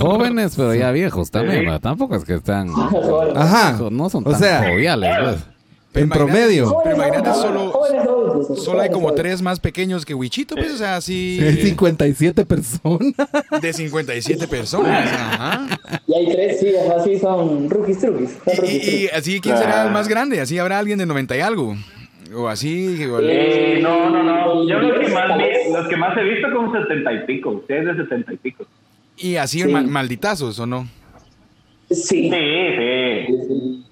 Jóvenes, 0.00 0.54
pero 0.56 0.74
ya 0.74 0.90
viejos 0.90 1.30
también, 1.30 1.64
¿verdad? 1.64 1.80
Tampoco 1.80 2.16
es 2.16 2.24
que 2.24 2.34
están. 2.34 2.68
Ajá. 3.36 3.78
No 3.90 4.10
son 4.10 4.26
O 4.26 4.30
tan 4.32 4.40
sea, 4.40 4.70
joviales, 4.70 5.16
pues. 5.22 5.46
En 5.92 6.04
Imagínate- 6.04 6.18
promedio. 6.18 6.76
Pero 6.84 6.94
imagínate 6.96 7.30
solo, 7.34 8.80
hay 8.80 8.90
como 8.90 9.12
tres 9.12 9.42
más 9.42 9.58
pequeños 9.58 10.04
que 10.06 10.14
Wichito, 10.14 10.54
pues, 10.54 10.74
o 10.74 10.76
sea, 10.76 10.96
así 10.96 11.38
Hay 11.42 11.56
57 11.56 12.46
personas. 12.46 13.12
de 13.60 13.72
57 13.72 14.46
personas. 14.46 15.04
Ajá. 15.12 15.66
Y 16.06 16.14
hay 16.14 16.32
tres, 16.32 16.60
sí, 16.60 16.72
así 16.96 17.18
son 17.18 17.68
rookies 17.68 17.98
truquis. 17.98 18.30
Son 18.44 18.54
Y, 18.54 18.56
rookies 18.58 18.88
y- 19.02 19.08
así, 19.08 19.40
¿quién 19.40 19.56
será 19.58 19.84
el 19.86 19.90
más 19.92 20.06
grande? 20.06 20.40
Así 20.40 20.58
habrá 20.58 20.78
alguien 20.78 20.98
de 20.98 21.06
90 21.06 21.36
y 21.36 21.40
algo. 21.40 21.74
O 22.36 22.46
así. 22.46 23.04
o- 23.06 23.18
Eh, 23.20 23.80
no, 23.82 24.10
no, 24.10 24.22
no. 24.22 24.68
Yo 24.68 24.78
los 24.78 25.00
que 25.04 25.12
más, 25.12 25.36
vi- 25.38 25.72
los 25.72 25.88
que 25.88 25.96
más 25.96 26.16
he 26.16 26.22
visto 26.22 26.46
como 26.54 26.72
70 26.72 27.12
y 27.12 27.26
pico. 27.26 27.50
Ustedes 27.50 27.86
de 27.86 27.96
70 28.04 28.32
y 28.32 28.36
pico. 28.36 28.64
Y 29.16 29.34
así 29.36 29.60
Sí. 29.62 29.66
ma- 29.68 29.82
malditazos, 29.82 30.56
¿o 30.60 30.66
no? 30.66 30.86
Sí. 31.90 32.30
Sí, 32.30 33.26
sí. 33.48 33.84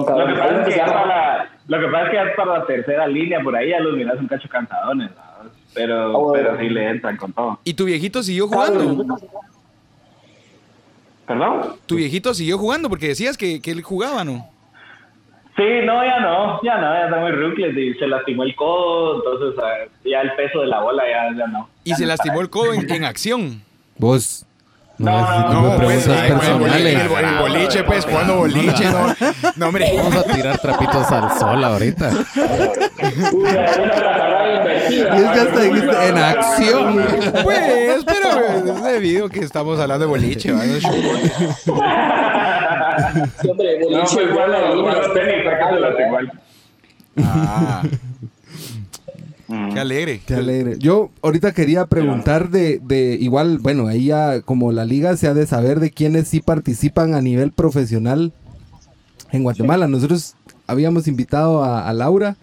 Lo 0.00 0.26
que 0.26 0.34
pasa 0.34 0.60
es 0.62 0.68
que 0.68 0.74
uno 0.74 0.76
ya 0.76 0.86
para, 0.86 1.50
lo 1.68 1.80
que 1.80 1.86
pasa 1.86 2.04
es 2.04 2.10
que 2.10 2.16
ya 2.16 2.36
para 2.36 2.58
la 2.58 2.66
tercera 2.66 3.06
línea 3.06 3.40
por 3.40 3.54
ahí 3.56 3.70
ya 3.70 3.80
los 3.80 3.96
miras 3.96 4.18
un 4.18 4.26
cacho 4.28 4.48
cansadones, 4.48 5.10
¿no? 5.10 5.50
pero, 5.74 6.28
Ah, 6.28 6.32
pero 6.34 6.58
sí 6.58 6.68
le 6.68 6.88
entran 6.90 7.16
con 7.16 7.32
todo. 7.32 7.58
Y 7.64 7.74
tu 7.74 7.84
viejito 7.84 8.22
siguió 8.22 8.48
jugando. 8.48 9.04
¿Perdón? 11.26 11.76
Tu 11.86 11.96
viejito 11.96 12.34
siguió 12.34 12.58
jugando 12.58 12.88
porque 12.88 13.08
decías 13.08 13.36
que, 13.36 13.60
que 13.62 13.70
él 13.70 13.82
jugaba, 13.82 14.24
¿no? 14.24 14.48
Sí, 15.56 15.64
no, 15.84 16.02
ya 16.02 16.18
no, 16.18 16.60
ya 16.62 16.78
no, 16.78 16.94
ya 16.94 17.04
está 17.04 17.20
muy 17.20 17.30
rookies 17.32 17.76
y 17.76 17.94
se 17.98 18.06
lastimó 18.06 18.42
el 18.42 18.56
codo, 18.56 19.16
entonces 19.16 19.62
ah, 19.62 19.90
ya 20.04 20.22
el 20.22 20.32
peso 20.34 20.60
de 20.60 20.66
la 20.66 20.80
bola 20.80 21.02
ya, 21.08 21.36
ya 21.36 21.46
no. 21.46 21.68
Y 21.84 21.94
se 21.94 22.06
lastimó 22.06 22.40
el 22.40 22.48
codo 22.48 22.72
en, 22.72 22.90
en 22.90 23.04
acción. 23.04 23.62
Vos. 23.98 24.46
No, 24.98 25.10
No, 25.20 25.52
no, 25.70 25.76
preguntas 25.78 26.04
pues, 26.04 26.08
ay, 26.08 26.32
bueno, 26.32 26.52
el 26.54 26.58
boliche, 26.60 26.92
personales. 26.92 26.94
el, 26.94 27.24
el 27.24 27.38
boliche, 27.40 27.82
pues, 27.84 28.04
jugando 28.04 28.36
boliche, 28.36 28.84
¿no? 28.90 29.16
No, 29.56 29.66
hombre. 29.68 29.92
Vamos 29.96 30.16
a 30.16 30.22
tirar 30.24 30.58
trapitos 30.58 31.10
al 31.10 31.38
sol 31.38 31.64
ahorita. 31.64 32.10
Y 34.90 34.94
es 35.00 35.30
que 35.30 35.40
hasta 35.40 35.60
dijiste 35.60 36.08
en 36.08 36.18
acción. 36.18 37.04
Pues, 37.42 38.04
pero 38.04 38.76
es 38.76 38.82
debido 38.84 39.28
que 39.28 39.40
estamos 39.40 39.80
hablando 39.80 40.04
de 40.06 40.10
boliche, 40.10 40.52
¿va? 40.52 40.64
No 40.64 40.74
es 40.76 40.82
show. 40.82 40.92
Sí, 43.40 43.48
hombre, 43.50 43.78
No, 43.80 43.86
boliche, 43.88 44.06
fue 44.14 44.24
igual, 44.24 44.50
bueno, 44.50 44.66
ahí, 44.66 44.80
bueno, 44.82 45.00
las- 45.02 45.14
tenis, 45.14 45.34
que 45.42 45.74
se 45.74 45.80
lastimó 45.80 46.18
el- 46.18 46.32
Ah. 47.24 47.82
Qué 49.72 49.80
alegre. 49.80 50.20
Qué 50.26 50.34
alegre. 50.34 50.76
Yo 50.78 51.10
ahorita 51.22 51.52
quería 51.52 51.86
preguntar 51.86 52.50
de, 52.50 52.80
de 52.82 53.16
igual, 53.20 53.58
bueno, 53.58 53.86
ahí 53.86 54.06
ya 54.06 54.40
como 54.42 54.72
la 54.72 54.84
liga 54.84 55.16
se 55.16 55.28
ha 55.28 55.34
de 55.34 55.46
saber 55.46 55.80
de 55.80 55.90
quiénes 55.90 56.28
sí 56.28 56.40
participan 56.40 57.14
a 57.14 57.20
nivel 57.20 57.52
profesional 57.52 58.32
en 59.30 59.42
Guatemala. 59.42 59.88
Nosotros 59.88 60.34
habíamos 60.66 61.08
invitado 61.08 61.62
a, 61.64 61.88
a 61.88 61.92
Laura, 61.92 62.36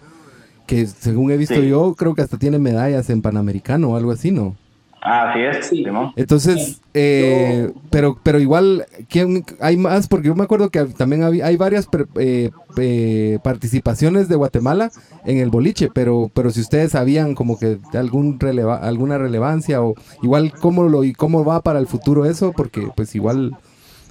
que 0.67 0.85
según 0.85 1.31
he 1.31 1.37
visto 1.37 1.55
Sí. 1.55 1.67
yo, 1.67 1.95
creo 1.95 2.13
que 2.15 2.21
hasta 2.21 2.37
tiene 2.37 2.59
medallas 2.59 3.09
en 3.09 3.21
Panamericano 3.21 3.89
o 3.89 3.95
algo 3.95 4.11
así, 4.11 4.31
¿no? 4.31 4.55
Ah, 5.01 5.31
así 5.31 5.39
es, 5.41 5.65
Sí. 5.67 5.85
Entonces, 6.17 6.81
eh, 6.93 7.71
pero, 7.89 8.17
pero 8.21 8.39
igual, 8.39 8.85
¿quién 9.09 9.45
hay 9.61 9.77
más? 9.77 10.07
Porque 10.07 10.27
yo 10.27 10.35
me 10.35 10.43
acuerdo 10.43 10.69
que 10.69 10.83
también 10.85 11.23
había- 11.23 11.45
hay 11.45 11.55
varias 11.55 11.87
per- 11.87 12.07
eh, 12.19 12.51
eh, 12.77 13.39
participaciones 13.43 14.27
de 14.27 14.35
Guatemala 14.35 14.91
en 15.25 15.37
el 15.37 15.49
boliche, 15.49 15.89
pero, 15.93 16.29
pero 16.33 16.49
si 16.51 16.61
ustedes 16.61 16.91
sabían 16.91 17.33
como 17.35 17.57
que 17.57 17.77
de 17.91 17.97
algún 17.97 18.39
releva, 18.39 18.75
alguna 18.77 19.17
relevancia 19.17 19.81
o 19.81 19.95
igual 20.21 20.51
cómo 20.51 20.83
lo 20.83 21.03
y 21.03 21.13
cómo 21.13 21.45
va 21.45 21.61
para 21.61 21.79
el 21.79 21.87
futuro 21.87 22.25
eso, 22.25 22.51
porque 22.51 22.89
pues 22.95 23.15
igual 23.15 23.55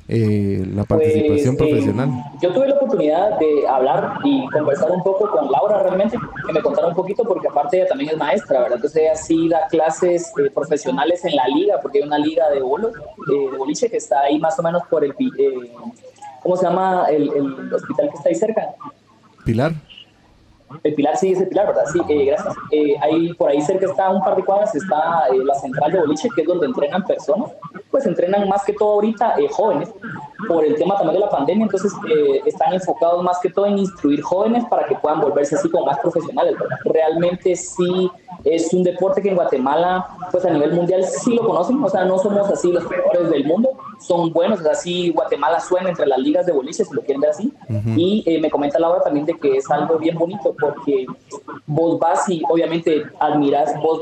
eh, 0.08 0.64
la 0.74 0.84
participación 0.84 1.56
Pues, 1.56 1.68
eh, 1.68 1.72
profesional. 1.72 2.10
yo 2.40 2.52
tuve 2.52 2.68
la 2.68 2.74
oportunidad 2.76 3.38
de 3.38 3.68
hablar 3.68 4.14
y 4.24 4.48
conversar 4.48 4.90
un 4.90 5.02
poco 5.02 5.28
con 5.30 5.50
Laura 5.52 5.82
realmente, 5.82 6.16
que 6.46 6.52
me 6.52 6.62
contara 6.62 6.88
un 6.88 6.94
poquito, 6.94 7.24
porque 7.24 7.48
aparte 7.48 7.76
ella 7.76 7.88
también 7.88 8.10
es 8.10 8.16
maestra, 8.16 8.60
¿verdad? 8.60 8.76
Entonces 8.76 9.02
ella 9.02 9.14
sí 9.16 9.48
da 9.48 9.66
clases 9.68 10.32
eh, 10.38 10.50
profesionales 10.50 11.24
en 11.26 11.36
la 11.36 11.46
liga, 11.48 11.78
porque 11.82 11.98
hay 11.98 12.04
una 12.04 12.18
liga 12.18 12.48
de 12.50 12.60
bolo, 12.60 12.88
eh, 12.88 13.50
de 13.52 13.58
boliche, 13.58 13.90
que 13.90 13.98
está 13.98 14.20
ahí 14.22 14.38
más 14.38 14.58
o 14.58 14.62
menos 14.62 14.82
por 14.90 15.04
el, 15.04 15.10
eh, 15.10 15.72
¿cómo 16.42 16.56
se 16.56 16.64
llama? 16.66 17.04
El, 17.10 17.30
el 17.34 17.72
hospital 17.74 18.08
que 18.10 18.16
está 18.16 18.28
ahí 18.30 18.34
cerca. 18.34 18.68
Pilar. 19.44 19.72
El 20.82 20.94
Pilar 20.94 21.16
sí 21.16 21.32
es 21.32 21.40
el 21.40 21.48
Pilar, 21.48 21.66
¿verdad? 21.66 21.84
Sí, 21.92 22.00
eh, 22.08 22.24
gracias. 22.26 22.54
Eh, 22.70 22.96
ahí, 23.00 23.32
por 23.34 23.50
ahí 23.50 23.60
cerca 23.60 23.86
está 23.86 24.10
un 24.10 24.22
par 24.22 24.36
de 24.36 24.44
cuadras, 24.44 24.74
está 24.74 25.26
eh, 25.32 25.44
la 25.44 25.54
central 25.54 25.92
de 25.92 26.00
boliche, 26.00 26.28
que 26.34 26.42
es 26.42 26.46
donde 26.46 26.66
entrenan 26.66 27.04
personas. 27.04 27.52
Pues 27.90 28.06
entrenan 28.06 28.48
más 28.48 28.64
que 28.64 28.72
todo 28.72 28.94
ahorita 28.94 29.34
eh, 29.38 29.48
jóvenes, 29.50 29.90
por 30.46 30.64
el 30.64 30.76
tema 30.76 30.96
también 30.96 31.14
de 31.14 31.20
la 31.20 31.30
pandemia, 31.30 31.64
entonces 31.64 31.92
eh, 32.08 32.40
están 32.46 32.72
enfocados 32.72 33.22
más 33.24 33.38
que 33.40 33.50
todo 33.50 33.66
en 33.66 33.78
instruir 33.78 34.22
jóvenes 34.22 34.64
para 34.66 34.86
que 34.86 34.94
puedan 34.96 35.20
volverse 35.20 35.56
así 35.56 35.68
como 35.68 35.86
más 35.86 35.98
profesionales, 35.98 36.54
¿verdad? 36.58 36.76
Realmente 36.84 37.56
sí 37.56 38.10
es 38.44 38.72
un 38.72 38.84
deporte 38.84 39.20
que 39.20 39.30
en 39.30 39.34
Guatemala, 39.34 40.06
pues 40.30 40.44
a 40.44 40.50
nivel 40.50 40.72
mundial 40.72 41.02
sí 41.04 41.34
lo 41.34 41.44
conocen, 41.44 41.82
o 41.82 41.88
sea, 41.88 42.04
no 42.04 42.18
somos 42.18 42.48
así 42.50 42.70
los 42.70 42.84
peores 42.84 43.30
del 43.30 43.44
mundo, 43.46 43.70
son 43.98 44.32
buenos, 44.32 44.60
o 44.60 44.62
sea, 44.62 44.74
sí 44.74 45.10
Guatemala 45.10 45.58
suena 45.58 45.88
entre 45.88 46.06
las 46.06 46.18
ligas 46.18 46.46
de 46.46 46.52
boliche, 46.52 46.84
si 46.84 46.94
lo 46.94 47.02
quieren 47.02 47.20
ver 47.20 47.30
así, 47.30 47.52
y 47.96 48.22
eh, 48.26 48.40
me 48.40 48.50
comenta 48.50 48.78
Laura 48.78 49.02
también 49.02 49.26
de 49.26 49.36
que 49.38 49.56
es 49.56 49.68
algo 49.70 49.98
bien 49.98 50.16
bonito 50.16 50.54
porque 50.60 51.06
vos 51.66 51.98
vas 51.98 52.28
y 52.28 52.42
obviamente 52.48 53.04
admirás 53.20 53.74
vos 53.82 54.00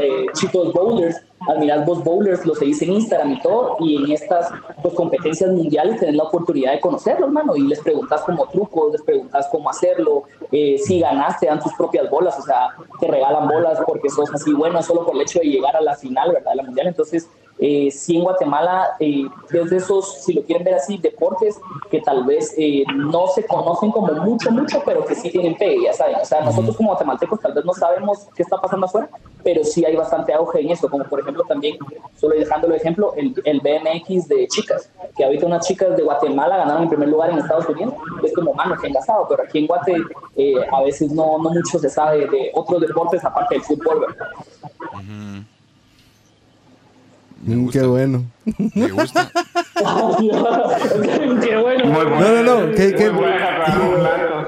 eh, 0.00 0.26
chicos 0.34 0.72
bowlers, 0.72 1.20
admirás 1.48 1.84
vos 1.86 2.02
bowlers, 2.04 2.44
lo 2.44 2.54
seguís 2.54 2.82
en 2.82 2.92
Instagram 2.92 3.32
y 3.32 3.40
todo, 3.40 3.76
y 3.80 3.96
en 3.96 4.12
estas 4.12 4.50
pues, 4.82 4.94
competencias 4.94 5.50
mundiales 5.50 6.00
tenés 6.00 6.16
la 6.16 6.24
oportunidad 6.24 6.72
de 6.72 6.80
conocerlos, 6.80 7.28
hermano, 7.28 7.56
y 7.56 7.62
les 7.62 7.80
preguntas 7.80 8.22
como 8.22 8.46
trucos, 8.48 8.92
les 8.92 9.02
preguntas 9.02 9.48
cómo 9.50 9.70
hacerlo, 9.70 10.24
eh, 10.52 10.78
si 10.78 11.00
ganaste, 11.00 11.46
dan 11.46 11.60
tus 11.60 11.72
propias 11.74 12.10
bolas, 12.10 12.38
o 12.38 12.42
sea, 12.42 12.74
te 13.00 13.06
regalan 13.06 13.48
bolas 13.48 13.78
porque 13.86 14.08
sos 14.08 14.32
así 14.34 14.52
bueno 14.52 14.82
solo 14.82 15.04
por 15.04 15.14
el 15.14 15.22
hecho 15.22 15.40
de 15.40 15.46
llegar 15.46 15.76
a 15.76 15.80
la 15.80 15.94
final, 15.94 16.32
¿verdad? 16.32 16.50
De 16.50 16.56
la 16.56 16.62
mundial, 16.62 16.88
entonces 16.88 17.28
eh, 17.58 17.90
sí 17.90 18.16
en 18.16 18.22
Guatemala 18.22 18.96
eh, 19.00 19.24
es 19.50 19.70
de 19.70 19.76
esos, 19.76 20.22
si 20.24 20.32
lo 20.32 20.42
quieren 20.42 20.64
ver 20.64 20.74
así, 20.74 20.96
deportes 20.98 21.58
que 21.90 22.00
tal 22.00 22.24
vez 22.24 22.54
eh, 22.56 22.84
no 22.94 23.26
se 23.28 23.44
conocen 23.44 23.90
como 23.90 24.12
mucho, 24.12 24.50
mucho, 24.50 24.82
pero 24.84 25.04
que 25.04 25.14
sí 25.14 25.30
tienen 25.30 25.56
pegue, 25.56 25.84
ya 25.84 25.92
saben. 25.92 26.16
O 26.22 26.24
sea, 26.24 26.40
nosotros 26.42 26.76
como 26.76 26.90
guatemaltecos 26.90 27.40
tal 27.40 27.54
vez 27.54 27.64
no 27.64 27.72
sabemos 27.72 28.28
qué 28.34 28.42
está 28.42 28.60
pasando 28.60 28.86
afuera, 28.86 29.08
pero 29.42 29.64
sí 29.64 29.84
hay 29.84 29.96
bastante 29.96 30.32
auge 30.32 30.60
en 30.60 30.70
esto, 30.70 30.88
como 30.88 31.04
por 31.04 31.20
ejemplo 31.20 31.44
también, 31.44 31.76
solo 32.16 32.36
dejándolo 32.36 32.72
de 32.72 32.78
ejemplo, 32.78 33.12
el, 33.16 33.34
el 33.44 33.60
BMX 33.60 34.28
de 34.28 34.46
chicas, 34.48 34.90
que 35.16 35.24
ahorita 35.24 35.46
unas 35.46 35.66
chicas 35.66 35.96
de 35.96 36.02
Guatemala 36.02 36.58
ganaron 36.58 36.84
el 36.84 36.88
primer 36.88 37.08
lugar 37.08 37.30
en 37.30 37.38
Estados 37.38 37.68
Unidos, 37.68 37.94
es 38.22 38.32
como, 38.34 38.54
mano, 38.54 38.76
que 38.80 38.86
enlazado, 38.86 39.26
pero 39.28 39.42
aquí 39.42 39.58
en 39.58 39.66
Guate 39.66 39.96
eh, 40.36 40.54
a 40.70 40.82
veces 40.82 41.10
no, 41.10 41.38
no 41.38 41.50
mucho 41.50 41.78
se 41.78 41.90
sabe 41.90 42.26
de 42.26 42.50
otros 42.54 42.80
deportes 42.80 43.24
aparte 43.24 43.56
del 43.56 43.64
fútbol, 43.64 44.00
¿verdad? 44.00 44.26
Mm, 47.44 47.68
qué 47.68 47.82
bueno. 47.82 48.24
Me 48.74 48.88
gusta. 48.88 49.30
Qué 49.78 51.56
bueno. 51.56 51.84
Muy 51.86 52.04
bueno. 52.04 52.20
No, 52.20 52.42
no, 52.42 52.66
no, 52.66 52.74
¿qué- 52.74 52.94
qué-. 52.94 53.10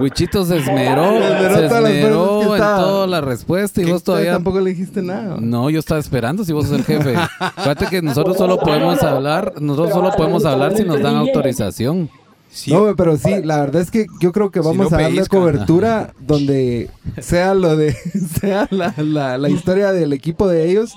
Huichito 0.00 0.44
se 0.44 0.56
esmeró, 0.58 1.04
Se 1.54 1.66
esmeró 1.66 2.54
en 2.56 2.60
toda 2.60 3.06
la 3.06 3.20
respuesta 3.20 3.80
y 3.80 3.90
vos 3.90 4.02
todavía... 4.02 4.32
tampoco 4.32 4.60
le 4.60 4.70
dijiste 4.70 5.02
nada. 5.02 5.36
No, 5.40 5.70
yo 5.70 5.78
estaba 5.78 6.00
esperando 6.00 6.44
si 6.44 6.52
vos 6.52 6.66
sos 6.66 6.78
el 6.78 6.84
jefe. 6.84 7.14
Fíjate 7.56 7.86
que 7.86 8.02
nosotros 8.02 8.36
solo 8.36 8.58
podemos 8.58 9.02
hablar, 9.02 9.54
nosotros 9.60 9.92
solo 9.92 10.10
podemos 10.16 10.44
hablar 10.44 10.76
si 10.76 10.84
nos 10.84 11.00
dan 11.00 11.16
autorización. 11.16 12.08
Sí. 12.52 12.72
No, 12.72 12.96
pero 12.96 13.16
sí, 13.16 13.42
la 13.44 13.60
verdad 13.60 13.80
es 13.82 13.92
que 13.92 14.06
yo 14.20 14.32
creo 14.32 14.50
que 14.50 14.60
Si 14.60 14.66
vamos 14.66 14.90
no 14.90 14.96
a 14.96 15.00
darle 15.00 15.14
pellizca. 15.18 15.36
cobertura 15.36 16.12
donde 16.18 16.90
sea 17.20 17.54
lo 17.54 17.76
de, 17.76 17.92
sea 18.40 18.66
la, 18.70 18.92
la, 18.96 19.38
la 19.38 19.48
historia 19.48 19.92
del 19.92 20.12
equipo 20.12 20.48
de 20.48 20.68
ellos, 20.68 20.92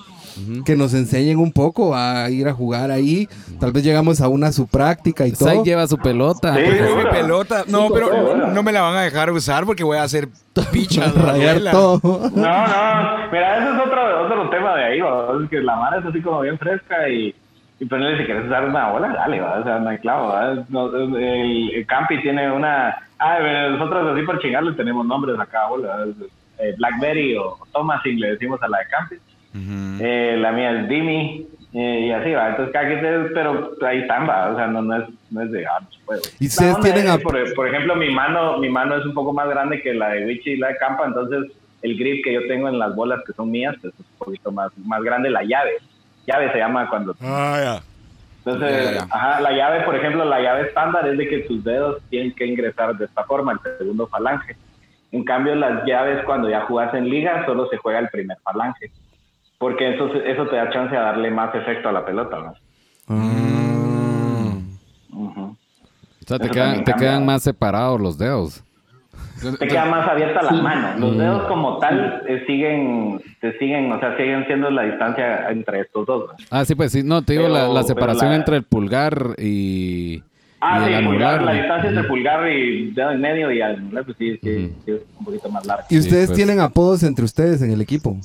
que 0.66 0.76
nos 0.76 0.94
enseñen 0.94 1.38
un 1.40 1.52
poco 1.52 1.96
a 1.96 2.30
ir 2.30 2.48
a 2.48 2.54
jugar 2.54 2.92
ahí. 2.92 3.28
Tal 3.60 3.72
vez 3.72 3.84
llegamos 3.84 4.22
a 4.22 4.28
una 4.28 4.52
su 4.52 4.68
práctica 4.68 5.26
y 5.28 5.32
todo. 5.32 5.50
Sai 5.50 5.64
lleva 5.64 5.88
su 5.88 5.98
pelota. 5.98 6.56
Sí. 6.56 6.62
mi 6.98 7.10
pelota. 7.12 7.64
No, 7.68 7.88
Sí, 7.88 7.94
pero 7.94 8.48
no 8.48 8.64
me 8.64 8.72
la 8.72 8.82
van 8.82 8.96
a 8.96 9.02
dejar 9.02 9.32
usar 9.32 9.66
porque 9.66 9.84
voy 9.84 9.98
a 9.98 10.04
hacer 10.04 10.28
picha. 10.72 11.12
rayar 11.16 11.60
todo. 11.72 12.00
No, 12.04 12.68
no, 12.68 13.32
mira, 13.32 13.58
eso 13.58 13.76
es 13.76 13.88
otro, 13.88 14.26
otro 14.26 14.50
tema 14.50 14.76
de 14.76 14.84
ahí, 14.84 15.00
que 15.50 15.62
la 15.62 15.76
mano 15.76 16.00
es 16.00 16.06
así 16.06 16.22
como 16.22 16.42
bien 16.42 16.58
fresca 16.58 17.10
y, 17.10 17.34
y 17.80 17.86
ponerle 17.86 18.20
si 18.20 18.26
quieres 18.26 18.46
usar 18.46 18.68
una 18.68 18.90
bola, 18.92 19.10
dale, 19.10 19.42
¿va? 19.42 19.60
o 19.60 19.64
sea, 19.64 19.80
no 19.80 19.90
hay 19.90 19.98
clavo, 19.98 20.34
el, 20.40 21.72
el 21.74 21.86
Campi 21.86 22.22
tiene 22.22 22.52
una, 22.52 22.96
ah, 23.20 23.40
nosotros 23.72 24.16
así 24.16 24.26
por 24.26 24.40
chingarle 24.40 24.74
tenemos 24.74 25.06
nombres 25.06 25.40
a 25.40 25.46
cada 25.46 25.70
bola, 25.70 25.88
¿va? 25.90 26.06
Eh, 26.60 26.76
Blackberry 26.78 27.36
o 27.36 27.58
Thomasing 27.72 28.20
le 28.20 28.32
decimos 28.32 28.62
a 28.62 28.68
la 28.68 28.80
de 28.80 28.86
Campi, 28.88 29.16
eh, 29.56 30.36
la 30.40 30.52
mía 30.52 30.72
es 30.82 30.90
Dimi, 30.90 31.48
eh, 31.74 32.00
y 32.08 32.12
así 32.12 32.32
va, 32.34 32.50
entonces 32.50 32.74
cada 32.74 32.88
quien, 32.88 33.30
pero 33.34 33.72
ahí 33.86 34.00
están, 34.00 34.28
¿va? 34.30 34.52
o 34.52 34.56
sea, 34.56 34.68
no, 34.68 34.82
no 34.82 34.98
es, 34.98 35.04
no 35.32 35.42
es 35.42 35.52
de, 35.52 35.66
ah, 35.66 35.80
no 35.82 35.92
se 35.92 36.00
puede. 36.06 36.22
Y 36.40 36.48
ustedes 36.48 36.80
tienen 36.82 37.06
es 37.06 37.10
a- 37.12 37.18
que, 37.18 37.24
por, 37.24 37.54
por 37.56 37.68
ejemplo, 37.68 37.96
mi 37.96 38.10
mano, 38.12 38.58
mi 38.60 38.70
mano 38.70 38.96
es 38.98 39.06
un 39.06 39.14
poco 39.14 39.34
más 39.34 39.48
grande 39.50 39.82
que 39.82 39.94
la 39.94 40.10
de 40.10 40.26
Wichi 40.26 40.52
y 40.52 40.58
la 40.58 40.70
de 40.70 40.78
Campa, 40.78 41.06
entonces 41.06 41.52
el 41.82 41.98
grip 41.98 42.24
que 42.24 42.34
yo 42.34 42.48
tengo 42.48 42.70
en 42.70 42.80
las 42.80 42.96
bolas 42.96 43.20
que 43.28 43.34
son 43.34 43.52
mías 43.52 43.76
pues, 43.82 43.94
es 43.94 44.00
un 44.00 44.18
poquito 44.18 44.52
más, 44.52 44.72
más 44.86 45.02
grande 45.04 45.30
la 45.30 45.44
llave. 45.44 45.72
Llave 46.26 46.52
se 46.54 46.58
llama 46.60 46.90
cuando... 46.90 47.14
Ah, 47.22 47.60
ya. 47.62 47.84
Entonces. 48.46 49.06
Ajá, 49.10 49.42
la 49.42 49.52
llave, 49.52 49.82
por 49.82 49.96
ejemplo, 49.96 50.24
la 50.26 50.40
llave 50.42 50.68
estándar 50.68 51.08
es 51.08 51.18
de 51.18 51.28
que 51.28 51.40
tus 51.40 51.64
dedos 51.64 52.02
tienen 52.10 52.34
que 52.34 52.46
ingresar 52.46 52.96
de 52.98 53.06
esta 53.06 53.24
forma, 53.26 53.54
el 53.54 53.78
segundo 53.78 54.08
falange. 54.08 54.56
En 55.12 55.24
cambio, 55.26 55.56
las 55.56 55.86
llaves 55.86 56.24
cuando 56.26 56.50
ya 56.50 56.62
jugas 56.62 56.94
en 56.94 57.10
liga 57.10 57.46
solo 57.46 57.68
se 57.68 57.78
juega 57.78 58.00
el 58.00 58.10
primer 58.10 58.38
falange. 58.44 58.92
Porque 59.58 59.94
eso, 59.96 60.14
eso 60.16 60.48
te 60.48 60.56
da 60.58 60.70
chance 60.72 60.96
a 60.96 61.02
darle 61.02 61.32
más 61.32 61.54
efecto 61.56 61.90
a 61.90 61.92
la 61.92 62.06
pelota, 62.06 62.38
¿no? 62.40 62.54
Ujú. 65.12 65.42
O 65.42 66.26
sea, 66.28 66.40
te 66.40 66.50
quedan, 66.50 66.84
te 66.84 66.94
quedan 66.94 67.26
más 67.26 67.44
separados 67.44 68.00
los 68.00 68.18
dedos. 68.18 68.64
te 69.60 69.68
queda 69.68 69.86
más 69.86 70.08
abierta 70.10 70.42
la 70.42 70.52
mano. 70.54 70.98
Mm. 70.98 71.02
Los 71.02 71.18
dedos 71.18 71.44
como 71.48 71.78
tal 71.80 72.24
eh, 72.28 72.44
siguen, 72.48 73.22
te 73.42 73.58
siguen, 73.60 73.92
o 73.92 74.00
sea, 74.00 74.16
siguen 74.18 74.46
siendo 74.48 74.70
la 74.72 74.84
distancia 74.84 75.50
entre 75.50 75.82
estos 75.82 76.06
dos. 76.06 76.28
¿no? 76.30 76.34
Ah, 76.50 76.64
sí, 76.66 76.76
pues 76.76 76.92
sí. 76.92 77.04
No, 77.04 77.22
te 77.24 77.34
digo 77.34 77.48
la, 77.50 77.62
Pero- 77.62 77.74
la 77.74 77.84
separación 77.84 78.30
la- 78.30 78.36
entre 78.38 78.58
el 78.58 78.64
pulgar 78.64 79.36
y, 79.38 80.24
Ah, 80.62 80.80
y 80.82 80.86
sí, 80.88 80.94
el 80.94 81.06
pulgar, 81.06 81.36
anular. 81.36 81.42
la 81.56 81.62
distancia 81.62 81.90
entre 81.90 82.04
pulgar 82.06 82.50
y 82.50 82.92
dedo 82.92 83.12
en 83.12 83.20
medio 83.22 83.52
y 83.52 83.62
anular, 83.62 84.06
pues 84.06 84.16
sí, 84.18 84.38
sí, 84.42 84.74
sí, 84.86 84.92
es 84.92 85.02
un 85.20 85.26
poquito 85.26 85.50
más 85.50 85.66
larga. 85.66 85.86
Y 85.90 86.00
ustedes 86.00 86.28
pues. 86.28 86.38
tienen 86.38 86.62
apodos 86.62 87.04
entre 87.04 87.26
ustedes 87.26 87.62
en 87.62 87.72
el 87.72 87.82
equipo. 87.82 88.16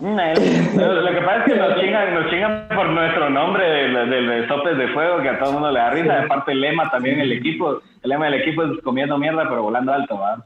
Lo 0.00 1.10
que 1.12 1.20
pasa 1.24 1.44
es 1.46 1.52
que 1.52 1.58
nos 1.58 1.80
chingan, 1.80 2.14
nos 2.14 2.30
chingan 2.30 2.68
por 2.74 2.88
nuestro 2.88 3.30
nombre 3.30 3.64
de, 3.64 3.88
de, 4.06 4.22
de 4.22 4.48
sopes 4.48 4.76
de 4.78 4.88
fuego, 4.88 5.20
que 5.22 5.28
a 5.28 5.38
todo 5.38 5.48
el 5.50 5.54
mundo 5.54 5.70
le 5.70 5.78
da 5.80 5.90
risa. 5.90 6.22
Aparte, 6.22 6.52
el 6.52 6.60
lema 6.60 6.90
también 6.90 7.16
en 7.16 7.22
el 7.22 7.32
equipo. 7.32 7.80
El 8.02 8.10
lema 8.10 8.26
del 8.26 8.40
equipo 8.40 8.62
es 8.64 8.80
comiendo 8.82 9.18
mierda, 9.18 9.44
pero 9.48 9.62
volando 9.62 9.92
alto, 9.92 10.18
¿va? 10.18 10.36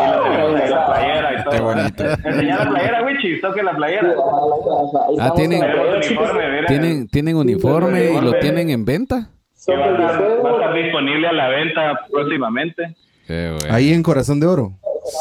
Y 0.00 0.10
lo 0.10 0.22
tenemos 0.24 0.60
en 0.60 0.70
la 0.70 0.86
playera 0.86 1.32
y 1.32 1.44
todo. 1.44 1.50
Qué 1.52 1.60
¿va? 1.60 1.74
bonito. 1.74 2.04
Enseñar 2.28 2.64
la 2.64 2.70
playera, 2.70 3.02
Wichi, 3.04 3.40
toque 3.40 3.62
la 3.62 3.72
playera. 3.76 4.14
Ah, 5.20 5.32
tienen- 5.36 5.62
uniforme. 5.62 6.42
Tienen, 6.66 7.08
tienen 7.08 7.36
uniforme 7.36 8.10
y 8.12 8.20
lo 8.20 8.32
tienen 8.34 8.70
en 8.70 8.84
venta. 8.84 9.28
Que 9.66 9.76
va 9.76 9.84
a, 9.84 9.90
estar, 9.90 10.22
va 10.44 10.50
a 10.50 10.52
estar 10.54 10.74
disponible 10.74 11.28
a 11.28 11.32
la 11.32 11.48
venta 11.48 12.00
próximamente. 12.10 12.96
Qué 13.26 13.54
bueno. 13.60 13.74
Ahí 13.74 13.92
en 13.92 14.02
Corazón 14.02 14.40
de 14.40 14.46
Oro. 14.46 14.72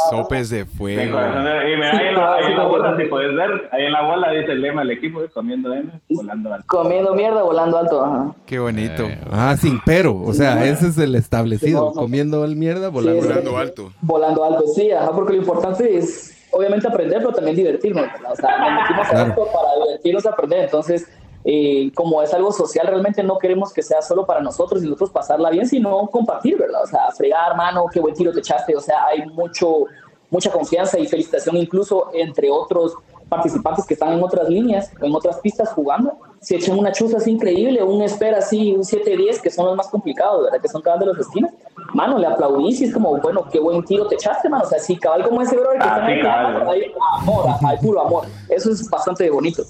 Sopes 0.09 0.49
de 0.49 0.57
De 0.59 0.65
fuego. 0.65 1.13
corazón 1.13 1.43
de- 1.45 1.73
y 1.73 1.75
mira, 1.75 1.91
ahí 1.97 2.07
en 2.07 2.15
la, 2.15 2.33
ahí 2.35 2.45
en 2.51 2.57
la 2.57 2.63
bola, 2.65 2.97
si 2.97 3.03
puedes 3.05 3.35
ver, 3.35 3.69
ahí 3.71 3.85
en 3.85 3.91
la 3.91 4.01
bola 4.03 4.31
dice 4.31 4.51
el 4.51 4.61
lema 4.61 4.81
del 4.81 4.91
equipo, 4.91 5.23
eh, 5.23 5.29
comiendo 5.33 5.73
M, 5.73 5.89
volando 6.09 6.53
alto. 6.53 6.65
Comiendo 6.67 7.13
mierda, 7.15 7.43
volando 7.43 7.77
alto. 7.77 8.03
Ajá. 8.05 8.35
Qué 8.45 8.59
bonito. 8.59 9.03
Eh, 9.03 9.19
Ah, 9.31 9.55
sin 9.57 9.79
pero. 9.85 10.15
O 10.21 10.33
sea, 10.33 10.65
ese 10.65 10.87
es 10.87 10.97
el 10.97 11.15
establecido. 11.15 11.91
Sí. 11.93 11.99
Comiendo 11.99 12.43
el 12.45 12.55
mierda, 12.55 12.87
Sí, 12.87 12.93
volando. 12.93 13.19
es- 13.19 13.27
Volando 13.27 13.57
alto. 13.57 13.91
Volando 14.01 14.43
alto, 14.43 14.63
sí, 14.75 14.91
ajá, 14.91 15.11
porque 15.11 15.33
lo 15.33 15.39
importante 15.39 15.97
es 15.97 16.33
obviamente 16.51 16.87
aprender, 16.87 17.19
pero 17.19 17.33
también 17.33 17.55
divertirnos. 17.55 18.03
¿verdad? 18.13 18.31
O 18.31 18.35
sea, 18.35 18.57
nos 18.57 18.81
metimos 18.81 19.07
a 19.07 19.09
Claro. 19.11 19.29
esto 19.29 19.47
para 19.53 19.85
divertirnos 19.85 20.25
aprender. 20.25 20.59
Entonces, 20.65 21.07
eh, 21.49 21.93
como 21.95 22.21
es 22.21 22.33
algo 22.33 22.51
social, 22.51 22.85
realmente 22.87 23.23
no 23.23 23.37
queremos 23.37 23.71
que 23.71 23.81
sea 23.81 24.01
solo 24.01 24.25
para 24.25 24.41
nosotros 24.41 24.83
y 24.83 24.85
nosotros 24.85 25.11
pasarla 25.11 25.49
bien, 25.49 25.65
sino 25.65 26.05
compartir, 26.07 26.57
¿verdad? 26.57 26.83
O 26.83 26.87
sea, 26.87 27.09
fregar, 27.15 27.55
mano, 27.55 27.85
qué 27.89 28.01
buen 28.01 28.13
tiro 28.13 28.33
te 28.33 28.39
echaste. 28.39 28.75
O 28.75 28.81
sea, 28.81 29.05
hay 29.05 29.25
mucho, 29.27 29.85
mucha 30.29 30.51
confianza 30.51 30.99
y 30.99 31.07
felicitación 31.07 31.55
incluso 31.55 32.09
entre 32.13 32.51
otros 32.51 32.95
participantes 33.29 33.85
que 33.85 33.93
están 33.93 34.13
en 34.13 34.23
otras 34.23 34.49
líneas, 34.49 34.91
en 35.01 35.13
otras 35.15 35.37
pistas 35.39 35.69
jugando. 35.73 36.17
Se 36.39 36.55
echan 36.55 36.77
una 36.77 36.91
chuza 36.91 37.17
así 37.17 37.31
increíble, 37.31 37.81
un 37.83 38.01
espera 38.01 38.37
así, 38.37 38.71
un 38.73 38.83
7-10, 38.83 39.41
que 39.41 39.49
son 39.49 39.65
los 39.65 39.75
más 39.75 39.87
complicados, 39.87 40.43
¿verdad? 40.43 40.61
Que 40.61 40.67
son 40.69 40.81
cabal 40.81 40.99
de 40.99 41.05
los 41.07 41.17
esquinas. 41.19 41.51
Mano, 41.93 42.17
le 42.19 42.27
aplaudís 42.27 42.79
y 42.81 42.85
es 42.85 42.93
como, 42.93 43.17
bueno, 43.19 43.45
qué 43.51 43.59
buen 43.59 43.83
tiro 43.83 44.07
te 44.07 44.15
echaste, 44.15 44.47
mano. 44.47 44.63
O 44.63 44.67
sea, 44.67 44.77
sí, 44.79 44.97
cabal 44.97 45.23
como 45.27 45.41
ese 45.41 45.55
brother 45.55 45.79
que 45.79 45.87
Ah, 45.87 46.09
está 46.11 46.21
cabal. 46.53 46.69
hay 46.69 46.81
amor, 47.19 47.45
hay 47.65 47.77
puro 47.77 48.01
amor. 48.01 48.25
Eso 48.49 48.71
es 48.71 48.87
bastante 48.89 49.29
bonito. 49.29 49.63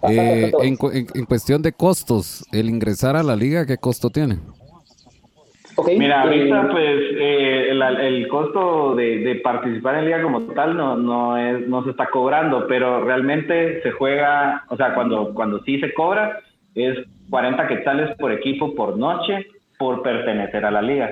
Bastante, 0.00 0.38
Eh, 0.38 0.42
bastante 0.52 0.66
en, 0.66 0.78
en- 0.96 1.06
en 1.14 1.26
cuestión 1.26 1.60
de 1.62 1.72
costos, 1.72 2.44
el 2.52 2.68
ingresar 2.70 3.16
a 3.16 3.22
la 3.22 3.34
liga, 3.36 3.66
¿qué 3.66 3.76
costo 3.78 4.10
tiene? 4.10 4.38
Ok, 5.82 5.88
Mira, 5.98 6.22
ahorita 6.22 6.68
pues 6.70 7.00
eh, 7.18 7.70
el, 7.70 7.82
el 7.82 8.28
costo 8.28 8.94
de, 8.94 9.18
de 9.18 9.34
participar 9.36 9.96
en 9.96 10.04
liga 10.04 10.22
como 10.22 10.42
tal 10.52 10.76
no, 10.76 10.96
no, 10.96 11.36
es, 11.36 11.66
no 11.66 11.82
se 11.82 11.90
está 11.90 12.06
cobrando, 12.06 12.66
pero 12.68 13.04
realmente 13.04 13.82
se 13.82 13.90
juega, 13.90 14.64
o 14.68 14.76
sea, 14.76 14.94
cuando, 14.94 15.34
cuando 15.34 15.60
sí 15.64 15.80
se 15.80 15.92
cobra 15.92 16.38
es 16.76 16.98
40 17.30 17.66
quetzales 17.66 18.16
por 18.16 18.30
equipo 18.30 18.76
por 18.76 18.96
noche 18.96 19.46
por 19.76 20.02
pertenecer 20.02 20.64
a 20.64 20.70
la 20.70 20.82
liga. 20.82 21.10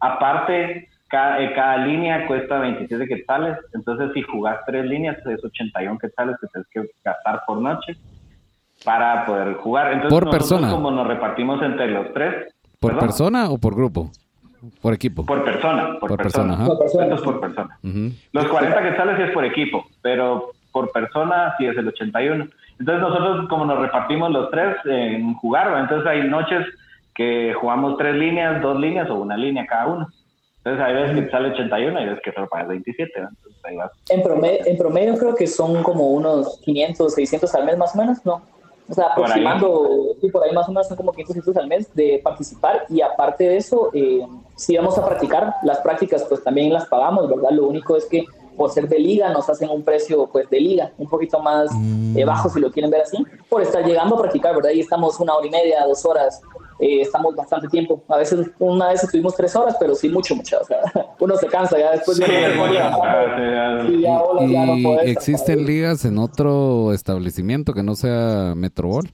Aparte, 0.00 0.88
cada, 1.08 1.42
eh, 1.42 1.52
cada 1.54 1.76
línea 1.78 2.26
cuesta 2.26 2.58
27 2.58 3.06
quetzales, 3.06 3.58
entonces 3.74 4.12
si 4.14 4.22
jugás 4.22 4.60
tres 4.66 4.86
líneas 4.86 5.18
es 5.26 5.44
81 5.44 5.98
quetzales 5.98 6.36
que 6.40 6.46
tienes 6.46 6.68
que 6.70 6.90
gastar 7.04 7.42
por 7.46 7.60
noche 7.60 7.96
para 8.84 9.24
poder 9.26 9.54
jugar. 9.54 9.92
Entonces, 9.92 10.10
Por 10.10 10.26
nosotros 10.26 10.48
persona. 10.50 10.70
Como 10.72 10.90
nos 10.90 11.06
repartimos 11.06 11.62
entre 11.62 11.88
los 11.88 12.12
tres. 12.12 12.54
¿Por 12.80 12.92
¿perdón? 12.92 13.06
persona 13.08 13.50
o 13.50 13.58
por 13.58 13.74
grupo? 13.74 14.10
Por 14.80 14.94
equipo. 14.94 15.24
Por 15.24 15.44
persona, 15.44 15.96
por, 16.00 16.08
Por 16.10 16.16
persona, 16.18 16.48
persona. 16.48 16.54
ajá. 16.54 16.66
Por 16.66 16.78
persona. 16.78 17.16
Por 17.16 17.40
persona. 17.40 17.78
Ujú. 17.84 18.12
Los 18.32 18.46
40 18.48 18.82
quetzales 18.82 19.16
sí 19.16 19.22
es 19.22 19.30
por 19.32 19.44
equipo, 19.44 19.84
pero 20.02 20.50
por 20.72 20.90
persona 20.92 21.54
sí 21.58 21.66
es 21.66 21.76
el 21.76 21.88
81. 21.88 22.46
Entonces 22.78 23.00
nosotros 23.02 23.48
como 23.48 23.64
nos 23.64 23.78
repartimos 23.78 24.30
los 24.30 24.50
tres 24.50 24.76
en 24.84 25.34
jugar, 25.34 25.78
entonces 25.78 26.06
hay 26.06 26.28
noches 26.28 26.66
que 27.14 27.54
jugamos 27.54 27.96
tres 27.96 28.14
líneas, 28.16 28.60
dos 28.60 28.78
líneas 28.78 29.08
o 29.08 29.14
una 29.14 29.36
línea 29.36 29.66
cada 29.66 29.86
uno. 29.86 30.08
Entonces 30.58 30.84
hay 30.84 30.94
veces 30.94 31.24
que 31.24 31.30
sale 31.30 31.48
81 31.52 31.92
y 31.92 32.02
hay 32.02 32.08
veces 32.08 32.22
que 32.24 32.32
solo 32.32 32.48
pagas 32.48 32.68
27. 32.68 33.20
¿va? 33.20 33.28
Entonces 33.28 33.64
ahí 33.64 33.76
vas. 33.76 33.92
en, 34.10 34.22
promedio, 34.22 34.58
en 34.66 34.76
promedio 34.76 35.16
creo 35.16 35.34
que 35.34 35.46
son 35.46 35.82
como 35.84 36.08
unos 36.10 36.60
500, 36.64 37.14
600 37.14 37.54
al 37.54 37.64
mes 37.66 37.78
más 37.78 37.94
o 37.94 37.98
menos, 37.98 38.26
¿no? 38.26 38.42
O 38.88 38.94
sea, 38.94 39.14
Por 39.14 39.24
ahí. 39.24 39.30
aproximando, 39.44 40.14
sí, 40.20 40.28
por 40.30 40.44
ahí 40.44 40.52
más 40.52 40.68
o 40.68 40.72
menos 40.72 40.86
son 40.86 40.96
como 40.96 41.12
500, 41.12 41.34
600 41.34 41.62
al 41.62 41.68
mes 41.68 41.94
de 41.94 42.20
participar 42.22 42.86
y 42.88 43.00
aparte 43.00 43.48
de 43.48 43.56
eso, 43.56 43.90
eh, 43.92 44.24
si 44.54 44.76
vamos 44.76 44.96
a 44.96 45.04
practicar, 45.04 45.54
las 45.62 45.78
prácticas 45.80 46.24
pues 46.24 46.42
también 46.44 46.72
las 46.72 46.86
pagamos, 46.86 47.28
¿verdad? 47.28 47.50
Lo 47.50 47.66
único 47.66 47.96
es 47.96 48.04
que 48.06 48.24
por 48.56 48.70
ser 48.70 48.88
de 48.88 48.98
liga, 48.98 49.30
nos 49.30 49.48
hacen 49.50 49.68
un 49.68 49.82
precio 49.82 50.28
pues 50.32 50.48
de 50.48 50.60
liga, 50.60 50.90
un 50.98 51.08
poquito 51.08 51.40
más 51.40 51.70
eh, 52.16 52.24
bajo 52.24 52.48
si 52.48 52.58
lo 52.58 52.70
quieren 52.70 52.90
ver 52.90 53.02
así, 53.02 53.22
por 53.50 53.60
estar 53.60 53.84
llegando 53.84 54.16
a 54.16 54.20
practicar, 54.22 54.54
¿verdad? 54.54 54.70
Y 54.70 54.80
estamos 54.80 55.20
una 55.20 55.34
hora 55.34 55.46
y 55.46 55.50
media, 55.50 55.84
dos 55.86 56.04
horas, 56.06 56.40
eh, 56.78 57.00
estamos 57.00 57.34
bastante 57.34 57.68
tiempo. 57.68 58.02
A 58.08 58.18
veces, 58.18 58.50
una 58.58 58.88
vez 58.88 59.02
estuvimos 59.04 59.34
tres 59.36 59.54
horas, 59.56 59.76
pero 59.80 59.94
sí 59.94 60.08
mucho, 60.08 60.34
mucho. 60.36 60.58
O 60.60 60.64
sea, 60.64 60.78
uno 61.20 61.36
se 61.36 61.46
cansa 61.46 61.78
ya 61.78 61.92
después 61.92 62.18
de 62.18 62.26
Sí, 62.26 62.32
mucho. 62.32 62.48
memoria. 62.48 62.90
Sí, 63.86 64.00
ya. 64.00 64.20
Hola, 64.20 64.46
ya 64.46 64.66
no 64.66 64.76
¿Y 64.76 64.82
podés, 64.82 65.08
existen 65.10 65.56
¿sabes? 65.58 65.66
ligas 65.66 66.04
en 66.04 66.18
otro 66.18 66.92
establecimiento 66.92 67.72
que 67.72 67.82
no 67.82 67.94
sea 67.94 68.54
Metrobol? 68.56 69.06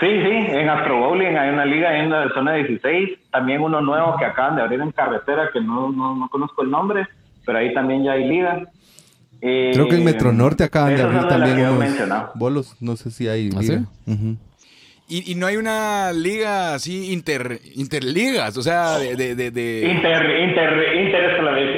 Sí, 0.00 0.06
sí, 0.06 0.30
en 0.30 0.68
Astro 0.68 1.00
Bowling 1.00 1.34
hay 1.36 1.50
una 1.50 1.64
liga 1.64 1.98
en 1.98 2.10
la 2.10 2.28
zona 2.32 2.54
16, 2.54 3.18
también 3.32 3.60
uno 3.60 3.80
nuevo 3.80 4.14
que 4.16 4.24
acaban 4.26 4.54
de 4.54 4.62
abrir 4.62 4.80
en 4.80 4.92
carretera, 4.92 5.50
que 5.52 5.60
no, 5.60 5.90
no, 5.90 6.14
no 6.14 6.28
conozco 6.28 6.62
el 6.62 6.70
nombre, 6.70 7.04
pero 7.44 7.58
ahí 7.58 7.74
también 7.74 8.04
ya 8.04 8.12
hay 8.12 8.28
liga. 8.28 8.62
Eh, 9.40 9.70
Creo 9.74 9.88
que 9.88 9.96
en 9.96 10.04
Metro 10.04 10.32
Norte 10.32 10.62
acaban 10.62 10.94
de 10.94 11.02
abrir 11.02 11.26
también 11.26 11.58
unos 11.68 11.88
bolos. 12.36 12.76
No 12.80 12.94
sé 12.96 13.10
si 13.10 13.26
hay. 13.28 13.50
¿Ah, 13.56 13.62
sí? 13.62 13.74
Ujú. 14.06 14.36
Y, 15.10 15.32
y 15.32 15.34
no 15.36 15.46
hay 15.46 15.56
una 15.56 16.12
liga 16.12 16.74
así 16.74 17.12
inter, 17.12 17.60
interligas, 17.74 18.56
o 18.58 18.62
sea, 18.62 18.98
de... 18.98 19.16
de, 19.16 19.34
de, 19.34 19.50
de- 19.50 19.88
Inter, 19.90 20.40
inter, 20.40 20.96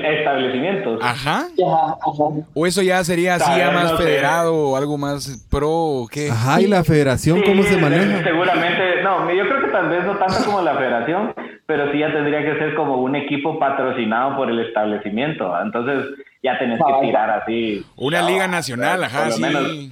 interestablecimientos. 0.04 0.98
Ajá. 1.02 1.46
Ajá, 1.46 1.96
ajá. 2.00 2.46
O 2.54 2.66
eso 2.66 2.82
ya 2.82 3.02
sería 3.04 3.36
así 3.36 3.44
Ah, 3.48 3.58
ya 3.58 3.70
más 3.70 3.92
no 3.92 3.98
sé. 3.98 4.02
federado 4.02 4.54
o 4.70 4.76
algo 4.76 4.98
más 4.98 5.46
pro 5.50 5.70
o 5.70 6.08
qué. 6.08 6.30
Ajá, 6.30 6.60
¿y 6.60 6.66
la 6.66 6.82
federación 6.84 7.38
Sí, 7.38 7.44
cómo 7.46 7.62
se 7.62 7.76
maneja? 7.76 8.22
Seguramente, 8.24 9.02
no, 9.02 9.32
yo 9.32 9.48
creo 9.48 9.60
que 9.64 9.70
tal 9.70 9.88
vez 9.88 10.04
no 10.04 10.16
tanto 10.16 10.44
como 10.44 10.62
la 10.62 10.74
federación, 10.76 11.32
pero 11.66 11.90
sí 11.92 11.98
ya 11.98 12.12
tendría 12.12 12.40
que 12.42 12.58
ser 12.58 12.74
como 12.74 12.96
un 12.96 13.14
equipo 13.16 13.58
patrocinado 13.58 14.36
por 14.36 14.50
el 14.50 14.58
establecimiento. 14.60 15.52
Entonces 15.62 16.04
ya 16.42 16.58
tenés 16.58 16.78
que 16.78 16.92
Ah, 16.92 17.00
tirar 17.00 17.30
así. 17.30 17.84
Una 17.96 18.22
liga 18.22 18.48
nacional, 18.48 19.04
ajá, 19.04 19.18
Por 19.20 19.28
lo 19.28 19.34
sí. 19.34 19.42
menos- 19.42 19.90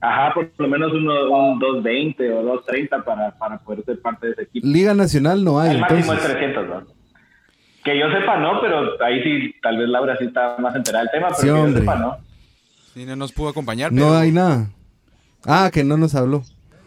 Ajá, 0.00 0.32
por 0.34 0.48
lo 0.58 0.68
menos 0.68 0.92
uno, 0.92 1.30
un 1.30 1.58
220 1.58 2.32
o 2.32 2.42
230 2.42 3.04
para, 3.04 3.36
para 3.36 3.58
poder 3.58 3.84
ser 3.84 4.00
parte 4.00 4.26
de 4.28 4.32
ese 4.34 4.42
equipo. 4.42 4.66
Liga 4.66 4.94
Nacional 4.94 5.42
no 5.42 5.58
hay, 5.58 5.72
El 5.72 5.80
máximo 5.80 6.00
entonces. 6.12 6.24
es 6.30 6.32
300, 6.36 6.68
¿no? 6.68 6.86
Que 7.84 7.98
yo 7.98 8.06
sepa, 8.10 8.36
no, 8.38 8.60
pero 8.60 9.02
ahí 9.04 9.22
sí, 9.22 9.54
tal 9.62 9.78
vez 9.78 9.88
Laura 9.88 10.16
sí 10.18 10.24
está 10.26 10.56
más 10.58 10.74
enterada 10.76 11.04
del 11.04 11.10
tema, 11.12 11.28
pero 11.28 11.36
Sí, 11.40 11.42
que 11.42 11.48
yo 11.48 11.62
hombre. 11.62 11.80
sepa, 11.80 11.96
no. 11.96 12.16
Sí, 12.94 13.04
no 13.06 13.16
nos 13.16 13.32
pudo 13.32 13.48
acompañar, 13.48 13.92
No 13.92 14.02
pero... 14.06 14.16
hay 14.18 14.32
nada. 14.32 14.70
Ah, 15.44 15.70
que 15.72 15.82
no 15.84 15.96
nos 15.96 16.14
habló. 16.14 16.42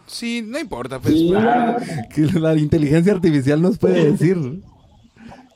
Sí, 0.06 0.42
no 0.46 0.58
importa, 0.58 0.98
pues. 0.98 1.14
Sí. 1.14 1.32
Que 2.14 2.38
la 2.38 2.54
inteligencia 2.56 3.12
artificial 3.12 3.60
nos 3.62 3.78
puede 3.78 4.10
decir. 4.12 4.36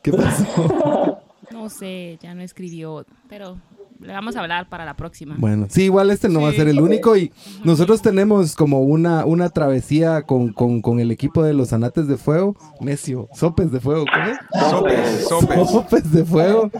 ¿Qué 0.02 0.12
pasó? 0.12 1.20
No 1.52 1.68
sé, 1.68 2.18
ya 2.22 2.34
no 2.34 2.42
escribió, 2.42 3.04
pero 3.28 3.56
le 4.00 4.12
vamos 4.12 4.36
a 4.36 4.40
hablar 4.40 4.68
para 4.68 4.84
la 4.84 4.94
próxima. 4.94 5.36
Bueno, 5.38 5.66
sí, 5.68 5.84
igual 5.84 6.10
este 6.10 6.28
no 6.28 6.42
va 6.42 6.50
a 6.50 6.52
ser 6.52 6.68
el 6.68 6.80
único 6.80 7.16
y 7.16 7.32
nosotros 7.64 8.02
tenemos 8.02 8.54
como 8.54 8.80
una, 8.82 9.24
una 9.24 9.48
travesía 9.50 10.22
con, 10.22 10.52
con, 10.52 10.82
con 10.82 11.00
el 11.00 11.10
equipo 11.10 11.42
de 11.42 11.54
los 11.54 11.72
Anates 11.72 12.08
de 12.08 12.16
Fuego. 12.16 12.56
Necio, 12.80 13.28
sopes 13.34 13.72
de 13.72 13.80
fuego, 13.80 14.04
¿cómo 14.12 14.26
es? 14.26 14.70
Sopes, 14.70 15.28
sopes. 15.28 15.70
Sopes 15.76 16.12
de 16.12 16.24
fuego. 16.24 16.70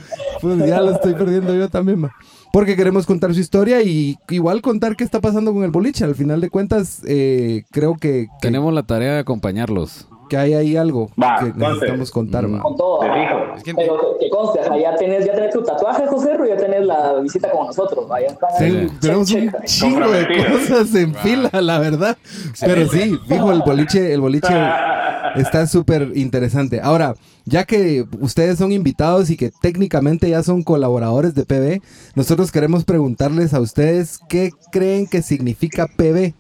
Pues 0.41 0.59
ya 0.67 0.81
lo 0.81 0.93
estoy 0.93 1.15
perdiendo 1.15 1.55
yo 1.55 1.69
también, 1.69 2.01
ma. 2.01 2.13
Porque 2.53 2.77
queremos 2.77 3.05
contar 3.07 3.35
su 3.35 3.41
historia 3.41 3.83
y 3.83 4.17
igual 4.31 4.63
contar 4.63 4.97
qué 4.97 5.05
está 5.05 5.21
pasando 5.21 5.53
con 5.53 5.65
el 5.65 5.71
boliche. 5.71 6.05
Al 6.05 6.15
final 6.15 6.41
de 6.41 6.49
cuentas, 6.49 7.03
eh, 7.07 7.65
creo 7.71 7.95
que, 7.95 8.29
que, 8.41 8.49
Tenemos 8.49 8.73
la 8.73 8.85
tarea 8.85 9.15
de 9.15 9.19
acompañarlos. 9.19 10.09
Que 10.29 10.37
hay 10.37 10.55
ahí 10.55 10.77
algo 10.77 11.11
Va, 11.21 11.37
que 11.39 11.51
conste. 11.53 11.59
necesitamos 11.69 12.11
contar, 12.11 12.49
ma. 12.49 12.61
Con 12.63 12.77
todo. 12.77 13.01
Te 13.01 13.07
ajá. 13.07 13.15
fijo. 13.21 13.57
Es 13.57 13.63
que- 13.63 13.75
Pero 13.75 14.17
que, 14.21 14.29
conste, 14.31 14.61
ajá, 14.61 14.79
ya 14.79 14.95
tenés, 14.97 15.25
ya 15.27 15.35
tenés 15.35 15.53
tu 15.53 15.63
tatuaje, 15.63 16.07
José, 16.07 16.29
pero 16.33 16.47
ya 16.47 16.57
tenés 16.57 16.85
la 16.87 17.15
visita 17.21 17.51
con 17.51 17.67
nosotros. 17.67 18.09
Vaya, 18.09 18.29
están 18.29 18.51
ahí. 18.59 18.71
Sí, 18.71 18.87
Check, 18.89 19.01
tenemos 19.01 19.31
un 19.33 19.51
chingo 19.65 20.11
de 20.11 20.47
cosas 20.51 20.95
en 20.95 21.15
fila, 21.17 21.51
la 21.61 21.79
verdad. 21.79 22.17
Pero 22.61 22.89
sí, 22.89 23.19
fijo, 23.29 23.53
el 23.53 23.61
boliche, 23.63 24.13
el 24.13 24.21
boliche 24.21 24.49
está 25.37 25.67
súper 25.67 26.13
interesante. 26.15 26.81
Ahora, 26.83 27.15
ya 27.45 27.65
que 27.65 28.05
ustedes 28.21 28.59
son 28.59 28.73
invitados 28.73 29.31
y 29.31 29.37
que 29.37 29.51
técnicamente 29.61 30.29
ya 30.29 30.43
son 30.43 30.63
colaboradores 30.63 31.35
de 31.35 31.45
PB, 31.45 31.81
nosotros 32.15 32.51
queremos 32.51 32.85
preguntarles 32.85 33.55
a 33.55 33.61
ustedes 33.61 34.19
qué 34.29 34.51
creen 34.73 35.07
que 35.07 35.23
significa 35.23 35.87
PB. 35.87 36.35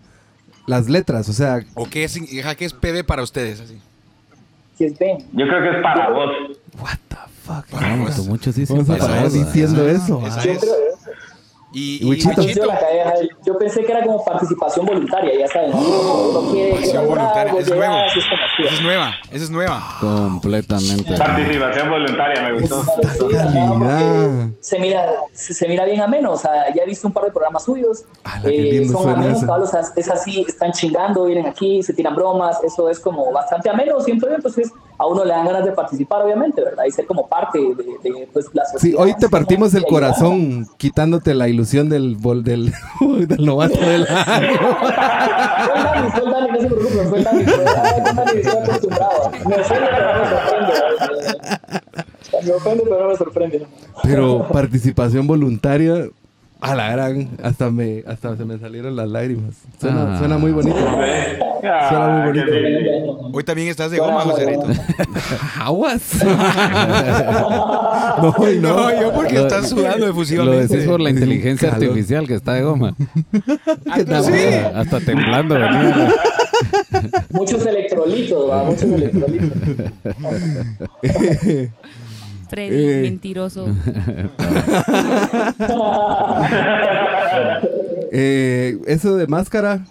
Las 0.66 0.88
letras, 0.88 1.28
o 1.28 1.32
sea, 1.32 1.64
¿O 1.74 1.88
qué 1.88 2.04
es, 2.04 2.18
qué 2.18 2.64
es 2.64 2.72
PB 2.72 3.04
para 3.06 3.22
ustedes? 3.22 3.60
Así. 3.60 3.78
Si 4.76 4.84
es 4.84 4.98
bien. 4.98 5.18
Yo 5.32 5.46
creo 5.46 5.62
que 5.62 5.76
es 5.78 5.82
para 5.82 6.10
vos. 6.10 6.30
what 6.80 6.98
the 7.08 7.16
fuck. 7.44 7.70
Vamos, 7.70 8.26
muchos 8.26 8.54
dicen 8.54 8.76
Vamos 8.76 8.90
a 8.90 9.06
parar 9.06 9.30
diciendo 9.30 9.88
eso. 9.88 10.26
esa 10.26 10.40
ah. 10.40 10.44
Es. 10.44 10.60
Y, 11.72 11.98
Y 12.00 12.06
y 12.06 12.10
Wichito. 12.10 12.34
Yo, 12.42 12.42
Wichito. 12.42 12.68
Yo 13.44 13.58
pensé 13.58 13.84
que 13.84 13.92
era 13.92 14.04
como 14.04 14.24
participación 14.24 14.86
voluntaria, 14.86 15.38
ya 15.38 15.48
saben. 15.48 15.72
Quiere 16.52 16.70
Participación 16.72 17.06
voluntaria, 17.08 17.52
vos 17.52 17.60
es 17.62 17.68
nuevo. 17.68 17.94
llegás, 17.94 18.16
es 18.72 18.80
nueva, 18.82 19.14
esa 19.30 19.44
es 19.44 19.50
nueva. 19.50 19.82
Completamente. 20.00 21.16
Participación 21.16 21.90
voluntaria, 21.90 22.42
me 22.42 22.52
gustó. 22.60 22.84
Se 24.60 24.78
mira, 24.78 25.06
se, 25.32 25.54
se 25.54 25.68
mira 25.68 25.84
bien 25.84 26.00
ameno, 26.00 26.32
o 26.32 26.36
sea, 26.36 26.72
ya 26.74 26.82
he 26.82 26.86
visto 26.86 27.06
un 27.06 27.12
par 27.12 27.24
de 27.24 27.30
programas 27.30 27.64
suyos, 27.64 28.04
lindo 28.44 28.92
son 28.92 29.10
amenos, 29.10 29.42
eso. 29.42 29.52
o 29.52 29.66
sea, 29.66 29.80
es 29.94 30.08
así, 30.08 30.44
están 30.46 30.72
chingando, 30.72 31.24
vienen 31.24 31.46
aquí, 31.46 31.82
se 31.82 31.92
tiran 31.92 32.14
bromas, 32.14 32.62
eso 32.64 32.88
es 32.88 32.98
como 33.00 33.32
bastante 33.32 33.68
ameno, 33.70 34.00
siempre 34.00 34.34
entonces 34.34 34.70
a 34.98 35.06
uno 35.06 35.24
le 35.24 35.30
dan 35.30 35.46
ganas 35.46 35.64
de 35.64 35.72
participar, 35.72 36.22
obviamente, 36.22 36.62
¿verdad? 36.62 36.84
Y 36.86 36.90
ser 36.90 37.06
como 37.06 37.26
parte 37.28 37.58
de, 37.58 38.10
de, 38.10 38.28
pues, 38.32 38.46
la 38.52 38.64
sociedad. 38.64 38.80
Sí, 38.80 38.94
hoy 38.98 39.14
te 39.18 39.28
partimos 39.28 39.74
el 39.74 39.84
corazón 39.84 40.66
quitándote 40.78 41.34
la 41.34 41.48
ilusión 41.48 41.88
del, 41.88 42.16
bol- 42.16 42.42
del, 42.42 42.72
del 43.28 43.44
novato 43.44 43.78
del 43.78 44.06
año. 44.08 44.48
Fue 44.58 45.82
Dani, 45.82 46.10
fue 46.10 46.22
el 46.24 46.30
Dani, 46.30 46.48
no 46.52 46.60
se 46.60 46.66
preocupen, 46.68 47.08
fue 47.08 47.22
Dani. 47.22 47.44
fue- 47.44 47.64
ay, 47.66 48.00
fue 48.00 48.10
el 48.10 48.16
Dani, 48.16 48.40
estoy 48.40 48.62
acostumbrado. 48.62 49.30
Me 49.44 49.56
ofende, 49.56 49.86
pero 49.92 50.18
me 50.18 50.26
sorprende. 50.36 51.36
Me 52.44 52.52
ofende, 52.52 52.82
pero 52.84 53.02
no 53.02 53.08
me 53.08 53.16
sorprende. 53.16 53.66
Pero 54.02 54.48
participación 54.48 55.26
voluntaria, 55.26 56.06
a 56.60 56.74
la 56.74 56.90
gran, 56.90 57.28
hasta 57.42 57.70
me, 57.70 58.02
hasta 58.06 58.36
se 58.36 58.44
me 58.44 58.58
salieron 58.58 58.96
las 58.96 59.08
lágrimas. 59.08 59.54
Suena, 59.80 60.14
Ah. 60.14 60.18
suena 60.18 60.38
muy 60.38 60.52
bonito. 60.52 60.76
Ah, 60.78 61.88
Suena 61.88 62.08
muy 62.08 62.40
bonito. 62.40 63.30
Hoy 63.32 63.44
también 63.44 63.68
estás 63.68 63.90
de 63.90 63.98
goma, 63.98 64.20
Joserito. 64.22 64.66
Aguas. 65.60 66.02
no, 66.24 66.36
no. 68.20 68.34
No, 68.60 69.00
yo 69.00 69.12
porque 69.12 69.34
Lo- 69.34 69.40
estás 69.42 69.68
sudando 69.68 70.06
Lo 70.06 70.12
efusivamente. 70.12 70.68
decís 70.68 70.88
por 70.88 71.00
la 71.00 71.10
inteligencia 71.10 71.70
calor. 71.70 71.88
artificial 71.88 72.26
que 72.26 72.34
está 72.34 72.54
de 72.54 72.62
goma. 72.62 72.94
Ah, 73.90 73.96
pero 74.06 74.22
sí. 74.22 74.32
Hasta 74.74 75.00
temblando 75.00 75.54
venía. 75.54 76.12
Muchos 77.30 77.66
electrolitos, 77.66 78.50
¿va? 78.50 78.64
Muchos 78.64 78.84
electrolitos. 78.84 79.50
Freddy, 82.48 82.76
Eh. 82.76 83.00
mentiroso. 83.02 83.66
Eh, 88.12 88.78
eso 88.86 89.16
de 89.16 89.26
máscara 89.26 89.84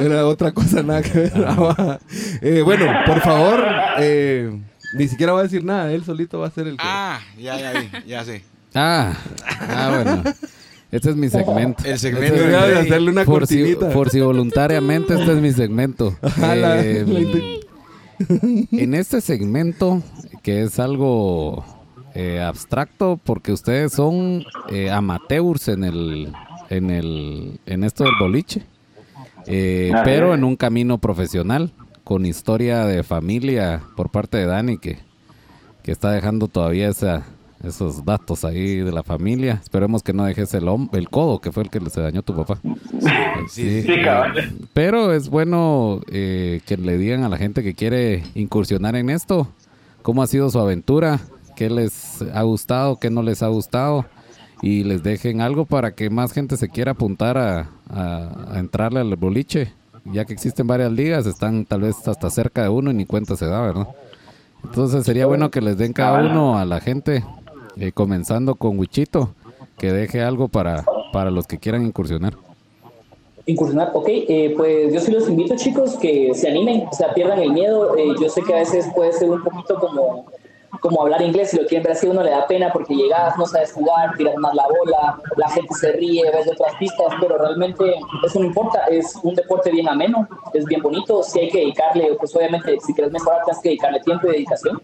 era 0.00 0.26
otra 0.26 0.52
cosa, 0.52 0.82
nada 0.82 1.02
que 1.02 1.18
ver. 1.18 1.32
Ah, 1.46 1.98
eh, 2.42 2.60
bueno, 2.64 2.86
por 3.06 3.20
favor, 3.20 3.64
eh, 3.98 4.50
ni 4.94 5.08
siquiera 5.08 5.32
va 5.32 5.40
a 5.40 5.44
decir 5.44 5.64
nada. 5.64 5.90
Él 5.92 6.04
solito 6.04 6.38
va 6.38 6.48
a 6.48 6.50
ser 6.50 6.66
el 6.68 6.76
que. 6.76 6.84
Ah, 6.86 7.18
ya, 7.38 7.58
ya 7.58 7.72
vi, 7.80 7.88
ya 8.06 8.24
sé. 8.24 8.42
Ah, 8.74 9.14
ah, 9.68 10.02
bueno. 10.04 10.22
Este 10.92 11.10
es 11.10 11.16
mi 11.16 11.28
segmento. 11.28 11.82
El 11.84 11.98
segmento 11.98 12.26
Este 12.34 12.36
es 12.36 12.50
Debería 12.50 12.66
de 12.66 12.78
hacerle 12.80 13.10
una 13.10 13.24
por, 13.24 13.46
si, 13.46 13.74
por 13.74 14.08
si 14.10 14.20
voluntariamente 14.20 15.14
este 15.14 15.32
es 15.32 15.38
mi 15.38 15.52
segmento. 15.52 16.16
Ajá, 16.22 16.54
la- 16.54 16.82
en 18.72 18.94
este 18.94 19.20
segmento, 19.20 20.02
que 20.42 20.62
es 20.62 20.78
algo 20.78 21.64
eh, 22.14 22.40
abstracto, 22.40 23.18
porque 23.22 23.52
ustedes 23.52 23.92
son 23.92 24.44
eh, 24.70 24.90
amateurs 24.90 25.68
en 25.68 25.84
el, 25.84 26.32
en 26.70 26.90
el, 26.90 27.60
en 27.66 27.84
esto 27.84 28.04
del 28.04 28.14
boliche, 28.18 28.62
eh, 29.46 29.92
pero 30.04 30.34
en 30.34 30.44
un 30.44 30.56
camino 30.56 30.98
profesional, 30.98 31.72
con 32.04 32.26
historia 32.26 32.86
de 32.86 33.02
familia 33.02 33.82
por 33.96 34.10
parte 34.10 34.38
de 34.38 34.46
Dani, 34.46 34.78
que, 34.78 34.98
que 35.82 35.92
está 35.92 36.10
dejando 36.10 36.48
todavía 36.48 36.88
esa, 36.88 37.26
esos 37.62 38.04
datos 38.04 38.44
ahí 38.44 38.76
de 38.76 38.92
la 38.92 39.02
familia. 39.02 39.60
Esperemos 39.62 40.02
que 40.02 40.12
no 40.12 40.24
dejes 40.24 40.54
el, 40.54 40.68
el 40.92 41.08
codo, 41.10 41.40
que 41.40 41.50
fue 41.52 41.64
el 41.64 41.70
que 41.70 41.80
se 41.90 42.00
dañó 42.00 42.22
tu 42.22 42.34
papá. 42.36 42.58
Sí, 43.48 43.82
Sí, 43.82 44.02
cabal. 44.04 44.52
Pero 44.72 45.12
es 45.12 45.28
bueno 45.28 46.00
eh, 46.10 46.60
que 46.66 46.76
le 46.76 46.98
digan 46.98 47.24
a 47.24 47.28
la 47.28 47.36
gente 47.38 47.62
que 47.62 47.74
quiere 47.74 48.22
incursionar 48.34 48.94
en 48.96 49.10
esto 49.10 49.48
cómo 50.02 50.22
ha 50.22 50.26
sido 50.26 50.50
su 50.50 50.58
aventura, 50.58 51.20
qué 51.56 51.68
les 51.70 52.22
ha 52.34 52.42
gustado, 52.42 52.96
qué 52.98 53.10
no 53.10 53.22
les 53.22 53.42
ha 53.42 53.48
gustado 53.48 54.06
y 54.62 54.84
les 54.84 55.02
dejen 55.02 55.40
algo 55.40 55.64
para 55.66 55.92
que 55.94 56.10
más 56.10 56.32
gente 56.32 56.56
se 56.56 56.68
quiera 56.68 56.92
apuntar 56.92 57.36
a, 57.38 57.70
a- 57.90 58.54
a 58.54 58.58
entrarle 58.58 59.00
al 59.00 59.14
boliche. 59.16 59.72
Ya 60.04 60.24
que 60.24 60.32
existen 60.32 60.66
varias 60.66 60.90
ligas, 60.92 61.26
están 61.26 61.66
tal 61.66 61.82
vez 61.82 62.06
hasta 62.08 62.30
cerca 62.30 62.62
de 62.62 62.68
uno 62.70 62.90
y 62.90 62.94
ni 62.94 63.04
cuenta 63.04 63.36
se 63.36 63.44
da, 63.46 63.60
¿verdad? 63.60 63.88
Entonces 64.64 65.04
sería 65.04 65.26
bueno 65.26 65.50
que 65.50 65.60
les 65.60 65.76
den 65.76 65.92
cada 65.92 66.20
uno 66.30 66.58
a 66.58 66.64
la 66.64 66.80
gente 66.80 67.24
Eh, 67.80 67.92
comenzando 67.92 68.56
con 68.56 68.76
Wichito, 68.78 69.34
que 69.78 69.92
deje 69.92 70.20
algo 70.20 70.48
para, 70.48 70.84
para 71.12 71.30
los 71.30 71.46
que 71.46 71.58
quieran 71.58 71.86
incursionar. 71.86 72.34
Incursionar, 73.46 73.92
ok, 73.94 74.08
eh, 74.08 74.54
pues 74.56 74.92
yo 74.92 75.00
sí 75.00 75.12
los 75.12 75.28
invito 75.28 75.54
chicos 75.54 75.96
que 75.96 76.34
se 76.34 76.48
animen, 76.48 76.88
o 76.90 76.92
sea, 76.92 77.14
pierdan 77.14 77.38
el 77.38 77.52
miedo. 77.52 77.96
Eh, 77.96 78.14
yo 78.20 78.28
sé 78.28 78.42
que 78.42 78.52
a 78.52 78.58
veces 78.58 78.86
puede 78.94 79.12
ser 79.12 79.30
un 79.30 79.44
poquito 79.44 79.76
como, 79.78 80.26
como 80.80 81.02
hablar 81.02 81.22
inglés, 81.22 81.50
si 81.50 81.58
lo 81.58 81.66
quieren 81.66 81.84
ver 81.84 81.92
así, 81.92 82.06
uno 82.06 82.22
le 82.22 82.30
da 82.30 82.46
pena 82.46 82.70
porque 82.72 82.94
llegas, 82.94 83.36
no 83.36 83.46
sabes 83.46 83.72
jugar, 83.72 84.16
tiras 84.16 84.36
más 84.36 84.54
la 84.54 84.66
bola, 84.66 85.18
la 85.36 85.48
gente 85.50 85.74
se 85.74 85.92
ríe, 85.92 86.30
ves 86.30 86.46
de 86.46 86.52
otras 86.52 86.74
pistas, 86.76 87.08
pero 87.20 87.38
realmente 87.38 87.94
eso 88.24 88.38
no 88.38 88.46
importa, 88.46 88.84
es 88.84 89.16
un 89.22 89.34
deporte 89.34 89.70
bien 89.70 89.88
ameno, 89.88 90.28
es 90.52 90.64
bien 90.64 90.82
bonito, 90.82 91.22
sí 91.22 91.40
hay 91.40 91.48
que 91.48 91.58
dedicarle, 91.58 92.14
pues 92.18 92.34
obviamente 92.36 92.78
si 92.80 92.94
quieres 92.94 93.12
mejorar 93.12 93.44
tienes 93.44 93.62
que 93.62 93.68
dedicarle 93.70 94.00
tiempo 94.00 94.28
y 94.28 94.32
dedicación, 94.32 94.82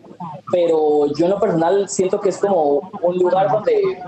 pero 0.51 1.07
yo 1.15 1.27
en 1.27 1.31
lo 1.31 1.41
personal 1.41 1.89
siento 1.89 2.21
que 2.21 2.31
es 2.31 2.39
como 2.39 2.91
un 3.03 3.19
lugar 3.19 3.51
donde 3.51 3.99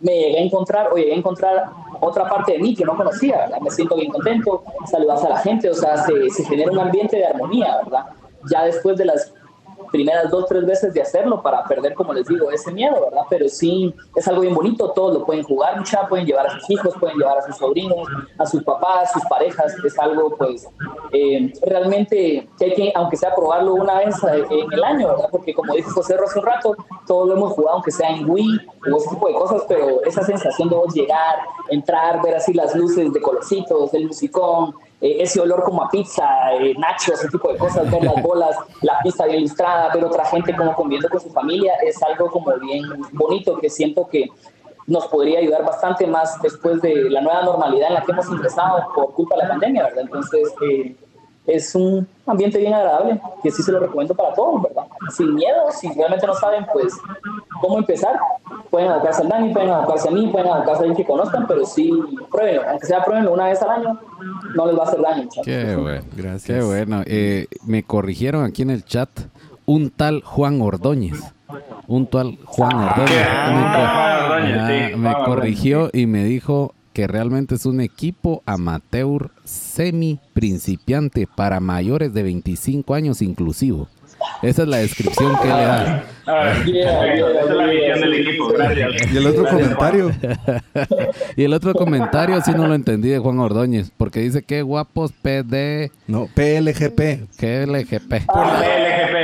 me 0.00 0.12
llegué 0.12 0.38
a 0.38 0.42
encontrar 0.42 0.92
o 0.92 0.96
llegué 0.96 1.12
a 1.12 1.16
encontrar 1.16 1.70
otra 2.00 2.28
parte 2.28 2.52
de 2.52 2.58
mí 2.58 2.74
que 2.74 2.84
no 2.84 2.96
conocía, 2.96 3.38
¿verdad? 3.38 3.60
Me 3.60 3.70
siento 3.70 3.96
bien 3.96 4.10
contento, 4.10 4.62
saludas 4.86 5.24
a 5.24 5.30
la 5.30 5.38
gente, 5.38 5.70
o 5.70 5.74
sea, 5.74 5.96
se, 5.98 6.28
se 6.30 6.44
genera 6.44 6.70
un 6.70 6.78
ambiente 6.78 7.16
de 7.16 7.26
armonía, 7.26 7.78
¿verdad? 7.82 8.06
Ya 8.50 8.64
después 8.64 8.96
de 8.96 9.06
las 9.06 9.32
primeras 9.90 10.30
dos, 10.30 10.46
tres 10.46 10.66
veces 10.66 10.94
de 10.94 11.02
hacerlo 11.02 11.42
para 11.42 11.64
perder, 11.64 11.94
como 11.94 12.12
les 12.12 12.26
digo, 12.26 12.50
ese 12.50 12.72
miedo, 12.72 13.00
¿verdad? 13.00 13.22
Pero 13.28 13.48
sí, 13.48 13.94
es 14.14 14.26
algo 14.28 14.42
bien 14.42 14.54
bonito, 14.54 14.90
todos 14.90 15.14
lo 15.18 15.26
pueden 15.26 15.44
jugar, 15.44 15.78
mucha, 15.78 16.06
pueden 16.08 16.26
llevar 16.26 16.46
a 16.46 16.50
sus 16.50 16.70
hijos, 16.70 16.94
pueden 16.98 17.18
llevar 17.18 17.38
a 17.38 17.42
sus 17.42 17.56
sobrinos, 17.56 18.08
a 18.38 18.46
sus 18.46 18.62
papás, 18.62 19.12
sus 19.12 19.24
parejas, 19.24 19.74
es 19.84 19.98
algo, 19.98 20.34
pues, 20.36 20.68
eh, 21.12 21.52
realmente 21.62 22.48
que 22.58 22.64
hay 22.64 22.74
que, 22.74 22.92
aunque 22.94 23.16
sea 23.16 23.34
probarlo 23.34 23.74
una 23.74 23.98
vez 23.98 24.14
eh, 24.24 24.44
en 24.50 24.72
el 24.72 24.84
año, 24.84 25.08
¿verdad? 25.08 25.28
Porque 25.30 25.54
como 25.54 25.74
dijo 25.74 25.90
José 25.90 26.14
hace 26.14 26.38
un 26.38 26.46
rato, 26.46 26.76
todos 27.06 27.28
lo 27.28 27.34
hemos 27.34 27.52
jugado, 27.52 27.76
aunque 27.76 27.90
sea 27.90 28.10
en 28.10 28.28
Wii 28.28 28.60
o 28.92 28.96
ese 28.96 29.08
tipo 29.10 29.28
de 29.28 29.34
cosas, 29.34 29.62
pero 29.68 30.02
esa 30.04 30.22
sensación 30.22 30.68
de 30.68 30.76
llegar, 30.94 31.38
entrar, 31.70 32.22
ver 32.22 32.36
así 32.36 32.52
las 32.52 32.74
luces 32.74 33.12
de 33.12 33.20
colorcitos, 33.20 33.92
el 33.94 34.06
musicón, 34.06 34.74
eh, 35.00 35.16
ese 35.20 35.40
olor 35.40 35.62
como 35.62 35.82
a 35.82 35.90
pizza, 35.90 36.26
eh, 36.54 36.74
nachos, 36.78 37.18
ese 37.20 37.28
tipo 37.28 37.52
de 37.52 37.58
cosas, 37.58 37.90
ver 37.90 38.02
las 38.02 38.22
bolas, 38.22 38.56
la 38.82 38.98
pista 39.02 39.26
bien 39.26 39.40
ilustrada, 39.40 39.92
ver 39.92 40.04
otra 40.04 40.24
gente 40.24 40.54
como 40.56 40.74
conviviendo 40.74 41.08
con 41.08 41.20
su 41.20 41.30
familia, 41.30 41.74
es 41.84 42.02
algo 42.02 42.30
como 42.30 42.52
bien 42.58 42.84
bonito 43.12 43.58
que 43.58 43.68
siento 43.68 44.08
que 44.08 44.28
nos 44.86 45.06
podría 45.08 45.40
ayudar 45.40 45.64
bastante 45.64 46.06
más 46.06 46.40
después 46.40 46.80
de 46.80 47.10
la 47.10 47.20
nueva 47.20 47.42
normalidad 47.42 47.88
en 47.88 47.94
la 47.94 48.02
que 48.02 48.12
hemos 48.12 48.28
ingresado 48.28 48.86
por 48.94 49.12
culpa 49.12 49.34
de 49.36 49.42
la 49.42 49.48
pandemia, 49.48 49.82
¿verdad? 49.84 50.02
Entonces, 50.02 50.54
eh, 50.62 50.96
es 51.46 51.74
un 51.74 52.06
ambiente 52.26 52.58
bien 52.58 52.74
agradable, 52.74 53.20
que 53.42 53.50
sí 53.50 53.62
se 53.62 53.72
lo 53.72 53.78
recomiendo 53.80 54.14
para 54.14 54.34
todos, 54.34 54.62
¿verdad? 54.62 54.84
Sin 55.10 55.34
miedo, 55.34 55.70
si 55.70 55.92
realmente 55.92 56.26
no 56.26 56.34
saben, 56.34 56.66
pues, 56.72 56.94
cómo 57.60 57.78
empezar, 57.78 58.16
pueden 58.70 58.90
abocarse 58.90 59.22
al 59.22 59.28
Dani, 59.28 59.52
pueden 59.52 59.70
abocarse 59.70 60.08
a 60.08 60.12
mí, 60.12 60.26
pueden 60.28 60.48
abocarse 60.48 60.82
a 60.82 60.86
alguien 60.86 60.96
que 60.96 61.04
conozcan, 61.04 61.46
pero 61.46 61.64
sí, 61.64 61.90
pruébenlo, 62.30 62.62
aunque 62.68 62.86
sea 62.86 63.04
pruébenlo 63.04 63.32
una 63.32 63.46
vez 63.46 63.62
al 63.62 63.70
año, 63.70 64.00
no 64.54 64.66
les 64.66 64.76
va 64.76 64.80
a 64.82 64.86
hacer 64.86 65.00
daño. 65.00 65.28
Qué 65.44 65.76
bueno. 65.76 66.02
Gracias. 66.16 66.58
Qué 66.58 66.64
bueno. 66.64 67.02
Eh, 67.06 67.46
me 67.64 67.82
corrigieron 67.84 68.44
aquí 68.44 68.62
en 68.62 68.70
el 68.70 68.84
chat 68.84 69.08
un 69.66 69.90
tal 69.90 70.22
Juan 70.24 70.60
Ordóñez. 70.60 71.20
Un 71.86 72.06
tal 72.06 72.38
Juan 72.44 72.74
Ordóñez. 72.74 73.26
Ah, 73.28 74.28
Me 74.32 74.52
Ordóñez, 74.52 74.92
Ah, 74.94 74.96
me 74.96 75.14
corrigió 75.24 75.90
y 75.92 76.06
me 76.06 76.24
dijo 76.24 76.74
que 76.96 77.06
realmente 77.06 77.56
es 77.56 77.66
un 77.66 77.82
equipo 77.82 78.42
amateur 78.46 79.30
semi 79.44 80.18
principiante 80.32 81.26
para 81.26 81.60
mayores 81.60 82.14
de 82.14 82.22
25 82.22 82.94
años 82.94 83.20
inclusivo. 83.20 83.86
Esa 84.42 84.62
es 84.62 84.68
la 84.68 84.78
descripción 84.78 85.36
que 85.42 85.46
le 85.46 85.52
da. 85.52 86.04
Ah, 86.26 86.54
Yeah, 86.64 87.00
perfecto. 87.00 87.28
yeah, 87.28 87.40
Esa 87.42 87.50
es 87.50 87.56
la 87.56 87.64
yeah, 87.66 87.70
visión 87.74 88.00
del 88.00 88.14
sí, 88.14 88.20
equipo, 88.30 88.48
sí. 88.48 88.54
gracias. 88.56 89.12
Y 89.12 89.16
el 89.18 89.26
otro 89.26 89.42
Gracias, 89.42 89.60
comentario. 89.74 90.10
Y 91.36 91.44
el 91.44 91.52
otro 91.52 91.74
comentario 91.74 92.40
sí 92.40 92.52
no 92.56 92.66
lo 92.66 92.74
entendí 92.74 93.10
de 93.10 93.18
Juan 93.18 93.38
Ordóñez, 93.40 93.90
porque 93.94 94.20
dice 94.20 94.42
que 94.42 94.62
guapos 94.62 95.12
PD, 95.12 95.90
No, 96.06 96.28
PLGP. 96.34 97.28
que 97.38 97.66
LGP. 97.66 98.24
Por 98.24 98.46
LGP. 98.46 99.16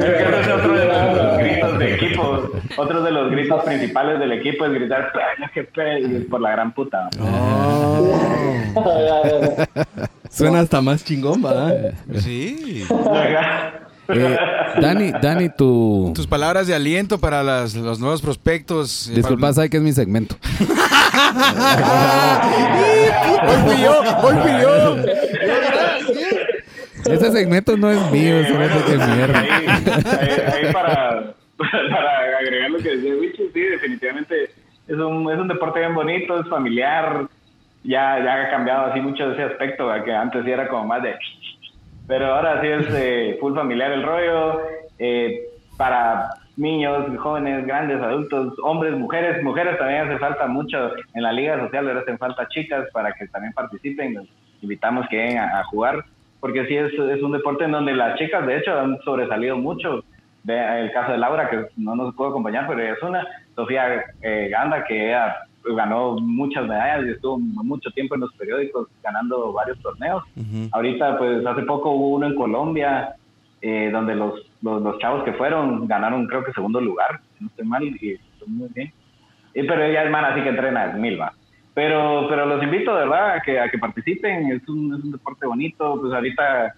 Creo 0.00 0.18
que 0.18 0.24
ese 0.28 0.40
es 0.42 0.48
otro 0.48 0.72
de 0.76 0.84
los 0.84 1.38
gritos 1.38 1.78
de 1.78 1.94
equipo. 2.06 2.50
Otro 2.76 3.02
de 3.02 3.10
los 3.10 3.30
gritos 3.30 3.64
principales 3.64 4.18
del 4.18 4.32
equipo 4.32 4.64
es 4.66 4.72
gritar 4.72 5.12
por 6.30 6.40
la 6.40 6.50
gran 6.52 6.72
puta. 6.72 7.08
Suena 10.30 10.60
hasta 10.60 10.80
más 10.80 11.04
chingón, 11.04 11.42
¿verdad? 11.42 11.92
Sí. 12.18 12.84
Eh, 14.08 14.36
Dani, 14.80 15.10
Dani, 15.20 15.48
tu... 15.48 16.12
Tus 16.14 16.28
palabras 16.28 16.68
de 16.68 16.74
aliento 16.76 17.18
para 17.18 17.42
las- 17.42 17.74
los 17.74 17.98
nuevos 17.98 18.22
prospectos. 18.22 19.08
eh, 19.08 19.14
Disculpa, 19.16 19.52
sabes 19.52 19.68
que 19.70 19.78
es 19.78 19.82
mi 19.82 19.92
segmento. 19.92 20.36
Hoy 23.48 23.56
fui 23.64 23.82
yo, 23.82 24.00
hoy 24.22 24.34
fui 24.42 24.50
yo. 24.62 24.96
Ese 27.12 27.32
segmento 27.32 27.76
no 27.76 27.90
es 27.90 28.10
mío, 28.10 28.36
me 28.58 28.64
hace 28.64 28.84
que 28.84 28.92
es 28.94 29.08
mierda. 29.08 29.38
Ahí, 29.40 29.48
ahí- 29.66 30.64
ahí 30.66 30.72
para, 30.72 31.34
para 31.90 32.38
agregar 32.38 32.70
lo 32.70 32.78
que 32.78 32.96
decía 32.96 33.14
Wicho, 33.16 33.42
sí, 33.52 33.60
definitivamente 33.60 34.50
es 34.88 34.96
un, 34.96 35.30
es 35.30 35.38
un 35.38 35.48
deporte 35.48 35.80
bien 35.80 35.94
bonito, 35.94 36.38
es 36.38 36.48
familiar, 36.48 37.26
ya, 37.82 38.22
ya 38.22 38.42
ha 38.42 38.50
cambiado 38.50 38.86
así 38.86 39.00
mucho 39.00 39.32
ese 39.32 39.44
aspecto, 39.44 39.88
que 40.04 40.12
antes 40.12 40.44
sí 40.44 40.50
era 40.50 40.68
como 40.68 40.86
más 40.86 41.02
de... 41.02 41.14
Pero 42.06 42.34
ahora 42.34 42.60
sí 42.60 42.68
es 42.68 42.86
eh, 42.94 43.36
full 43.40 43.54
familiar 43.54 43.90
el 43.90 44.02
rollo, 44.02 44.60
eh, 44.98 45.40
para 45.76 46.30
niños, 46.56 47.06
jóvenes, 47.18 47.66
grandes, 47.66 48.00
adultos, 48.00 48.54
hombres, 48.62 48.96
mujeres, 48.96 49.42
mujeres 49.42 49.78
también 49.78 50.02
hace 50.02 50.18
falta 50.18 50.46
mucho 50.46 50.92
en 51.14 51.22
la 51.22 51.32
liga 51.32 51.58
social, 51.60 51.88
ahora 51.88 52.00
hacen 52.00 52.18
falta 52.18 52.48
chicas 52.48 52.86
para 52.92 53.12
que 53.12 53.26
también 53.28 53.52
participen, 53.52 54.14
los 54.14 54.26
invitamos 54.62 55.06
que 55.08 55.16
vengan 55.16 55.50
a 55.50 55.64
jugar, 55.64 56.04
porque 56.40 56.66
sí 56.66 56.76
es, 56.76 56.92
es 56.92 57.22
un 57.22 57.32
deporte 57.32 57.64
en 57.64 57.72
donde 57.72 57.94
las 57.94 58.18
chicas 58.18 58.46
de 58.46 58.58
hecho 58.58 58.78
han 58.78 58.98
sobresalido 59.02 59.56
mucho, 59.56 60.04
Ve 60.46 60.80
el 60.80 60.92
caso 60.92 61.12
de 61.12 61.18
Laura, 61.18 61.50
que 61.50 61.66
no 61.76 61.96
nos 61.96 62.14
pudo 62.14 62.28
acompañar, 62.28 62.66
pero 62.68 62.80
es 62.80 63.02
una. 63.02 63.26
Sofía 63.56 64.04
eh, 64.22 64.48
Ganda, 64.50 64.84
que 64.84 65.08
ella 65.08 65.34
ganó 65.64 66.16
muchas 66.20 66.66
medallas 66.68 67.06
y 67.06 67.10
estuvo 67.10 67.38
mucho 67.38 67.90
tiempo 67.90 68.14
en 68.14 68.20
los 68.20 68.32
periódicos 68.34 68.88
ganando 69.02 69.52
varios 69.52 69.80
torneos. 69.80 70.22
Ahorita, 70.70 71.18
pues 71.18 71.44
hace 71.44 71.62
poco 71.62 71.90
hubo 71.90 72.10
uno 72.10 72.26
en 72.28 72.36
Colombia, 72.36 73.16
eh, 73.60 73.90
donde 73.90 74.14
los, 74.14 74.34
los, 74.62 74.82
los 74.82 74.98
chavos 74.98 75.24
que 75.24 75.32
fueron 75.32 75.88
ganaron, 75.88 76.26
creo 76.28 76.44
que 76.44 76.52
segundo 76.52 76.80
lugar, 76.80 77.20
no 77.40 77.48
estoy 77.48 77.66
mal, 77.66 77.82
y 77.82 78.12
estuvo 78.12 78.48
muy 78.48 78.68
bien. 78.74 78.92
Y, 79.54 79.62
pero 79.64 79.82
ella 79.82 80.04
es 80.04 80.10
mana, 80.10 80.28
así 80.28 80.42
que 80.42 80.50
entrena 80.50 80.86
es 80.86 80.94
mil, 80.94 81.20
va. 81.20 81.32
Pero, 81.74 82.26
pero 82.28 82.46
los 82.46 82.62
invito, 82.62 82.94
de 82.94 83.00
verdad, 83.00 83.34
a 83.34 83.40
que, 83.42 83.58
a 83.58 83.68
que 83.68 83.78
participen. 83.78 84.50
Es 84.50 84.66
un, 84.68 84.94
es 84.94 85.04
un 85.04 85.12
deporte 85.12 85.44
bonito. 85.46 85.98
Pues 86.00 86.12
ahorita, 86.12 86.74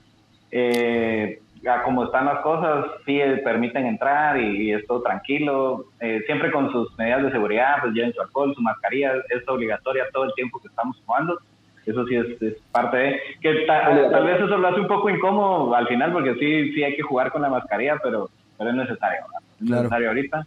eh, 0.51 1.41
a 1.69 1.83
como 1.83 2.05
están 2.05 2.25
las 2.27 2.41
cosas, 2.41 2.87
sí 3.07 3.21
eh, 3.21 3.41
permiten 3.45 3.87
entrar 3.87 4.39
y, 4.41 4.69
y 4.69 4.73
es 4.73 4.87
todo 4.87 5.03
tranquilo. 5.03 5.85
Eh, 6.01 6.23
siempre 6.27 6.51
con 6.51 6.71
sus 6.73 6.97
medidas 6.99 7.23
de 7.23 7.31
seguridad, 7.33 7.77
pues 7.81 7.93
lleven 7.95 8.13
su 8.13 8.21
alcohol, 8.21 8.55
su 8.55 8.63
mascarilla. 8.63 9.13
Es 9.31 9.47
obligatoria 9.49 10.07
todo 10.13 10.25
el 10.25 10.35
tiempo 10.35 10.61
que 10.61 10.69
estamos 10.69 11.01
jugando. 11.05 11.39
Eso 11.87 12.07
sí 12.07 12.17
es, 12.17 12.43
es 12.43 12.55
parte 12.71 12.97
de... 12.99 13.21
Que 13.41 13.55
ta- 13.67 14.11
tal 14.11 14.25
vez 14.27 14.37
eso 14.43 14.59
lo 14.59 14.69
hace 14.69 14.81
un 14.81 14.89
poco 14.89 15.09
incómodo 15.09 15.75
al 15.75 15.87
final, 15.89 16.13
porque 16.13 16.35
sí, 16.35 16.73
sí 16.75 16.85
hay 16.85 16.95
que 16.97 17.03
jugar 17.03 17.31
con 17.33 17.41
la 17.43 17.49
mascarilla, 17.49 17.99
pero, 18.03 18.29
pero 18.59 18.71
es 18.71 18.77
necesario. 18.77 19.21
Es 19.61 19.67
Claro. 19.67 19.83
necesario 19.85 20.09
ahorita. 20.09 20.47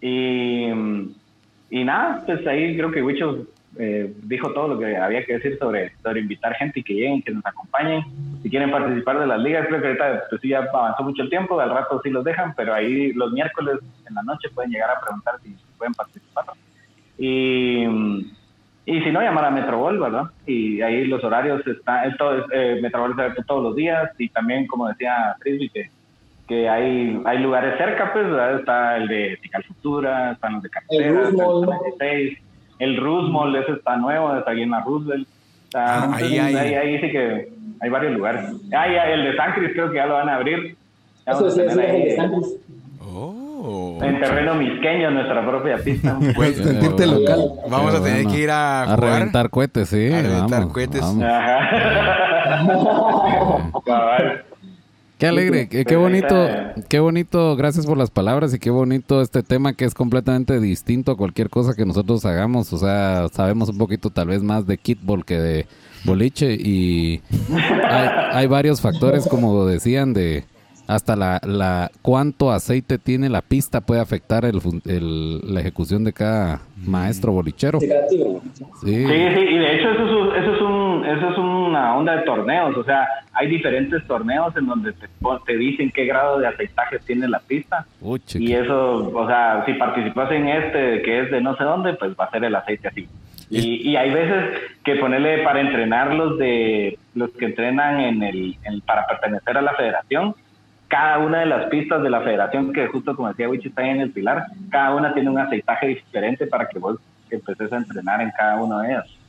Y, 0.00 0.66
y 1.70 1.84
nada, 1.84 2.22
pues 2.26 2.46
ahí 2.46 2.76
creo 2.76 2.90
que 2.90 3.02
Wicho 3.02 3.46
eh, 3.78 4.12
dijo 4.24 4.52
todo 4.52 4.68
lo 4.68 4.78
que 4.78 4.96
había 4.96 5.24
que 5.24 5.34
decir 5.34 5.58
sobre, 5.58 5.92
sobre 6.02 6.20
invitar 6.20 6.54
gente 6.54 6.80
y 6.80 6.82
que 6.82 6.94
lleguen, 6.94 7.22
que 7.22 7.32
nos 7.32 7.44
acompañen. 7.46 8.04
Si 8.42 8.50
quieren 8.50 8.70
participar 8.70 9.18
de 9.18 9.26
las 9.26 9.40
ligas, 9.40 9.66
creo 9.66 9.80
que 9.80 9.86
ahorita 9.88 10.24
pues, 10.28 10.40
sí 10.40 10.48
ya 10.48 10.58
avanzó 10.58 11.02
mucho 11.02 11.22
el 11.22 11.30
tiempo, 11.30 11.58
al 11.58 11.70
rato 11.70 12.00
sí 12.02 12.10
los 12.10 12.24
dejan, 12.24 12.54
pero 12.54 12.74
ahí 12.74 13.12
los 13.12 13.32
miércoles 13.32 13.78
en 14.08 14.14
la 14.14 14.22
noche 14.22 14.48
pueden 14.54 14.70
llegar 14.70 14.90
a 14.90 15.00
preguntar 15.00 15.34
si 15.42 15.56
pueden 15.78 15.94
participar. 15.94 16.44
Y, 17.18 17.84
y 18.84 19.00
si 19.00 19.10
no, 19.10 19.22
llamar 19.22 19.46
a 19.46 19.50
Metrobol, 19.50 19.98
¿verdad? 19.98 20.24
Y 20.46 20.82
ahí 20.82 21.06
los 21.06 21.24
horarios 21.24 21.66
están, 21.66 22.10
es 22.10 22.16
todo, 22.16 22.46
eh, 22.52 22.78
Metrobol 22.82 23.12
está 23.12 23.22
abierto 23.22 23.44
todos 23.44 23.62
los 23.62 23.76
días 23.76 24.10
y 24.18 24.28
también, 24.28 24.66
como 24.66 24.88
decía 24.88 25.34
Frisbee, 25.40 25.70
que 25.70 25.90
que 26.48 26.68
hay, 26.68 27.20
hay 27.24 27.38
lugares 27.38 27.78
cerca, 27.78 28.12
pues, 28.12 28.24
¿verdad? 28.24 28.58
está 28.58 28.96
el 28.96 29.08
de 29.08 29.38
Tical 29.42 29.64
Futura, 29.64 30.32
están 30.32 30.54
los 30.54 30.62
de 30.62 30.70
Carretera, 30.70 31.28
El 31.28 31.28
el 31.28 31.36
36, 31.36 32.38
el 32.82 32.96
Roosevelt, 32.96 33.56
ese 33.64 33.72
está 33.78 33.96
nuevo, 33.96 34.36
está 34.36 34.50
aquí 34.52 34.62
en 34.62 34.70
la 34.70 34.80
Roosevelt. 34.80 35.26
Está- 35.64 36.04
Ah, 36.04 36.10
ahí 36.14 36.36
entonces, 36.36 36.56
hay- 36.60 36.74
ahí, 36.74 36.74
ahí 36.74 37.00
sí 37.00 37.10
que 37.10 37.48
hay 37.80 37.90
varios 37.90 38.12
lugares. 38.12 38.44
Ah, 38.76 38.86
ya, 38.92 39.04
el 39.12 39.24
de 39.24 39.36
San 39.36 39.52
Cris 39.54 39.70
creo 39.72 39.90
que 39.90 39.96
ya 39.96 40.06
lo 40.06 40.14
van 40.14 40.28
a 40.28 40.36
abrir. 40.36 40.76
Ya 41.26 41.32
Eso 41.32 41.50
sí, 41.50 41.60
es 41.60 41.70
el 41.72 41.76
de 41.78 41.86
ahí 41.86 42.10
Santos. 42.16 42.46
Oh. 43.14 43.98
en 44.02 44.18
terreno 44.20 44.54
misqueño 44.56 45.10
nuestra 45.12 45.46
propia 45.46 45.76
pista. 45.78 46.18
Pues, 46.34 46.56
Sentirte 46.56 47.06
local. 47.06 47.40
vamos 47.70 47.94
a 47.94 47.98
tener 48.02 48.24
bueno. 48.24 48.32
que 48.32 48.38
ir 48.42 48.50
a, 48.50 48.82
A 48.82 48.84
jugar. 48.96 49.00
reventar 49.14 49.48
cohetes, 49.50 49.88
sí. 49.88 50.12
A 50.12 50.20
reventar 50.22 50.60
vamos, 50.60 50.72
cohetes. 50.74 51.00
vamos. 51.00 51.22
Ajá. 51.24 51.60
Qué 55.22 55.28
alegre, 55.28 55.68
qué, 55.68 55.84
qué 55.84 55.94
bonito, 55.94 56.48
qué 56.88 56.98
bonito, 56.98 57.54
gracias 57.54 57.86
por 57.86 57.96
las 57.96 58.10
palabras 58.10 58.52
y 58.54 58.58
qué 58.58 58.70
bonito 58.70 59.22
este 59.22 59.44
tema 59.44 59.72
que 59.72 59.84
es 59.84 59.94
completamente 59.94 60.58
distinto 60.58 61.12
a 61.12 61.16
cualquier 61.16 61.48
cosa 61.48 61.74
que 61.74 61.86
nosotros 61.86 62.24
hagamos. 62.24 62.72
O 62.72 62.78
sea, 62.78 63.28
sabemos 63.32 63.68
un 63.68 63.78
poquito 63.78 64.10
tal 64.10 64.26
vez 64.26 64.42
más 64.42 64.66
de 64.66 64.78
kitball 64.78 65.24
que 65.24 65.38
de 65.38 65.66
boliche 66.02 66.54
y 66.54 67.20
hay, 67.88 68.08
hay 68.32 68.46
varios 68.48 68.80
factores, 68.80 69.28
como 69.28 69.64
decían, 69.64 70.12
de 70.12 70.42
hasta 70.86 71.16
la, 71.16 71.40
la 71.44 71.90
cuánto 72.02 72.50
aceite 72.50 72.98
tiene 72.98 73.28
la 73.28 73.40
pista 73.42 73.80
puede 73.80 74.00
afectar 74.00 74.44
el, 74.44 74.60
fun- 74.60 74.82
el- 74.86 75.40
la 75.54 75.60
ejecución 75.60 76.04
de 76.04 76.12
cada 76.12 76.60
maestro 76.84 77.32
bolichero. 77.32 77.78
Sí, 77.80 77.88
Sí, 78.80 79.06
sí, 79.06 79.40
y 79.40 79.58
de 79.58 79.76
hecho 79.76 79.90
eso 79.92 80.04
es, 80.06 80.12
un- 80.12 80.36
eso 80.36 80.54
es 80.56 80.60
un 80.60 81.04
eso 81.06 81.30
es 81.30 81.38
una 81.38 81.96
onda 81.96 82.16
de 82.16 82.22
torneos, 82.22 82.76
o 82.76 82.84
sea, 82.84 83.06
hay 83.32 83.48
diferentes 83.48 84.04
torneos 84.06 84.56
en 84.56 84.66
donde 84.66 84.92
te, 84.92 85.06
te 85.46 85.56
dicen 85.56 85.90
qué 85.90 86.04
grado 86.04 86.38
de 86.38 86.46
aceitaje 86.46 86.98
tiene 87.00 87.28
la 87.28 87.40
pista 87.40 87.86
Uy, 88.00 88.20
y 88.34 88.52
eso, 88.52 89.10
o 89.14 89.26
sea, 89.26 89.64
si 89.66 89.74
participas 89.74 90.30
en 90.32 90.48
este 90.48 91.02
que 91.02 91.20
es 91.20 91.30
de 91.30 91.40
no 91.40 91.56
sé 91.56 91.64
dónde, 91.64 91.94
pues 91.94 92.12
va 92.18 92.24
a 92.26 92.30
ser 92.30 92.44
el 92.44 92.54
aceite 92.54 92.88
así. 92.88 93.08
Y, 93.50 93.90
y 93.90 93.96
hay 93.96 94.10
veces 94.12 94.44
que 94.84 94.96
ponerle 94.96 95.42
para 95.44 95.60
entrenar 95.60 96.14
los 96.14 96.38
de 96.38 96.98
los 97.14 97.30
que 97.32 97.44
entrenan 97.46 98.00
en 98.00 98.22
el, 98.22 98.56
en- 98.64 98.80
para 98.80 99.06
pertenecer 99.06 99.58
a 99.58 99.62
la 99.62 99.74
federación, 99.74 100.34
cada 100.92 101.20
una 101.20 101.40
de 101.40 101.46
las 101.46 101.70
pistas 101.70 102.02
de 102.02 102.10
la 102.10 102.20
federación, 102.20 102.70
que 102.70 102.86
justo 102.86 103.16
como 103.16 103.28
decía 103.28 103.48
Wichi 103.48 103.68
está 103.68 103.82
en 103.82 104.02
el 104.02 104.10
pilar, 104.10 104.44
cada 104.70 104.94
una 104.94 105.14
tiene 105.14 105.30
un 105.30 105.38
aceitaje 105.38 105.86
diferente 105.86 106.46
para 106.46 106.68
que 106.68 106.78
vos 106.78 106.98
empeces 107.30 107.72
a 107.72 107.78
entrenar 107.78 108.20
en 108.20 108.30
cada 108.32 108.62
una 108.62 108.82
de 108.82 108.88
ellas. 108.90 109.21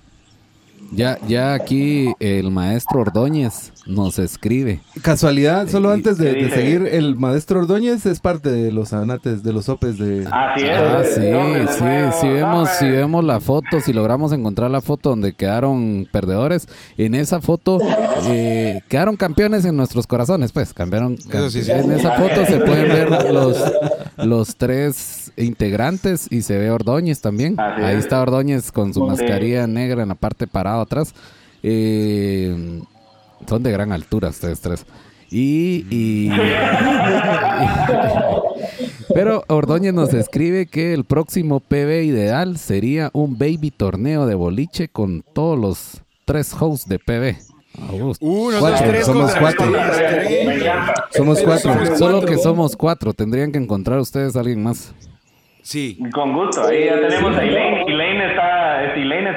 Ya, 0.95 1.17
ya 1.27 1.55
aquí 1.55 2.13
el 2.19 2.51
maestro 2.51 3.01
Ordóñez 3.01 3.73
nos 3.87 4.19
escribe. 4.19 4.81
Casualidad, 5.01 5.67
solo 5.67 5.91
antes 5.91 6.17
de, 6.17 6.49
seguir, 6.51 6.87
el 6.91 7.15
maestro 7.15 7.61
Ordóñez 7.61 8.05
es 8.05 8.19
parte 8.19 8.51
de 8.51 8.71
los 8.71 8.93
anates, 8.93 9.41
de 9.41 9.53
los 9.53 9.65
sopes 9.65 9.97
de... 9.97 10.27
Así 10.31 10.65
es. 10.65 10.77
Ah, 10.77 11.03
sí, 11.03 11.73
sí, 11.73 12.19
si 12.21 12.27
vemos, 12.29 12.69
si 12.69 12.89
vemos 12.89 13.23
la 13.23 13.39
foto, 13.39 13.81
si 13.81 13.91
logramos 13.91 14.31
encontrar 14.33 14.69
la 14.69 14.81
foto 14.81 15.09
donde 15.09 15.33
quedaron 15.33 16.07
perdedores, 16.11 16.67
en 16.97 17.15
esa 17.15 17.41
foto 17.41 17.79
eh, 18.27 18.81
quedaron 18.87 19.15
campeones 19.15 19.65
en 19.65 19.75
nuestros 19.75 20.05
corazones, 20.05 20.51
pues, 20.51 20.73
cambiaron. 20.73 21.15
Eso 21.15 21.49
sí, 21.49 21.63
sí. 21.63 21.71
En 21.71 21.91
esa 21.91 22.11
foto 22.11 22.45
se 22.45 22.59
pueden 22.59 22.89
ver 22.89 23.33
los, 23.33 23.57
los 24.17 24.55
tres 24.55 25.33
integrantes 25.37 26.27
y 26.29 26.43
se 26.43 26.57
ve 26.57 26.69
Ordóñez 26.69 27.21
también. 27.21 27.59
Así 27.59 27.81
Ahí 27.81 27.95
es. 27.95 28.05
está 28.05 28.21
Ordóñez 28.21 28.71
con 28.71 28.93
su 28.93 29.03
mascarilla 29.05 29.65
negra 29.65 30.03
en 30.03 30.09
la 30.09 30.15
parte 30.15 30.47
parada 30.47 30.72
atrás. 30.81 31.13
Eh, 31.63 32.81
son 33.47 33.63
de 33.63 33.71
gran 33.71 33.91
altura 33.91 34.29
ustedes 34.29 34.59
tres. 34.61 34.85
Y, 35.29 35.85
y- 35.89 36.29
pero 39.13 39.43
Ordóñez 39.47 39.93
nos 39.93 40.13
escribe 40.13 40.65
que 40.67 40.93
el 40.93 41.03
próximo 41.05 41.59
PB 41.59 42.03
ideal 42.05 42.57
sería 42.57 43.09
un 43.13 43.37
baby 43.37 43.71
torneo 43.75 44.25
de 44.25 44.35
boliche 44.35 44.87
con 44.89 45.23
todos 45.33 45.57
los 45.59 46.01
tres 46.25 46.53
hosts 46.59 46.87
de 46.87 46.99
PB. 46.99 47.35
Uno, 48.19 48.57
Cuatro, 48.59 48.77
dos, 48.77 48.83
tres 48.87 49.05
somos 49.05 49.35
cuatro. 49.35 49.65
tres. 49.71 50.63
Somos 51.15 51.41
cuatro. 51.41 51.95
Solo 51.97 52.21
que 52.21 52.37
somos 52.37 52.75
cuatro, 52.75 53.13
tendrían 53.13 53.51
que 53.51 53.57
encontrar 53.57 53.99
ustedes 53.99 54.35
a 54.35 54.41
alguien 54.41 54.61
más. 54.61 54.93
Sí. 55.63 55.97
Con 56.13 56.33
gusto, 56.35 56.63
ahí 56.67 56.85
ya 56.85 56.99
tenemos 57.07 57.35
a 57.35 57.43
Elaine. 57.43 57.85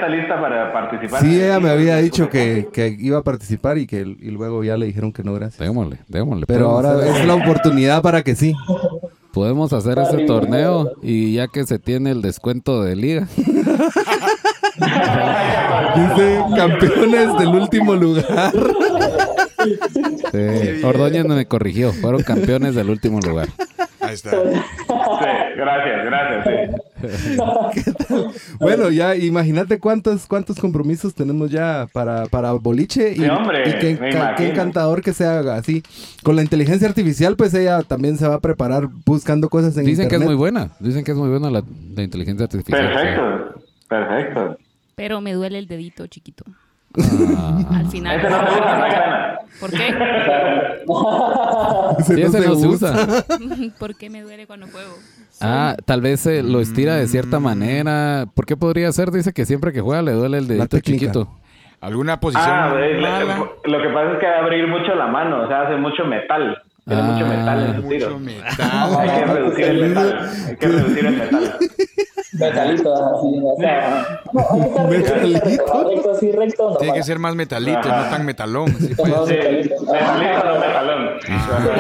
Está, 0.07 0.17
lista 0.17 0.41
para 0.41 0.73
participar. 0.73 1.21
Sí, 1.21 1.37
ella 1.41 1.59
me 1.61 1.71
había 1.71 1.97
dicho 1.99 2.29
que, 2.31 2.69
que 2.73 2.97
iba 2.99 3.19
a 3.19 3.23
participar 3.23 3.79
y 3.79 3.87
que 3.87 4.01
y 4.01 4.31
luego 4.31 4.63
ya 4.65 4.77
le 4.77 4.87
dijeron 4.87 5.13
que 5.13 5.23
no, 5.23 5.35
gracias. 5.35 5.59
Démosle, 5.59 5.99
démosle. 6.09 6.47
Pero 6.47 6.71
ahora 6.71 6.93
hacer- 6.93 7.17
es 7.17 7.27
la 7.27 7.35
oportunidad 7.35 8.03
para 8.03 8.23
que 8.23 8.35
sí. 8.37 8.55
podemos 9.33 9.73
hacer 9.73 9.99
ese 9.99 10.25
torneo 10.25 10.93
y 11.03 11.35
ya 11.35 11.49
que 11.49 11.65
se 11.67 11.79
tiene 11.79 12.11
el 12.11 12.23
descuento 12.23 12.83
de 12.83 12.97
liga. 12.97 13.29
Dice 15.97 16.45
campeones 16.57 17.39
del 17.39 17.49
último 17.49 17.95
lugar. 17.95 18.53
Sí, 20.33 20.85
Ordóñez 20.85 21.25
me 21.27 21.47
corrigió, 21.47 21.93
fueron 21.93 22.23
campeones 22.23 22.75
del 22.75 22.91
último 22.91 23.21
lugar. 23.21 23.49
Ahí 24.07 24.15
está. 24.15 24.31
Sí, 24.31 24.61
gracias, 25.57 26.05
gracias. 26.05 26.47
Sí. 26.47 26.87
Bueno, 28.59 28.91
ya 28.91 29.15
imagínate 29.15 29.79
cuántos 29.79 30.27
cuántos 30.27 30.59
compromisos 30.59 31.15
tenemos 31.15 31.51
ya 31.51 31.87
para, 31.93 32.27
para 32.27 32.53
boliche 32.53 33.13
y, 33.13 33.17
Sí, 33.17 33.29
hombre, 33.29 33.69
y 33.69 33.73
qué, 33.79 34.49
encantador 34.49 35.03
que 35.03 35.13
se 35.13 35.27
haga 35.27 35.57
así. 35.57 35.83
Con 36.23 36.37
la 36.37 36.43
inteligencia 36.43 36.89
artificial, 36.89 37.37
pues 37.37 37.53
ella 37.55 37.83
también 37.83 38.17
se 38.17 38.27
va 38.27 38.37
a 38.37 38.41
preparar 38.41 38.89
buscando 39.05 39.49
cosas 39.49 39.77
en 39.77 39.85
Dicen 39.85 40.09
que 40.09 40.17
es 40.17 40.23
muy 40.23 40.35
buena, 40.35 40.71
dicen 40.81 41.05
que 41.05 41.13
es 41.13 41.17
muy 41.17 41.29
buena 41.29 41.51
la, 41.51 41.63
la 41.95 42.03
inteligencia 42.03 42.45
artificial. 42.45 42.93
Perfecto, 42.93 43.61
perfecto. 43.89 44.59
Pero 44.95 45.21
me 45.21 45.35
duele 45.35 45.59
el 45.59 45.67
dedito 45.67 46.07
chiquito. 46.07 46.45
Ah. 47.37 47.59
Al 47.75 47.87
final. 47.91 48.19
Ese 48.19 48.31
no 48.31 48.39
se 48.39 48.53
usa. 48.61 49.41
¿Por 49.61 49.71
qué? 49.71 49.89
Ese 51.99 52.15
Sí, 52.15 52.21
no 52.21 52.27
ese 52.29 52.43
se 52.43 52.49
no 52.49 52.55
se 52.57 52.67
usa. 52.69 53.25
¿Por 53.79 53.97
qué 53.97 54.11
me 54.11 54.23
duele 54.23 54.47
cuando 54.47 54.67
juego? 54.69 54.93
Ah, 55.41 55.77
tal 55.85 56.01
vez 56.01 56.27
eh, 56.27 56.43
lo 56.43 56.61
estira 56.61 56.95
de 56.97 57.07
cierta 57.09 57.41
manera. 57.41 58.27
¿Por 58.35 58.47
qué 58.47 58.57
podría 58.57 58.91
ser? 58.93 59.11
Dice 59.11 59.33
que 59.33 59.45
siempre 59.47 59.73
que 59.73 59.81
juega 59.81 60.03
le 60.03 60.13
duele 60.13 60.39
el 60.39 60.47
dedito 60.49 60.79
chiquito. 60.81 61.29
¿Alguna 61.81 62.19
posición 62.21 62.49
Ah, 62.49 62.75
es- 62.81 63.01
lo 63.71 63.83
que 63.83 63.89
pasa 63.91 64.13
es 64.13 64.19
que 64.19 64.27
va 64.27 64.33
a 64.37 64.39
abrir 64.45 64.67
mucho 64.67 64.95
la 64.95 65.07
mano, 65.09 65.43
o 65.45 65.49
sea, 65.49 65.63
hace 65.63 65.77
mucho 65.77 66.05
metal. 66.05 66.63
Tiene 66.87 67.03
Ah, 67.03 67.05
mucho 67.07 67.27
metal 67.27 67.61
en 67.67 67.75
su 67.77 67.83
Mucho 67.83 67.97
tiro. 67.97 68.19
metal. 68.21 68.97
Hay 69.01 69.09
que 69.11 69.25
reducir 69.27 69.65
el 69.65 69.89
metal. 69.89 70.31
Hay 70.47 70.57
que 70.57 70.69
reducir 70.69 71.07
el 71.07 71.17
metal. 71.17 71.59
Metalito, 72.33 72.95
así, 72.95 73.41
o 73.43 73.57
sea, 73.59 74.21
no, 74.33 74.91
recto, 74.91 75.15
recto, 75.15 76.13
así, 76.13 76.31
recto, 76.33 76.71
no, 76.71 76.77
Tiene 76.77 76.93
que 76.95 77.03
ser 77.03 77.19
más 77.19 77.35
metalito, 77.35 77.81
no 77.89 78.05
tan 78.11 78.27
metalón. 78.27 78.69
Sí, 78.79 78.93
pues. 78.95 79.09
No, 79.09 79.27
Sí, 79.27 79.33
metalito. 79.33 79.75
no 79.85 79.93
metalón. 80.61 81.09
Sí, 81.25 81.33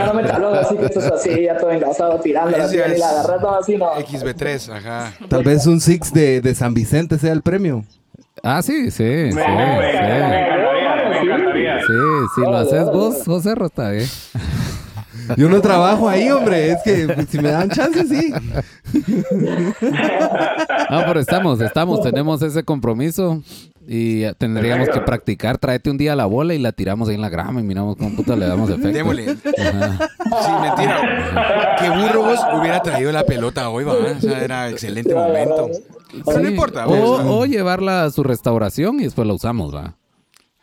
no, 0.06 0.14
metalón, 0.14 0.56
así 0.58 0.76
que 0.78 0.86
estás 0.86 1.04
así, 1.12 1.42
ya 1.42 1.56
todo 1.58 1.70
engasado, 1.70 2.18
tirando, 2.20 2.56
así, 2.56 2.76
la 2.78 2.86
es- 2.86 3.02
agarras, 3.02 3.40
no, 3.42 3.54
así, 3.54 3.76
no. 3.76 3.92
XB3, 3.96 4.72
ajá. 4.76 5.12
Tal 5.28 5.44
vez 5.44 5.66
un 5.66 5.80
Six 5.80 6.12
de, 6.14 6.40
de 6.40 6.54
San 6.54 6.72
Vicente 6.74 7.18
sea 7.18 7.32
el 7.32 7.42
premio. 7.42 7.84
Ah, 8.42 8.62
sí, 8.62 8.90
sí, 8.90 9.30
sí, 9.30 9.34
Me, 9.34 9.42
sí. 9.44 9.50
me 9.50 9.90
encantaría, 9.90 10.96
me 11.10 11.20
encantaría. 11.20 11.78
Sí, 11.80 11.92
si 12.34 12.40
lo 12.40 12.56
haces 12.56 12.84
vos, 12.86 13.22
José 13.26 13.54
Rota, 13.54 13.92
eh. 13.94 14.06
Yo 15.36 15.48
no 15.48 15.60
trabajo 15.60 16.08
ahí, 16.08 16.30
hombre. 16.30 16.72
Es 16.72 16.78
que 16.84 17.26
si 17.28 17.38
me 17.38 17.50
dan 17.50 17.68
chance, 17.70 18.04
sí. 18.06 18.32
No, 20.90 21.02
pero 21.06 21.20
estamos, 21.20 21.60
estamos, 21.60 22.02
tenemos 22.02 22.42
ese 22.42 22.62
compromiso 22.64 23.42
y 23.86 24.20
ya 24.20 24.34
tendríamos 24.34 24.88
que 24.88 25.00
practicar. 25.00 25.58
Tráete 25.58 25.90
un 25.90 25.98
día 25.98 26.16
la 26.16 26.26
bola 26.26 26.54
y 26.54 26.58
la 26.58 26.72
tiramos 26.72 27.08
ahí 27.08 27.14
en 27.14 27.20
la 27.20 27.28
grama 27.28 27.60
y 27.60 27.64
miramos 27.64 27.96
cómo 27.96 28.14
puta 28.16 28.36
le 28.36 28.46
damos 28.46 28.70
efecto. 28.70 28.88
Démosle. 28.92 29.36
Ajá. 29.58 30.08
Sí, 30.24 30.52
mentira. 30.62 31.76
Que 31.80 31.90
burro 31.90 32.22
vos 32.22 32.40
hubiera 32.60 32.82
traído 32.82 33.12
la 33.12 33.24
pelota 33.24 33.68
hoy, 33.68 33.84
va. 33.84 33.94
O 33.94 34.20
sea, 34.20 34.42
era 34.42 34.68
excelente 34.70 35.14
momento. 35.14 35.70
Pero 36.24 36.40
no 36.40 36.48
importa. 36.48 36.86
O, 36.86 37.40
o 37.40 37.46
llevarla 37.46 38.04
a 38.04 38.10
su 38.10 38.22
restauración 38.22 39.00
y 39.00 39.04
después 39.04 39.26
la 39.26 39.34
usamos, 39.34 39.74
va. 39.74 39.96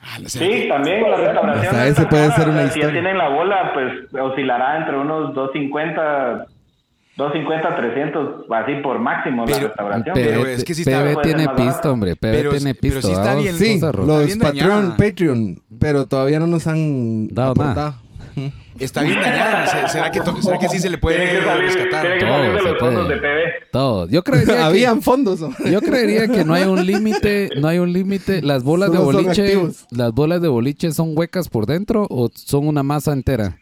Ah, 0.03 0.17
o 0.25 0.29
sea, 0.29 0.41
Sí, 0.41 0.67
también 0.69 1.09
la 1.09 1.17
restauración. 1.17 1.75
Ese 1.81 2.05
puede 2.05 2.27
cara, 2.29 2.35
ser 2.35 2.49
una 2.49 2.59
o 2.59 2.63
sea, 2.63 2.71
Si 2.71 2.81
ya 2.81 2.91
tienen 2.91 3.17
la 3.17 3.29
bola, 3.29 3.71
pues 3.73 4.21
oscilará 4.21 4.77
entre 4.77 4.97
unos 4.97 5.33
250, 5.33 6.45
250, 7.15 7.75
300, 7.75 8.45
así 8.51 8.75
por 8.81 8.99
máximo 8.99 9.45
la 9.45 9.53
Pero- 9.55 9.67
restauración. 9.67 10.13
pero 10.15 10.41
PB, 10.41 10.47
es 10.53 10.63
que 10.63 10.73
sí 10.73 10.83
PB 10.83 10.89
ser 11.13 11.21
tiene 11.21 11.47
pisto, 11.49 11.91
hombre. 11.91 12.15
PB 12.15 12.19
Pero- 12.31 12.49
tiene 12.51 12.73
pero 12.75 12.93
pisto. 12.95 13.07
sí 13.07 13.13
está 13.13 13.35
¿va? 13.35 13.39
bien. 13.41 13.55
Sí, 13.55 13.79
José 13.79 13.91
Rota. 13.91 14.07
los 14.07 14.37
Patreon. 14.37 14.97
Patreon, 14.97 15.59
pero 15.79 16.05
todavía 16.07 16.39
no 16.39 16.47
nos 16.47 16.65
han 16.67 17.27
Dado 17.29 17.51
aportado. 17.51 17.95
Está 18.79 19.01
bien 19.03 19.19
dañada. 19.21 19.67
Se- 19.67 19.87
¿Será 19.89 20.11
que, 20.11 20.19
¿Será 20.41 20.57
que 20.57 20.69
sí 20.69 20.79
se 20.79 20.89
le 20.89 20.97
puede 20.97 21.17
Tiene 21.17 21.39
que 21.39 21.45
salir, 21.45 21.65
rescatar? 21.65 22.01
tiene 22.01 22.17
que 22.19 22.25
salir 22.25 22.51
de 22.53 22.59
se 22.59 22.69
los 22.69 22.79
fondos 22.79 23.05
puede. 23.05 23.15
de 23.19 23.21
PB. 23.21 23.71
Todo. 23.71 24.07
Yo 24.09 24.23
creería 24.23 24.55
que, 24.55 24.61
Habían 24.61 25.01
fondos. 25.01 25.41
hombre. 25.41 25.71
yo 25.71 25.81
creería 25.81 26.27
que 26.27 26.43
no 26.43 26.53
hay 26.53 26.63
un 26.63 26.85
límite, 26.85 27.49
no 27.59 27.67
hay 27.67 27.79
un 27.79 27.93
límite. 27.93 28.41
Las 28.41 28.63
bolas 28.63 28.91
de 28.91 28.97
Solo 28.97 29.21
boliche, 29.21 29.57
las 29.91 30.11
bolas 30.13 30.41
de 30.41 30.47
boliche 30.47 30.91
son 30.91 31.17
huecas 31.17 31.49
por 31.49 31.65
dentro 31.65 32.07
o 32.09 32.29
son 32.33 32.67
una 32.67 32.83
masa 32.83 33.13
entera. 33.13 33.57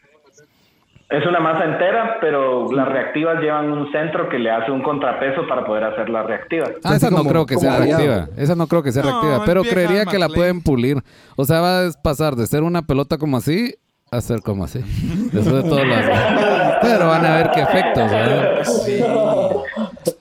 Es 1.09 1.25
una 1.27 1.41
masa 1.41 1.65
entera, 1.65 2.19
pero 2.21 2.71
las 2.71 2.87
reactivas 2.87 3.41
llevan 3.41 3.69
un 3.69 3.91
centro 3.91 4.29
que 4.29 4.39
le 4.39 4.49
hace 4.49 4.71
un 4.71 4.81
contrapeso 4.81 5.45
para 5.45 5.65
poder 5.65 5.83
hacer 5.83 6.09
las 6.09 6.25
reactivas. 6.25 6.69
Ah, 6.85 6.95
esa 6.95 7.09
no 7.09 7.25
creo 7.25 7.45
que 7.45 7.57
sea 7.57 7.79
reactiva. 7.79 8.29
Esa 8.37 8.55
no 8.55 8.65
creo 8.67 8.81
que 8.81 8.93
sea 8.93 9.03
No, 9.03 9.09
reactiva. 9.09 9.43
Pero 9.45 9.63
creería 9.63 10.05
que 10.05 10.17
la 10.17 10.29
pueden 10.29 10.61
pulir. 10.61 11.03
O 11.35 11.43
sea, 11.43 11.59
va 11.59 11.87
a 11.87 11.91
pasar 12.01 12.37
de 12.37 12.47
ser 12.47 12.63
una 12.63 12.83
pelota 12.83 13.17
como 13.17 13.35
así 13.35 13.75
a 14.13 14.19
ser 14.19 14.41
como 14.41 14.65
así. 14.65 14.79
Después 15.31 15.63
de 15.63 15.69
todas 15.69 15.87
las. 15.87 16.79
Pero 16.81 17.07
van 17.07 17.25
a 17.25 17.35
ver 17.37 17.49
qué 17.53 17.61
efectos, 17.61 18.11
¿verdad? 18.11 18.63
Sí. 18.65 18.99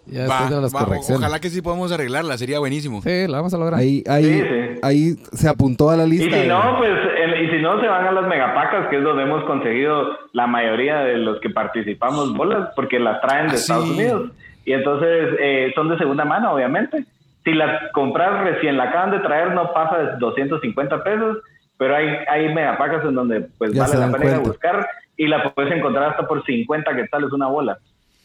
Ya 0.06 0.28
Va, 0.28 0.48
de 0.48 0.60
las 0.60 0.72
va, 0.72 0.84
correcciones. 0.84 1.18
ojalá 1.20 1.40
que 1.40 1.50
sí 1.50 1.60
podamos 1.60 1.90
arreglarla, 1.90 2.38
sería 2.38 2.60
buenísimo. 2.60 3.02
Sí, 3.02 3.26
la 3.26 3.38
vamos 3.38 3.52
a 3.52 3.58
lograr. 3.58 3.80
Ahí, 3.80 4.04
ahí, 4.08 4.24
Sí, 4.24 4.42
sí. 4.42 4.78
ahí 4.82 5.14
se 5.32 5.48
apuntó 5.48 5.90
a 5.90 5.96
la 5.96 6.04
Y 6.04 6.10
lista. 6.10 6.40
si 6.40 6.46
no, 6.46 6.76
pues, 6.78 6.92
en- 7.20 7.44
y 7.44 7.50
si 7.50 7.60
no, 7.60 7.80
se 7.80 7.88
van 7.88 8.06
a 8.06 8.12
las 8.12 8.28
megapacas, 8.28 8.86
que 8.90 8.98
es 8.98 9.02
donde 9.02 9.24
hemos 9.24 9.42
conseguido 9.44 10.06
la 10.34 10.46
mayoría 10.46 11.00
de 11.00 11.16
los 11.16 11.40
que 11.40 11.50
participamos 11.50 12.32
bolas, 12.36 12.68
porque 12.76 13.00
las 13.00 13.20
traen 13.20 13.48
de 13.48 13.54
Ah, 13.54 13.56
Estados 13.56 13.86
sí. 13.86 13.90
Unidos. 13.94 14.30
Y 14.66 14.72
entonces 14.72 15.30
eh, 15.40 15.72
son 15.74 15.88
de 15.88 15.98
segunda 15.98 16.24
mano, 16.24 16.52
obviamente. 16.52 17.04
Si 17.42 17.52
las 17.54 17.90
compras 17.90 18.44
recién 18.44 18.76
la 18.76 18.84
acaban 18.84 19.10
de 19.10 19.18
traer, 19.18 19.50
no 19.52 19.72
pasa 19.72 19.96
de 19.98 20.16
250 20.18 21.02
pesos, 21.02 21.38
pero 21.80 21.96
hay, 21.96 22.08
hay 22.28 22.52
megapacas 22.52 23.02
en 23.06 23.14
donde 23.14 23.40
pues 23.56 23.72
Ya 23.72 23.84
vale 23.84 23.96
la 23.96 24.12
pena 24.12 24.24
ir 24.26 24.34
a 24.34 24.38
buscar 24.40 24.86
y 25.16 25.26
la 25.26 25.54
puedes 25.54 25.72
encontrar 25.72 26.10
hasta 26.10 26.28
por 26.28 26.44
50 26.44 26.94
que 26.94 27.08
tal 27.08 27.24
es 27.24 27.32
una 27.32 27.46
bola. 27.46 27.78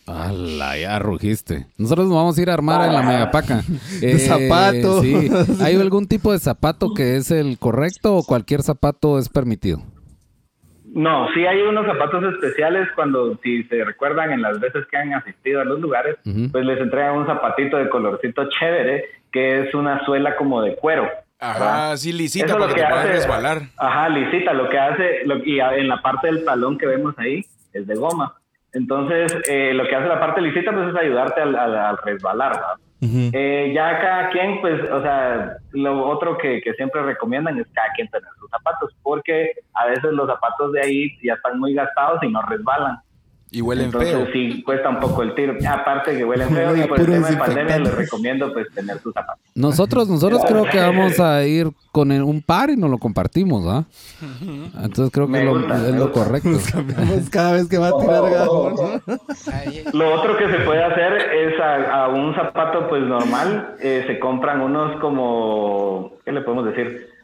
¡Hala! 0.05 0.77
Ya 0.77 0.99
rugiste. 0.99 1.65
Nosotros 1.77 2.07
nos 2.07 2.17
vamos 2.17 2.37
a 2.37 2.41
ir 2.41 2.49
a 2.49 2.53
armar 2.53 2.85
en 2.85 2.93
la 2.93 3.01
megapaca. 3.01 3.61
De 4.01 4.19
zapato. 4.19 5.01
Sí. 5.01 5.31
¿Hay 5.63 5.79
algún 5.79 6.05
tipo 6.05 6.33
de 6.33 6.39
zapato 6.39 6.93
que 6.93 7.15
es 7.15 7.31
el 7.31 7.57
correcto 7.57 8.17
o 8.17 8.23
cualquier 8.25 8.61
zapato 8.61 9.17
es 9.19 9.29
permitido? 9.29 9.79
No, 10.93 11.29
sí 11.33 11.45
hay 11.45 11.61
unos 11.61 11.85
zapatos 11.85 12.25
especiales 12.33 12.89
cuando, 12.93 13.39
si 13.41 13.63
se 13.63 13.85
recuerdan 13.85 14.33
en 14.33 14.41
las 14.41 14.59
veces 14.59 14.85
que 14.91 14.97
han 14.97 15.13
asistido 15.13 15.61
a 15.61 15.63
los 15.63 15.79
lugares, 15.79 16.17
pues 16.51 16.65
les 16.65 16.81
entregan 16.81 17.19
un 17.19 17.25
zapatito 17.25 17.77
de 17.77 17.87
colorcito 17.87 18.49
chévere, 18.49 19.05
que 19.31 19.61
es 19.61 19.73
una 19.73 20.03
suela 20.03 20.35
como 20.35 20.61
de 20.61 20.75
cuero. 20.75 21.07
¿Verdad? 21.39 21.85
Ajá, 21.87 21.97
sí, 21.97 22.11
lisita 22.13 22.45
Eso 22.45 22.55
para 22.55 22.67
lo 22.67 22.73
que 22.75 22.81
te 22.81 22.87
puedas 22.87 23.03
hace- 23.05 23.13
resbalar. 23.13 23.61
Ajá, 23.77 24.09
lisita, 24.09 24.53
lo 24.53 24.69
que 24.69 24.79
hace, 24.79 25.25
lo- 25.25 25.43
y 25.43 25.59
en 25.59 25.87
la 25.87 26.01
parte 26.01 26.27
del 26.27 26.43
talón 26.45 26.77
que 26.77 26.85
vemos 26.87 27.13
ahí 27.17 27.45
es 27.73 27.85
de 27.87 27.95
goma. 27.95 28.33
Entonces, 28.73 29.35
eh, 29.47 29.73
lo 29.73 29.87
que 29.87 29.95
hace 29.95 30.07
la 30.07 30.19
parte 30.19 30.41
lisita 30.41 30.71
pues 30.73 30.89
es 30.89 30.95
ayudarte 30.95 31.41
al, 31.41 31.55
al- 31.55 31.77
al 31.77 31.97
resbalar, 31.97 32.51
¿verdad? 32.53 32.75
Eh, 33.33 33.71
ya 33.75 33.99
cada 34.01 34.29
quien, 34.31 34.61
pues, 34.61 34.81
o 34.89 35.01
sea, 35.01 35.57
lo 35.73 36.07
otro 36.07 36.37
que, 36.39 36.59
que 36.61 36.73
siempre 36.73 37.03
recomiendan 37.03 37.59
es 37.59 37.67
cada 37.73 37.89
quien 37.93 38.07
tener 38.09 38.27
sus 38.39 38.49
zapatos, 38.49 38.95
porque 39.03 39.51
a 39.75 39.85
veces 39.85 40.11
los 40.13 40.27
zapatos 40.27 40.71
de 40.71 40.81
ahí 40.81 41.17
ya 41.23 41.33
están 41.35 41.59
muy 41.59 41.73
gastados 41.75 42.23
y 42.23 42.29
no 42.29 42.41
resbalan. 42.43 42.97
Y 43.51 43.61
huelen 43.61 43.85
Entonces 43.85 44.11
feo. 44.11 44.27
sí 44.33 44.63
cuesta 44.63 44.89
un 44.89 44.99
poco 44.99 45.21
el 45.21 45.33
tiro. 45.33 45.53
Aparte 45.69 46.17
que 46.17 46.25
huelen 46.25 46.49
feo 46.49 46.75
y 46.75 46.81
por 46.87 46.99
el 46.99 47.05
Puro 47.05 47.13
tema 47.13 47.29
de 47.29 47.37
pandemia 47.37 47.79
les 47.79 47.95
recomiendo 47.95 48.51
pues 48.51 48.67
tener 48.73 48.99
sus 48.99 49.13
zapatos. 49.13 49.41
Nosotros, 49.53 50.09
nosotros 50.09 50.41
creo 50.45 50.65
que 50.65 50.77
vamos 50.81 51.19
a 51.21 51.45
ir 51.45 51.69
con 51.93 52.11
el- 52.11 52.23
un 52.23 52.41
par 52.41 52.69
y 52.71 52.75
nos 52.75 52.89
lo 52.89 52.97
compartimos, 52.97 53.65
¿ah? 53.67 53.85
Entonces 54.83 55.09
creo 55.13 55.27
que 55.31 55.39
es 55.39 55.45
lo, 55.45 55.53
gusta, 55.59 55.75
es 55.75 55.81
me 55.93 55.99
lo 55.99 56.05
gusta. 56.07 56.19
correcto. 56.25 56.49
Cambiamos 56.73 57.29
cada 57.29 57.53
vez 57.53 57.69
que 57.69 57.77
va 57.77 57.87
a 57.89 57.97
tirar 57.99 58.23
gas. 58.29 58.45
¿no? 58.47 59.01
Lo 59.93 60.13
otro 60.15 60.37
que 60.37 60.47
se 60.51 60.59
puede 60.65 60.83
hacer 60.83 61.13
es 61.13 61.59
a, 61.61 62.03
a 62.03 62.07
un 62.09 62.35
zapato 62.35 62.89
pues 62.89 63.03
normal, 63.03 63.75
eh, 63.79 64.03
se 64.07 64.19
compran 64.19 64.59
unos 64.61 64.99
como, 64.99 66.13
¿qué 66.25 66.31
le 66.33 66.41
podemos 66.41 66.65
decir? 66.65 67.14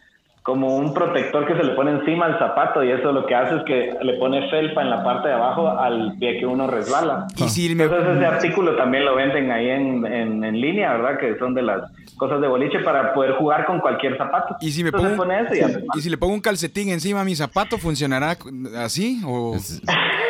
Como 0.44 0.76
un 0.76 0.92
protector 0.96 1.46
que 1.46 1.56
se 1.56 1.64
le 1.64 1.74
pone 1.76 1.92
encima 1.92 2.26
al 2.26 2.40
zapato 2.40 2.84
y 2.84 2.92
eso 2.92 3.12
lo 3.12 3.28
que 3.28 3.36
hace 3.36 3.58
es 3.58 3.64
que 3.64 3.94
le 4.02 4.14
pone 4.16 4.50
felpa 4.50 4.82
en 4.82 4.90
la 4.90 5.04
parte 5.04 5.28
de 5.28 5.36
abajo 5.36 5.70
al 5.70 6.18
pie 6.18 6.40
que 6.40 6.48
uno 6.48 6.66
resbala. 6.66 7.28
Y 7.38 7.48
si 7.48 7.76
me, 7.76 7.84
Entonces 7.84 8.16
ese 8.18 8.26
artículo 8.26 8.76
también 8.76 9.06
lo 9.06 9.16
venden 9.16 9.52
ahí 9.52 9.70
en, 9.70 10.04
en, 10.04 10.44
en 10.44 10.60
línea, 10.60 10.94
¿verdad? 10.94 11.20
Que 11.20 11.38
son 11.38 11.54
de 11.54 11.62
las 11.62 11.84
cosas 12.18 12.42
de 12.42 12.48
boliche 12.48 12.80
para 12.80 13.14
poder 13.14 13.34
jugar 13.34 13.68
con 13.68 13.80
cualquier 13.82 14.18
zapato. 14.18 14.56
y 14.62 14.72
si 14.72 14.84
me 14.84 14.90
Entonces 14.90 15.12
pongo, 15.12 15.24
pone 15.24 15.42
eso 15.42 15.54
y 15.54 16.00
y 16.00 16.02
si 16.02 16.10
le 16.10 16.18
pongo 16.18 16.34
un 16.34 16.42
calcetín 16.42 16.90
encima 16.90 17.22
a 17.22 17.24
mi 17.24 17.36
zapato, 17.36 17.78
¿funcionará 17.78 18.36
así? 18.80 19.22
O 19.26 19.56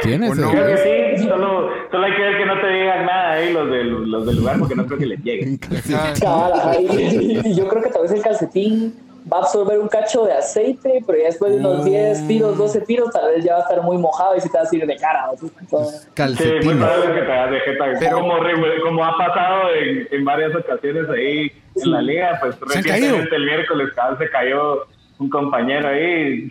¿Tienes? 0.02 0.32
¿O 0.32 0.36
no? 0.36 0.52
Creo 0.52 0.68
que 0.68 1.18
sí, 1.18 1.24
solo, 1.28 1.70
solo 1.90 2.06
hay 2.06 2.16
que 2.16 2.22
ver 2.22 2.38
que 2.38 2.46
no 2.46 2.60
te 2.60 2.68
digan 2.68 3.06
nada 3.06 3.32
ahí 3.32 3.54
los 3.54 3.70
del, 3.70 4.12
los 4.12 4.26
del 4.26 4.36
lugar 4.38 4.60
porque 4.60 4.76
no 4.76 4.86
creo 4.86 5.00
que 5.00 5.06
les 5.06 5.24
llegue. 5.24 5.58
Yo 7.56 7.68
creo 7.68 7.84
que 7.84 7.90
tal 7.90 8.02
vez 8.04 8.12
el 8.12 8.22
calcetín 8.22 8.94
va 9.32 9.38
a 9.38 9.40
absorber 9.42 9.80
un 9.80 9.88
cacho 9.88 10.26
de 10.26 10.34
aceite, 10.34 11.04
pero 11.06 11.18
ya 11.20 11.26
después 11.26 11.52
de 11.54 11.60
unos 11.60 11.80
Oh. 11.82 11.84
10 11.84 12.28
tiros, 12.28 12.58
12 12.58 12.82
tiros, 12.82 13.12
tal 13.12 13.32
vez 13.32 13.44
ya 13.44 13.54
va 13.54 13.60
a 13.60 13.64
estar 13.64 13.82
muy 13.82 13.98
mojado 13.98 14.36
y 14.36 14.42
se 14.42 14.50
te 14.50 14.58
va 14.58 14.64
a 14.64 14.76
ir 14.76 14.86
de 14.88 14.96
cara. 14.98 15.28
¿no? 15.28 15.50
Entonces, 15.60 16.02
Sí, 16.02 16.08
muy 16.08 16.14
Calcetines. 16.16 16.78
probable 16.78 17.14
que 17.16 17.22
te 17.22 17.32
hagas 17.32 17.52
de 17.52 17.60
jeta. 17.60 17.86
Pero- 18.00 18.20
como, 18.84 19.04
ha 19.06 19.18
pasado 19.18 19.70
en, 19.74 20.08
en 20.12 20.26
varias 20.26 20.56
ocasiones 20.56 21.10
ahí 21.10 21.52
en 21.76 21.92
la 21.92 22.02
liga, 22.02 22.38
pues 22.42 22.60
recientemente 22.60 23.36
el 23.36 23.46
miércoles 23.46 23.90
cada 23.96 24.12
vez 24.12 24.20
se 24.20 24.30
cayó 24.30 24.86
un 25.22 25.30
compañero 25.30 25.88
ahí. 25.90 26.48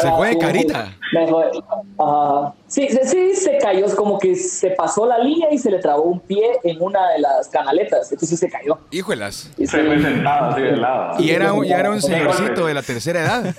Se 0.00 0.10
fue 0.10 0.28
de, 0.30 0.38
carita. 0.38 0.92
me 1.12 1.26
fue- 1.28 1.50
ajá. 1.98 2.52
Sí, 2.66 2.88
sí, 3.04 3.34
se 3.34 3.58
cayó, 3.58 3.84
es 3.86 3.94
como 3.94 4.18
que 4.18 4.34
se 4.34 4.70
pasó 4.70 5.06
la 5.06 5.18
línea 5.18 5.48
y 5.52 5.58
se 5.58 5.70
le 5.70 5.78
trabó 5.78 6.02
un 6.04 6.20
pie 6.20 6.58
en 6.64 6.80
una 6.82 7.10
de 7.10 7.18
las 7.20 7.48
canaletas, 7.48 8.10
entonces 8.10 8.38
se 8.38 8.48
cayó. 8.50 8.78
híjolas. 8.90 9.52
Y 9.58 9.66
Se 9.66 9.80
sí. 9.80 9.86
fue 9.86 10.00
sentado 10.00 10.50
así 10.50 10.62
de 10.62 10.76
lado. 10.76 11.20
Y 11.22 11.30
era, 11.30 11.52
un- 11.52 11.64
ya 11.64 11.78
era 11.78 11.90
un 11.90 12.00
señorcito 12.00 12.66
de 12.66 12.74
la 12.74 12.82
tercera 12.82 13.20
edad. 13.20 13.54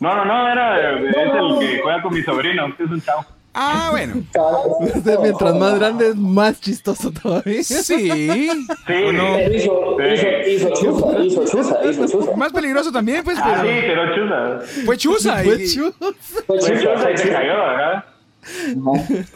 No, 0.00 0.16
no, 0.16 0.24
no, 0.24 0.48
era, 0.50 0.96
es 0.98 1.16
el 1.16 1.58
que 1.60 1.80
juega 1.82 2.02
con 2.02 2.14
mi 2.14 2.22
sobrino, 2.22 2.74
que 2.76 2.82
es 2.84 2.90
un 2.90 3.00
chavo. 3.02 3.24
Ah, 3.54 3.88
bueno. 3.90 4.14
Mientras 5.22 5.54
más 5.56 5.78
grande 5.78 6.08
es 6.08 6.16
más 6.16 6.58
chistoso 6.60 7.10
todavía. 7.12 7.62
Sí. 7.62 7.74
Sí. 7.82 8.50
Pero 8.86 9.38
hizo, 9.54 9.96
hizo, 10.46 11.22
hizo 11.22 11.44
hizo. 12.04 12.36
Más 12.36 12.52
peligroso 12.52 12.90
también, 12.90 13.22
pues, 13.24 13.36
Ah, 13.40 13.60
sí, 13.62 13.68
pero 13.68 14.02
pero 14.14 14.14
chusa. 14.14 14.60
fue 14.86 14.96
chuza. 14.96 15.42
Fue 15.44 15.62
y- 15.62 15.68
chulo. 15.68 15.94
Fue 16.46 16.58
chusa 16.58 17.10
y 17.12 17.18
se 17.18 17.28
cayó, 17.30 17.52
¿verdad? 17.58 18.04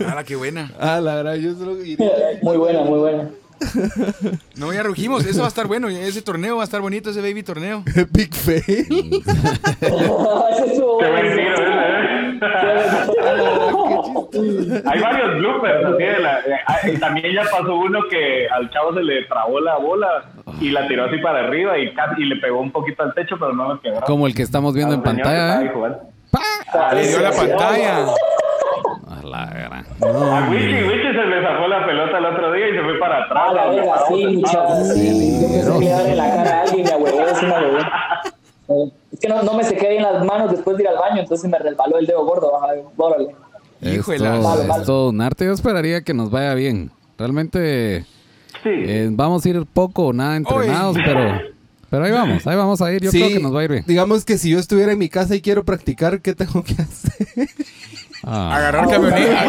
Ah, 0.07 0.25
qué 0.25 0.37
buena. 0.37 0.73
Ah, 0.81 1.01
la 1.01 1.17
verdad, 1.17 1.35
yo 1.37 1.55
solo. 1.55 1.75
Muy 2.43 2.57
buena, 2.57 2.83
muy 2.83 2.99
buena. 2.99 3.31
No, 4.57 4.73
ya 4.73 4.83
rugimos. 4.83 5.25
Eso 5.25 5.41
va 5.41 5.47
a 5.47 5.49
estar 5.49 5.67
bueno. 5.67 5.89
Ese 5.89 6.23
torneo 6.23 6.57
va 6.57 6.63
a 6.63 6.65
estar 6.65 6.81
bonito, 6.81 7.11
ese 7.11 7.21
baby 7.21 7.43
torneo. 7.43 7.85
Big 8.11 8.35
fail. 8.35 8.63
Ese 8.67 8.87
estuvo 10.73 10.99
Qué 10.99 11.07
Hay 14.85 15.01
varios 15.01 15.39
bloopers 15.39 15.85
así 15.85 16.03
de 16.03 16.19
la, 16.19 16.41
eh, 16.41 16.61
ah, 16.67 16.79
y 16.85 16.97
también 16.99 17.35
ya 17.35 17.43
pasó 17.43 17.75
uno 17.77 18.01
que 18.11 18.49
al 18.49 18.71
chavo 18.71 18.95
se 18.95 19.03
le 19.03 19.25
trabó 19.25 19.61
la 19.61 19.77
bola 19.77 20.25
y 20.61 20.71
la 20.71 20.87
tiró 20.89 21.05
así 21.05 21.19
para 21.19 21.41
arriba 21.41 21.79
y, 21.79 21.93
casi, 21.95 22.23
y 22.23 22.27
le 22.27 22.37
pegó 22.37 22.61
un 22.61 22.71
poquito 22.71 23.03
al 23.03 23.15
techo, 23.15 23.37
pero 23.39 23.53
no 23.53 23.75
me 23.75 23.81
quebró. 23.81 24.01
Como 24.03 24.27
el 24.27 24.35
que 24.35 24.43
estamos 24.43 24.75
viendo 24.75 24.95
en 24.95 25.03
pantalla, 25.03 25.63
estaba 25.63 25.89
¿eh? 25.89 26.95
Le 26.95 27.09
dio 27.09 27.21
la 27.21 27.31
pantalla. 27.31 28.07
A 29.09 29.23
la 29.25 29.47
gran. 29.47 29.87
A 30.03 30.51
Wichi, 30.51 30.83
Wichi 30.83 31.09
se 31.13 31.27
le 31.27 31.43
zafó 31.43 31.69
la 31.69 31.87
pelota 31.87 32.19
el 32.19 32.27
otro 32.27 32.53
día 32.53 32.69
y 32.69 32.73
se 32.73 32.83
fue 32.83 32.99
para 32.99 33.25
atrás. 33.25 33.53
La 33.55 33.67
verga, 33.67 33.95
sí. 34.09 34.15
Sí, 34.15 34.43
yo 34.53 34.67
pensé 34.67 34.95
que 34.95 35.85
le 35.85 35.93
a 35.93 36.15
la 36.15 36.37
cara 36.37 36.51
a 36.51 36.63
alguien, 36.63 36.85
me 36.85 36.93
ahuevó, 36.93 37.21
es 37.23 37.43
una 37.43 37.59
huevón. 37.59 38.93
Es 39.17 39.21
que 39.21 39.29
no, 39.29 39.43
no 39.43 39.55
me 39.55 39.65
sequé 39.65 39.89
bien 39.89 40.03
las 40.03 40.23
manos 40.27 40.51
después 40.51 40.77
de 40.77 40.83
ir 40.83 40.89
al 40.91 40.99
baño, 40.99 41.23
entonces 41.23 41.49
me 41.51 41.59
resbaló 41.59 41.97
el 41.99 42.05
dedo 42.05 42.23
gordo. 42.27 42.53
Órale. 42.99 43.35
Es 43.81 44.07
es 44.07 44.85
todo 44.85 45.09
un 45.09 45.21
arte. 45.23 45.47
Yo 45.47 45.53
esperaría 45.55 46.03
que 46.03 46.13
nos 46.13 46.31
vaya 46.31 46.53
bien. 46.53 46.91
Realmente 47.17 48.05
Sí. 48.63 48.69
eh, 48.73 49.09
vamos 49.11 49.47
a 49.47 49.49
ir 49.49 49.65
poco 49.65 50.09
o 50.09 50.13
nada 50.13 50.37
entrenados, 50.37 50.99
pero, 51.03 51.41
pero 51.89 52.05
ahí 52.05 52.13
vamos, 52.13 52.47
ahí 52.47 52.57
vamos 52.57 52.83
a 52.83 52.93
ir. 52.93 53.03
Yo 53.03 53.11
Sí, 53.11 53.19
creo 53.21 53.31
que 53.39 53.43
nos 53.43 53.55
va 53.55 53.61
a 53.61 53.65
ir 53.65 53.71
bien. 53.71 53.85
Digamos 53.87 54.27
que 54.27 54.37
si 54.37 54.51
yo 54.51 54.59
estuviera 54.59 54.93
en 54.93 54.99
mi 54.99 55.09
casa 55.09 55.35
y 55.35 55.41
quiero 55.41 55.65
practicar, 55.65 56.21
¿qué 56.21 56.35
tengo 56.35 56.63
que 56.63 56.75
hacer? 56.75 57.49
Ah, 58.29 58.57
Agarrar 58.57 58.89
camioneta. 58.89 59.43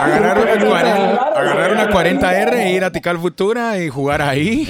Agarrar 0.00 0.38
una, 0.38 0.66
40, 0.66 1.22
agarrar 1.38 1.72
una 1.72 1.88
40R 1.90 2.52
e 2.54 2.72
ir 2.72 2.84
a 2.84 2.90
Tical 2.90 3.18
Futura 3.18 3.78
y 3.78 3.90
jugar 3.90 4.22
ahí. 4.22 4.66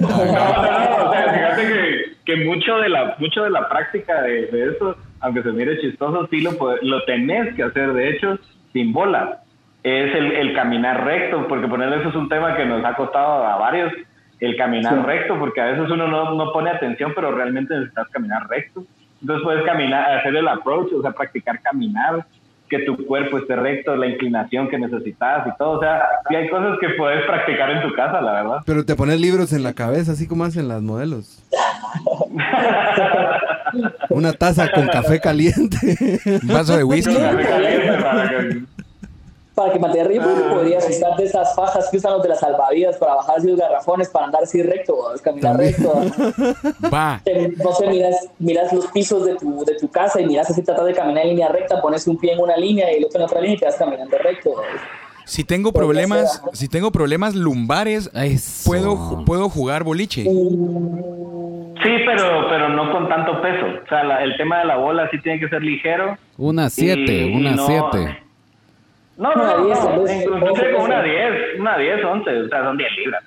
No, 0.00 0.08
no, 0.08 0.24
no, 0.24 1.08
o 1.08 1.12
sea, 1.12 1.32
fíjate 1.34 1.62
que, 1.66 2.04
que 2.24 2.36
mucho 2.46 2.78
de 2.78 2.88
la 2.88 3.16
mucho 3.18 3.44
de 3.44 3.50
la 3.50 3.68
práctica 3.68 4.22
de, 4.22 4.46
de 4.46 4.70
eso, 4.70 4.96
aunque 5.20 5.42
se 5.42 5.52
mire 5.52 5.78
chistoso, 5.82 6.26
sí 6.30 6.40
lo, 6.40 6.52
lo 6.80 7.04
tenés 7.04 7.54
que 7.54 7.64
hacer, 7.64 7.92
de 7.92 8.10
hecho, 8.10 8.38
sin 8.72 8.94
bola. 8.94 9.42
Es 9.82 10.14
el, 10.14 10.32
el 10.32 10.54
caminar 10.54 11.04
recto, 11.04 11.46
porque 11.48 11.68
ponerle 11.68 11.98
eso 11.98 12.08
es 12.08 12.14
un 12.14 12.30
tema 12.30 12.56
que 12.56 12.64
nos 12.64 12.82
ha 12.82 12.94
costado 12.94 13.44
a 13.44 13.56
varios, 13.56 13.92
el 14.40 14.56
caminar 14.56 15.04
recto, 15.04 15.38
porque 15.38 15.60
a 15.60 15.66
veces 15.66 15.90
uno 15.90 16.08
no, 16.08 16.34
no 16.34 16.52
pone 16.52 16.70
atención, 16.70 17.12
pero 17.14 17.32
realmente 17.32 17.74
necesitas 17.74 18.08
caminar 18.08 18.48
recto. 18.48 18.84
Entonces 19.22 19.44
puedes 19.44 19.64
caminar, 19.64 20.18
hacer 20.18 20.34
el 20.36 20.48
approach, 20.48 20.92
o 20.92 21.00
sea, 21.00 21.12
practicar 21.12 21.60
caminar, 21.62 22.26
que 22.68 22.80
tu 22.80 22.96
cuerpo 23.06 23.38
esté 23.38 23.54
recto, 23.54 23.94
la 23.96 24.06
inclinación 24.06 24.68
que 24.68 24.78
necesitas 24.78 25.46
y 25.46 25.50
todo. 25.58 25.78
O 25.78 25.80
sea, 25.80 26.02
sí 26.28 26.34
hay 26.34 26.48
cosas 26.48 26.78
que 26.80 26.88
puedes 26.90 27.24
practicar 27.26 27.70
en 27.70 27.82
tu 27.82 27.94
casa, 27.94 28.20
la 28.20 28.32
verdad. 28.32 28.56
Pero 28.66 28.84
te 28.84 28.96
pones 28.96 29.20
libros 29.20 29.52
en 29.52 29.62
la 29.62 29.74
cabeza, 29.74 30.12
así 30.12 30.26
como 30.26 30.44
hacen 30.44 30.68
las 30.68 30.82
modelos. 30.82 31.44
Una 34.10 34.32
taza 34.32 34.70
con 34.72 34.86
café 34.88 35.20
caliente. 35.20 36.18
Un 36.42 36.48
vaso 36.48 36.76
de 36.76 36.84
whisky. 36.84 37.14
Café 37.14 37.48
caliente 37.48 38.02
para 38.02 38.28
que- 38.28 38.62
Para 39.54 39.70
que 39.72 39.78
mantenga 39.78 40.04
ritmo, 40.08 40.28
podrías 40.50 40.88
usar 40.88 41.14
de 41.16 41.24
esas 41.24 41.54
fajas 41.54 41.88
que 41.90 41.98
usan 41.98 42.12
los 42.14 42.22
de 42.22 42.30
las 42.30 42.40
salvavidas 42.40 42.96
para 42.96 43.16
bajar 43.16 43.36
así 43.36 43.48
los 43.48 43.58
garrafones, 43.58 44.08
para 44.08 44.24
andar 44.26 44.42
así 44.44 44.62
recto, 44.62 44.96
¿no? 45.12 45.20
caminar 45.20 45.52
También. 45.58 45.74
recto. 45.74 46.88
Va. 46.92 47.20
Te- 47.22 47.48
No 47.62 47.72
sé, 47.74 47.86
miras, 47.88 48.16
miras 48.38 48.72
los 48.72 48.86
pisos 48.88 49.26
de 49.26 49.34
tu, 49.36 49.62
de 49.64 49.76
tu 49.76 49.88
casa 49.88 50.20
y 50.22 50.26
miras 50.26 50.48
así, 50.48 50.62
tratas 50.62 50.86
de 50.86 50.94
caminar 50.94 51.24
en 51.24 51.30
línea 51.30 51.48
recta, 51.48 51.82
pones 51.82 52.06
un 52.06 52.16
pie 52.18 52.32
en 52.32 52.40
una 52.40 52.56
línea 52.56 52.90
y 52.92 52.96
el 52.96 53.04
otro 53.04 53.18
en 53.20 53.24
otra 53.26 53.40
línea 53.40 53.56
y 53.56 53.58
te 53.58 53.64
vas 53.66 53.76
caminando 53.76 54.16
recto. 54.18 54.54
Si 55.26 55.44
tengo 55.44 55.70
problemas, 55.72 56.42
si 56.54 56.68
tengo 56.68 56.90
problemas 56.90 57.34
lumbares, 57.34 58.10
eso. 58.14 58.68
puedo, 58.70 59.24
puedo 59.26 59.48
jugar 59.50 59.84
boliche. 59.84 60.24
Uh, 60.26 61.72
Sí, 61.82 61.90
pero, 62.06 62.48
pero 62.48 62.68
no 62.68 62.92
con 62.92 63.08
tanto 63.08 63.42
peso. 63.42 63.66
O 63.84 63.88
sea, 63.88 64.04
la- 64.04 64.22
el 64.22 64.36
tema 64.36 64.60
de 64.60 64.66
la 64.66 64.76
bola 64.76 65.08
sí 65.10 65.20
tiene 65.20 65.40
que 65.40 65.48
ser 65.48 65.62
ligero. 65.62 66.16
Una 66.38 66.70
7, 66.70 67.00
Y- 67.26 67.34
una 67.34 67.50
y 67.52 67.56
no- 69.16 69.30
7. 69.32 69.34
No, 69.34 69.34
no, 69.34 69.42
Una 69.42 69.56
no, 69.56 69.66
10, 69.66 69.78
no, 69.78 69.84
tal 69.88 70.00
vez, 70.04 70.16
inclusive 70.22 70.50
once, 70.50 70.72
con 70.72 70.84
una 70.84 70.98
once. 70.98 71.10
10, 71.10 71.60
una 71.60 71.78
10, 71.78 72.04
11, 72.04 72.30
o 72.42 72.48
sea, 72.48 72.62
son 72.64 72.76
10 72.78 72.90
libras. 72.96 73.24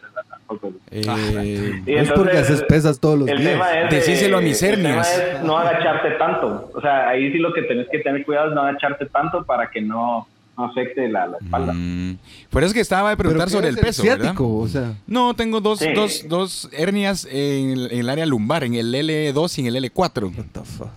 Eh, 0.91 1.01
Y 1.01 1.05
no 1.05 2.01
es 2.01 2.11
porque 2.11 2.31
entonces, 2.31 2.39
haces 2.39 2.61
pesas 2.63 2.99
todos 2.99 3.19
los 3.19 3.27
el 3.27 3.37
días. 3.39 3.51
tema 3.53 3.79
es, 3.79 3.89
Decíselo 3.91 4.37
a 4.37 4.41
mis 4.41 4.61
el 4.61 4.75
tema 4.75 4.89
hernias. 4.89 5.17
es 5.17 5.43
no 5.43 5.57
agacharte 5.57 6.11
tanto. 6.11 6.71
O 6.73 6.81
sea, 6.81 7.09
ahí 7.09 7.31
sí 7.31 7.39
lo 7.39 7.51
que 7.53 7.63
tenés 7.63 7.87
que 7.91 7.99
tener 7.99 8.23
cuidado 8.25 8.49
es 8.49 8.55
no 8.55 8.61
agacharte 8.61 9.05
tanto 9.07 9.43
para 9.43 9.69
que 9.71 9.81
no, 9.81 10.27
no 10.57 10.65
afecte 10.65 11.07
la, 11.09 11.27
la 11.27 11.37
espalda. 11.37 11.73
Mm, 11.73 12.17
Por 12.51 12.61
eso 12.63 12.67
es 12.69 12.73
que 12.75 12.79
estaba 12.81 13.09
de 13.09 13.17
preguntar 13.17 13.47
¿qué 13.47 13.53
sobre 13.53 13.69
el 13.69 13.77
peso, 13.77 14.03
¿verdad? 14.03 14.17
ciático? 14.21 14.57
O 14.59 14.67
sea, 14.67 14.93
No, 15.07 15.33
tengo 15.35 15.61
dos, 15.61 15.79
Sí. 15.79 15.91
dos, 15.93 16.25
dos 16.27 16.69
hernias 16.73 17.27
en 17.29 17.71
el, 17.71 17.91
en 17.91 17.99
el 17.99 18.09
área 18.09 18.25
lumbar, 18.25 18.63
en 18.63 18.75
el 18.75 18.93
L2 18.93 19.57
y 19.57 19.61
en 19.61 19.67
el 19.75 19.75
L4. 19.91 20.25
what 20.35 20.45
the 20.53 20.61
fuck. 20.63 20.89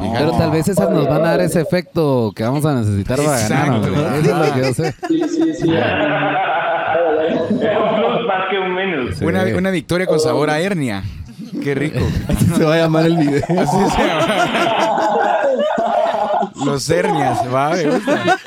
Pero 0.00 0.32
tal 0.32 0.50
vez 0.50 0.68
esas 0.68 0.90
nos 0.90 1.06
van 1.08 1.24
a 1.24 1.30
dar 1.30 1.40
ese 1.40 1.60
efecto 1.60 2.32
que 2.34 2.42
vamos 2.42 2.64
a 2.64 2.74
necesitar 2.74 3.18
para 3.18 3.40
Exacto. 3.40 3.80
ganar. 3.92 4.14
Eso 4.18 4.30
es 4.42 4.48
lo 4.48 4.54
que 4.54 4.60
yo 4.60 4.74
sé. 4.74 4.94
Sí, 5.08 5.22
sí, 5.28 5.54
sí. 5.54 5.70
Es 7.30 7.36
un 7.40 7.58
plus 7.58 8.26
más 8.26 8.48
que 8.50 8.58
un 8.58 8.74
menos. 8.74 9.20
Una, 9.20 9.44
una 9.56 9.70
victoria 9.70 10.06
con 10.06 10.18
sabor 10.20 10.50
a 10.50 10.58
hernia. 10.60 11.02
Qué 11.62 11.74
rico. 11.74 11.98
Así 12.28 12.46
se 12.56 12.64
va 12.64 12.74
a 12.74 12.78
llamar 12.78 13.06
el 13.06 13.16
video. 13.16 13.42
Así 13.48 13.76
se 13.96 14.06
llama. 14.06 14.44
Los 16.64 16.88
hernias, 16.90 17.40
va, 17.54 17.70
me 17.70 17.84
gusta. 17.86 18.38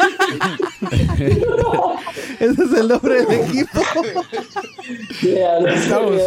Ese 2.39 2.63
es 2.63 2.73
el 2.73 2.87
nombre 2.87 3.25
del 3.25 3.39
equipo. 3.41 3.81
Yeah, 5.21 5.59
Estamos. 5.73 6.21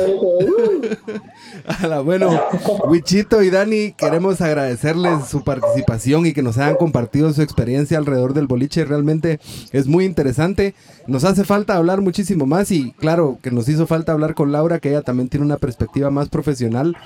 Ala, 1.83 2.01
bueno, 2.01 2.41
Wichito 2.89 3.43
y 3.43 3.51
Dani, 3.51 3.93
queremos 3.93 4.41
agradecerles 4.41 5.27
su 5.29 5.43
participación 5.43 6.27
y 6.27 6.33
que 6.33 6.43
nos 6.43 6.59
hayan 6.59 6.77
compartido 6.77 7.33
su 7.33 7.43
experiencia 7.43 7.99
alrededor 7.99 8.35
del 8.35 8.47
boliche. 8.47 8.85
Realmente 8.85 9.41
es 9.73 9.87
muy 9.87 10.05
interesante. 10.05 10.75
Nos 11.07 11.25
hace 11.25 11.45
falta 11.45 11.77
hablar 11.77 12.01
muchísimo 12.01 12.47
más 12.47 12.71
y 12.71 12.93
claro 12.93 13.39
que 13.43 13.51
nos 13.51 13.69
hizo 13.69 13.87
falta 13.87 14.13
hablar 14.13 14.35
con 14.35 14.53
Laura, 14.53 14.79
que 14.79 14.91
ella 14.91 15.03
también 15.03 15.29
tiene 15.29 15.45
una 15.47 15.57
perspectiva 15.57 16.11
más 16.11 16.29
profesional 16.29 16.97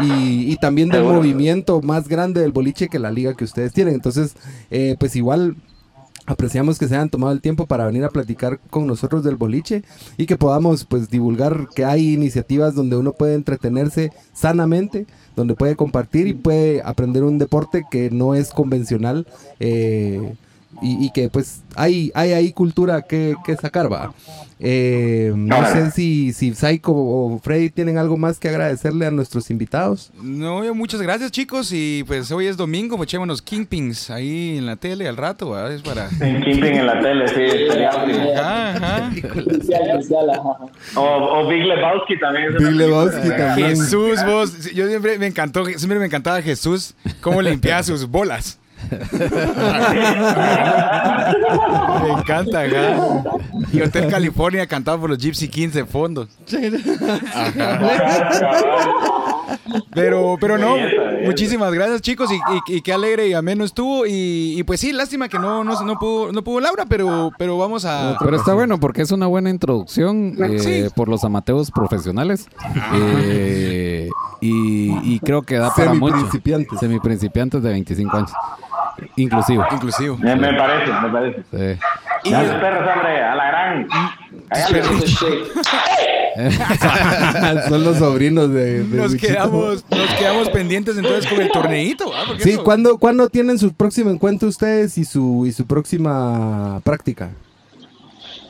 y, 0.00 0.50
y 0.52 0.56
también 0.56 0.88
del 0.88 1.04
movimiento 1.04 1.80
más 1.82 2.08
grande 2.08 2.40
del 2.40 2.52
boliche 2.52 2.88
que 2.88 2.98
la 2.98 3.10
liga 3.10 3.34
que 3.34 3.44
ustedes 3.44 3.72
tienen. 3.72 3.94
Entonces, 3.94 4.34
eh, 4.70 4.96
pues 4.98 5.16
igual 5.16 5.56
apreciamos 6.30 6.78
que 6.78 6.86
se 6.86 6.94
hayan 6.94 7.10
tomado 7.10 7.32
el 7.32 7.40
tiempo 7.40 7.66
para 7.66 7.86
venir 7.86 8.04
a 8.04 8.10
platicar 8.10 8.60
con 8.70 8.86
nosotros 8.86 9.24
del 9.24 9.34
boliche 9.34 9.82
y 10.16 10.26
que 10.26 10.36
podamos 10.36 10.84
pues 10.84 11.10
divulgar 11.10 11.66
que 11.74 11.84
hay 11.84 12.14
iniciativas 12.14 12.76
donde 12.76 12.96
uno 12.96 13.12
puede 13.12 13.34
entretenerse 13.34 14.12
sanamente, 14.32 15.06
donde 15.34 15.56
puede 15.56 15.74
compartir 15.74 16.28
y 16.28 16.34
puede 16.34 16.82
aprender 16.84 17.24
un 17.24 17.38
deporte 17.38 17.84
que 17.90 18.10
no 18.10 18.36
es 18.36 18.50
convencional 18.50 19.26
eh, 19.58 20.36
y, 20.82 21.06
y 21.06 21.10
que 21.12 21.28
pues 21.28 21.62
hay, 21.76 22.10
hay 22.14 22.32
ahí 22.32 22.52
cultura 22.52 23.02
que, 23.02 23.34
que 23.44 23.56
sacar, 23.56 23.92
va. 23.92 24.12
Eh, 24.62 25.32
no 25.34 25.66
sé 25.72 25.90
si, 25.90 26.34
si 26.34 26.54
Psycho 26.54 26.92
o 26.92 27.40
Freddy 27.42 27.70
tienen 27.70 27.96
algo 27.96 28.18
más 28.18 28.38
que 28.38 28.50
agradecerle 28.50 29.06
a 29.06 29.10
nuestros 29.10 29.50
invitados. 29.50 30.10
No, 30.22 30.62
yo, 30.62 30.74
muchas 30.74 31.00
gracias, 31.00 31.32
chicos. 31.32 31.70
Y 31.72 32.04
pues 32.06 32.30
hoy 32.30 32.46
es 32.46 32.58
domingo, 32.58 32.98
pues 32.98 33.08
echémonos 33.08 33.40
Kingpings 33.40 34.10
ahí 34.10 34.58
en 34.58 34.66
la 34.66 34.76
tele 34.76 35.08
al 35.08 35.16
rato, 35.16 35.50
¿verdad? 35.50 35.72
Es 35.72 35.80
para. 35.80 36.10
En 36.20 36.42
Kimping 36.42 36.74
en 36.74 36.86
la 36.86 37.00
tele, 37.00 37.26
sí. 37.28 37.42
Ajá, 38.36 38.76
ajá. 38.76 39.12
O, 40.96 41.00
o 41.00 41.48
Big 41.48 41.64
Lebowski 41.64 42.18
también. 42.18 42.54
Big 42.58 42.72
Lebowski 42.72 43.28
también. 43.30 43.68
Jesús, 43.70 44.22
vos, 44.26 44.70
yo 44.72 44.86
siempre 44.88 45.18
me 45.18 45.26
encantó, 45.26 45.64
siempre 45.64 45.98
me 45.98 46.04
encantaba 46.04 46.42
Jesús, 46.42 46.94
cómo 47.22 47.40
limpiaba 47.40 47.82
sus 47.82 48.06
bolas. 48.06 48.58
Me 52.02 52.10
encanta, 52.20 52.62
ajá. 52.62 53.22
Y 53.72 53.80
Hotel 53.82 54.08
California 54.08 54.66
cantado 54.66 55.00
por 55.00 55.10
los 55.10 55.18
Gypsy 55.18 55.48
Kings 55.48 55.74
de 55.74 55.84
fondo. 55.84 56.26
Pero, 59.94 60.36
pero 60.40 60.58
no, 60.58 60.74
muchísimas 61.24 61.72
gracias 61.72 62.00
chicos 62.02 62.30
y, 62.32 62.36
y- 62.36 62.76
y 62.76 62.80
qué 62.82 62.92
alegre 62.92 63.28
y 63.28 63.34
ameno 63.34 63.64
estuvo 63.64 64.04
y, 64.06 64.54
y 64.58 64.62
pues 64.64 64.80
sí, 64.80 64.92
lástima 64.92 65.28
que 65.28 65.38
no, 65.38 65.62
no, 65.64 65.80
no 65.82 65.98
pudo, 65.98 66.32
no 66.32 66.42
pudo 66.42 66.60
Laura, 66.60 66.86
pero, 66.88 67.30
pero 67.38 67.56
vamos 67.58 67.84
a... 67.84 68.16
Pero 68.20 68.36
está 68.36 68.54
bueno 68.54 68.78
porque 68.80 69.02
es 69.02 69.10
una 69.12 69.26
buena 69.26 69.50
introducción 69.50 70.36
eh, 70.42 70.58
Sí. 70.58 70.84
por 70.94 71.08
los 71.08 71.24
amateos 71.24 71.70
profesionales. 71.70 72.48
Eh, 72.94 74.08
y, 74.40 75.14
y 75.14 75.20
creo 75.20 75.42
que 75.42 75.56
da 75.58 75.72
para 75.74 75.94
mucho. 75.94 76.14
Semiprincipiantes. 76.16 76.78
Semiprincipiantes 76.80 77.62
de 77.62 77.70
25 77.70 78.16
años. 78.16 78.30
Inclusivo. 79.16 79.64
Inclusivo. 79.72 80.16
Me, 80.18 80.36
me 80.36 80.52
parece, 80.54 80.92
me 81.02 81.08
parece. 81.10 81.42
Sí. 81.50 81.78
Y- 82.24 82.30
los 82.30 82.42
perros, 82.60 82.88
hombre, 82.94 83.22
a 83.22 83.34
la 83.34 83.46
gran. 83.48 83.88
Cállate. 84.48 84.82
Son 87.68 87.84
los 87.84 87.96
sobrinos 87.98 88.52
de, 88.52 88.84
de 88.84 88.96
Nos 88.96 89.14
quedamos, 89.16 89.84
nos 89.90 90.14
quedamos 90.18 90.48
pendientes 90.50 90.96
entonces 90.96 91.26
con 91.30 91.40
el 91.40 91.50
torneito. 91.50 92.10
¿ah? 92.14 92.24
Sí, 92.38 92.50
eso- 92.50 92.64
¿cuándo, 92.64 92.98
¿cuándo 92.98 93.28
tienen 93.28 93.58
su 93.58 93.74
próximo 93.74 94.10
encuentro 94.10 94.48
ustedes 94.48 94.96
y 94.98 95.04
su, 95.04 95.44
y 95.46 95.52
su 95.52 95.66
próxima 95.66 96.80
práctica? 96.84 97.30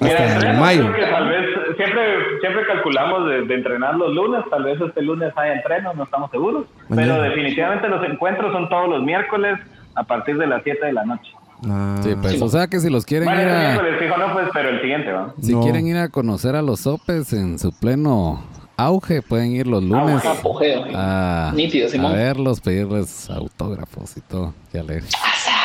Mira, 0.01 0.37
Hasta 0.37 0.53
mayo. 0.55 0.93
que 0.95 1.03
tal 1.03 1.29
vez, 1.29 1.47
siempre, 1.77 2.03
siempre 2.41 2.67
calculamos 2.67 3.29
de, 3.29 3.43
de 3.43 3.55
entrenar 3.55 3.95
los 3.97 4.15
lunes, 4.15 4.43
tal 4.51 4.65
vez 4.65 4.81
este 4.81 5.03
lunes 5.03 5.31
haya 5.37 5.53
entreno, 5.55 5.93
no 5.95 6.05
estamos 6.05 6.31
seguros. 6.31 6.65
Mañana. 6.89 7.15
Pero 7.19 7.23
definitivamente 7.29 7.89
los 7.89 8.03
encuentros 8.09 8.51
son 8.53 8.69
todos 8.71 8.89
los 8.89 9.03
miércoles 9.03 9.59
a 9.95 10.05
partir 10.05 10.37
de 10.39 10.47
las 10.47 10.62
7 10.65 10.87
de 10.87 10.93
la 10.93 11.05
noche. 11.05 11.31
Ah, 11.69 11.97
Sí, 12.03 12.11
pues, 12.21 12.41
o 12.41 12.49
sea 12.49 12.69
que 12.69 12.81
si 12.81 12.89
los 12.89 13.05
quieren 13.05 13.27
Bueno, 13.29 13.43
ir 13.43 13.49
a, 13.49 13.99
fijo 13.99 14.17
no, 14.17 14.33
pues, 14.33 14.49
pero 14.53 14.71
el 14.71 14.81
siguiente, 14.81 15.12
¿va? 15.12 15.35
si 15.43 15.53
No. 15.53 15.61
quieren 15.61 15.87
ir 15.87 15.99
a 15.99 16.09
conocer 16.09 16.57
a 16.57 16.62
los 16.62 16.81
sopes 16.81 17.33
en 17.35 17.59
su 17.59 17.71
pleno 17.79 18.41
auge, 18.79 19.21
pueden 19.21 19.53
ir 19.53 19.67
los 19.67 19.83
lunes 19.83 20.25
Apogeo. 20.25 20.85
a, 20.95 21.53
Nítido, 21.55 21.87
a 21.87 21.91
Simón. 21.91 22.12
verlos, 22.15 22.62
pedirles 22.62 23.29
autógrafos 23.29 24.17
y 24.17 24.23
todo. 24.23 24.55
Ya 24.73 24.83
le. 24.83 25.03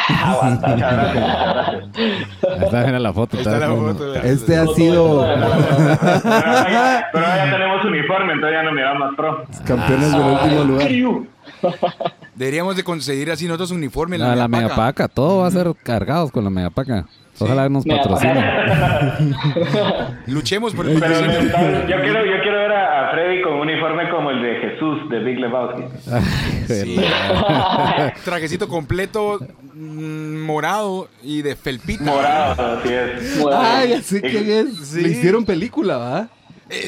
Ahí 0.08 0.54
está, 2.62 2.84
mira 2.86 3.00
la 3.00 3.14
foto. 3.14 3.38
Está 3.38 3.58
la 3.60 3.68
foto. 3.70 4.16
Este 4.16 4.58
ha 4.58 4.68
sido 4.68 5.22
Pero 5.22 6.70
ya, 6.70 7.08
pero 7.12 7.26
ya 7.26 7.52
tenemos 7.52 7.86
uniforme, 7.86 8.34
entonces 8.34 8.58
ya 8.58 8.64
no 8.64 8.72
miramos 8.74 9.00
más 9.00 9.16
pro. 9.16 9.46
campeones 9.66 10.12
del 10.12 10.22
último 10.22 10.64
lugar. 10.66 10.88
Deberíamos 12.36 12.76
de 12.76 12.84
conseguir 12.84 13.32
así 13.32 13.46
nosotros 13.46 13.72
uniforme 13.72 14.16
en 14.18 14.22
La, 14.24 14.36
la, 14.36 14.48
Megapaca. 14.48 14.64
megapaca, 14.76 15.08
todo 15.08 15.40
va 15.40 15.48
a 15.48 15.52
ser 15.52 15.72
cargados 15.84 16.32
con 16.32 16.44
la 16.44 16.50
megapaca. 16.50 17.06
Ojalá 17.38 17.68
nos 17.68 17.84
patrocinen. 17.86 18.46
Luchemos 20.28 20.74
por 20.74 20.88
el 20.88 20.98
Pero 21.00 21.14
patrocinio. 21.14 21.40
entonces, 21.42 21.82
yo 21.90 22.02
quiero, 22.02 22.26
yo 22.26 22.42
quiero 22.42 22.58
ver 22.58 22.72
a, 22.72 23.10
a 23.10 23.12
Freddy 23.12 23.42
con 23.42 23.54
un 23.56 23.60
uniforme 23.62 24.10
como 24.10 24.32
el 24.32 24.42
de 24.42 24.56
Jesús 24.56 25.10
de 25.10 25.20
Big 25.20 25.40
Lebowski. 25.40 25.84
Sí. 26.68 26.98
Trajecito 28.26 28.68
completo, 28.70 29.40
mm, 29.74 30.40
morado 30.46 31.10
y 31.24 31.42
de 31.42 31.56
felpita. 31.58 32.04
Morado, 32.06 32.78
así 32.80 32.90
es. 32.94 33.46
Ay, 33.54 33.94
así 33.94 34.22
que 34.22 34.60
es. 34.62 34.78
Sí. 34.88 35.02
Le 35.02 35.10
hicieron 35.10 35.44
película, 35.46 35.98
¿va? 35.98 36.28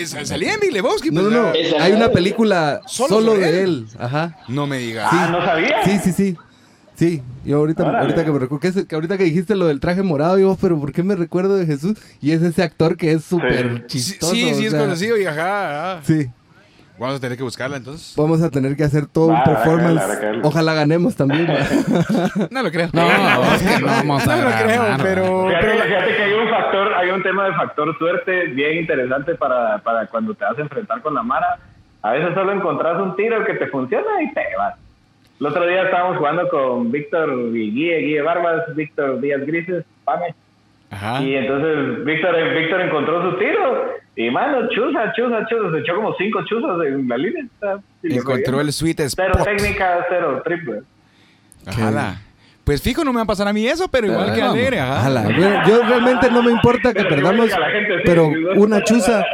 Sal- 0.05 0.25
salía 0.27 0.53
en 0.53 0.59
Big 0.59 0.71
Lebowski. 0.73 1.09
No, 1.11 1.21
pues, 1.21 1.33
no, 1.33 1.41
no. 1.43 1.47
ah, 1.49 1.83
Hay 1.83 1.91
una 1.93 2.09
película 2.11 2.81
¿Solo 2.87 3.33
de 3.35 3.49
él? 3.49 3.55
él. 3.55 3.87
Ajá. 3.99 4.37
No 4.47 4.67
me 4.67 4.77
digas. 4.77 5.09
Ah, 5.11 5.29
no 5.31 5.43
sabía. 5.45 5.83
Sí, 5.85 5.99
sí, 6.03 6.11
sí. 6.11 6.37
Sí, 6.95 7.21
yo 7.45 7.57
ahorita, 7.57 7.83
Órale. 7.83 7.99
ahorita 7.99 8.25
que 8.25 8.31
me 8.31 8.39
recuerdo, 8.39 8.85
que, 8.87 8.95
ahorita 8.95 9.17
que 9.19 9.23
dijiste 9.25 9.55
lo 9.55 9.67
del 9.67 9.79
traje 9.79 10.01
morado, 10.01 10.35
digo, 10.37 10.57
pero 10.59 10.79
¿por 10.79 10.91
qué 10.91 11.03
me 11.03 11.15
recuerdo 11.15 11.55
de 11.55 11.67
Jesús? 11.67 11.95
Y 12.21 12.31
es 12.31 12.41
ese 12.41 12.63
actor 12.63 12.97
que 12.97 13.11
es 13.11 13.23
súper 13.23 13.83
Sí, 13.87 13.99
chistoso. 13.99 14.33
sí, 14.33 14.51
sí 14.55 14.65
es 14.65 14.71
sea, 14.71 14.79
conocido 14.79 15.15
y 15.15 15.25
ajá, 15.25 15.93
ajá. 15.97 16.03
Sí, 16.03 16.25
Vamos 16.99 17.17
a 17.17 17.19
tener 17.19 17.37
que 17.37 17.43
buscarla 17.43 17.77
entonces. 17.77 18.15
vamos 18.17 18.41
a 18.41 18.49
tener 18.49 18.75
que 18.75 18.83
hacer 18.83 19.05
todo 19.07 19.27
un 19.27 19.43
performance. 19.43 20.01
Ojalá 20.43 20.73
ganemos 20.73 21.15
también. 21.15 21.47
No 22.51 22.63
lo 22.63 22.71
creo. 22.71 22.89
No, 22.93 23.53
es 23.53 23.61
que 23.63 23.79
no 23.81 23.87
vamos 23.87 24.27
a 24.27 24.35
No 24.35 24.49
lo 24.49 24.55
creo, 24.65 24.97
¿no? 24.97 25.03
pero... 25.03 25.47
Fíjate, 25.47 25.65
pero- 25.67 25.83
fíjate 25.83 26.15
que 26.15 26.23
hay 26.23 26.33
un 26.33 26.49
factor, 26.49 26.93
hay 26.95 27.09
un 27.11 27.23
tema 27.23 27.45
de 27.45 27.53
factor 27.53 27.97
suerte 27.97 28.45
bien 28.47 28.77
interesante 28.79 29.35
para, 29.35 29.77
para 29.79 30.07
cuando 30.07 30.33
te 30.33 30.43
vas 30.45 30.57
a 30.57 30.61
enfrentar 30.61 31.01
con 31.01 31.13
la 31.13 31.23
Mara. 31.23 31.59
A 32.01 32.11
veces 32.11 32.33
solo 32.33 32.51
encontrás 32.51 32.99
un 33.01 33.15
tiro 33.15 33.43
que 33.45 33.53
te 33.55 33.67
funciona 33.67 34.21
y 34.23 34.33
te 34.33 34.41
vas. 34.57 34.75
El 35.39 35.45
otro 35.47 35.67
día 35.67 35.83
estábamos 35.83 36.17
jugando 36.17 36.47
con 36.49 36.91
Víctor 36.91 37.29
y 37.53 37.71
Guille, 37.71 37.97
Guille 37.99 38.21
Barbas, 38.23 38.75
Víctor 38.75 39.19
Díaz 39.21 39.41
Grises, 39.45 39.85
Pame. 40.03 40.33
Ajá. 40.89 41.21
Y 41.21 41.35
entonces 41.35 42.05
Víctor, 42.05 42.35
Víctor 42.53 42.81
encontró 42.81 43.31
su 43.31 43.37
tiro 43.37 43.93
y 44.15 44.29
mano, 44.31 44.67
chuza, 44.69 45.11
chuza, 45.13 45.45
chuza, 45.47 45.71
se 45.71 45.79
echó 45.79 45.95
como 45.95 46.15
cinco 46.17 46.43
chuzas 46.45 46.77
en 46.87 47.07
la 47.07 47.17
línea. 47.17 47.45
Encontró 48.03 48.61
el 48.61 48.71
sweet 48.71 48.97
Cero 48.97 49.31
spot. 49.33 49.43
técnica, 49.43 50.05
cero 50.09 50.41
triple. 50.45 50.81
Ajá. 51.65 52.21
Pues 52.63 52.81
fijo, 52.81 53.03
no 53.03 53.13
me 53.13 53.17
va 53.17 53.23
a 53.23 53.27
pasar 53.27 53.47
a 53.47 53.53
mí 53.53 53.65
eso, 53.65 53.87
pero 53.87 54.07
igual 54.07 54.33
que 54.33 54.41
alegre, 54.41 54.79
ajá. 54.79 54.99
Ojalá. 54.99 55.65
Yo 55.67 55.83
realmente 55.83 56.29
no 56.31 56.43
me 56.43 56.51
importa 56.51 56.93
que 56.93 57.03
Pero 57.03 57.09
perdamos, 57.15 57.45
igual 57.45 57.49
que 57.49 57.55
a 57.55 57.59
la 57.59 57.69
gente, 57.69 57.97
sí, 57.97 58.03
pero 58.05 58.29
una 58.55 58.83
chuza, 58.83 59.25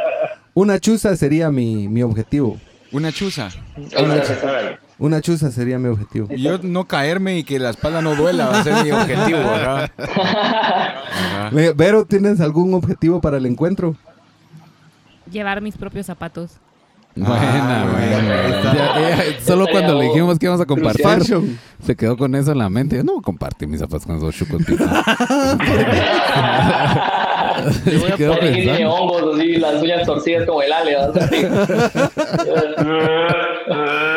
una 0.54 0.78
chuza 0.78 1.16
sería 1.16 1.50
mi, 1.50 1.88
mi 1.88 2.02
objetivo. 2.02 2.58
Una 2.92 3.10
chuza. 3.10 3.48
Órale. 3.96 4.78
Una 4.98 5.20
chuza 5.20 5.50
sería 5.50 5.78
mi 5.78 5.88
objetivo. 5.88 6.28
Y 6.30 6.40
Yo 6.42 6.58
no 6.62 6.84
caerme 6.86 7.38
y 7.38 7.44
que 7.44 7.58
la 7.58 7.70
espalda 7.70 8.00
no 8.00 8.14
duela 8.14 8.46
va 8.46 8.60
a 8.60 8.64
ser 8.64 8.84
mi 8.84 8.90
objetivo, 8.92 9.38
¿verdad? 9.50 9.90
Ajá. 9.98 11.50
Ve- 11.52 11.72
Vero, 11.76 12.04
¿tienes 12.04 12.40
algún 12.40 12.72
objetivo 12.74 13.20
para 13.20 13.38
el 13.38 13.46
encuentro? 13.46 13.96
Llevar 15.30 15.60
mis 15.60 15.76
propios 15.76 16.06
zapatos. 16.06 16.52
Buena, 17.16 17.82
Ah, 17.82 17.86
buena. 17.92 18.74
Ya- 18.74 19.24
ya, 19.34 19.40
solo 19.44 19.66
cuando 19.70 19.94
le 19.98 20.06
dijimos 20.06 20.36
que 20.38 20.46
íbamos 20.46 20.60
a 20.62 20.66
compartir, 20.66 21.04
Fashion. 21.06 21.58
se 21.84 21.94
quedó 21.94 22.16
con 22.16 22.34
eso 22.34 22.50
en 22.52 22.58
la 22.58 22.68
mente. 22.68 22.96
Yo 22.96 23.04
no 23.04 23.12
voy 23.12 23.20
a 23.20 23.24
compartir 23.24 23.68
mis 23.68 23.78
zapatos 23.80 24.04
con 24.06 24.16
esos 24.16 24.34
chucos. 24.34 24.62
Parece 24.64 24.84
que 28.10 28.16
tiene 28.16 28.36
pensando. 28.40 28.90
hongos, 28.94 29.36
así, 29.36 29.56
las 29.56 29.80
uñas 29.82 30.04
torcidas 30.06 30.46
como 30.46 30.62
el 30.62 30.72
ale. 30.72 30.96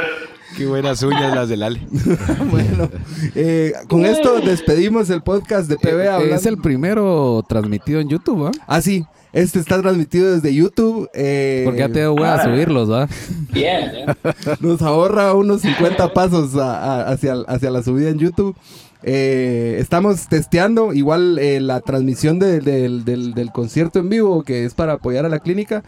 Qué 0.57 0.65
buenas 0.65 1.03
uñas 1.03 1.35
las 1.35 1.49
del 1.49 1.61
Ale. 1.63 1.79
bueno, 2.51 2.89
eh, 3.35 3.73
con 3.87 4.05
esto 4.05 4.39
despedimos 4.41 5.09
el 5.11 5.21
podcast 5.21 5.69
de 5.69 5.77
PB 5.77 6.07
hablando. 6.09 6.35
Es 6.35 6.45
el 6.47 6.57
primero 6.57 7.45
transmitido 7.47 7.99
en 7.99 8.09
YouTube, 8.09 8.47
¿ah? 8.47 8.51
Ah, 8.65 8.81
sí. 8.81 9.05
Este 9.33 9.59
está 9.59 9.79
transmitido 9.81 10.33
desde 10.33 10.53
YouTube. 10.55 11.09
eh, 11.13 11.61
Porque 11.65 11.79
ya 11.81 11.89
te 11.89 12.09
hueá 12.09 12.35
a 12.35 12.43
subirlos, 12.43 12.89
¿va? 12.91 13.07
Bien, 13.51 13.91
bien. 13.91 14.05
Nos 14.61 14.81
ahorra 14.81 15.33
unos 15.35 15.61
50 15.61 16.11
pasos 16.13 16.55
a- 16.55 16.77
a- 17.01 17.09
hacia, 17.11 17.35
hacia 17.47 17.69
la 17.69 17.83
subida 17.83 18.09
en 18.09 18.17
YouTube. 18.17 18.55
Eh, 19.03 19.77
estamos 19.79 20.27
testeando 20.27 20.91
igual 20.93 21.37
eh, 21.39 21.59
la 21.59 21.79
transmisión 21.81 22.39
de- 22.39 22.59
del, 22.61 23.05
del- 23.05 23.33
del 23.33 23.51
concierto 23.51 23.99
en 23.99 24.09
vivo 24.09 24.43
que 24.43 24.65
es 24.65 24.73
para 24.73 24.93
apoyar 24.93 25.25
a 25.25 25.29
la 25.29 25.39
clínica. 25.39 25.83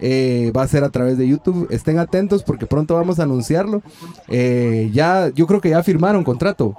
eh, 0.00 0.52
va 0.56 0.62
a 0.62 0.68
ser 0.68 0.84
a 0.84 0.90
través 0.90 1.18
de 1.18 1.26
YouTube. 1.28 1.66
Estén 1.70 1.98
atentos 1.98 2.42
porque 2.42 2.66
pronto 2.66 2.94
vamos 2.94 3.18
a 3.18 3.24
anunciarlo. 3.24 3.82
Eh, 4.28 4.90
ya, 4.92 5.30
yo 5.34 5.46
creo 5.46 5.60
que 5.60 5.70
ya 5.70 5.82
firmaron 5.82 6.24
contrato. 6.24 6.74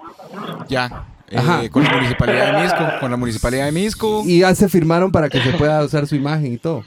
Ya. 0.70 1.06
eh, 1.30 1.70
con 1.70 1.84
la 1.84 1.94
municipalidad 1.96 2.54
de 2.58 2.62
Misco. 2.64 2.84
Con 3.00 3.12
la 3.12 3.18
municipalidad 3.18 3.66
de 3.66 3.72
Misco. 3.72 4.24
Y 4.26 4.40
ya 4.40 4.54
se 4.56 4.68
firmaron 4.70 5.12
para 5.12 5.30
que 5.30 5.42
se 5.42 5.52
pueda 5.54 5.84
usar 5.84 6.06
su 6.08 6.16
imagen 6.16 6.54
y 6.54 6.58
todo. 6.58 6.84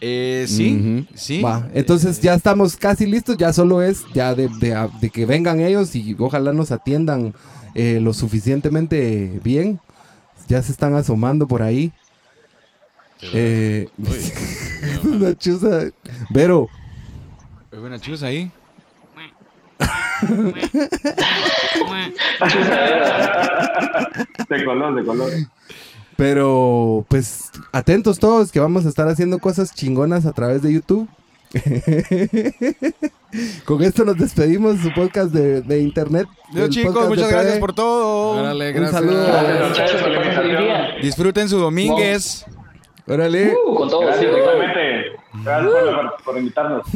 Sí, 0.46 1.06
sí. 1.14 1.40
Va, 1.40 1.68
entonces 1.74 2.20
ya 2.20 2.34
estamos 2.34 2.76
casi 2.76 3.06
listos, 3.06 3.36
ya 3.38 3.52
solo 3.52 3.80
es 3.82 4.04
ya 4.12 4.34
de, 4.34 4.48
de- 4.60 4.88
de 5.00 5.10
que 5.10 5.24
vengan 5.26 5.60
ellos 5.60 5.94
y 5.96 6.14
ojalá 6.18 6.52
nos 6.52 6.72
atiendan 6.72 7.32
eh, 7.74 7.98
lo 8.00 8.12
suficientemente 8.14 9.40
bien. 9.42 9.80
Ya 10.48 10.62
se 10.62 10.72
están 10.72 10.94
asomando 10.94 11.46
por 11.48 11.62
ahí. 11.62 11.92
Eh, 13.32 13.88
una 15.04 15.36
chuza. 15.36 15.90
Vero, 16.30 16.68
Hay 17.72 17.78
una 17.78 17.98
chuza 17.98 18.26
ahí. 18.26 18.50
De 24.48 24.64
color, 24.64 24.94
de 24.94 25.04
color. 25.04 25.30
pero 26.16 27.04
pues 27.08 27.50
atentos 27.72 28.18
todos 28.18 28.52
que 28.52 28.60
vamos 28.60 28.86
a 28.86 28.88
estar 28.88 29.08
haciendo 29.08 29.38
cosas 29.38 29.74
chingonas 29.74 30.26
a 30.26 30.32
través 30.32 30.62
de 30.62 30.72
YouTube. 30.72 31.08
Con 33.64 33.82
esto 33.82 34.04
nos 34.04 34.16
despedimos 34.16 34.78
su 34.80 34.92
podcast 34.92 35.32
de, 35.32 35.62
de 35.62 35.80
internet. 35.80 36.28
Yo, 36.52 36.68
chicos, 36.68 37.08
muchas 37.08 37.30
gracias 37.30 37.58
por 37.58 37.74
todo. 37.74 38.40
Órale, 38.40 38.78
Un 38.78 38.88
saludo. 38.88 39.26
Gracias. 39.26 41.02
Disfruten 41.02 41.48
su 41.48 41.58
dominguez. 41.58 42.44
Órale. 43.06 43.54
Uh, 43.66 43.74
con 43.74 43.88
todo, 43.88 44.12
sí, 44.14 44.26
Gracias, 45.44 45.72
por 46.24 46.38
invitarnos. 46.38 46.86